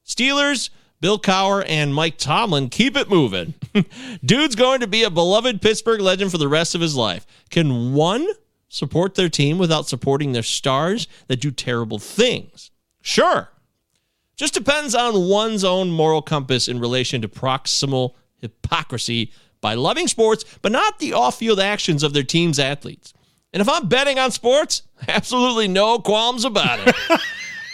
Steelers, 0.05 0.69
Bill 0.99 1.19
Cowher, 1.19 1.65
and 1.67 1.93
Mike 1.93 2.17
Tomlin 2.17 2.69
keep 2.69 2.95
it 2.95 3.09
moving. 3.09 3.53
Dude's 4.25 4.55
going 4.55 4.79
to 4.79 4.87
be 4.87 5.03
a 5.03 5.09
beloved 5.09 5.61
Pittsburgh 5.61 6.01
legend 6.01 6.31
for 6.31 6.37
the 6.37 6.47
rest 6.47 6.75
of 6.75 6.81
his 6.81 6.95
life. 6.95 7.25
Can 7.49 7.93
one 7.93 8.27
support 8.69 9.15
their 9.15 9.29
team 9.29 9.57
without 9.57 9.87
supporting 9.87 10.31
their 10.31 10.43
stars 10.43 11.07
that 11.27 11.41
do 11.41 11.51
terrible 11.51 11.99
things? 11.99 12.71
Sure. 13.01 13.49
Just 14.35 14.53
depends 14.53 14.95
on 14.95 15.29
one's 15.29 15.63
own 15.63 15.91
moral 15.91 16.21
compass 16.21 16.67
in 16.67 16.79
relation 16.79 17.21
to 17.21 17.27
proximal 17.27 18.13
hypocrisy 18.37 19.31
by 19.63 19.73
loving 19.73 20.07
sports, 20.09 20.43
but 20.61 20.73
not 20.73 20.99
the 20.99 21.13
off 21.13 21.39
field 21.39 21.59
actions 21.59 22.03
of 22.03 22.13
their 22.13 22.21
team's 22.21 22.59
athletes. 22.59 23.13
And 23.53 23.61
if 23.61 23.69
I'm 23.69 23.87
betting 23.87 24.19
on 24.19 24.29
sports, 24.29 24.83
absolutely 25.07 25.67
no 25.69 25.97
qualms 25.97 26.45
about 26.45 26.87
it. 26.87 26.95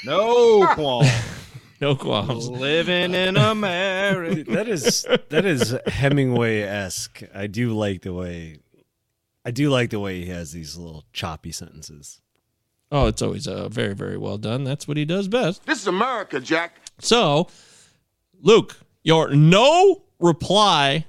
No 0.06 0.66
qualm. 0.76 1.06
no 1.82 1.94
qualms. 1.94 2.48
Living 2.48 3.14
in 3.14 3.36
America. 3.36 4.50
that 4.50 4.70
is 4.70 5.06
that 5.28 5.46
is 5.46 5.76
Hemingway 5.88 6.62
esque. 6.62 7.24
I 7.36 7.48
do 7.48 7.74
like 7.74 8.04
the 8.04 8.14
way 8.14 8.60
I 9.44 9.52
do 9.52 9.70
like 9.70 9.90
the 9.90 10.00
way 10.00 10.24
he 10.24 10.28
has 10.28 10.54
these 10.54 10.78
little 10.78 11.04
choppy 11.12 11.52
sentences. 11.52 12.22
Oh, 12.94 13.08
it's 13.08 13.22
always 13.22 13.46
uh, 13.46 13.68
very, 13.68 13.94
very 13.94 14.18
well 14.18 14.38
done. 14.38 14.64
That's 14.64 14.88
what 14.88 14.96
he 14.96 15.04
does 15.04 15.28
best. 15.28 15.66
This 15.66 15.82
is 15.82 15.88
America, 15.88 16.40
Jack. 16.40 16.78
So, 17.00 17.50
Luke, 18.42 18.78
your 19.04 19.32
no 19.32 20.04
reply 20.18 21.06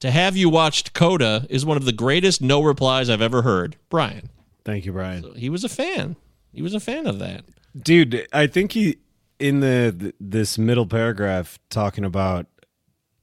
to 0.00 0.10
have 0.10 0.36
you 0.36 0.48
watched 0.48 0.92
Coda 0.92 1.46
is 1.48 1.64
one 1.64 1.76
of 1.76 1.84
the 1.84 1.92
greatest 1.92 2.42
no 2.42 2.62
replies 2.62 3.08
I've 3.08 3.22
ever 3.22 3.42
heard. 3.42 3.76
Brian. 3.88 4.30
Thank 4.64 4.84
you, 4.84 4.92
Brian. 4.92 5.22
So 5.22 5.32
he 5.32 5.48
was 5.48 5.64
a 5.64 5.68
fan. 5.68 6.16
He 6.52 6.62
was 6.62 6.74
a 6.74 6.80
fan 6.80 7.06
of 7.06 7.18
that. 7.18 7.44
Dude, 7.80 8.26
I 8.32 8.46
think 8.46 8.72
he 8.72 8.98
in 9.38 9.60
the 9.60 10.12
this 10.20 10.58
middle 10.58 10.86
paragraph 10.86 11.58
talking 11.70 12.04
about 12.04 12.46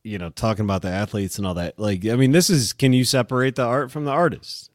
you 0.08 0.18
know, 0.18 0.30
talking 0.30 0.64
about 0.64 0.82
the 0.82 0.90
athletes 0.90 1.38
and 1.38 1.46
all 1.46 1.54
that. 1.56 1.78
Like, 1.78 2.06
I 2.06 2.16
mean, 2.16 2.32
this 2.32 2.50
is 2.50 2.72
can 2.72 2.94
you 2.94 3.04
separate 3.04 3.56
the 3.56 3.66
art 3.66 3.92
from 3.92 4.06
the 4.06 4.12
artist? 4.12 4.72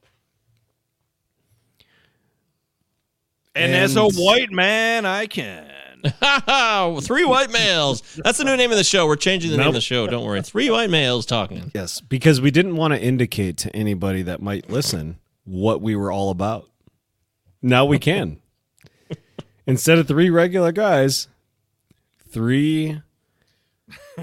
And, 3.55 3.73
as 3.73 3.95
a 3.95 4.07
white 4.07 4.51
man, 4.51 5.05
I 5.05 5.25
can. 5.25 5.72
Three 7.01 7.23
white 7.23 7.51
males. 7.51 8.01
That's 8.23 8.37
the 8.37 8.43
new 8.43 8.57
name 8.57 8.71
of 8.71 8.77
the 8.77 8.83
show. 8.83 9.07
We're 9.07 9.15
changing 9.15 9.51
the 9.51 9.57
name 9.57 9.67
of 9.67 9.73
the 9.73 9.81
show. 9.81 10.05
Don't 10.07 10.25
worry. 10.25 10.41
Three 10.41 10.69
white 10.69 10.89
males 10.89 11.25
talking. 11.25 11.71
Yes, 11.73 12.01
because 12.01 12.41
we 12.41 12.51
didn't 12.51 12.75
want 12.75 12.93
to 12.93 13.01
indicate 13.01 13.57
to 13.57 13.75
anybody 13.75 14.21
that 14.23 14.41
might 14.41 14.69
listen 14.69 15.17
what 15.45 15.81
we 15.81 15.95
were 15.95 16.11
all 16.11 16.29
about. 16.29 16.69
Now 17.61 17.85
we 17.85 17.99
can. 17.99 18.39
Instead 19.65 19.97
of 19.97 20.07
three 20.07 20.29
regular 20.29 20.73
guys, 20.73 21.29
three 22.29 23.01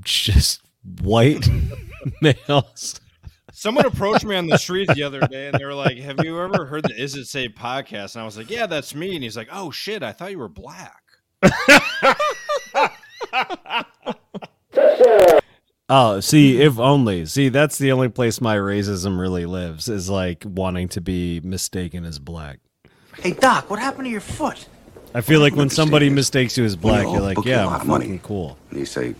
just 0.00 0.60
white 1.00 1.48
males. 2.20 3.00
Someone 3.58 3.86
approached 3.86 4.26
me 4.26 4.36
on 4.36 4.46
the 4.46 4.58
street 4.58 4.86
the 4.94 5.02
other 5.02 5.18
day 5.20 5.46
and 5.46 5.58
they 5.58 5.64
were 5.64 5.72
like, 5.72 5.96
Have 5.96 6.22
you 6.22 6.38
ever 6.42 6.66
heard 6.66 6.82
the 6.82 6.94
Is 6.94 7.14
It 7.16 7.24
Safe 7.24 7.52
podcast? 7.54 8.14
And 8.14 8.20
I 8.20 8.24
was 8.26 8.36
like, 8.36 8.50
Yeah, 8.50 8.66
that's 8.66 8.94
me. 8.94 9.14
And 9.14 9.24
he's 9.24 9.34
like, 9.34 9.48
Oh 9.50 9.70
shit, 9.70 10.02
I 10.02 10.12
thought 10.12 10.30
you 10.30 10.38
were 10.38 10.46
black. 10.50 11.02
Oh, 15.88 16.18
see, 16.18 16.60
if 16.60 16.78
only. 16.80 17.26
See, 17.26 17.48
that's 17.48 17.78
the 17.78 17.92
only 17.92 18.08
place 18.08 18.40
my 18.40 18.56
racism 18.56 19.20
really 19.20 19.46
lives 19.46 19.88
is 19.88 20.10
like 20.10 20.42
wanting 20.44 20.88
to 20.88 21.00
be 21.00 21.40
mistaken 21.44 22.04
as 22.04 22.18
black. 22.18 22.58
Hey, 23.20 23.32
Doc, 23.32 23.70
what 23.70 23.78
happened 23.78 24.04
to 24.06 24.10
your 24.10 24.20
foot? 24.20 24.68
I 25.14 25.20
feel 25.20 25.40
like 25.40 25.54
when 25.54 25.70
somebody 25.70 26.10
mistakes 26.10 26.58
you 26.58 26.64
as 26.64 26.74
black, 26.76 27.04
Well, 27.04 27.12
you're 27.14 27.22
like, 27.22 27.36
book 27.36 27.46
you 27.46 27.52
a 27.52 27.56
yeah, 27.56 27.64
lot 27.66 27.74
I'm 27.76 27.80
of 27.82 27.86
money. 27.86 28.04
fucking 28.04 28.18
cool. 28.20 28.58
And 28.70 28.80
you 28.80 28.84
say, 28.84 29.14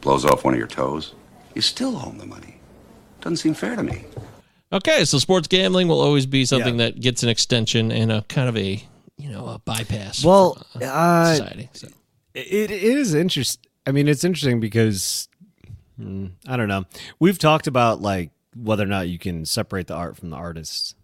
blows 0.00 0.24
off 0.24 0.42
one 0.42 0.54
of 0.54 0.58
your 0.58 0.66
toes. 0.66 1.14
You 1.54 1.60
still 1.60 1.96
own 1.98 2.16
the 2.18 2.26
money. 2.26 2.53
Doesn't 3.24 3.38
seem 3.38 3.54
fair 3.54 3.74
to 3.74 3.82
me. 3.82 4.04
Okay, 4.72 5.04
so 5.06 5.18
sports 5.18 5.48
gambling 5.48 5.88
will 5.88 6.00
always 6.00 6.26
be 6.26 6.44
something 6.44 6.76
that 6.76 7.00
gets 7.00 7.22
an 7.22 7.28
extension 7.30 7.90
and 7.90 8.12
a 8.12 8.22
kind 8.28 8.48
of 8.48 8.56
a 8.56 8.84
you 9.16 9.30
know 9.30 9.46
a 9.48 9.58
bypass. 9.60 10.22
Well, 10.24 10.62
from, 10.72 10.82
uh, 10.82 10.86
uh, 10.86 11.34
society. 11.34 11.70
So. 11.72 11.88
It, 12.34 12.70
it 12.70 12.70
is 12.70 13.14
interesting. 13.14 13.70
I 13.86 13.92
mean, 13.92 14.08
it's 14.08 14.24
interesting 14.24 14.60
because 14.60 15.28
hmm, 15.98 16.26
I 16.46 16.56
don't 16.56 16.68
know. 16.68 16.84
We've 17.18 17.38
talked 17.38 17.66
about 17.66 18.02
like 18.02 18.30
whether 18.56 18.84
or 18.84 18.88
not 18.88 19.08
you 19.08 19.18
can 19.18 19.44
separate 19.46 19.86
the 19.86 19.94
art 19.94 20.16
from 20.16 20.30
the 20.30 20.36
artist 20.36 20.94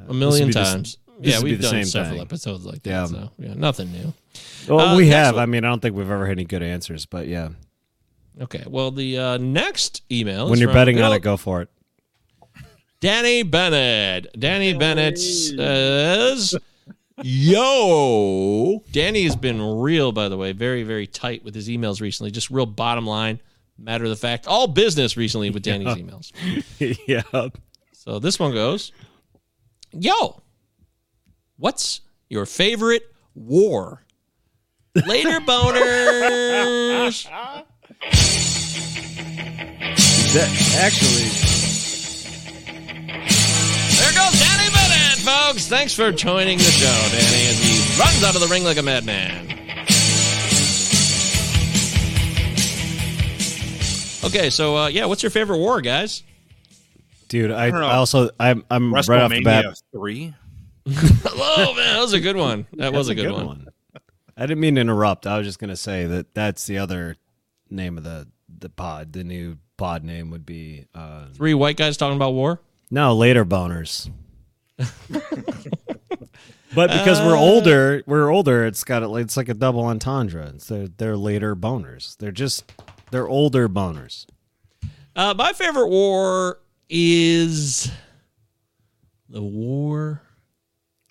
Uh, 0.00 0.10
a 0.10 0.14
million 0.14 0.46
would 0.48 0.54
the 0.54 0.64
times. 0.64 0.96
this 1.20 1.34
yeah, 1.34 1.42
we've 1.42 1.58
the 1.58 1.62
done 1.64 1.70
same 1.70 1.84
several 1.84 2.12
thing. 2.14 2.22
episodes 2.22 2.64
like 2.64 2.82
that. 2.84 2.90
Yeah. 2.90 3.06
So 3.06 3.30
yeah, 3.38 3.54
nothing 3.54 3.92
new. 3.92 4.14
Well, 4.68 4.80
Uh, 4.80 4.96
we 4.96 5.08
have. 5.08 5.34
one. 5.34 5.42
I 5.42 5.46
mean, 5.46 5.64
I 5.64 5.68
don't 5.68 5.80
think 5.82 5.94
we've 5.96 6.10
ever 6.10 6.26
had 6.26 6.38
any 6.38 6.44
good 6.44 6.62
answers, 6.62 7.04
but 7.04 7.26
yeah. 7.28 7.50
Okay, 8.40 8.64
well 8.66 8.90
the 8.90 9.18
uh, 9.18 9.36
next 9.38 10.02
email 10.12 10.44
is 10.44 10.50
when 10.50 10.58
you're 10.60 10.72
betting 10.72 11.00
on 11.00 11.12
it, 11.12 11.22
go 11.22 11.36
for 11.36 11.62
it. 11.62 11.68
Danny 13.00 13.42
Bennett. 13.44 14.26
Danny 14.38 14.74
Bennett 14.74 15.18
says, 15.18 16.56
Yo. 17.22 18.82
Danny 18.90 19.22
has 19.24 19.36
been 19.36 19.62
real, 19.78 20.10
by 20.12 20.28
the 20.28 20.36
way, 20.36 20.52
very, 20.52 20.82
very 20.82 21.06
tight 21.06 21.44
with 21.44 21.54
his 21.54 21.68
emails 21.68 22.00
recently. 22.00 22.30
Just 22.32 22.50
real 22.50 22.66
bottom 22.66 23.06
line, 23.06 23.40
matter 23.78 24.04
of 24.04 24.10
the 24.10 24.16
fact, 24.16 24.46
all 24.48 24.66
business 24.66 25.16
recently 25.16 25.50
with 25.50 25.62
Danny's 25.62 25.96
Yeah. 25.96 26.02
emails. 26.02 26.32
yeah. 27.32 27.48
So 27.92 28.18
this 28.18 28.38
one 28.40 28.52
goes, 28.52 28.90
Yo, 29.92 30.42
what's 31.56 32.00
your 32.28 32.46
favorite 32.46 33.02
war? 33.34 34.02
Later, 35.06 35.38
boners. 35.40 37.28
That, 40.32 40.48
actually, 40.78 41.28
There 43.96 44.12
goes 44.12 44.38
Danny 44.38 44.70
Bennett, 44.70 45.18
folks. 45.18 45.66
Thanks 45.66 45.94
for 45.94 46.12
joining 46.12 46.58
the 46.58 46.64
show, 46.64 47.08
Danny, 47.10 47.46
as 47.48 47.58
he 47.58 48.00
runs 48.00 48.22
out 48.24 48.34
of 48.34 48.40
the 48.40 48.48
ring 48.48 48.64
like 48.64 48.76
a 48.76 48.82
madman. 48.82 49.46
Okay, 54.24 54.50
so 54.50 54.76
uh, 54.76 54.88
yeah, 54.88 55.06
what's 55.06 55.22
your 55.22 55.30
favorite 55.30 55.58
war, 55.58 55.80
guys? 55.80 56.22
dude, 57.28 57.50
I, 57.50 57.70
don't. 57.70 57.82
I 57.82 57.94
also 57.94 58.30
I'm 58.40 58.64
I'm 58.70 58.92
right 58.92 59.08
off 59.08 59.30
the 59.30 59.42
bat. 59.42 59.64
WrestleMania 59.64 59.82
three. 59.92 60.34
oh 60.86 61.74
man, 61.76 61.94
that 61.94 62.00
was 62.00 62.12
a 62.14 62.20
good 62.20 62.36
one. 62.36 62.66
That 62.74 62.92
was 62.92 63.08
a 63.08 63.14
That's 63.14 63.26
good, 63.26 63.46
one. 63.46 63.68
I 64.36 64.42
didn't 64.42 64.60
mean 64.60 64.76
to 64.76 64.80
interrupt. 64.80 65.26
I 65.26 65.38
was 65.38 65.46
just 65.46 65.58
gonna 65.58 65.76
say 65.76 66.06
that 66.06 66.34
that's 66.34 66.66
the 66.66 66.78
other 66.78 67.16
name 67.70 67.98
of 67.98 68.04
the 68.04 68.26
the 68.58 68.68
pod. 68.68 69.12
The 69.12 69.24
new 69.24 69.58
pod 69.76 70.04
name 70.04 70.30
would 70.30 70.44
be 70.46 70.86
uh, 70.94 71.26
Three 71.34 71.54
white 71.54 71.76
guys 71.76 71.96
talking 71.96 72.16
about 72.16 72.32
war. 72.34 72.60
no 72.90 73.14
later 73.14 73.44
boners. 73.44 74.10
but 76.74 76.90
because 76.90 77.20
Uh, 77.20 77.24
we're 77.26 77.36
older, 77.36 78.02
we're 78.06 78.28
older. 78.30 78.64
It's 78.66 78.84
got 78.84 79.02
it. 79.02 79.10
It's 79.20 79.36
like 79.36 79.48
a 79.48 79.54
double 79.54 79.84
entendre. 79.84 80.52
It's 80.54 80.66
they're, 80.68 80.88
they're 80.88 81.16
later 81.16 81.54
boners. 81.56 82.16
They're 82.18 82.30
just 82.32 82.70
they're 83.10 83.28
older 83.28 83.68
boners. 83.68 84.26
Uh, 85.16 85.34
my 85.36 85.52
favorite 85.52 85.88
war 85.88 86.60
is 86.88 87.90
the 89.28 89.42
war. 89.42 90.22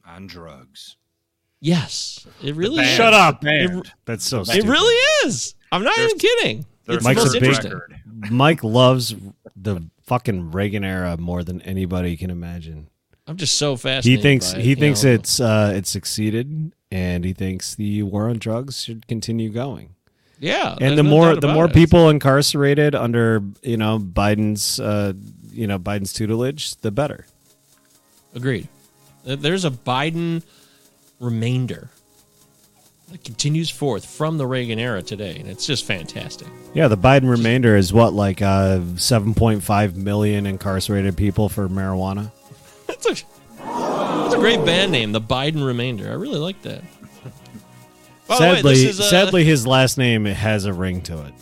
On 0.05 0.25
drugs. 0.27 0.95
Yes, 1.59 2.25
it 2.41 2.55
really 2.55 2.83
is. 2.83 2.89
Shut 2.95 3.13
up. 3.13 3.39
It- 3.43 3.91
that's 4.05 4.23
so. 4.23 4.41
It 4.41 4.45
stupid. 4.47 4.69
really 4.69 4.95
is. 5.25 5.53
I'm 5.71 5.83
not 5.83 5.95
There's- 5.95 6.09
even 6.11 6.19
kidding. 6.19 6.65
It's 6.87 7.03
Mike's 7.03 7.33
a 7.35 7.39
big- 7.39 7.51
record. 7.63 7.95
Mike 8.31 8.63
loves 8.63 9.13
the 9.55 9.81
fucking 10.03 10.51
Reagan 10.51 10.83
era 10.85 11.17
more 11.17 11.43
than 11.43 11.61
anybody 11.63 12.15
can 12.15 12.29
imagine. 12.29 12.87
I'm 13.27 13.35
just 13.35 13.55
so 13.57 13.73
He 13.73 13.77
fascinated. 13.77 14.21
thinks 14.23 14.53
by 14.53 14.59
it, 14.59 14.65
he 14.65 14.75
thinks 14.75 15.03
know. 15.03 15.11
it's 15.11 15.39
uh, 15.41 15.73
it's 15.75 15.89
succeeded, 15.89 16.71
and 16.91 17.25
he 17.25 17.33
thinks 17.33 17.75
the 17.75 18.03
war 18.03 18.29
on 18.29 18.37
drugs 18.39 18.81
should 18.83 19.05
continue 19.07 19.49
going. 19.49 19.95
yeah. 20.39 20.77
and 20.79 20.97
the 20.97 21.03
no 21.03 21.09
more 21.09 21.35
the 21.35 21.49
more 21.53 21.65
it. 21.65 21.73
people 21.73 22.07
incarcerated 22.09 22.95
under 22.95 23.43
you 23.61 23.75
know 23.75 23.99
Biden's 23.99 24.79
uh, 24.79 25.11
you 25.51 25.67
know 25.67 25.77
Biden's 25.77 26.13
tutelage, 26.13 26.75
the 26.77 26.91
better. 26.91 27.25
Agreed. 28.33 28.69
There's 29.25 29.65
a 29.65 29.71
Biden 29.71 30.41
remainder 31.19 31.89
that 33.11 33.23
continues 33.23 33.69
forth 33.69 34.05
from 34.05 34.37
the 34.37 34.45
Reagan 34.45 34.79
era 34.79 35.01
today, 35.01 35.37
and 35.39 35.47
it's 35.47 35.65
just 35.65 35.85
fantastic. 35.85 36.47
Yeah, 36.73 36.87
the 36.87 36.97
Biden 36.97 37.29
remainder 37.29 37.75
is 37.75 37.93
what 37.93 38.13
like 38.13 38.41
uh, 38.41 38.81
seven 38.97 39.33
point 39.33 39.63
five 39.63 39.95
million 39.95 40.45
incarcerated 40.45 41.15
people 41.15 41.49
for 41.49 41.67
marijuana. 41.69 42.31
That's 42.87 43.05
a, 43.05 43.25
that's 43.59 44.33
a 44.33 44.37
great 44.37 44.63
band 44.65 44.93
name, 44.93 45.11
the 45.11 45.19
Biden 45.19 45.65
remainder. 45.65 46.09
I 46.09 46.13
really 46.13 46.39
like 46.39 46.61
that. 46.61 46.81
By 48.27 48.37
the 48.37 48.43
way, 48.43 48.55
sadly, 48.55 48.73
this 48.75 48.83
is, 48.83 48.99
uh, 49.01 49.09
sadly, 49.09 49.43
his 49.43 49.67
last 49.67 49.97
name 49.97 50.23
has 50.23 50.63
a 50.63 50.73
ring 50.73 51.01
to 51.03 51.25
it. 51.25 51.33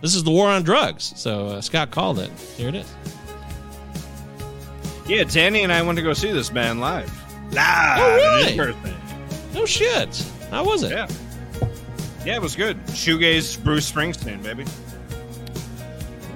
This 0.00 0.14
is 0.14 0.24
the 0.24 0.30
war 0.30 0.48
on 0.48 0.62
drugs. 0.62 1.12
So 1.16 1.48
uh, 1.48 1.60
Scott 1.60 1.90
called 1.90 2.18
it. 2.18 2.30
Here 2.56 2.68
it 2.68 2.76
is. 2.76 2.94
Yeah, 5.06 5.24
Danny 5.24 5.62
and 5.62 5.72
I 5.72 5.82
went 5.82 5.96
to 5.96 6.02
go 6.02 6.14
see 6.14 6.32
this 6.32 6.48
band 6.48 6.80
live. 6.80 7.12
Live. 7.52 7.98
Oh, 8.00 8.16
really? 8.16 8.56
birthday. 8.56 8.94
No 9.54 9.66
shit. 9.66 10.26
How 10.50 10.64
was 10.64 10.82
it? 10.82 10.92
Yeah. 10.92 11.08
Yeah, 12.24 12.36
it 12.36 12.42
was 12.42 12.56
good. 12.56 12.76
Shoegaze, 12.86 13.62
Bruce 13.62 13.90
Springsteen, 13.90 14.42
baby. 14.42 14.64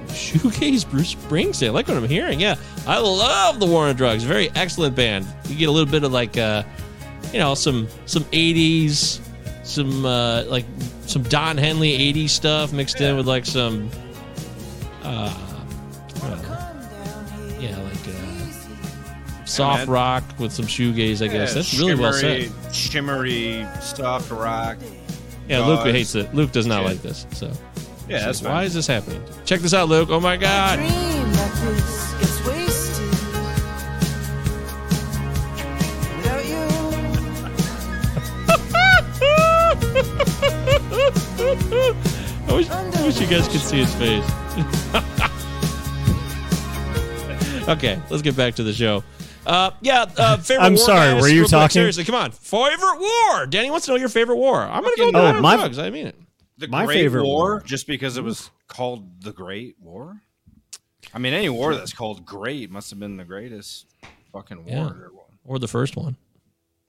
Shoegaze 0.09 0.89
Bruce 0.89 1.15
Springsteen. 1.15 1.69
I 1.69 1.70
like 1.70 1.89
what 1.89 1.97
I'm 1.97 2.09
hearing. 2.09 2.39
Yeah, 2.39 2.55
I 2.87 2.99
love 2.99 3.59
the 3.59 3.66
War 3.66 3.87
on 3.89 3.97
Drugs. 3.97 4.23
Very 4.23 4.51
excellent 4.55 4.95
band. 4.95 5.27
You 5.49 5.57
get 5.57 5.69
a 5.69 5.73
little 5.73 5.91
bit 5.91 6.05
of 6.05 6.12
like, 6.12 6.37
uh, 6.37 6.62
you 7.32 7.41
know, 7.41 7.55
some 7.55 7.89
some 8.07 8.24
'80s 8.24 9.20
some 9.70 10.05
uh, 10.05 10.45
like 10.45 10.65
some 11.07 11.23
Don 11.24 11.57
Henley 11.57 12.12
'80s 12.12 12.31
stuff 12.31 12.73
mixed 12.73 13.01
in 13.01 13.16
with 13.16 13.27
like 13.27 13.47
some, 13.47 13.91
uh, 15.03 15.35
soft 19.51 19.81
man. 19.87 19.91
rock 19.91 20.25
with 20.39 20.53
some 20.53 20.67
shoegaze. 20.67 21.23
I 21.23 21.29
guess 21.29 21.51
Yeah, 21.51 21.55
that's 21.55 21.79
really 21.79 21.95
well 21.95 22.13
said. 22.13 22.51
shimmery, 22.73 23.67
Shimmery, 23.67 23.83
soft 23.83 24.31
rock. 24.31 24.77
Yeah, 25.49 25.67
Luke 25.67 25.81
hates 25.87 26.15
it. 26.15 26.33
Luke 26.35 26.53
does 26.53 26.67
not 26.67 26.83
Yeah. 26.83 26.89
like 26.89 27.03
this. 27.03 27.27
So 27.33 27.51
Yeah, 28.09 28.21
So 28.21 28.25
that's 28.27 28.43
why 28.43 28.51
fine. 28.51 28.67
is 28.67 28.75
this 28.75 28.87
happening? 28.87 29.23
Check 29.45 29.61
this 29.61 29.75
out, 29.75 29.89
Luke. 29.89 30.09
Oh 30.11 30.21
my 30.21 30.37
God. 30.37 30.79
I 41.23 42.53
wish, 42.55 42.69
I 42.71 43.05
wish 43.07 43.21
you 43.21 43.27
guys 43.27 43.49
could 43.49 43.61
see 43.61 43.79
his 43.79 43.95
face. 43.95 44.25
okay, 47.69 48.01
let's 48.11 48.23
get 48.23 48.37
back 48.37 48.55
to 48.57 48.63
the 48.63 48.73
show. 48.73 49.03
Uh, 49.47 49.71
yeah, 49.81 50.07
uh, 50.17 50.37
favorite 50.39 50.65
I'm 50.65 50.75
war, 50.75 50.85
sorry, 50.85 51.12
guys? 51.15 51.23
were 51.23 51.29
you 51.29 51.35
Real 51.41 51.43
quick, 51.45 51.51
talking? 51.51 51.71
Seriously, 51.75 52.05
come 52.05 52.15
on. 52.15 52.31
Favorite 52.31 52.99
war. 53.01 53.47
Danny 53.47 53.71
wants 53.71 53.87
to 53.87 53.93
know 53.93 53.97
your 53.99 54.09
favorite 54.09 54.37
war. 54.37 54.61
I'm 54.62 54.83
going 54.83 54.95
to 54.95 55.01
go 55.01 55.07
with 55.07 55.15
Oh, 55.17 55.21
War 55.23 55.35
on 55.37 55.43
my- 55.43 55.57
Drugs. 55.57 55.79
I 55.79 55.91
mean 55.91 56.07
it. 56.07 56.17
The 56.59 56.69
My 56.69 56.85
Great 56.85 56.97
favorite 56.97 57.25
War, 57.25 57.53
war. 57.55 57.61
just 57.62 57.87
because 57.87 58.19
it 58.19 58.25
was 58.25 58.51
called 58.69 59.23
the 59.23 59.33
Great 59.33 59.77
War. 59.81 60.21
I 61.15 61.19
mean, 61.19 61.33
any 61.33 61.49
war 61.49 61.75
that's 61.75 61.95
called 61.95 62.25
great 62.27 62.71
must 62.71 62.91
have 62.91 63.01
been 63.01 63.17
the 63.17 63.25
greatest 63.25 63.87
fucking 64.33 64.59
war. 64.59 64.67
Yeah. 64.69 64.85
there. 64.95 65.11
Or 65.45 65.59
the 65.59 65.67
first 65.67 65.97
one. 65.97 66.17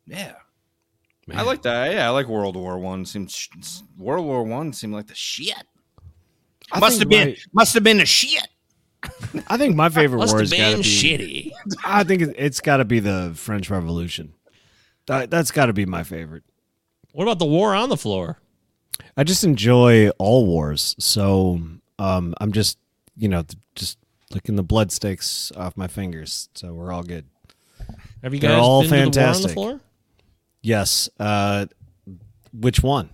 Yeah. 0.06 0.34
I 1.34 1.44
like 1.44 1.62
that. 1.62 1.94
Yeah, 1.94 2.08
I 2.08 2.10
like 2.10 2.28
World 2.28 2.58
War 2.58 2.78
One. 2.78 3.06
Seems 3.06 3.48
World 3.98 4.26
War 4.26 4.44
One 4.44 4.74
seemed 4.74 4.94
like 4.94 5.08
the 5.08 5.16
shit. 5.16 5.56
I 6.72 6.80
must 6.80 7.00
have 7.00 7.08
think 7.10 7.36
been 7.36 7.36
must 7.54 7.74
have 7.74 7.84
been 7.84 7.98
the 8.00 8.06
shit. 8.06 8.48
I 9.48 9.58
think 9.58 9.76
my 9.76 9.90
favorite 9.90 10.20
Must 10.20 10.34
war 10.34 10.40
has 10.42 10.52
got 10.52 10.72
to 10.72 10.78
be 10.78 10.84
shitty. 10.84 11.52
I 11.84 12.04
think 12.04 12.22
it- 12.22 12.36
it's 12.38 12.60
got 12.62 12.78
to 12.78 12.86
be 12.86 13.00
the 13.00 13.32
French 13.36 13.70
Revolution. 13.70 14.34
That, 15.08 15.30
that's 15.32 15.52
got 15.52 15.66
to 15.68 15.74
be 15.74 15.86
my 15.86 16.04
favorite. 16.04 16.44
What 17.14 17.24
about 17.24 17.40
the 17.40 17.46
war 17.46 17.74
on 17.74 17.90
the 17.90 17.98
floor? 17.98 18.40
I 19.18 19.24
just 19.24 19.44
enjoy 19.44 20.10
all 20.18 20.46
wars, 20.46 20.96
so 21.00 21.60
um, 22.00 22.34
I'm 22.40 22.52
just 22.52 22.78
you 23.18 23.28
know 23.28 23.44
just 23.76 23.98
licking 24.34 24.56
the 24.56 24.64
blood 24.64 24.92
sticks 24.92 25.52
off 25.58 25.76
my 25.76 25.88
fingers, 25.88 26.50
so 26.54 26.72
we're 26.74 26.92
all 26.94 27.04
good. 27.04 27.26
Have 28.24 28.34
you 28.34 28.40
They're 28.40 28.52
guys 28.52 28.62
all 28.62 28.82
been 28.88 28.90
to 28.90 28.96
the 28.96 28.96
war 28.96 29.00
on 29.06 29.12
the 29.12 29.14
fantastic. 29.20 29.52
floor? 29.54 29.80
Yes. 30.62 31.10
Uh, 31.20 31.66
which 32.54 32.82
one? 32.84 33.10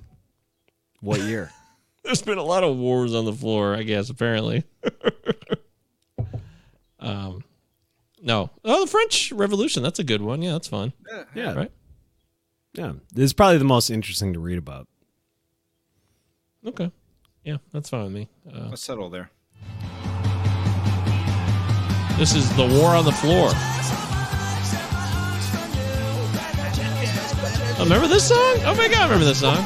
What 1.00 1.22
year? 1.22 1.52
There's 2.04 2.22
been 2.22 2.38
a 2.38 2.44
lot 2.44 2.64
of 2.64 2.76
wars 2.78 3.16
on 3.16 3.26
the 3.26 3.34
floor, 3.34 3.74
I 3.76 3.84
guess, 3.84 4.10
apparently. 4.10 4.64
um, 7.08 7.44
no. 8.22 8.50
Oh, 8.64 8.82
the 8.86 8.92
French 8.92 9.32
Revolution. 9.32 9.84
That's 9.84 10.00
a 10.00 10.04
good 10.04 10.22
one. 10.22 10.42
Yeah, 10.42 10.54
that's 10.54 10.68
fun. 10.68 10.94
Yeah. 11.10 11.24
yeah. 11.36 11.54
Right? 11.54 11.72
Yeah, 12.74 12.94
this 13.14 13.26
is 13.26 13.34
probably 13.34 13.58
the 13.58 13.64
most 13.66 13.90
interesting 13.90 14.34
to 14.34 14.40
read 14.40 14.58
about. 14.58 14.88
Okay. 16.66 16.92
Yeah, 17.44 17.58
that's 17.72 17.90
fine 17.90 18.04
with 18.04 18.14
me. 18.14 18.30
Uh, 18.54 18.68
Let's 18.70 18.84
settle 18.84 19.10
there. 19.10 19.32
this 22.18 22.36
is 22.36 22.54
the 22.56 22.68
war 22.68 22.96
on 22.96 23.06
the 23.06 23.12
floor. 23.12 23.50
Oh, 27.80 27.84
remember 27.84 28.08
this 28.08 28.28
song? 28.28 28.38
Oh 28.66 28.74
my 28.76 28.88
god, 28.88 28.98
I 28.98 29.04
remember 29.04 29.26
this 29.26 29.40
song. 29.40 29.58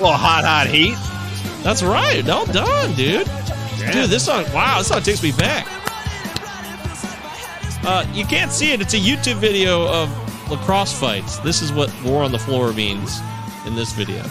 Well, 0.00 0.12
hot, 0.12 0.44
hot 0.44 0.68
heat. 0.68 0.96
That's 1.62 1.82
right. 1.82 2.24
Well 2.24 2.46
done, 2.46 2.94
dude. 2.94 3.26
Dude, 3.92 4.10
this 4.10 4.24
song, 4.24 4.44
wow, 4.52 4.78
this 4.78 4.88
song 4.88 5.02
takes 5.02 5.22
me 5.22 5.32
back. 5.32 5.66
Uh, 7.86 8.04
you 8.12 8.24
can't 8.24 8.50
see 8.50 8.72
it. 8.72 8.80
It's 8.80 8.94
a 8.94 8.98
YouTube 8.98 9.36
video 9.36 9.86
of 9.86 10.10
lacrosse 10.50 10.92
fights. 10.92 11.38
This 11.38 11.62
is 11.62 11.72
what 11.72 11.88
war 12.04 12.24
on 12.24 12.32
the 12.32 12.38
floor 12.38 12.72
means 12.72 13.20
in 13.64 13.76
this 13.76 13.92
video. 13.92 14.24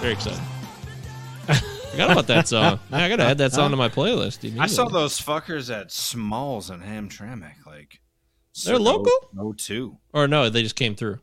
Very 0.00 0.12
excited. 0.12 0.40
Forgot 1.92 2.10
about 2.10 2.26
that 2.26 2.48
song. 2.48 2.80
Man, 2.90 3.00
I 3.00 3.08
gotta 3.08 3.24
add 3.24 3.38
that 3.38 3.52
song 3.52 3.70
to 3.70 3.76
my 3.76 3.88
playlist. 3.88 4.58
I 4.58 4.66
saw 4.66 4.88
those 4.88 5.20
fuckers 5.20 5.72
at 5.72 5.92
Smalls 5.92 6.68
and 6.68 6.82
Hamtramck. 6.82 7.64
Like 7.64 8.00
They're 8.64 8.76
local? 8.76 9.12
No, 9.32 9.52
two. 9.52 9.98
Or 10.12 10.26
no, 10.26 10.50
they 10.50 10.62
just 10.62 10.74
came 10.74 10.96
through. 10.96 11.20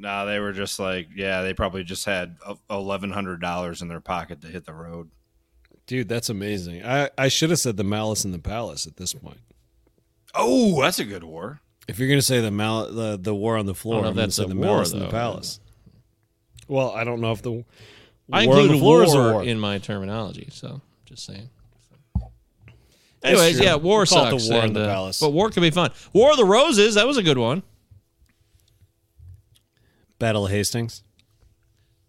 No, 0.00 0.24
they 0.24 0.38
were 0.40 0.52
just 0.52 0.78
like, 0.78 1.08
yeah, 1.14 1.42
they 1.42 1.52
probably 1.52 1.84
just 1.84 2.06
had 2.06 2.36
eleven 2.70 3.10
hundred 3.10 3.40
dollars 3.40 3.82
in 3.82 3.88
their 3.88 4.00
pocket 4.00 4.40
to 4.40 4.48
hit 4.48 4.64
the 4.64 4.72
road. 4.72 5.10
Dude, 5.86 6.08
that's 6.08 6.28
amazing. 6.30 6.84
I, 6.84 7.10
I 7.18 7.28
should 7.28 7.50
have 7.50 7.58
said 7.58 7.76
the 7.76 7.84
Malice 7.84 8.24
in 8.24 8.32
the 8.32 8.38
Palace 8.38 8.86
at 8.86 8.96
this 8.96 9.12
point. 9.12 9.40
Oh, 10.34 10.80
that's 10.80 10.98
a 10.98 11.04
good 11.04 11.24
war. 11.24 11.60
If 11.86 11.98
you're 11.98 12.08
gonna 12.08 12.22
say 12.22 12.40
the 12.40 12.50
mal 12.50 12.90
the, 12.90 13.18
the 13.20 13.34
war 13.34 13.56
on 13.58 13.66
the 13.66 13.74
floor, 13.74 14.06
I'm 14.06 14.14
that's 14.14 14.36
say 14.36 14.46
the 14.46 14.54
war, 14.54 14.66
Malice 14.76 14.92
in 14.92 15.00
the. 15.00 15.08
Palace. 15.08 15.60
Well, 16.68 16.92
I 16.92 17.04
don't 17.04 17.20
know 17.20 17.32
if 17.32 17.42
the 17.42 17.64
I 18.32 18.46
war 18.46 18.54
on 18.56 18.60
included 18.62 18.74
the 18.74 18.78
floor 18.78 18.96
war, 18.98 19.04
is 19.04 19.14
a 19.14 19.18
war. 19.18 19.42
in 19.42 19.58
my 19.58 19.78
terminology, 19.78 20.48
so 20.52 20.80
just 21.04 21.26
saying. 21.26 21.50
Anyways, 23.22 23.60
yeah, 23.60 23.74
war 23.74 24.00
We 24.00 24.06
call 24.06 24.26
it 24.26 24.30
the 24.30 24.38
sucks. 24.38 24.50
war 24.50 24.64
in 24.64 24.72
the 24.72 24.84
uh, 24.84 24.86
palace. 24.86 25.20
But 25.20 25.30
war 25.30 25.50
can 25.50 25.62
be 25.62 25.70
fun. 25.70 25.90
War 26.14 26.30
of 26.30 26.38
the 26.38 26.44
Roses, 26.46 26.94
that 26.94 27.06
was 27.06 27.18
a 27.18 27.22
good 27.22 27.36
one. 27.36 27.62
Battle 30.20 30.44
of 30.46 30.52
Hastings. 30.52 31.02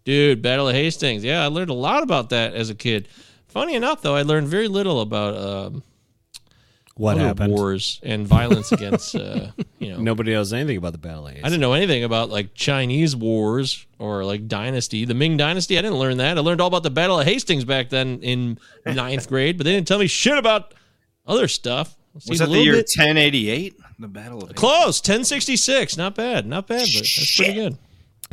Dude, 0.05 0.43
Battle 0.43 0.67
of 0.69 0.75
Hastings. 0.75 1.23
Yeah, 1.23 1.43
I 1.43 1.47
learned 1.47 1.71
a 1.71 1.75
lot 1.75 2.03
about 2.03 2.29
that 2.29 2.53
as 2.53 2.69
a 2.69 2.75
kid. 2.75 3.07
Funny 3.47 3.73
enough, 3.73 4.03
though, 4.03 4.15
I 4.15 4.21
learned 4.21 4.47
very 4.47 4.67
little 4.67 5.01
about 5.01 5.35
um, 5.35 5.83
What 6.95 7.17
happened? 7.17 7.51
wars 7.53 7.99
and 8.03 8.25
violence 8.27 8.71
against, 8.71 9.15
uh, 9.15 9.47
you 9.79 9.89
know. 9.89 9.97
Nobody 10.01 10.31
knows 10.33 10.53
anything 10.53 10.77
about 10.77 10.91
the 10.93 10.97
Battle 10.99 11.25
of 11.27 11.31
Hastings. 11.33 11.45
I 11.45 11.49
didn't 11.49 11.61
know 11.61 11.73
anything 11.73 12.03
about 12.03 12.29
like 12.29 12.53
Chinese 12.53 13.15
wars 13.15 13.85
or 13.99 14.23
like 14.23 14.47
dynasty, 14.47 15.05
the 15.05 15.13
Ming 15.13 15.38
dynasty. 15.38 15.77
I 15.77 15.81
didn't 15.81 15.97
learn 15.97 16.17
that. 16.17 16.38
I 16.38 16.41
learned 16.41 16.61
all 16.61 16.67
about 16.67 16.83
the 16.83 16.89
Battle 16.91 17.19
of 17.19 17.25
Hastings 17.25 17.65
back 17.65 17.89
then 17.89 18.19
in 18.21 18.57
ninth 18.85 19.27
grade, 19.29 19.57
but 19.57 19.63
they 19.65 19.71
didn't 19.73 19.88
tell 19.88 19.99
me 19.99 20.07
shit 20.07 20.38
about 20.38 20.73
other 21.25 21.47
stuff. 21.47 21.95
Was 22.27 22.39
that 22.39 22.49
the 22.49 22.57
year 22.59 22.73
bit- 22.73 22.88
ten 22.88 23.17
eighty 23.17 23.49
eight? 23.49 23.75
The 23.99 24.07
Battle 24.07 24.43
of 24.43 24.55
Close, 24.55 24.99
1066. 24.99 25.95
Not 25.95 26.15
bad, 26.15 26.47
not 26.47 26.65
bad, 26.65 26.88
but 26.91 27.01
that's 27.01 27.35
pretty 27.38 27.53
good. 27.53 27.77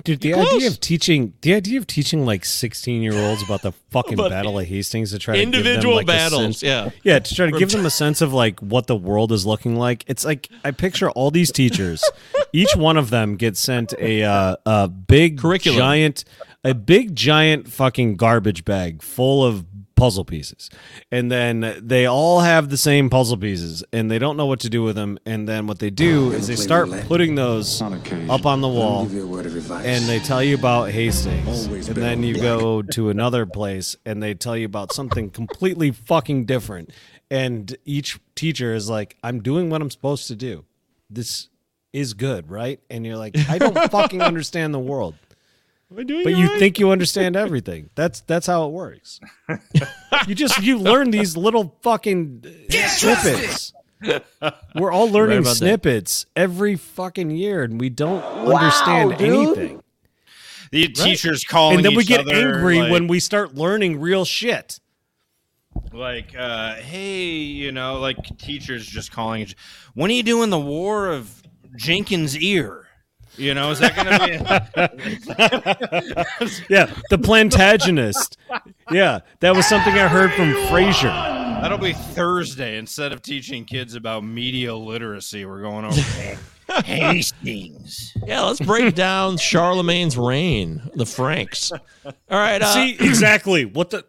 Dude, 0.05 0.21
the 0.21 0.33
Close. 0.33 0.55
idea 0.55 0.69
of 0.69 0.81
teaching 0.81 1.33
the 1.43 1.55
idea 1.55 1.79
of 1.79 1.87
teaching 1.87 2.25
like 2.25 2.45
16 2.45 3.03
year 3.03 3.15
olds 3.15 3.43
about 3.43 3.63
the 3.63 3.73
fucking 3.91 4.15
About 4.15 4.31
Battle 4.31 4.59
of 4.59 4.67
Hastings 4.67 5.11
to 5.13 5.19
try 5.19 5.37
to 5.37 5.43
individual 5.43 5.99
give 5.99 6.07
them, 6.07 6.15
like, 6.17 6.29
a 6.29 6.31
battles, 6.31 6.59
sense- 6.61 6.63
yeah. 6.63 6.91
yeah, 7.03 7.19
to 7.19 7.35
try 7.35 7.51
to 7.51 7.59
give 7.59 7.71
them 7.71 7.85
a 7.85 7.91
sense 7.91 8.21
of 8.21 8.33
like 8.33 8.61
what 8.61 8.87
the 8.87 8.97
world 8.97 9.33
is 9.33 9.45
looking 9.45 9.77
like. 9.77 10.05
It's 10.07 10.25
like 10.25 10.49
I 10.65 10.71
picture 10.71 11.11
all 11.11 11.31
these 11.31 11.51
teachers, 11.53 12.03
each 12.53 12.75
one 12.77 12.97
of 12.97 13.11
them 13.11 13.37
gets 13.37 13.61
sent 13.61 13.93
a 13.99 14.23
uh, 14.23 14.57
a 14.65 14.89
big 14.89 15.39
Curriculum. 15.39 15.79
giant, 15.79 16.25
a 16.65 16.75
big 16.75 17.15
giant 17.17 17.69
fucking 17.69 18.17
garbage 18.17 18.65
bag 18.65 19.03
full 19.03 19.45
of 19.45 19.68
puzzle 19.99 20.25
pieces, 20.25 20.71
and 21.11 21.31
then 21.31 21.75
they 21.83 22.07
all 22.07 22.41
have 22.41 22.69
the 22.71 22.77
same 22.77 23.11
puzzle 23.11 23.37
pieces, 23.37 23.83
and 23.93 24.11
they 24.11 24.19
don't 24.19 24.37
know 24.37 24.47
what 24.47 24.61
to 24.61 24.71
do 24.71 24.83
with 24.83 24.95
them. 24.97 25.19
And 25.27 25.49
then 25.49 25.67
what 25.67 25.81
they 25.81 25.91
do 25.91 26.31
is 26.31 26.47
they 26.47 26.57
start 26.57 26.89
putting 27.07 27.35
those 27.35 27.83
up 27.83 28.47
on 28.47 28.61
the 28.61 28.69
wall, 28.69 29.03
and 29.03 30.05
they 30.05 30.21
tell 30.21 30.43
you 30.43 30.55
about 30.55 30.91
Hastings, 30.91 31.67
and 31.67 31.97
then 31.97 32.23
you 32.23 32.41
go 32.41 32.83
to 32.83 33.11
another 33.11 33.45
place, 33.45 33.97
and 34.07 34.23
they 34.23 34.35
tell 34.35 34.57
you 34.57 34.67
about 34.67 34.93
something 34.93 35.31
completely 35.31 35.91
fucking 35.91 36.45
different. 36.45 36.91
And 37.31 37.77
each 37.85 38.19
teacher 38.35 38.73
is 38.75 38.89
like, 38.89 39.17
"I'm 39.23 39.43
doing 39.43 39.69
what 39.69 39.83
I'm 39.83 39.91
supposed 39.91 40.29
to 40.29 40.37
do. 40.37 40.65
This 41.11 41.49
is 41.93 42.15
good, 42.15 42.51
right?" 42.51 42.81
And 42.89 43.05
you're 43.05 43.19
like, 43.19 43.37
"I 43.49 43.59
don't 43.59 43.91
fucking 43.91 44.23
understand 44.23 44.73
the 44.73 44.79
world." 44.79 45.15
Am 45.91 45.99
I 45.99 46.03
doing 46.03 46.25
But 46.25 46.35
you 46.37 46.49
right? 46.49 46.59
think 46.59 46.79
you 46.79 46.91
understand 46.91 47.35
everything. 47.37 47.89
That's 47.95 48.21
that's 48.23 48.47
how 48.47 48.67
it 48.67 48.73
works. 48.73 49.21
you 50.27 50.35
just 50.35 50.63
you 50.63 50.79
learn 50.79 51.11
these 51.11 51.37
little 51.37 51.77
fucking 51.83 52.45
snippets. 52.71 53.73
We're 54.75 54.93
all 54.93 55.09
learning 55.11 55.39
about 55.39 55.51
that. 55.51 55.57
snippets 55.57 56.27
every 56.37 56.77
fucking 56.77 57.31
year, 57.31 57.63
and 57.65 57.81
we 57.81 57.89
don't 57.89 58.23
understand 58.23 59.17
dude. 59.19 59.59
anything. 59.59 59.83
The 60.71 60.89
teachers 60.89 61.45
calling 61.45 61.77
and 61.77 61.85
then 61.85 61.95
we 61.95 62.05
get 62.05 62.21
other, 62.21 62.35
angry 62.57 62.81
like- 62.81 62.93
when 62.93 63.07
we 63.09 63.21
start 63.21 63.55
learning 63.55 63.99
real 64.01 64.27
shit. 64.27 64.81
like 65.93 66.35
uh 66.37 66.75
hey 66.75 67.29
you 67.31 67.73
know 67.73 67.99
like 67.99 68.19
teachers 68.37 68.87
just 68.87 69.11
calling 69.13 69.47
when 69.95 70.11
are 70.11 70.15
you 70.15 70.23
doing 70.25 70.51
the 70.51 70.59
war 70.59 71.07
of 71.09 71.41
jenkins 71.77 72.37
ear 72.37 72.88
you 73.39 73.55
know 73.55 73.71
is 73.71 73.79
that 73.79 73.95
gonna 73.97 74.19
be 74.27 74.33
Yeah, 76.69 76.93
the 77.11 77.19
Plantagenets. 77.19 78.37
Yeah, 78.91 79.21
that 79.41 79.55
was 79.55 79.67
something 79.67 79.95
I 79.95 80.09
heard 80.09 80.33
from 80.33 80.53
Frasier. 80.69 81.39
That'll 81.63 81.79
be 81.79 81.93
Thursday. 81.93 82.79
Instead 82.79 83.13
of 83.13 83.23
teaching 83.23 83.65
kids 83.65 83.95
about 83.95 84.25
media 84.25 84.75
literacy, 84.75 85.45
we're 85.45 85.63
going 85.63 85.85
over 85.85 86.01
Hastings. 86.85 88.13
Yeah, 88.27 88.43
let's 88.43 88.61
break 88.61 88.95
down 88.97 89.37
Charlemagne's 89.39 90.17
reign, 90.17 90.83
the 90.95 91.07
Franks. 91.07 91.73
All 91.73 92.13
right. 92.31 92.61
Uh, 92.63 92.75
See 92.75 92.91
exactly 92.93 93.65
what 93.65 93.91
the. 93.91 94.05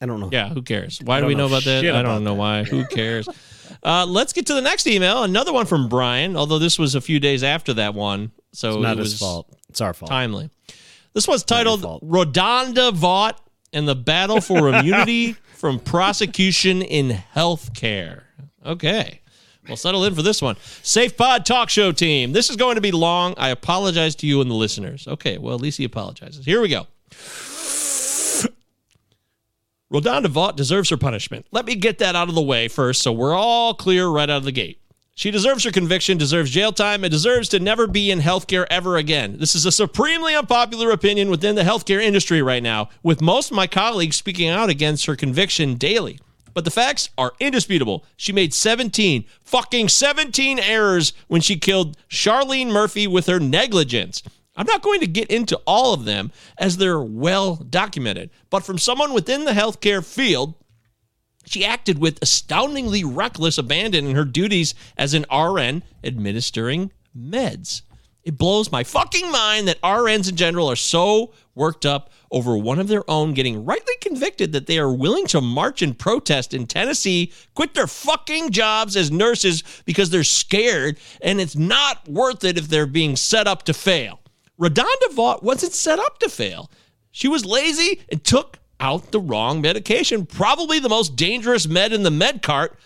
I 0.00 0.06
don't 0.06 0.20
know. 0.20 0.28
Yeah, 0.30 0.50
who 0.50 0.62
cares? 0.62 1.00
Why 1.02 1.20
do 1.20 1.26
we 1.26 1.34
know 1.34 1.48
know 1.48 1.54
about 1.54 1.64
that? 1.64 1.80
shit 1.82 1.94
I 1.94 2.02
don't 2.02 2.22
know 2.22 2.34
why. 2.34 2.64
Who 2.64 2.84
cares? 2.86 3.28
Uh, 3.82 4.04
let's 4.06 4.32
get 4.32 4.46
to 4.46 4.54
the 4.54 4.60
next 4.60 4.86
email. 4.86 5.22
Another 5.22 5.52
one 5.52 5.64
from 5.66 5.88
Brian, 5.88 6.36
although 6.36 6.58
this 6.58 6.78
was 6.78 6.94
a 6.94 7.00
few 7.00 7.18
days 7.18 7.42
after 7.42 7.72
that 7.74 7.94
one. 7.94 8.30
So 8.56 8.74
It's 8.74 8.82
not 8.82 8.96
it 8.96 9.00
his 9.00 9.18
fault. 9.18 9.54
It's 9.68 9.80
our 9.80 9.92
fault. 9.92 10.10
Timely. 10.10 10.48
This 11.12 11.28
one's 11.28 11.44
titled 11.44 11.82
RaDonda 11.82 12.92
Vaught 12.92 13.38
and 13.72 13.86
the 13.86 13.94
Battle 13.94 14.40
for 14.40 14.68
Immunity 14.74 15.34
from 15.54 15.78
Prosecution 15.78 16.80
in 16.82 17.10
Healthcare. 17.34 18.22
Okay. 18.64 19.20
Well, 19.68 19.76
settle 19.76 20.04
in 20.04 20.14
for 20.14 20.22
this 20.22 20.40
one. 20.40 20.56
Safe 20.82 21.16
Pod 21.16 21.44
Talk 21.44 21.68
Show 21.68 21.92
team. 21.92 22.32
This 22.32 22.48
is 22.48 22.56
going 22.56 22.76
to 22.76 22.80
be 22.80 22.92
long. 22.92 23.34
I 23.36 23.50
apologize 23.50 24.14
to 24.16 24.26
you 24.26 24.40
and 24.40 24.50
the 24.50 24.54
listeners. 24.54 25.06
Okay, 25.06 25.38
well, 25.38 25.54
at 25.54 25.60
least 25.60 25.76
he 25.78 25.84
apologizes. 25.84 26.44
Here 26.44 26.60
we 26.60 26.68
go. 26.68 26.86
RaDonda 29.92 30.26
Vaught 30.26 30.56
deserves 30.56 30.88
her 30.90 30.96
punishment. 30.96 31.46
Let 31.52 31.66
me 31.66 31.74
get 31.74 31.98
that 31.98 32.16
out 32.16 32.28
of 32.28 32.34
the 32.34 32.42
way 32.42 32.68
first 32.68 33.02
so 33.02 33.12
we're 33.12 33.34
all 33.34 33.74
clear 33.74 34.08
right 34.08 34.28
out 34.28 34.38
of 34.38 34.44
the 34.44 34.52
gate. 34.52 34.80
She 35.16 35.30
deserves 35.30 35.64
her 35.64 35.70
conviction, 35.70 36.18
deserves 36.18 36.50
jail 36.50 36.72
time, 36.72 37.02
and 37.02 37.10
deserves 37.10 37.48
to 37.48 37.58
never 37.58 37.86
be 37.86 38.10
in 38.10 38.20
healthcare 38.20 38.66
ever 38.68 38.98
again. 38.98 39.38
This 39.38 39.54
is 39.54 39.64
a 39.64 39.72
supremely 39.72 40.36
unpopular 40.36 40.90
opinion 40.90 41.30
within 41.30 41.54
the 41.54 41.62
healthcare 41.62 42.02
industry 42.02 42.42
right 42.42 42.62
now, 42.62 42.90
with 43.02 43.22
most 43.22 43.50
of 43.50 43.56
my 43.56 43.66
colleagues 43.66 44.16
speaking 44.16 44.50
out 44.50 44.68
against 44.68 45.06
her 45.06 45.16
conviction 45.16 45.76
daily. 45.76 46.20
But 46.52 46.66
the 46.66 46.70
facts 46.70 47.08
are 47.16 47.32
indisputable. 47.40 48.04
She 48.18 48.30
made 48.30 48.52
17, 48.52 49.24
fucking 49.40 49.88
17 49.88 50.58
errors 50.58 51.14
when 51.28 51.40
she 51.40 51.56
killed 51.56 51.96
Charlene 52.10 52.70
Murphey 52.70 53.06
with 53.06 53.26
her 53.26 53.40
negligence. 53.40 54.22
I'm 54.54 54.66
not 54.66 54.82
going 54.82 55.00
to 55.00 55.06
get 55.06 55.30
into 55.30 55.58
all 55.66 55.94
of 55.94 56.04
them 56.04 56.30
as 56.58 56.76
they're 56.76 57.00
well 57.00 57.56
documented, 57.56 58.28
but 58.50 58.64
from 58.66 58.76
someone 58.76 59.14
within 59.14 59.46
the 59.46 59.52
healthcare 59.52 60.04
field, 60.04 60.56
she 61.46 61.64
acted 61.64 61.98
with 61.98 62.18
astoundingly 62.20 63.04
reckless 63.04 63.56
abandon 63.58 64.06
in 64.06 64.16
her 64.16 64.24
duties 64.24 64.74
as 64.96 65.14
an 65.14 65.24
RN 65.32 65.82
administering 66.04 66.92
meds. 67.16 67.82
It 68.26 68.36
blows 68.36 68.72
my 68.72 68.82
fucking 68.82 69.30
mind 69.30 69.68
that 69.68 69.80
RNs 69.82 70.28
in 70.28 70.34
general 70.34 70.68
are 70.68 70.74
so 70.74 71.32
worked 71.54 71.86
up 71.86 72.10
over 72.32 72.56
one 72.58 72.80
of 72.80 72.88
their 72.88 73.08
own 73.08 73.34
getting 73.34 73.64
rightly 73.64 73.94
convicted 74.00 74.50
that 74.50 74.66
they 74.66 74.80
are 74.80 74.92
willing 74.92 75.28
to 75.28 75.40
march 75.40 75.80
and 75.80 75.96
protest 75.96 76.52
in 76.52 76.66
Tennessee, 76.66 77.32
quit 77.54 77.74
their 77.74 77.86
fucking 77.86 78.50
jobs 78.50 78.96
as 78.96 79.12
nurses 79.12 79.62
because 79.84 80.10
they're 80.10 80.24
scared 80.24 80.98
and 81.22 81.40
it's 81.40 81.54
not 81.54 82.08
worth 82.08 82.42
it 82.42 82.58
if 82.58 82.66
they're 82.66 82.84
being 82.84 83.14
set 83.14 83.46
up 83.46 83.62
to 83.62 83.72
fail. 83.72 84.18
RaDonda 84.60 85.12
Vaught 85.12 85.44
wasn't 85.44 85.72
set 85.72 86.00
up 86.00 86.18
to 86.18 86.28
fail. 86.28 86.68
She 87.12 87.28
was 87.28 87.46
lazy 87.46 88.00
and 88.10 88.24
took 88.24 88.58
out 88.80 89.10
the 89.10 89.20
wrong 89.20 89.60
medication, 89.60 90.26
probably 90.26 90.78
the 90.78 90.88
most 90.88 91.16
dangerous 91.16 91.66
med 91.66 91.92
in 91.92 92.02
the 92.02 92.10
med 92.10 92.42
cart. 92.42 92.78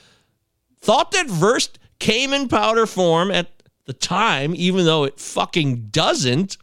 Thought 0.80 1.10
that 1.12 1.28
Versed 1.28 1.78
came 1.98 2.32
in 2.32 2.48
powder 2.48 2.86
form 2.86 3.30
at 3.30 3.48
the 3.86 3.92
time, 3.92 4.54
even 4.54 4.84
though 4.84 5.04
it 5.04 5.20
fucking 5.20 5.88
doesn't. 5.90 6.56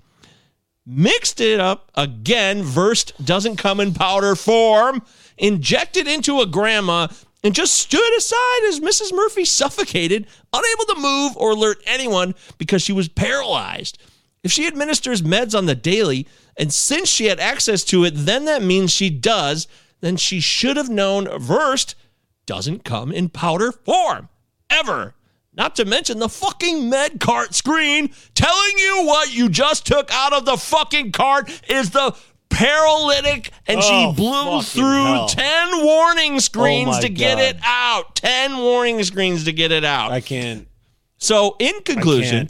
Mixed 0.85 1.41
it 1.41 1.59
up 1.59 1.91
again. 1.95 2.63
Versed 2.63 3.13
doesn't 3.23 3.57
come 3.57 3.79
in 3.79 3.93
powder 3.93 4.35
form. 4.35 5.01
Injected 5.37 6.07
into 6.07 6.39
a 6.39 6.45
grandma 6.45 7.07
and 7.43 7.53
just 7.53 7.75
stood 7.75 8.17
aside 8.17 8.63
as 8.67 8.79
Mrs. 8.79 9.13
Murphey 9.13 9.45
suffocated, 9.45 10.27
unable 10.51 10.85
to 10.85 10.99
move 10.99 11.37
or 11.37 11.51
alert 11.51 11.81
anyone 11.85 12.33
because 12.57 12.81
she 12.81 12.93
was 12.93 13.07
paralyzed. 13.07 13.97
If 14.43 14.51
she 14.51 14.65
administers 14.67 15.21
meds 15.21 15.57
on 15.57 15.65
the 15.65 15.75
daily, 15.75 16.27
and 16.57 16.73
since 16.73 17.09
she 17.09 17.25
had 17.25 17.39
access 17.39 17.84
to 17.85 18.03
it, 18.03 18.11
then 18.15 18.45
that 18.45 18.61
means 18.63 18.91
she 18.91 19.09
does, 19.09 19.67
then 20.01 20.17
she 20.17 20.39
should 20.39 20.77
have 20.77 20.89
known 20.89 21.27
Versed 21.39 21.95
doesn't 22.45 22.84
come 22.84 23.11
in 23.11 23.29
powder 23.29 23.71
form. 23.71 24.29
Ever. 24.69 25.13
Not 25.53 25.75
to 25.77 25.85
mention 25.85 26.19
the 26.19 26.29
fucking 26.29 26.88
med 26.89 27.19
cart 27.19 27.55
screen 27.55 28.11
telling 28.35 28.77
you 28.77 29.03
what 29.05 29.34
you 29.34 29.49
just 29.49 29.85
took 29.88 30.11
out 30.13 30.34
of 30.34 30.45
the 30.45 30.55
fucking 30.57 31.11
cart 31.13 31.49
is 31.69 31.89
the 31.89 32.15
paralytic, 32.49 33.51
and 33.65 33.79
Oh, 33.81 33.81
she 33.81 34.15
blew 34.15 34.61
through 34.61 35.03
hell. 35.03 35.27
10 35.27 35.84
warning 35.84 36.35
oh 36.35 36.39
screens 36.39 36.88
my 36.88 37.01
to 37.01 37.09
get 37.09 37.35
God. 37.38 37.43
it 37.43 37.57
out. 37.63 38.15
10 38.15 38.57
warning 38.57 39.03
screens 39.03 39.45
to 39.45 39.51
get 39.51 39.71
it 39.71 39.84
out. 39.84 40.11
I 40.11 40.21
can't. 40.21 40.67
So, 41.17 41.55
in 41.59 41.81
conclusion, 41.81 42.47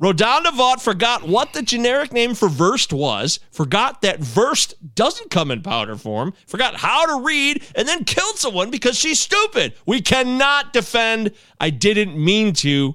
can't. 0.00 0.54
Vaught 0.54 0.80
forgot 0.80 1.26
what 1.28 1.52
the 1.52 1.62
generic 1.62 2.12
name 2.12 2.34
for 2.34 2.48
Versed 2.48 2.92
was, 2.92 3.40
forgot 3.50 4.02
that 4.02 4.20
Versed 4.20 4.74
doesn't 4.94 5.30
come 5.30 5.50
in 5.50 5.62
powder 5.62 5.96
form, 5.96 6.34
forgot 6.46 6.76
how 6.76 7.06
to 7.06 7.24
read, 7.24 7.64
and 7.74 7.88
then 7.88 8.04
killed 8.04 8.36
someone 8.36 8.70
because 8.70 8.96
she's 8.96 9.20
stupid. 9.20 9.74
We 9.86 10.00
cannot 10.00 10.72
defend 10.72 11.32
I 11.60 11.70
didn't 11.70 12.16
mean 12.22 12.52
to, 12.54 12.94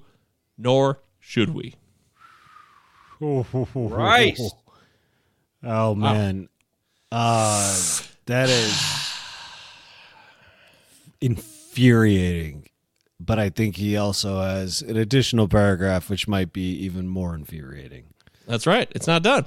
nor 0.57 0.99
should 1.19 1.53
we. 1.53 1.75
Right. 3.97 4.37
Oh 5.63 5.95
man. 5.95 6.49
Uh 7.11 7.77
that 8.25 8.49
is 8.49 8.71
infuriating. 11.21 12.62
But 13.25 13.39
I 13.39 13.49
think 13.49 13.77
he 13.77 13.95
also 13.95 14.41
has 14.41 14.81
an 14.81 14.97
additional 14.97 15.47
paragraph 15.47 16.09
which 16.09 16.27
might 16.27 16.51
be 16.51 16.71
even 16.83 17.07
more 17.07 17.35
infuriating. 17.35 18.05
That's 18.47 18.67
right. 18.67 18.91
It's 18.93 19.07
not 19.07 19.23
done. 19.23 19.45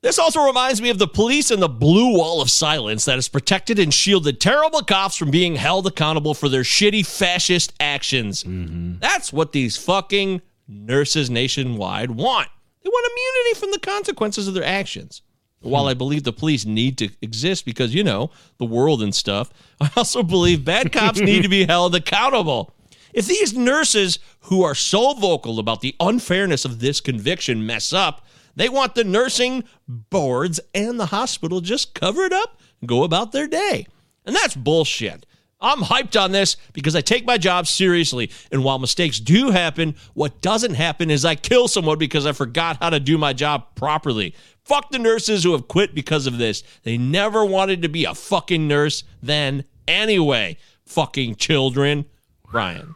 This 0.00 0.18
also 0.20 0.46
reminds 0.46 0.80
me 0.80 0.90
of 0.90 0.98
the 1.00 1.08
police 1.08 1.50
and 1.50 1.60
the 1.60 1.68
blue 1.68 2.16
wall 2.16 2.40
of 2.40 2.50
silence 2.50 3.04
that 3.06 3.16
has 3.16 3.28
protected 3.28 3.80
and 3.80 3.92
shielded 3.92 4.40
terrible 4.40 4.82
cops 4.82 5.16
from 5.16 5.32
being 5.32 5.56
held 5.56 5.88
accountable 5.88 6.34
for 6.34 6.48
their 6.48 6.62
shitty 6.62 7.04
fascist 7.04 7.72
actions. 7.80 8.44
Mm-hmm. 8.44 9.00
That's 9.00 9.32
what 9.32 9.50
these 9.50 9.76
fucking 9.76 10.40
nurses 10.68 11.30
nationwide 11.30 12.12
want. 12.12 12.48
They 12.84 12.88
want 12.88 13.12
immunity 13.12 13.60
from 13.60 13.72
the 13.72 13.80
consequences 13.80 14.46
of 14.46 14.54
their 14.54 14.64
actions. 14.64 15.22
While 15.60 15.86
I 15.86 15.94
believe 15.94 16.22
the 16.22 16.32
police 16.32 16.64
need 16.64 16.98
to 16.98 17.10
exist 17.20 17.64
because, 17.64 17.94
you 17.94 18.04
know, 18.04 18.30
the 18.58 18.64
world 18.64 19.02
and 19.02 19.14
stuff, 19.14 19.52
I 19.80 19.90
also 19.96 20.22
believe 20.22 20.64
bad 20.64 20.92
cops 20.92 21.20
need 21.20 21.42
to 21.42 21.48
be 21.48 21.66
held 21.68 21.94
accountable. 21.94 22.74
If 23.12 23.26
these 23.26 23.56
nurses 23.56 24.18
who 24.42 24.62
are 24.62 24.74
so 24.74 25.14
vocal 25.14 25.58
about 25.58 25.80
the 25.80 25.96
unfairness 25.98 26.64
of 26.64 26.80
this 26.80 27.00
conviction 27.00 27.66
mess 27.66 27.92
up, 27.92 28.26
they 28.54 28.68
want 28.68 28.94
the 28.94 29.04
nursing 29.04 29.64
boards 29.86 30.60
and 30.74 30.98
the 30.98 31.06
hospital 31.06 31.60
just 31.60 31.94
cover 31.94 32.22
it 32.22 32.32
up 32.32 32.60
and 32.80 32.88
go 32.88 33.04
about 33.04 33.32
their 33.32 33.46
day. 33.46 33.86
And 34.26 34.36
that's 34.36 34.56
bullshit. 34.56 35.26
I'm 35.60 35.80
hyped 35.80 36.20
on 36.20 36.30
this 36.30 36.56
because 36.72 36.94
I 36.94 37.00
take 37.00 37.26
my 37.26 37.36
job 37.36 37.66
seriously. 37.66 38.30
And 38.52 38.62
while 38.62 38.78
mistakes 38.78 39.18
do 39.18 39.50
happen, 39.50 39.96
what 40.14 40.40
doesn't 40.40 40.74
happen 40.74 41.10
is 41.10 41.24
I 41.24 41.34
kill 41.34 41.66
someone 41.66 41.98
because 41.98 42.26
I 42.26 42.32
forgot 42.32 42.76
how 42.80 42.90
to 42.90 43.00
do 43.00 43.18
my 43.18 43.32
job 43.32 43.74
properly. 43.74 44.34
Fuck 44.68 44.90
the 44.90 44.98
nurses 44.98 45.42
who 45.44 45.52
have 45.52 45.66
quit 45.66 45.94
because 45.94 46.26
of 46.26 46.36
this. 46.38 46.62
They 46.82 46.98
never 46.98 47.42
wanted 47.44 47.80
to 47.82 47.88
be 47.88 48.04
a 48.04 48.14
fucking 48.14 48.68
nurse 48.68 49.02
then 49.22 49.64
anyway. 49.88 50.58
Fucking 50.84 51.36
children. 51.36 52.04
Ryan. 52.52 52.94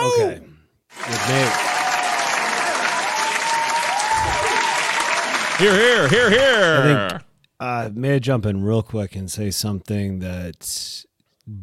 Okay. 0.00 0.40
It 0.98 1.28
may- 1.28 1.72
Here, 5.58 5.72
here, 5.74 6.08
here, 6.08 6.30
here. 6.30 7.08
I 7.58 7.84
think 7.84 7.96
uh, 7.96 7.98
may 7.98 8.16
I 8.16 8.18
jump 8.18 8.44
in 8.44 8.62
real 8.62 8.82
quick 8.82 9.16
and 9.16 9.30
say 9.30 9.50
something 9.50 10.18
that 10.18 11.02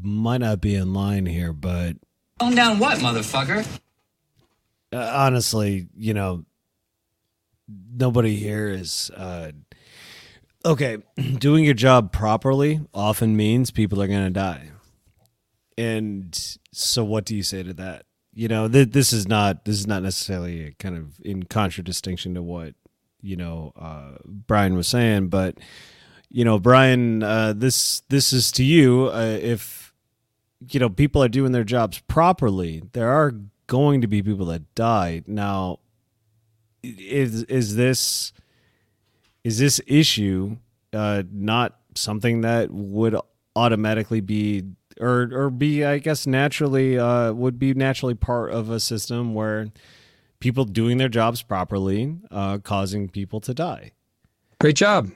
might 0.02 0.40
not 0.40 0.61
be 0.61 0.73
in 0.73 0.94
line 0.95 1.27
here, 1.27 1.53
but 1.53 1.98
Calm 2.40 2.56
down 2.56 2.80
what, 2.80 2.98
motherfucker? 2.98 3.64
uh, 4.91 5.11
honestly, 5.14 5.88
you 5.95 6.15
know, 6.15 6.44
nobody 7.95 8.36
here 8.36 8.70
is 8.70 9.12
uh, 9.16 9.52
okay. 10.66 10.98
Doing 11.38 11.66
your 11.66 11.74
job 11.74 12.12
properly 12.12 12.82
often 12.94 13.36
means 13.36 13.72
people 13.72 14.02
are 14.02 14.08
going 14.08 14.26
to 14.26 14.30
die, 14.30 14.72
and 15.78 16.58
so 16.72 17.04
what 17.04 17.26
do 17.26 17.36
you 17.36 17.44
say 17.44 17.64
to 17.64 17.74
that? 17.74 18.06
You 18.34 18.48
know, 18.48 18.68
th- 18.68 18.91
this 18.91 19.14
is 19.14 19.28
not 19.28 19.66
this 19.66 19.80
is 19.80 19.88
not 19.88 20.04
necessarily 20.04 20.76
kind 20.80 20.98
of 20.98 21.20
in 21.22 21.44
contradistinction 21.44 22.34
to 22.36 22.41
what 22.41 22.76
you 23.22 23.36
know 23.36 23.74
uh, 23.76 24.18
Brian 24.26 24.76
was 24.76 24.88
saying, 24.88 25.28
but 25.30 25.58
you 26.34 26.44
know, 26.44 26.58
Brian, 26.58 27.22
uh, 27.22 27.54
this 27.56 28.02
this 28.10 28.34
is 28.34 28.52
to 28.54 28.64
you. 28.64 29.12
Uh, 29.14 29.38
if 29.40 29.94
you 30.68 30.80
know 30.80 30.90
people 30.90 31.24
are 31.24 31.30
doing 31.30 31.52
their 31.52 31.64
jobs 31.64 32.00
properly, 32.00 32.82
there 32.94 33.12
are 33.12 33.36
going 33.68 34.02
to 34.02 34.08
be 34.08 34.24
people 34.24 34.48
that 34.48 34.74
die. 34.74 35.22
Now, 35.28 35.80
is 36.84 37.43
is 37.43 37.76
this 37.76 38.34
is 39.43 39.57
this 39.60 39.81
issue 39.88 40.57
uh, 40.93 41.23
not 41.31 41.80
something 41.95 42.41
that 42.41 42.72
would 42.72 43.15
automatically 43.55 44.22
be 44.22 44.64
or 44.99 45.30
or 45.31 45.49
be 45.49 45.84
I 45.84 45.97
guess 45.99 46.27
naturally 46.27 46.97
uh, 46.99 47.34
would 47.34 47.57
be 47.57 47.73
naturally 47.73 48.15
part 48.15 48.51
of 48.51 48.69
a 48.69 48.80
system 48.80 49.34
where 49.34 49.68
people 50.39 50.65
doing 50.65 50.97
their 50.97 51.10
jobs 51.10 51.41
properly 51.41 52.18
uh, 52.30 52.57
causing 52.60 53.07
people 53.07 53.39
to 53.41 53.53
die. 53.53 53.91
Great 54.60 54.76
job. 54.76 55.10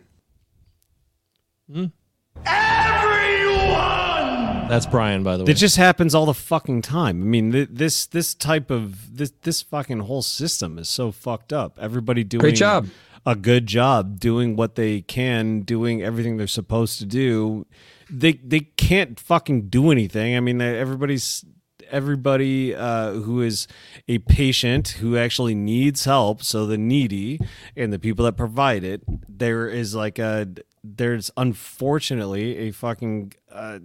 That's 4.67 4.85
Brian, 4.85 5.23
by 5.23 5.37
the 5.37 5.45
way. 5.45 5.51
It 5.51 5.55
just 5.55 5.77
happens 5.77 6.13
all 6.13 6.25
the 6.25 6.33
fucking 6.33 6.81
time. 6.81 7.21
I 7.21 7.25
mean, 7.25 7.51
th- 7.53 7.69
this 7.71 8.05
this 8.05 8.33
type 8.33 8.69
of 8.69 9.15
this 9.17 9.31
this 9.43 9.61
fucking 9.61 9.99
whole 9.99 10.21
system 10.21 10.77
is 10.77 10.89
so 10.89 11.11
fucked 11.11 11.53
up. 11.53 11.77
Everybody 11.79 12.23
doing 12.23 12.41
Great 12.41 12.55
job. 12.55 12.87
a 13.25 13.35
good 13.35 13.65
job, 13.65 14.19
doing 14.19 14.55
what 14.57 14.75
they 14.75 15.01
can, 15.01 15.61
doing 15.61 16.03
everything 16.03 16.35
they're 16.37 16.47
supposed 16.47 16.99
to 16.99 17.05
do. 17.05 17.65
They 18.09 18.33
they 18.33 18.59
can't 18.59 19.17
fucking 19.19 19.69
do 19.69 19.89
anything. 19.91 20.35
I 20.35 20.41
mean, 20.41 20.59
everybody's 20.61 21.45
everybody 21.89 22.75
uh, 22.75 23.13
who 23.13 23.41
is 23.41 23.67
a 24.09 24.17
patient 24.19 24.89
who 24.99 25.17
actually 25.17 25.55
needs 25.55 26.03
help. 26.03 26.43
So 26.43 26.65
the 26.65 26.77
needy 26.77 27.39
and 27.77 27.93
the 27.93 27.99
people 27.99 28.25
that 28.25 28.35
provide 28.35 28.83
it, 28.83 29.01
there 29.29 29.69
is 29.69 29.95
like 29.95 30.19
a 30.19 30.47
there's 30.83 31.31
unfortunately 31.37 32.57
a 32.57 32.71
fucking 32.71 33.33
uh, 33.51 33.79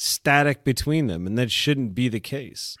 static 0.00 0.62
between 0.62 1.08
them, 1.08 1.26
and 1.26 1.36
that 1.36 1.50
shouldn't 1.50 1.94
be 1.94 2.08
the 2.08 2.20
case. 2.20 2.76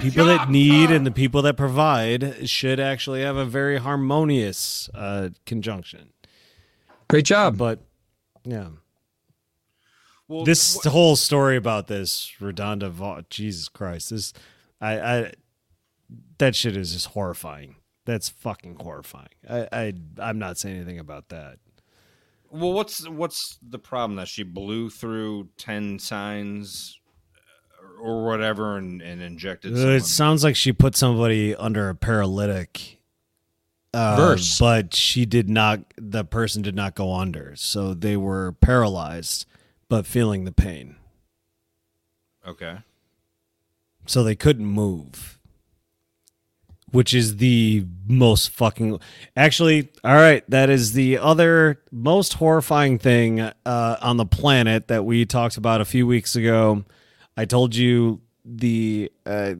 people 0.00 0.26
that 0.26 0.48
need 0.48 0.90
and 0.90 1.04
the 1.04 1.10
people 1.10 1.42
that 1.42 1.56
provide 1.56 2.48
should 2.48 2.78
actually 2.78 3.22
have 3.22 3.36
a 3.36 3.44
very 3.44 3.78
harmonious 3.78 4.88
uh, 4.94 5.30
conjunction. 5.44 6.10
Great 7.08 7.24
job. 7.24 7.58
But 7.58 7.80
yeah. 8.44 8.68
Well, 10.28 10.44
this 10.44 10.82
whole 10.84 11.16
story 11.16 11.56
about 11.56 11.88
this 11.88 12.32
RaDonda 12.40 12.90
Vaught, 12.92 13.30
Jesus 13.30 13.68
Christ, 13.68 14.10
this 14.10 14.32
I, 14.80 15.00
I 15.00 15.32
that 16.38 16.54
shit 16.54 16.76
is 16.76 16.92
just 16.92 17.06
horrifying. 17.08 17.76
That's 18.04 18.28
fucking 18.28 18.76
horrifying. 18.80 19.28
I, 19.48 19.68
I 19.72 19.92
I'm 20.20 20.38
not 20.38 20.56
saying 20.56 20.76
anything 20.76 20.98
about 20.98 21.30
that. 21.30 21.58
Well, 22.50 22.72
what's 22.72 23.06
what's 23.08 23.58
the 23.66 23.78
problem 23.78 24.16
that 24.16 24.28
she 24.28 24.42
blew 24.42 24.88
through 24.90 25.48
ten 25.58 25.98
signs 25.98 26.98
uh, 27.78 28.00
or 28.02 28.24
whatever 28.24 28.76
and, 28.78 29.02
and 29.02 29.20
injected? 29.20 29.72
Uh, 29.72 29.76
someone? 29.76 29.94
It 29.96 30.04
sounds 30.04 30.44
like 30.44 30.56
she 30.56 30.72
put 30.72 30.96
somebody 30.96 31.54
under 31.54 31.88
a 31.90 31.94
paralytic 31.94 33.00
uh, 33.92 34.16
Verse. 34.16 34.58
but 34.58 34.94
she 34.94 35.26
did 35.26 35.48
not. 35.50 35.80
The 35.96 36.24
person 36.24 36.62
did 36.62 36.74
not 36.74 36.94
go 36.94 37.12
under, 37.14 37.54
so 37.56 37.92
they 37.94 38.16
were 38.16 38.52
paralyzed, 38.52 39.46
but 39.88 40.06
feeling 40.06 40.44
the 40.44 40.52
pain, 40.52 40.96
Okay. 42.46 42.78
so 44.06 44.22
they 44.22 44.34
couldn't 44.36 44.66
move. 44.66 45.37
Which 46.90 47.12
is 47.12 47.36
the 47.36 47.84
most 48.06 48.50
fucking. 48.50 48.98
Actually, 49.36 49.90
all 50.02 50.14
right, 50.14 50.42
that 50.50 50.70
is 50.70 50.94
the 50.94 51.18
other 51.18 51.82
most 51.90 52.34
horrifying 52.34 52.98
thing 52.98 53.40
uh, 53.40 53.52
on 54.00 54.16
the 54.16 54.24
planet 54.24 54.88
that 54.88 55.04
we 55.04 55.26
talked 55.26 55.56
about 55.56 55.80
a 55.80 55.84
few 55.84 56.06
weeks 56.06 56.34
ago. 56.34 56.84
I 57.36 57.44
told 57.44 57.76
you 57.76 58.22
the 58.44 59.12
uh, 59.26 59.54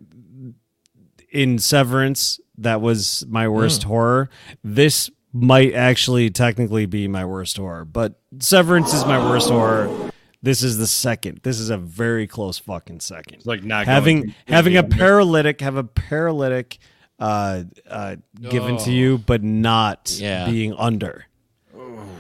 in 1.31 1.59
Severance 1.59 2.41
that 2.59 2.81
was 2.81 3.25
my 3.29 3.49
worst 3.49 3.85
horror. 3.85 4.31
This 4.65 5.11
might 5.33 5.75
actually 5.75 6.31
technically 6.31 6.87
be 6.87 7.07
my 7.07 7.25
worst 7.25 7.57
horror, 7.57 7.85
but 7.85 8.21
Severance 8.39 8.93
is 8.95 9.05
my 9.05 9.19
worst 9.19 9.51
horror. 9.51 10.11
This 10.43 10.63
is 10.63 10.79
the 10.79 10.87
second. 10.87 11.41
This 11.43 11.59
is 11.59 11.71
a 11.71 11.77
very 11.77 12.27
close 12.27 12.59
fucking 12.59 13.01
second. 13.01 13.35
It's 13.35 13.47
like 13.47 13.65
not 13.65 13.87
having 13.87 14.35
having 14.47 14.77
a 14.77 14.83
paralytic 14.83 15.61
have 15.61 15.77
a 15.77 15.85
paralytic 15.85 16.79
uh, 17.19 17.65
uh, 17.89 18.17
given 18.41 18.77
to 18.79 18.93
you, 18.93 19.19
but 19.19 19.43
not 19.43 20.17
Yeah. 20.19 20.47
being 20.51 20.75
under. 20.75 21.25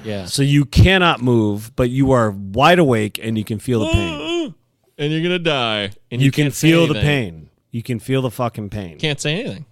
Yeah. 0.04 0.26
So 0.26 0.42
you 0.42 0.64
cannot 0.64 1.20
move, 1.22 1.74
but 1.76 1.90
you 1.90 2.12
are 2.12 2.30
wide 2.30 2.78
awake 2.78 3.18
and 3.22 3.36
you 3.36 3.44
can 3.44 3.58
feel 3.58 3.80
the 3.80 3.90
pain. 3.92 4.54
and 4.98 5.12
you're 5.12 5.22
gonna 5.22 5.38
die. 5.38 5.90
And 6.10 6.22
you, 6.22 6.30
can 6.30 6.44
can't 6.44 6.54
say 6.54 6.70
feel 6.70 6.86
the 6.86 6.94
anything. 6.98 7.32
pain. 7.32 7.50
You 7.72 7.82
can 7.82 7.98
feel 7.98 8.22
the 8.22 8.30
fucking 8.30 8.70
pain. 8.70 8.98
Can't 8.98 9.20
say 9.20 9.40
anything. 9.40 9.66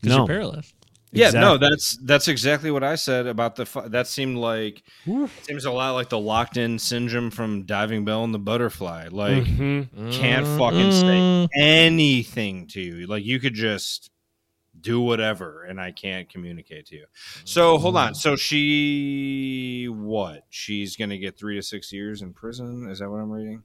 Because 0.00 0.16
No. 0.16 0.22
you're 0.22 0.26
paralyzed. 0.26 0.74
Yeah, 1.12 1.30
no, 1.32 1.58
that's 1.58 1.96
that's 1.98 2.28
exactly 2.28 2.70
what 2.70 2.84
I 2.84 2.94
said 2.94 3.26
about 3.26 3.56
the. 3.56 3.64
That 3.88 4.06
seemed 4.06 4.36
like 4.36 4.82
seems 5.42 5.64
a 5.64 5.70
lot 5.72 5.90
like 5.92 6.08
the 6.08 6.18
locked 6.20 6.56
in 6.56 6.78
syndrome 6.78 7.30
from 7.30 7.64
Diving 7.64 8.04
Bell 8.04 8.22
and 8.22 8.32
the 8.32 8.38
Butterfly. 8.38 9.08
Like 9.10 9.42
Mhm. 9.44 10.12
can't 10.12 10.46
fucking 10.58 10.92
say 10.92 11.48
anything 11.56 12.68
to 12.68 12.80
you. 12.80 13.06
Like 13.08 13.24
you 13.24 13.40
could 13.40 13.54
just 13.54 14.10
do 14.80 15.00
whatever, 15.00 15.64
and 15.64 15.80
I 15.80 15.90
can't 15.90 16.28
communicate 16.28 16.86
to 16.86 16.94
you. 16.96 17.06
So 17.44 17.76
hold 17.76 17.96
on. 17.96 18.14
So 18.14 18.36
she 18.36 19.88
what? 19.90 20.44
She's 20.48 20.96
gonna 20.96 21.18
get 21.18 21.36
three 21.36 21.56
to 21.56 21.62
six 21.62 21.92
years 21.92 22.22
in 22.22 22.32
prison. 22.32 22.88
Is 22.88 23.00
that 23.00 23.10
what 23.10 23.18
I'm 23.18 23.30
reading? 23.30 23.62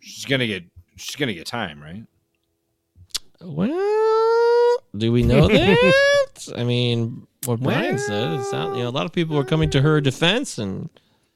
She's 0.00 0.24
gonna 0.24 0.46
get. 0.46 0.62
She's 0.96 1.16
gonna 1.16 1.34
get 1.34 1.46
time, 1.46 1.82
right? 1.82 2.04
Well, 3.40 4.78
do 4.96 5.12
we 5.12 5.22
know 5.22 5.46
that? 5.48 6.25
I 6.56 6.64
mean, 6.64 7.26
what 7.44 7.60
Brian 7.60 7.98
said, 7.98 8.32
it 8.40 8.44
sound, 8.44 8.76
you 8.76 8.82
know, 8.82 8.88
a 8.88 8.90
lot 8.90 9.06
of 9.06 9.12
people 9.12 9.38
are 9.38 9.44
coming 9.44 9.70
to 9.70 9.80
her 9.82 10.00
defense, 10.00 10.58
and 10.58 10.88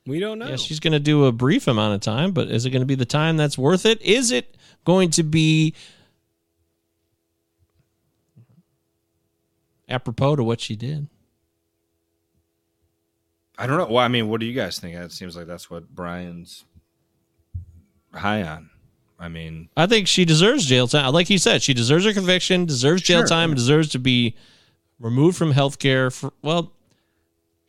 we 0.07 0.19
don't 0.21 0.39
know. 0.39 0.49
Yeah, 0.49 0.57
she's 0.57 0.81
going 0.81 0.93
to 0.93 1.01
do 1.01 1.25
a 1.27 1.33
brief 1.33 1.67
amount 1.69 1.95
of 1.95 2.01
time, 2.01 2.33
but 2.33 2.49
is 2.49 2.67
it 2.67 2.71
going 2.71 2.83
to 2.83 2.87
be 2.87 2.95
the 2.95 3.05
time 3.05 3.37
that's 3.37 3.57
worth 3.59 3.87
it? 3.87 4.01
Is 4.03 4.31
it 4.31 4.57
going 4.85 5.11
to 5.11 5.23
be 5.23 5.75
apropos 9.89 10.37
to 10.37 10.45
what 10.45 10.61
she 10.61 10.77
did? 10.77 11.09
I 13.59 13.67
don't 13.67 13.77
know. 13.77 13.87
Well, 13.87 14.05
I 14.05 14.09
mean, 14.09 14.29
what 14.29 14.41
do 14.41 14.47
you 14.47 14.55
guys 14.55 14.79
think? 14.79 14.97
It 14.97 15.13
seems 15.13 15.37
like 15.37 15.47
that's 15.47 15.69
what 15.71 15.95
Brian's 15.95 16.65
high 18.15 18.43
on. 18.43 18.71
I 19.19 19.29
mean, 19.29 19.69
I 19.77 19.87
think 19.87 20.09
she 20.09 20.25
deserves 20.25 20.65
jail 20.65 20.89
time. 20.89 21.13
Like 21.13 21.29
you 21.29 21.37
said, 21.37 21.63
she 21.63 21.75
deserves 21.75 22.07
her 22.07 22.15
conviction, 22.15 22.65
deserves 22.65 23.03
jail 23.03 23.21
Sure. 23.21 23.27
time, 23.27 23.51
and 23.51 23.57
deserves 23.57 23.91
to 23.91 23.99
be 23.99 24.35
removed 25.01 25.37
from 25.37 25.53
healthcare 25.53 26.13
for 26.13 26.33
well, 26.43 26.73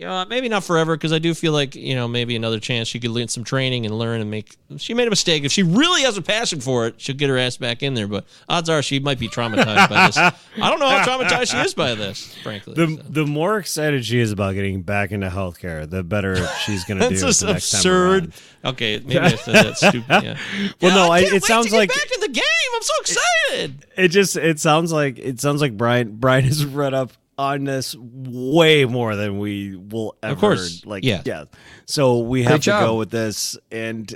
you 0.02 0.08
know, 0.08 0.26
maybe 0.26 0.50
not 0.50 0.64
forever 0.64 0.96
because 0.98 1.14
I 1.14 1.20
do 1.20 1.36
feel 1.36 1.54
like 1.54 1.76
you 1.76 1.94
know 1.94 2.08
maybe 2.08 2.36
another 2.36 2.60
chance 2.60 2.88
she 2.88 3.00
could 3.00 3.12
learn 3.12 3.28
some 3.28 3.44
training 3.44 3.86
and 3.86 3.98
learn 3.98 4.20
and 4.20 4.32
make. 4.32 4.58
She 4.78 4.96
made 4.96 5.06
a 5.06 5.12
mistake. 5.12 5.44
If 5.44 5.52
she 5.52 5.62
really 5.62 6.02
has 6.02 6.18
a 6.18 6.24
passion 6.24 6.60
for 6.60 6.88
it, 6.88 7.00
she'll 7.00 7.16
get 7.16 7.30
her 7.30 7.38
ass 7.38 7.58
back 7.58 7.84
in 7.84 7.94
there. 7.94 8.08
But 8.08 8.26
odds 8.50 8.68
are 8.68 8.82
she 8.82 9.00
might 9.00 9.20
be 9.20 9.28
traumatized 9.28 9.90
by 9.90 10.08
this. 10.08 10.18
I 10.18 10.34
don't 10.56 10.80
know 10.80 10.90
how 10.90 11.06
traumatized 11.06 11.52
she 11.52 11.58
is 11.58 11.76
by 11.76 11.94
this, 11.94 12.36
frankly. 12.38 12.74
The 12.74 13.00
the 13.08 13.28
more 13.28 13.60
excited 13.60 14.04
she 14.04 14.20
is 14.20 14.32
about 14.32 14.56
getting 14.56 14.82
back 14.82 15.12
into 15.12 15.30
healthcare, 15.30 15.88
the 15.88 16.04
better 16.04 16.36
she's 16.66 16.84
going 16.84 17.00
to 17.00 17.10
do. 17.10 17.16
That's 17.16 17.22
it 17.22 17.26
just 17.28 17.40
the 17.42 17.54
next 17.54 17.72
absurd. 17.72 18.34
Okay, 18.66 19.00
maybe 19.06 19.20
I 19.20 19.36
said 19.36 19.54
that 19.54 19.78
stupid. 19.78 20.06
Yeah. 20.10 20.38
well, 20.82 20.96
no, 20.96 21.14
I, 21.14 21.20
it 21.20 21.44
sounds 21.44 21.72
like 21.72 21.90
back 21.90 22.12
in 22.12 22.22
the 22.22 22.30
game. 22.30 22.44
I'm 22.76 22.82
so 22.82 22.94
excited. 23.02 23.86
it 23.98 24.08
just 24.08 24.36
it 24.36 24.60
sounds 24.60 24.92
like 24.92 25.20
it 25.20 25.40
sounds 25.40 25.62
like 25.62 25.78
Brian 25.78 26.16
Brian 26.16 26.44
has 26.46 26.66
read 26.66 26.96
up 26.96 27.12
on 27.42 27.64
this 27.64 27.96
way 28.00 28.86
more 28.86 29.16
than 29.16 29.40
we 29.40 29.76
will 29.76 30.16
ever 30.22 30.34
Of 30.34 30.40
course, 30.40 30.86
like 30.86 31.04
yeah. 31.04 31.22
yeah. 31.26 31.46
So 31.86 32.20
we 32.20 32.44
Great 32.44 32.52
have 32.52 32.60
to 32.62 32.66
job. 32.66 32.84
go 32.84 32.96
with 32.98 33.10
this 33.10 33.58
and 33.72 34.16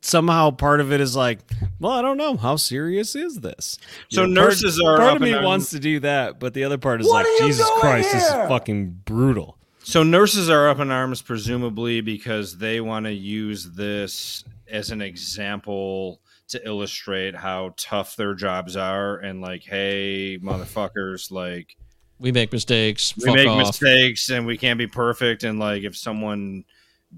somehow 0.00 0.50
part 0.50 0.80
of 0.80 0.92
it 0.92 1.00
is 1.00 1.16
like 1.16 1.38
well 1.80 1.92
i 1.92 2.02
don't 2.02 2.18
know. 2.18 2.36
How 2.36 2.56
serious 2.56 3.14
is 3.16 3.40
this? 3.40 3.78
So 4.10 4.22
part- 4.22 4.30
nurses 4.30 4.80
are 4.80 4.98
part 4.98 5.08
up 5.10 5.16
of 5.16 5.22
me 5.22 5.32
and 5.32 5.44
wants 5.44 5.70
to 5.70 5.78
do 5.80 6.00
that 6.00 6.38
but 6.38 6.54
the 6.54 6.64
other 6.64 6.78
part 6.78 7.00
is 7.00 7.06
What 7.06 7.24
like 7.26 7.46
jesus 7.48 7.66
doing 7.66 7.80
christ 7.80 8.12
this 8.12 8.22
is 8.24 8.30
fucking 8.30 9.00
brutal. 9.04 9.58
So 9.86 10.02
nurses 10.02 10.48
are 10.48 10.68
up 10.70 10.78
in 10.80 10.90
arms, 10.90 11.20
presumably 11.20 12.00
because 12.00 12.56
they 12.56 12.80
want 12.80 13.04
to 13.04 13.12
use 13.12 13.64
this 13.72 14.42
as 14.66 14.90
an 14.90 15.02
example 15.02 16.22
to 16.48 16.66
illustrate 16.66 17.34
how 17.36 17.74
tough 17.76 18.16
their 18.16 18.32
jobs 18.34 18.76
are, 18.78 19.16
and 19.18 19.42
like, 19.42 19.62
hey, 19.62 20.38
motherfuckers, 20.42 21.30
like 21.30 21.76
We 22.18 22.32
make 22.32 22.52
mistakes. 22.52 23.14
we 23.16 23.24
Fuck 23.26 23.34
make 23.34 23.48
off. 23.48 23.58
mistakes 23.66 24.30
and 24.30 24.46
we 24.46 24.56
can't 24.56 24.78
be 24.78 24.86
perfect, 24.86 25.42
and 25.44 25.58
like 25.58 25.82
if 25.82 25.96
someone 25.96 26.64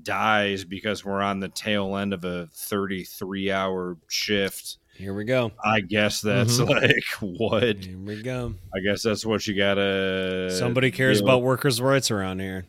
dies 0.02 0.64
because 0.64 1.04
we're 1.04 1.22
on 1.22 1.40
the 1.40 1.48
tail 1.48 1.96
end 1.96 2.12
of 2.12 2.22
a 2.24 2.48
33 2.52 3.50
hour 3.50 3.96
shift 4.08 4.76
here 4.94 5.14
we 5.14 5.24
go 5.24 5.50
i 5.64 5.80
guess 5.80 6.20
that's 6.20 6.58
Mhm. 6.58 6.68
like 6.68 7.04
what 7.40 7.82
here 7.82 7.96
we 7.98 8.20
go 8.22 8.52
i 8.74 8.80
guess 8.80 9.02
that's 9.02 9.24
what 9.24 9.46
you 9.46 9.54
gotta 9.54 10.50
somebody 10.50 10.90
cares 10.90 11.20
deal 11.20 11.28
about 11.28 11.42
workers 11.42 11.80
rights 11.80 12.10
around 12.10 12.40
here 12.40 12.66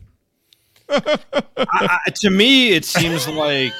I, 0.88 1.18
I- 1.58 2.10
to 2.16 2.30
me, 2.30 2.70
it 2.70 2.86
seems 2.86 3.28
like 3.28 3.72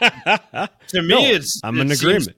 to 0.00 1.02
me, 1.02 1.08
No, 1.08 1.20
it's 1.20 1.60
I'm 1.62 1.78
it 1.78 1.82
in 1.82 1.88
seems- 1.90 2.02
agreement. 2.02 2.36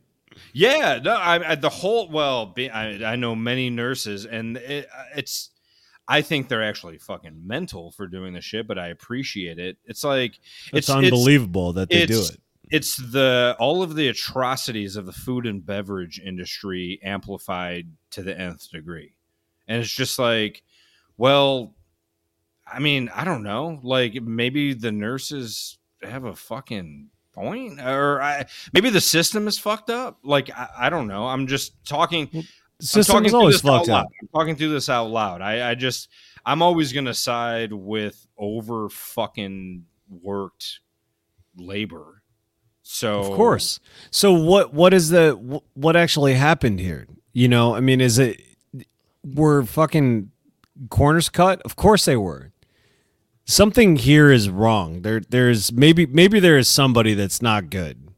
Yeah, 0.52 1.00
no, 1.02 1.14
I, 1.14 1.52
I 1.52 1.54
the 1.54 1.68
whole 1.68 2.08
well, 2.10 2.46
be, 2.46 2.70
I, 2.70 3.12
I 3.12 3.16
know 3.16 3.34
many 3.34 3.70
nurses, 3.70 4.26
and 4.26 4.56
it, 4.56 4.88
it's. 5.16 5.50
I 6.08 6.22
think 6.22 6.48
they're 6.48 6.64
actually 6.64 6.98
fucking 6.98 7.46
mental 7.46 7.92
for 7.92 8.08
doing 8.08 8.32
the 8.32 8.40
shit, 8.40 8.66
but 8.66 8.80
I 8.80 8.88
appreciate 8.88 9.60
it. 9.60 9.76
It's 9.84 10.02
like 10.02 10.40
it's, 10.72 10.90
unbelievable 10.90 11.72
that 11.74 11.88
they 11.88 12.04
do 12.04 12.20
it 12.20 12.36
it's 12.70 12.96
the 12.96 13.56
all 13.58 13.82
of 13.82 13.96
the 13.96 14.08
atrocities 14.08 14.96
of 14.96 15.04
the 15.04 15.12
food 15.12 15.44
and 15.44 15.66
beverage 15.66 16.20
industry 16.24 17.00
amplified 17.02 17.88
to 18.12 18.22
the 18.22 18.38
nth 18.38 18.70
degree. 18.70 19.14
And 19.66 19.80
it's 19.80 19.92
just 19.92 20.18
like, 20.18 20.62
well, 21.16 21.74
I 22.72 22.78
mean, 22.78 23.10
I 23.14 23.24
don't 23.24 23.42
know. 23.42 23.80
Like 23.82 24.14
maybe 24.14 24.74
the 24.74 24.92
nurses 24.92 25.78
have 26.02 26.24
a 26.24 26.34
fucking 26.34 27.08
point, 27.32 27.80
or 27.80 28.20
I, 28.20 28.46
maybe 28.72 28.90
the 28.90 29.00
system 29.00 29.48
is 29.48 29.58
fucked 29.58 29.90
up. 29.90 30.18
Like 30.22 30.50
I, 30.56 30.68
I 30.78 30.90
don't 30.90 31.08
know. 31.08 31.26
I'm 31.26 31.46
just 31.46 31.84
talking. 31.84 32.44
System 32.80 33.14
talking 33.14 33.26
is 33.26 33.34
always 33.34 33.60
fucked 33.60 33.88
loud. 33.88 34.04
up. 34.04 34.08
I'm 34.22 34.28
talking 34.28 34.56
through 34.56 34.70
this 34.70 34.88
out 34.88 35.10
loud. 35.10 35.42
I, 35.42 35.70
I 35.70 35.74
just 35.74 36.08
I'm 36.44 36.62
always 36.62 36.92
gonna 36.92 37.14
side 37.14 37.72
with 37.72 38.26
over 38.38 38.88
fucking 38.88 39.84
worked 40.08 40.80
labor. 41.56 42.22
So 42.82 43.20
Of 43.20 43.36
course. 43.36 43.80
So 44.10 44.32
what 44.32 44.72
what 44.74 44.94
is 44.94 45.10
the 45.10 45.32
what 45.74 45.96
actually 45.96 46.34
happened 46.34 46.80
here? 46.80 47.06
You 47.32 47.48
know, 47.48 47.74
I 47.74 47.80
mean, 47.80 48.00
is 48.00 48.18
it 48.18 48.40
were 49.22 49.62
fucking 49.64 50.30
corners 50.88 51.28
cut? 51.28 51.60
Of 51.62 51.76
course 51.76 52.04
they 52.04 52.16
were. 52.16 52.52
Something 53.50 53.96
here 53.96 54.30
is 54.30 54.48
wrong. 54.48 55.02
There 55.02 55.20
there's 55.20 55.72
maybe 55.72 56.06
maybe 56.06 56.40
there 56.40 56.56
is 56.56 56.68
somebody 56.68 57.14
that's 57.14 57.42
not 57.42 57.70
good 57.70 58.08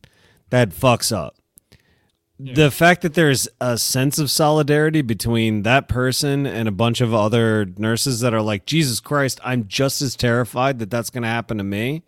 that 0.50 0.70
fucks 0.70 1.14
up. 1.14 1.36
The 2.38 2.72
fact 2.72 3.02
that 3.02 3.14
there's 3.14 3.48
a 3.60 3.78
sense 3.78 4.18
of 4.18 4.28
solidarity 4.28 5.00
between 5.00 5.62
that 5.62 5.86
person 5.88 6.44
and 6.44 6.66
a 6.66 6.72
bunch 6.72 7.00
of 7.00 7.14
other 7.14 7.66
nurses 7.76 8.18
that 8.18 8.34
are 8.34 8.42
like, 8.42 8.66
Jesus 8.66 8.98
Christ, 8.98 9.38
I'm 9.44 9.68
just 9.68 10.02
as 10.02 10.16
terrified 10.16 10.80
that 10.80 10.90
that's 10.90 11.08
going 11.08 11.22
to 11.22 11.28
happen 11.28 11.58
to 11.58 11.64
me 11.64 12.02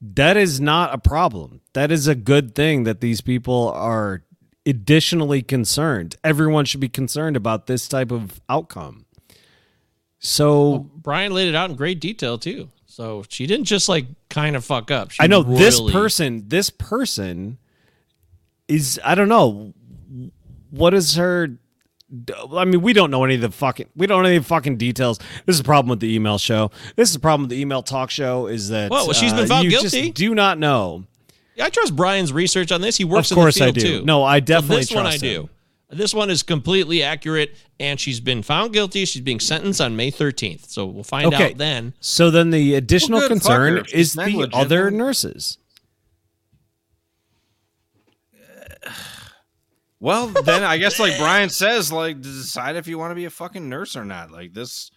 that 0.00 0.36
is 0.36 0.60
not 0.60 0.94
a 0.94 0.98
problem. 0.98 1.60
That 1.72 1.90
is 1.90 2.06
a 2.06 2.14
good 2.14 2.54
thing 2.54 2.84
that 2.84 3.00
these 3.00 3.20
people 3.20 3.70
are 3.74 4.22
additionally 4.64 5.42
concerned. 5.42 6.16
Everyone 6.22 6.64
should 6.64 6.80
be 6.80 6.88
concerned 6.88 7.36
about 7.36 7.66
this 7.66 7.88
type 7.88 8.12
of 8.12 8.40
outcome. 8.48 9.05
So 10.18 10.90
Brian 10.96 11.32
laid 11.32 11.48
it 11.48 11.54
out 11.54 11.70
in 11.70 11.76
great 11.76 12.00
detail 12.00 12.38
too. 12.38 12.70
So 12.86 13.24
she 13.28 13.46
didn't 13.46 13.66
just 13.66 13.88
like 13.88 14.06
kind 14.30 14.56
of 14.56 14.64
fuck 14.64 14.90
up. 14.90 15.10
She 15.10 15.22
I 15.22 15.26
know 15.26 15.42
this 15.42 15.80
person, 15.90 16.44
this 16.48 16.70
person 16.70 17.58
is 18.68 18.98
I 19.04 19.14
don't 19.14 19.28
know 19.28 19.74
what 20.70 20.94
is 20.94 21.16
her 21.16 21.58
I 22.54 22.64
mean, 22.64 22.82
we 22.82 22.92
don't 22.92 23.10
know 23.10 23.24
any 23.24 23.34
of 23.34 23.40
the 23.40 23.50
fucking 23.50 23.88
we 23.96 24.06
don't 24.06 24.22
know 24.22 24.28
any 24.28 24.42
fucking 24.42 24.76
details. 24.76 25.18
This 25.44 25.54
is 25.54 25.58
the 25.58 25.64
problem 25.64 25.90
with 25.90 26.00
the 26.00 26.14
email 26.14 26.38
show. 26.38 26.70
This 26.94 27.08
is 27.10 27.14
the 27.14 27.20
problem 27.20 27.42
with 27.42 27.50
the 27.50 27.60
email 27.60 27.82
talk 27.82 28.10
show 28.10 28.46
is 28.46 28.68
that 28.70 28.90
Well, 28.90 29.06
well, 29.06 29.12
she's 29.12 29.32
been 29.32 29.44
uh, 29.44 29.48
found 29.48 29.64
you 29.64 29.70
guilty. 29.70 30.02
Just 30.02 30.14
do 30.14 30.34
not 30.34 30.58
know. 30.58 31.04
Yeah, 31.56 31.64
I 31.66 31.70
trust 31.70 31.96
Brian's 31.96 32.32
research 32.32 32.70
on 32.70 32.80
this. 32.80 32.96
He 32.96 33.04
works 33.04 33.30
Of 33.30 33.34
course 33.36 33.56
in 33.56 33.64
I 33.64 33.70
the 33.72 33.80
field 33.80 33.92
do. 33.92 33.98
too. 34.00 34.04
No, 34.04 34.22
I 34.22 34.38
So 34.38 34.44
definitely 34.44 34.76
this 34.78 34.92
one 34.92 35.06
I 35.06 35.10
trust 35.10 35.20
do. 35.22 35.48
Him. 35.90 35.98
This 35.98 36.12
one 36.14 36.30
is 36.30 36.42
completely 36.42 37.02
accurate, 37.02 37.56
and 37.78 37.98
she's 38.00 38.20
been 38.20 38.42
found 38.42 38.72
guilty. 38.72 39.04
She's 39.04 39.22
being 39.22 39.40
sentenced 39.40 39.80
on 39.80 39.96
May 39.96 40.10
13th. 40.10 40.68
So 40.68 40.86
we'll 40.86 41.04
find 41.04 41.32
Okay. 41.32 41.52
out 41.52 41.58
then. 41.58 41.94
So 42.00 42.30
then 42.30 42.50
the 42.50 42.74
additional 42.74 43.18
oh, 43.18 43.22
Well, 43.22 43.28
concern 43.28 43.72
her. 43.74 43.78
If 43.80 43.88
she's 43.88 43.98
is 44.00 44.12
the 44.14 44.26
negligent, 44.26 44.54
other 44.54 44.90
nurses. 44.90 45.58
Well, 49.98 50.28
then 50.44 50.62
I 50.62 50.76
guess 50.76 51.00
like 51.00 51.16
Brian 51.18 51.48
says, 51.48 51.90
like 51.90 52.20
decide 52.20 52.76
if 52.76 52.86
you 52.86 52.98
want 52.98 53.12
to 53.12 53.14
be 53.14 53.24
a 53.24 53.30
fucking 53.30 53.68
nurse 53.68 53.96
or 53.96 54.04
not. 54.04 54.30
Like 54.30 54.52
this, 54.52 54.90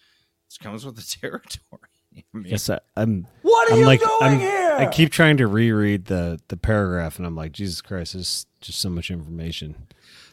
this 0.50 0.58
comes 0.58 0.86
with 0.86 0.96
the 0.98 1.18
territory. 1.22 1.80
I 2.16 2.24
mean, 2.34 2.46
Yes, 2.46 2.70
I, 2.70 2.80
I'm. 2.98 3.26
What 3.44 3.70
are 3.70 3.74
I'm 3.76 3.80
you 3.80 3.86
like, 3.86 4.02
doing 4.02 4.12
I'm, 4.22 4.40
here? 4.40 4.76
I 4.78 4.88
keep 4.88 5.12
trying 5.12 5.38
to 5.38 5.48
reread 5.48 6.06
the 6.06 6.40
the 6.50 6.58
paragraph, 6.58 7.18
and 7.18 7.26
I'm 7.26 7.36
like, 7.36 7.54
Jesus 7.54 7.82
Christ, 7.82 8.14
there's 8.14 8.46
just 8.60 8.80
so 8.80 8.90
much 8.90 9.10
information. 9.10 9.88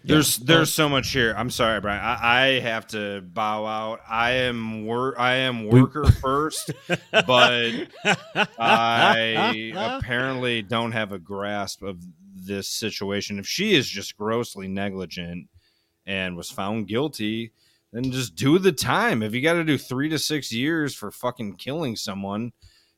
There's 0.06 0.36
there's 0.36 0.72
so 0.72 0.88
much 0.88 1.10
here. 1.10 1.34
I'm 1.36 1.50
sorry, 1.50 1.80
Brian. 1.80 2.00
I, 2.02 2.18
I 2.20 2.60
have 2.60 2.86
to 2.88 3.22
bow 3.22 3.66
out. 3.66 4.00
I 4.08 4.30
am 4.32 4.86
wor- 4.86 5.18
I 5.18 5.34
am 5.34 5.66
worker 5.66 6.04
first, 6.22 6.70
but 7.10 7.88
I 8.58 9.72
apparently 9.98 10.62
don't 10.62 10.92
have 10.92 11.12
a 11.12 11.18
grasp 11.18 11.82
of 11.82 12.00
this 12.36 12.68
situation. 12.68 13.38
If 13.38 13.46
she 13.46 13.74
is 13.74 13.88
just 13.88 14.16
grossly 14.16 14.68
negligent 14.68 15.48
and 16.06 16.36
was 16.36 16.50
found 16.50 16.86
guilty, 16.86 17.52
then 17.92 18.12
just 18.12 18.36
do 18.36 18.58
the 18.58 18.72
time. 18.72 19.22
If 19.22 19.34
you 19.34 19.42
got 19.42 19.54
to 19.54 19.64
do 19.64 19.76
three 19.76 20.08
to 20.10 20.18
six 20.18 20.52
years 20.52 20.94
for 20.94 21.10
fucking 21.10 21.56
killing 21.56 21.96
someone, 21.96 22.52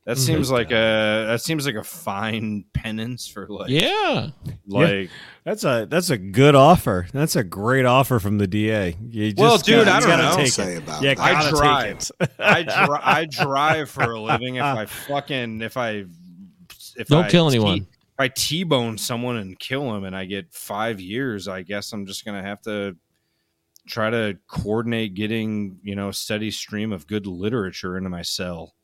that 0.09 0.17
Mhm. 0.17 0.21
seems 0.21 0.51
like 0.51 0.71
a 0.71 1.27
that 1.29 1.43
seems 1.43 1.67
like 1.67 1.75
a 1.75 1.85
fine 1.85 2.65
penance 2.73 3.29
for 3.29 3.47
like 3.47 3.69
Yeah. 3.69 4.31
like. 4.67 4.89
Yeah. 4.91 5.05
that's 5.45 5.65
a 5.65 5.87
that's 5.89 6.09
a 6.11 6.17
good 6.17 6.55
offer. 6.55 7.07
That's 7.13 7.37
a 7.37 7.45
great 7.45 7.85
offer 7.85 8.19
from 8.19 8.39
the 8.39 8.47
DA. 8.47 8.97
You 9.11 9.29
just 9.33 9.39
Well, 9.39 9.59
dude, 9.59 9.85
gotta, 9.85 9.91
I 9.97 10.01
don't 10.01 10.09
gotta 10.09 10.23
know. 10.31 10.37
Take 10.45 10.53
Say 10.53 10.75
it. 10.77 10.79
about 10.79 11.03
You 11.03 11.15
that. 11.15 11.19
I 11.21 11.51
drive. 11.51 12.11
I, 12.39 12.63
dri- 12.63 12.99
I 13.03 13.25
drive 13.27 13.91
for 13.91 14.03
a 14.13 14.21
living. 14.21 14.55
If 14.57 14.63
I 14.65 14.87
fucking 14.87 15.61
if 15.61 15.77
I 15.77 16.05
if 16.97 17.07
Don't 17.09 17.27
I 17.27 17.31
kill 17.31 17.51
T- 17.51 17.57
anyone. 17.57 17.79
if 17.81 17.87
I 18.19 18.29
t-bone 18.29 18.97
someone 18.99 19.37
and 19.37 19.59
kill 19.59 19.95
him, 19.95 20.05
and 20.05 20.17
I 20.17 20.25
get 20.25 20.53
five 20.53 21.01
years, 21.01 21.47
I 21.49 21.63
guess 21.63 21.93
I'm 21.93 22.07
just 22.07 22.25
gonna 22.25 22.43
have 22.43 22.61
to 22.63 22.97
try 23.87 24.11
to 24.11 24.37
coordinate 24.49 25.15
getting 25.15 25.79
you 25.83 25.95
know 25.97 26.09
a 26.09 26.13
steady 26.15 26.51
stream 26.51 26.93
of 26.93 27.07
good 27.07 27.27
literature 27.27 27.97
into 27.99 28.09
my 28.11 28.23
cell 28.23 28.75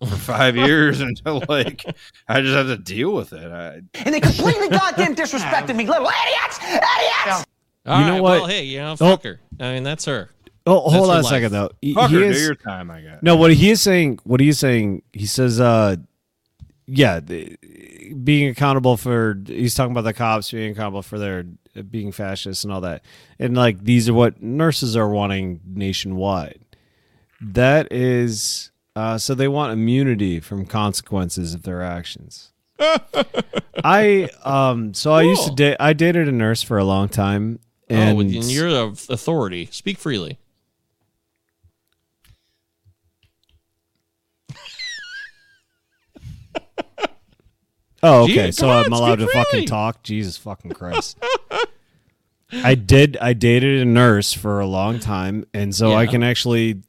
for 0.00 0.16
five 0.16 0.56
years 0.56 1.00
until 1.00 1.42
like 1.48 1.84
I 2.28 2.40
just 2.40 2.54
have 2.54 2.66
to 2.66 2.76
deal 2.76 3.12
with 3.14 3.32
it. 3.32 3.50
I, 3.50 3.80
And 4.04 4.14
they 4.14 4.20
completely 4.20 4.68
goddamn 4.68 5.14
disrespected 5.14 5.74
me, 5.76 5.86
little 5.86 6.08
idiots! 6.08 6.58
Idiots! 6.62 7.46
All 7.86 8.00
You 8.00 8.06
know 8.06 8.12
right, 8.14 8.20
what? 8.22 8.40
Well, 8.40 8.46
hey, 8.46 8.64
you 8.64 8.78
know, 8.78 8.96
Oh. 9.00 9.18
her. 9.22 9.40
I 9.60 9.74
mean, 9.74 9.82
that's 9.84 10.04
her. 10.06 10.30
Oh, 10.68 10.80
hold 10.80 11.06
her 11.06 11.12
on 11.12 11.18
a 11.20 11.22
life. 11.22 11.26
second 11.26 11.52
though. 11.52 11.70
He, 11.80 11.94
Fuck 11.94 12.10
he 12.10 12.16
her, 12.16 12.32
do 12.32 12.38
your 12.40 12.54
time, 12.56 12.90
I 12.90 13.00
guess. 13.00 13.18
No, 13.22 13.36
what 13.36 13.54
he 13.54 13.70
is 13.70 13.80
saying, 13.80 14.18
what 14.24 14.40
he 14.40 14.48
is 14.48 14.58
saying, 14.58 15.02
he 15.12 15.24
says, 15.26 15.60
uh, 15.60 15.94
yeah, 16.86 17.20
the, 17.20 17.56
being 18.24 18.48
accountable 18.48 18.96
for, 18.96 19.40
he's 19.46 19.74
talking 19.74 19.92
about 19.92 20.02
the 20.02 20.12
cops 20.12 20.50
being 20.50 20.72
accountable 20.72 21.02
for 21.02 21.18
their 21.18 21.44
uh, 21.76 21.82
being 21.82 22.10
fascists 22.12 22.64
and 22.64 22.72
all 22.72 22.80
that. 22.80 23.02
And 23.38 23.56
like, 23.56 23.82
these 23.84 24.08
are 24.08 24.14
what 24.14 24.42
nurses 24.42 24.96
are 24.96 25.08
wanting 25.08 25.60
nationwide. 25.64 26.60
That 27.40 27.92
is, 27.92 28.70
uh, 28.96 29.18
so 29.18 29.34
they 29.34 29.46
want 29.46 29.72
immunity 29.72 30.40
from 30.40 30.66
consequences 30.66 31.54
of 31.54 31.62
their 31.62 31.82
actions. 31.82 32.50
I, 33.84 34.28
um, 34.44 34.94
so 34.94 35.12
I 35.12 35.22
used 35.22 35.42
to 35.42 35.48
Cool. 35.50 35.56
date, 35.56 35.76
I 35.78 35.92
dated 35.92 36.26
a 36.28 36.32
nurse 36.32 36.62
for 36.62 36.78
a 36.78 36.84
long 36.84 37.08
time. 37.08 37.60
And 37.88 38.16
oh, 38.16 38.20
and 38.20 38.50
you're 38.50 38.70
the 38.70 38.86
authority. 39.12 39.68
Speak 39.70 39.98
freely. 39.98 40.38
Oh, 48.02 48.24
okay. 48.24 48.50
So 48.52 48.66
come 48.66 48.70
on, 48.70 48.86
I'm 48.86 48.92
allowed 48.92 49.16
to 49.16 49.26
speak 49.28 49.32
fucking 49.34 49.66
talk. 49.66 50.02
Jesus 50.02 50.36
fucking 50.36 50.72
Christ. 50.72 51.18
I 52.52 52.74
did. 52.74 53.16
I 53.20 53.32
dated 53.32 53.80
a 53.80 53.84
nurse 53.84 54.32
for 54.32 54.60
a 54.60 54.66
long 54.66 55.00
time, 55.00 55.46
and 55.52 55.74
so 55.74 55.92
I 55.94 56.04
Yeah. 56.04 56.10
can 56.10 56.22
actually, 56.22 56.82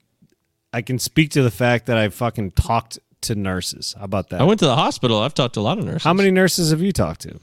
I 0.77 0.81
can 0.83 0.99
speak 0.99 1.31
to 1.31 1.41
the 1.41 1.49
fact 1.49 1.87
that 1.87 1.97
I 1.97 2.09
fucking 2.09 2.51
talked 2.51 2.99
to 3.21 3.33
nurses. 3.33 3.95
How 3.97 4.05
about 4.05 4.29
that? 4.29 4.41
I 4.41 4.43
went 4.43 4.59
to 4.59 4.67
the 4.67 4.75
hospital. 4.75 5.19
I've 5.21 5.33
talked 5.33 5.55
to 5.55 5.59
a 5.59 5.61
lot 5.61 5.79
of 5.79 5.85
nurses. 5.85 6.03
How 6.03 6.13
many 6.13 6.29
nurses 6.29 6.69
have 6.69 6.81
you 6.81 6.91
talked 6.91 7.21
to? 7.21 7.39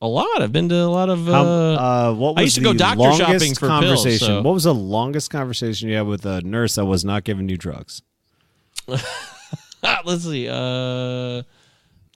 A 0.00 0.06
lot. 0.06 0.40
I've 0.40 0.52
been 0.52 0.68
to 0.68 0.76
a 0.76 0.86
lot 0.86 1.08
of. 1.10 1.28
Uh, 1.28 1.32
How, 1.32 2.10
uh, 2.10 2.14
what 2.14 2.36
was 2.36 2.40
I 2.40 2.42
used 2.44 2.54
to 2.56 2.62
go 2.62 2.72
the 2.72 2.78
doctor 2.78 3.00
longest 3.00 3.20
shopping 3.20 3.54
for 3.54 3.66
pills, 3.68 3.80
conversation? 3.84 4.26
so- 4.26 4.42
What 4.42 4.54
was 4.54 4.62
the 4.64 4.74
longest 4.74 5.30
conversation 5.30 5.88
you 5.88 5.96
had 5.96 6.06
with 6.06 6.24
a 6.24 6.40
nurse 6.42 6.76
that 6.76 6.84
was 6.84 7.04
not 7.04 7.24
giving 7.24 7.48
you 7.48 7.56
drugs? 7.56 8.00
let's 10.04 10.22
see. 10.24 10.48
Uh, 10.48 11.42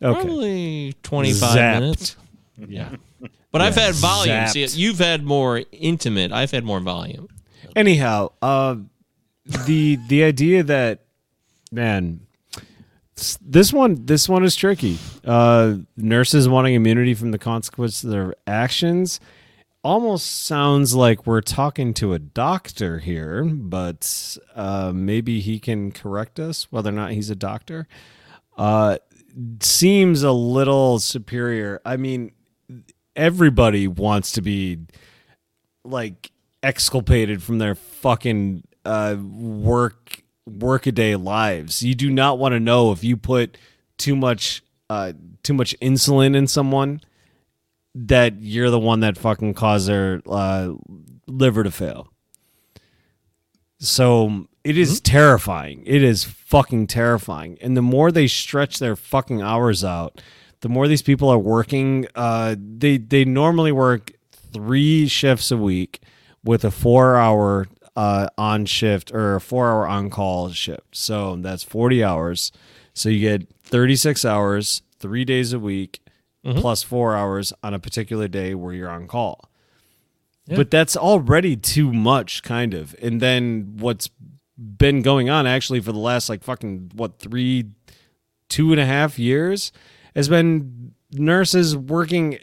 Okay. 0.02 0.20
Probably 0.20 0.94
25 1.02 1.56
Zapped. 1.58 1.80
minutes. 1.80 2.16
Yeah. 2.68 2.90
But 3.50 3.62
I've 3.62 3.74
had 3.74 3.94
volume. 3.94 4.46
See, 4.48 4.66
you've 4.66 4.98
had 4.98 5.24
more 5.24 5.62
intimate. 5.72 6.30
I've 6.30 6.50
had 6.50 6.62
more 6.64 6.78
volume. 6.80 7.28
Anyhow, 7.74 8.32
uh, 8.42 8.76
the 9.66 9.98
the 10.08 10.24
idea 10.24 10.62
that 10.62 11.04
man, 11.70 12.20
this 13.40 13.72
one 13.72 14.06
this 14.06 14.28
one 14.28 14.44
is 14.44 14.56
tricky. 14.56 14.98
Uh, 15.24 15.76
nurses 15.96 16.48
wanting 16.48 16.74
immunity 16.74 17.14
from 17.14 17.30
the 17.30 17.38
consequences 17.38 18.04
of 18.04 18.10
their 18.10 18.34
actions 18.46 19.20
almost 19.86 20.44
sounds 20.44 20.96
like 20.96 21.28
we're 21.28 21.40
talking 21.40 21.94
to 21.94 22.12
a 22.12 22.18
doctor 22.18 22.98
here, 22.98 23.44
but 23.44 24.36
uh, 24.56 24.90
maybe 24.92 25.38
he 25.38 25.60
can 25.60 25.92
correct 25.92 26.40
us 26.40 26.66
whether 26.72 26.88
or 26.90 26.92
not 26.92 27.12
he's 27.12 27.30
a 27.30 27.36
doctor. 27.36 27.86
Uh, 28.58 28.98
seems 29.60 30.24
a 30.24 30.32
little 30.32 30.98
superior. 30.98 31.80
I 31.84 31.96
mean, 31.98 32.32
everybody 33.14 33.86
wants 33.86 34.32
to 34.32 34.42
be 34.42 34.78
like 35.84 36.32
exculpated 36.64 37.40
from 37.40 37.58
their 37.58 37.76
fucking 37.76 38.64
uh, 38.86 39.16
work 39.16 40.22
workaday 40.46 41.16
lives. 41.16 41.82
You 41.82 41.94
do 41.94 42.10
not 42.10 42.38
want 42.38 42.52
to 42.52 42.60
know 42.60 42.92
if 42.92 43.02
you 43.02 43.16
put 43.16 43.58
too 43.98 44.16
much 44.16 44.62
uh, 44.88 45.12
too 45.42 45.54
much 45.54 45.76
insulin 45.80 46.36
in 46.36 46.46
someone, 46.46 47.00
that 47.94 48.40
you're 48.40 48.70
the 48.70 48.78
one 48.78 49.00
that 49.00 49.18
fucking 49.18 49.54
caused 49.54 49.88
their 49.88 50.22
uh, 50.26 50.72
liver 51.26 51.64
to 51.64 51.70
fail. 51.70 52.12
So 53.78 54.46
it 54.64 54.78
is 54.78 55.00
terrifying. 55.00 55.82
It 55.86 56.02
is 56.02 56.24
fucking 56.24 56.86
terrifying. 56.86 57.58
And 57.60 57.76
the 57.76 57.82
more 57.82 58.10
they 58.10 58.26
stretch 58.26 58.78
their 58.78 58.96
fucking 58.96 59.42
hours 59.42 59.84
out, 59.84 60.20
the 60.60 60.68
more 60.68 60.88
these 60.88 61.02
people 61.02 61.28
are 61.28 61.38
working. 61.38 62.06
Uh, 62.14 62.56
they 62.58 62.96
they 62.96 63.24
normally 63.24 63.72
work 63.72 64.12
three 64.30 65.06
shifts 65.06 65.50
a 65.50 65.56
week 65.56 66.00
with 66.42 66.64
a 66.64 66.70
four 66.70 67.16
hour 67.16 67.66
uh, 67.96 68.28
on 68.36 68.66
shift 68.66 69.10
or 69.12 69.36
a 69.36 69.40
four 69.40 69.70
hour 69.70 69.86
on 69.86 70.10
call 70.10 70.50
shift. 70.50 70.94
So 70.96 71.36
that's 71.36 71.62
forty 71.62 72.04
hours. 72.04 72.52
So 72.94 73.08
you 73.08 73.20
get 73.20 73.48
thirty 73.62 73.96
six 73.96 74.24
hours, 74.24 74.82
three 74.98 75.24
days 75.24 75.52
a 75.52 75.58
week, 75.58 76.00
Mhm. 76.44 76.60
plus 76.60 76.82
four 76.82 77.16
hours 77.16 77.52
on 77.62 77.74
a 77.74 77.78
particular 77.78 78.28
day 78.28 78.54
where 78.54 78.72
you're 78.72 78.90
on 78.90 79.06
call. 79.08 79.50
Yeah. 80.46 80.56
But 80.56 80.70
that's 80.70 80.96
already 80.96 81.56
too 81.56 81.92
much, 81.92 82.42
kind 82.44 82.72
of. 82.74 82.94
And 83.02 83.20
then 83.20 83.74
what's 83.78 84.08
been 84.56 85.02
going 85.02 85.28
on 85.28 85.46
actually 85.46 85.80
for 85.80 85.92
the 85.92 85.98
last 85.98 86.28
like 86.28 86.42
fucking 86.44 86.92
what 86.94 87.18
three, 87.18 87.64
two 88.48 88.70
and 88.72 88.80
a 88.80 88.86
half 88.86 89.18
years 89.18 89.72
has 90.14 90.28
been 90.28 90.92
nurses 91.12 91.76
working 91.76 92.38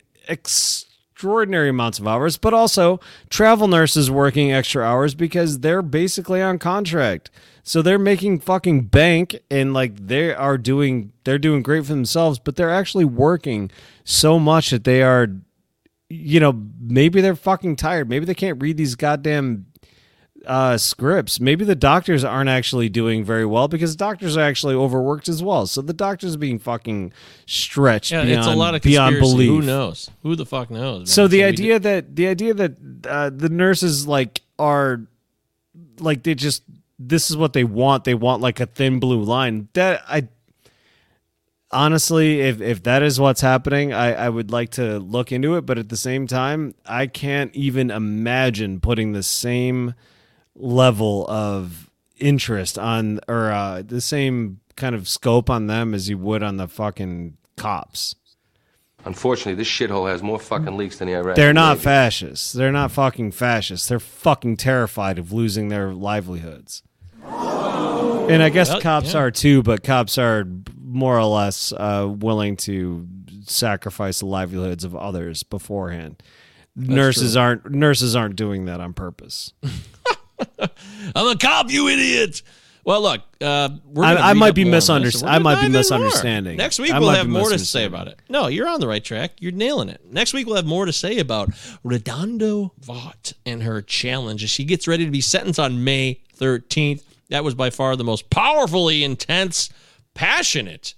extraordinary 1.24 1.70
amounts 1.70 2.00
of 2.00 2.08
hours, 2.08 2.36
but 2.36 2.54
also 2.54 3.00
travel 3.30 3.66
nurses 3.66 4.12
working 4.12 4.52
extra 4.52 4.84
hours 4.84 5.16
because 5.16 5.60
they're 5.60 5.82
basically 5.82 6.42
on 6.42 6.60
contract. 6.60 7.32
So 7.64 7.82
they're 7.82 7.98
making 7.98 8.42
fucking 8.42 8.88
bank 8.88 9.40
and 9.50 9.74
like 9.74 10.08
they 10.08 10.34
are 10.34 10.58
doing 10.58 11.14
they're 11.24 11.40
doing 11.40 11.64
great 11.64 11.86
for 11.86 11.94
themselves, 11.94 12.40
but 12.40 12.58
they're 12.58 12.70
actually 12.70 13.06
working 13.06 13.72
so 14.04 14.38
much 14.38 14.72
that 14.72 14.84
they 14.84 15.02
are 15.02 15.30
you 16.10 16.42
know, 16.42 16.62
maybe 16.82 17.22
they're 17.22 17.38
fucking 17.38 17.78
tired. 17.78 18.10
Maybe 18.10 18.26
they 18.26 18.36
can't 18.36 18.62
read 18.62 18.76
these 18.76 18.96
goddamn 18.96 19.66
uh, 20.46 20.78
scripts. 20.78 21.40
Maybe 21.40 21.64
the 21.66 21.76
doctors 21.76 22.24
aren't 22.24 22.50
actually 22.50 22.90
doing 22.90 23.24
very 23.24 23.46
well 23.46 23.68
because 23.68 23.96
doctors 23.96 24.36
are 24.38 24.42
actually 24.42 24.76
overworked 24.76 25.30
as 25.30 25.42
well. 25.42 25.68
So 25.68 25.82
the 25.82 25.94
doctors 25.94 26.36
are 26.36 26.40
being 26.40 26.60
fucking 26.60 27.14
stretched 27.46 28.12
Yeah, 28.12 28.24
beyond, 28.26 28.40
it's 28.40 28.48
a 28.48 28.56
lot 28.56 28.76
of 28.76 28.82
beyond 28.82 29.16
conspiracy. 29.16 29.34
belief. 29.48 29.50
Who 29.50 29.62
knows? 29.66 30.12
Who 30.24 30.36
the 30.36 30.46
fuck 30.46 30.70
knows? 30.70 31.00
man? 31.00 31.06
So 31.08 31.28
the 31.28 31.44
idea 31.44 31.80
that 31.80 32.16
the 32.16 32.28
idea 32.28 32.54
that 32.54 32.74
uh, 33.08 33.30
the 33.30 33.50
nurses 33.50 34.08
like 34.08 34.42
are 34.60 35.02
like 36.00 36.24
they 36.24 36.36
just 36.36 36.64
this 37.00 37.30
is 37.30 37.38
what 37.38 37.54
they 37.54 37.64
want. 37.64 38.04
They 38.04 38.14
want 38.14 38.42
like 38.42 38.60
a 38.60 38.66
thin 38.66 39.00
blue 39.00 39.22
line. 39.24 39.68
That 39.74 40.04
I 40.08 40.28
honestly, 41.72 42.42
if 42.42 42.62
if 42.62 42.84
that 42.84 43.02
is 43.04 43.20
what's 43.20 43.42
happening, 43.42 43.94
I 43.94 44.14
I 44.14 44.30
would 44.30 44.52
like 44.52 44.72
to 44.72 45.00
look 45.00 45.32
into 45.32 45.56
it. 45.56 45.66
But 45.66 45.78
at 45.78 45.90
the 45.90 45.98
same 45.98 46.28
time, 46.28 46.76
I 46.86 47.08
can't 47.08 47.54
even 47.56 47.92
imagine 47.92 48.80
putting 48.80 49.14
the 49.14 49.24
same 49.24 49.94
level 50.56 51.26
of 51.28 51.90
interest 52.18 52.78
on 52.80 53.20
or 53.28 53.52
uh, 53.52 53.82
the 53.86 54.02
same 54.02 54.60
kind 54.76 54.96
of 54.96 55.08
scope 55.08 55.50
on 55.50 55.68
them 55.68 55.94
as 55.94 56.10
you 56.10 56.18
would 56.18 56.42
on 56.44 56.58
the 56.58 56.68
fucking 56.68 57.38
cops. 57.58 58.16
Unfortunately, 59.06 59.56
this 59.56 59.68
shithole 59.68 60.10
has 60.10 60.24
more 60.24 60.40
fucking 60.40 60.78
leaks 60.78 61.00
than 61.00 61.10
the 61.10 61.16
Iraq. 61.16 61.36
They're 61.36 61.52
not 61.54 61.74
Navy. 61.78 61.84
fascists. 61.84 62.54
They're 62.54 62.72
not 62.72 62.92
fucking 62.92 63.32
fascists. 63.34 63.88
They're 63.90 64.00
fucking 64.00 64.56
terrified 64.58 65.20
of 65.20 65.34
losing 65.34 65.68
their 65.68 65.94
livelihoods. 65.94 66.84
And 67.26 68.42
I 68.42 68.48
guess 68.50 68.70
Well, 68.70 68.80
cops 68.80 69.14
yeah. 69.14 69.20
are 69.20 69.32
too, 69.32 69.62
but 69.64 69.84
cops 69.84 70.18
are 70.18 70.48
more 70.82 71.18
or 71.20 71.26
less 71.26 71.74
uh, 71.74 72.08
willing 72.10 72.56
to 72.58 73.06
sacrifice 73.46 74.20
the 74.20 74.26
livelihoods 74.28 74.86
of 74.86 74.96
others 74.96 75.44
beforehand. 75.44 76.24
nurses 76.76 77.34
true. 77.34 77.42
aren't 77.42 77.70
nurses 77.72 78.16
aren't 78.16 78.38
doing 78.38 78.64
that 78.66 78.80
on 78.80 78.94
purpose. 78.94 79.52
I'm 81.16 81.28
a 81.28 81.38
cop, 81.38 81.70
you 81.72 81.88
idiot. 81.88 82.42
Well, 82.86 83.02
look, 83.02 83.22
uh, 83.40 83.70
we're 83.86 84.04
I- 84.04 84.32
I 84.32 84.34
might 84.34 84.56
be 84.56 84.66
more 84.66 84.74
on 84.76 85.02
this, 85.04 85.16
misunderst- 85.16 85.22
and 85.22 85.24
we're 85.24 85.30
I 85.30 85.40
might 85.40 85.60
be 85.62 85.66
in 85.68 85.72
more. 85.72 85.80
misunderstanding. 85.80 86.58
Next 86.58 86.80
week 86.80 86.92
I 86.92 87.00
we'll 87.00 87.12
have 87.12 87.30
more 87.30 87.50
to 87.50 87.58
say 87.60 87.86
about 87.86 88.08
it. 88.10 88.20
No, 88.28 88.48
you're 88.48 88.68
on 88.68 88.82
the 88.82 88.88
right 88.90 89.04
track. 89.04 89.32
You're 89.40 89.54
nailing 89.54 89.88
it. 89.88 90.02
Next 90.12 90.34
week 90.34 90.48
we'll 90.48 90.58
have 90.58 90.66
more 90.66 90.86
to 90.86 90.92
say 90.92 91.18
about 91.20 91.50
RaDonda 91.86 92.72
Vaught 92.82 93.34
and 93.46 93.64
her 93.64 93.82
challenge 93.82 94.44
as 94.44 94.50
she 94.50 94.66
gets 94.66 94.86
ready 94.88 95.06
to 95.06 95.12
be 95.12 95.22
sentenced 95.22 95.60
on 95.62 95.84
May 95.86 96.20
13th. 96.38 97.04
That 97.30 97.46
was 97.46 97.56
by 97.56 97.70
far 97.70 97.96
the 97.96 98.04
most 98.04 98.30
powerfully 98.30 99.04
intense, 99.06 99.70
passionate 100.14 100.94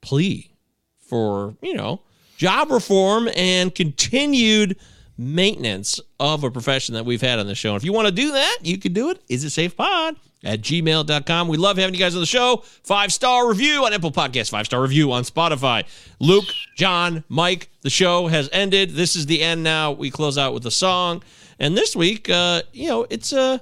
plea 0.00 0.50
for, 0.98 1.54
you 1.62 1.74
know, 1.74 2.00
job 2.38 2.70
reform 2.70 3.28
and 3.36 3.74
continued 3.74 4.78
maintenance 5.16 6.00
of 6.18 6.44
a 6.44 6.50
profession 6.50 6.94
that 6.94 7.04
we've 7.04 7.20
had 7.20 7.38
on 7.38 7.46
the 7.46 7.54
show. 7.54 7.70
And 7.70 7.76
if 7.76 7.84
you 7.84 7.92
want 7.92 8.08
to 8.08 8.14
do 8.14 8.32
that, 8.32 8.58
you 8.62 8.78
can 8.78 8.92
do 8.92 9.10
it. 9.10 9.22
Is 9.28 9.44
it 9.44 9.50
safe 9.50 9.76
pod 9.76 10.16
at 10.44 10.60
gmail.com. 10.60 11.48
We 11.48 11.56
love 11.56 11.78
having 11.78 11.94
you 11.94 12.00
guys 12.00 12.14
on 12.14 12.20
the 12.20 12.26
show. 12.26 12.62
Five 12.82 13.12
star 13.12 13.48
review 13.48 13.84
on 13.84 13.92
Apple 13.92 14.12
Podcasts, 14.12 14.50
five 14.50 14.66
star 14.66 14.82
review 14.82 15.10
on 15.10 15.24
Spotify. 15.24 15.84
Luke, 16.20 16.44
John, 16.76 17.24
Mike, 17.28 17.70
the 17.80 17.90
show 17.90 18.26
has 18.28 18.48
ended. 18.52 18.90
This 18.90 19.16
is 19.16 19.26
the 19.26 19.42
end 19.42 19.62
now. 19.64 19.92
We 19.92 20.10
close 20.10 20.38
out 20.38 20.54
with 20.54 20.66
a 20.66 20.70
song. 20.70 21.22
And 21.58 21.76
this 21.76 21.96
week, 21.96 22.28
uh, 22.28 22.62
you 22.72 22.88
know, 22.88 23.06
it's 23.10 23.32
a. 23.32 23.60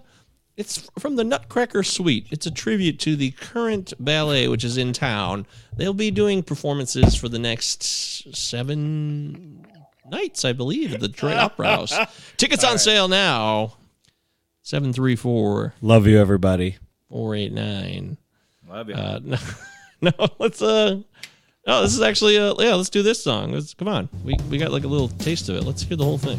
It's 0.55 0.91
from 0.99 1.17
the 1.17 1.25
Nutcracker 1.25 1.83
Suite. 1.83 2.27
It's 2.31 2.45
a 2.45 2.51
tribute 2.51 2.99
to 3.01 3.17
the 3.17 3.31
current 3.31 3.95
ballet, 3.99 4.49
which 4.49 4.65
is 4.65 4.77
in 4.77 4.93
town. 4.93 5.47
They'll 5.75 5.95
be 5.95 6.11
doing 6.11 6.43
performances 6.43 7.15
for 7.15 7.31
the 7.31 7.39
next 7.39 7.83
seven 8.37 9.67
nights, 10.13 10.45
I 10.45 10.53
believe, 10.53 10.95
at 10.95 11.01
the 11.01 11.09
Detroit 11.09 11.37
Opera 11.39 11.67
House. 11.67 11.95
Tickets 12.37 12.63
on 12.63 12.79
sale 12.79 13.09
now. 13.09 13.75
734 14.63 15.75
Love 15.83 16.07
you, 16.07 16.21
everybody. 16.21 16.77
489. 17.09 18.17
Love 18.69 18.89
you. 18.89 18.95
Uh, 18.95 19.19
no, 19.25 19.39
no, 20.01 20.29
let's 20.39 20.63
uh 20.63 21.01
no, 21.67 21.83
this 21.83 21.95
is 21.95 22.01
actually 22.01 22.39
uh 22.39 22.55
yeah, 22.59 22.75
let's 22.75 22.91
do 22.91 23.03
this 23.03 23.23
song. 23.23 23.53
Let's 23.53 23.75
come 23.75 23.89
on. 23.89 24.09
We 24.25 24.37
we 24.51 24.59
got 24.59 24.71
like 24.71 24.85
a 24.85 24.89
little 24.89 25.09
taste 25.09 25.49
of 25.49 25.57
it. 25.57 25.65
Let's 25.65 25.83
hear 25.83 25.97
the 25.97 26.05
whole 26.05 26.19
thing. 26.19 26.39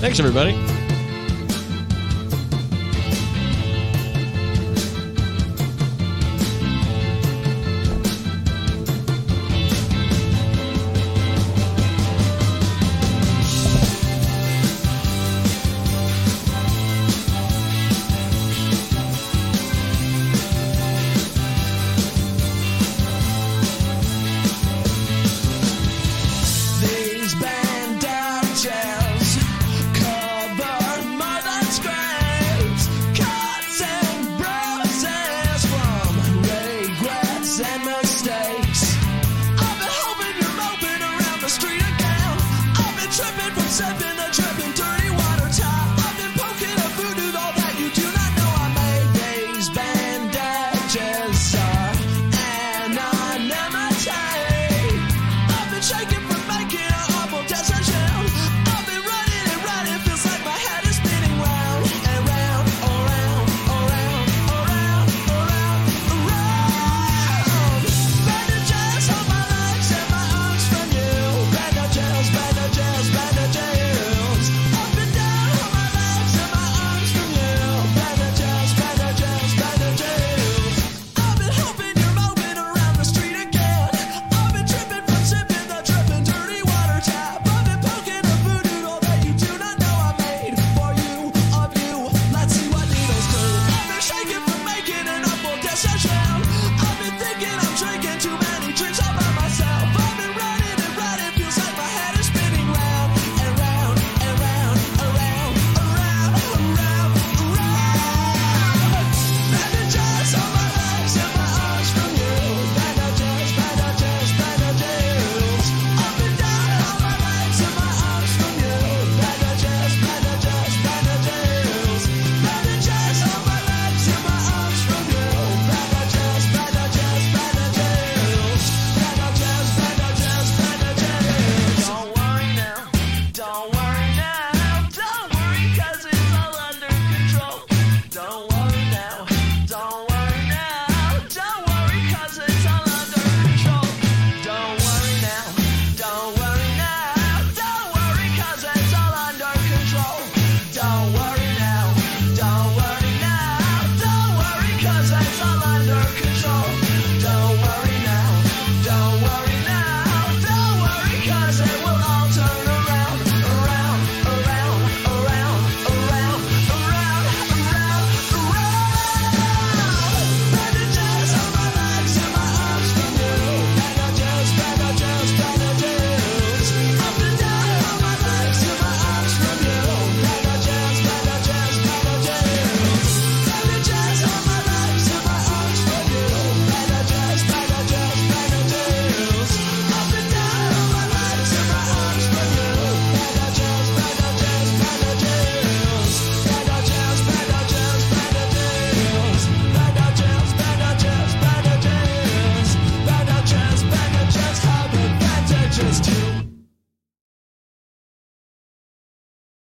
Thanks 0.00 0.20
everybody. 0.20 0.52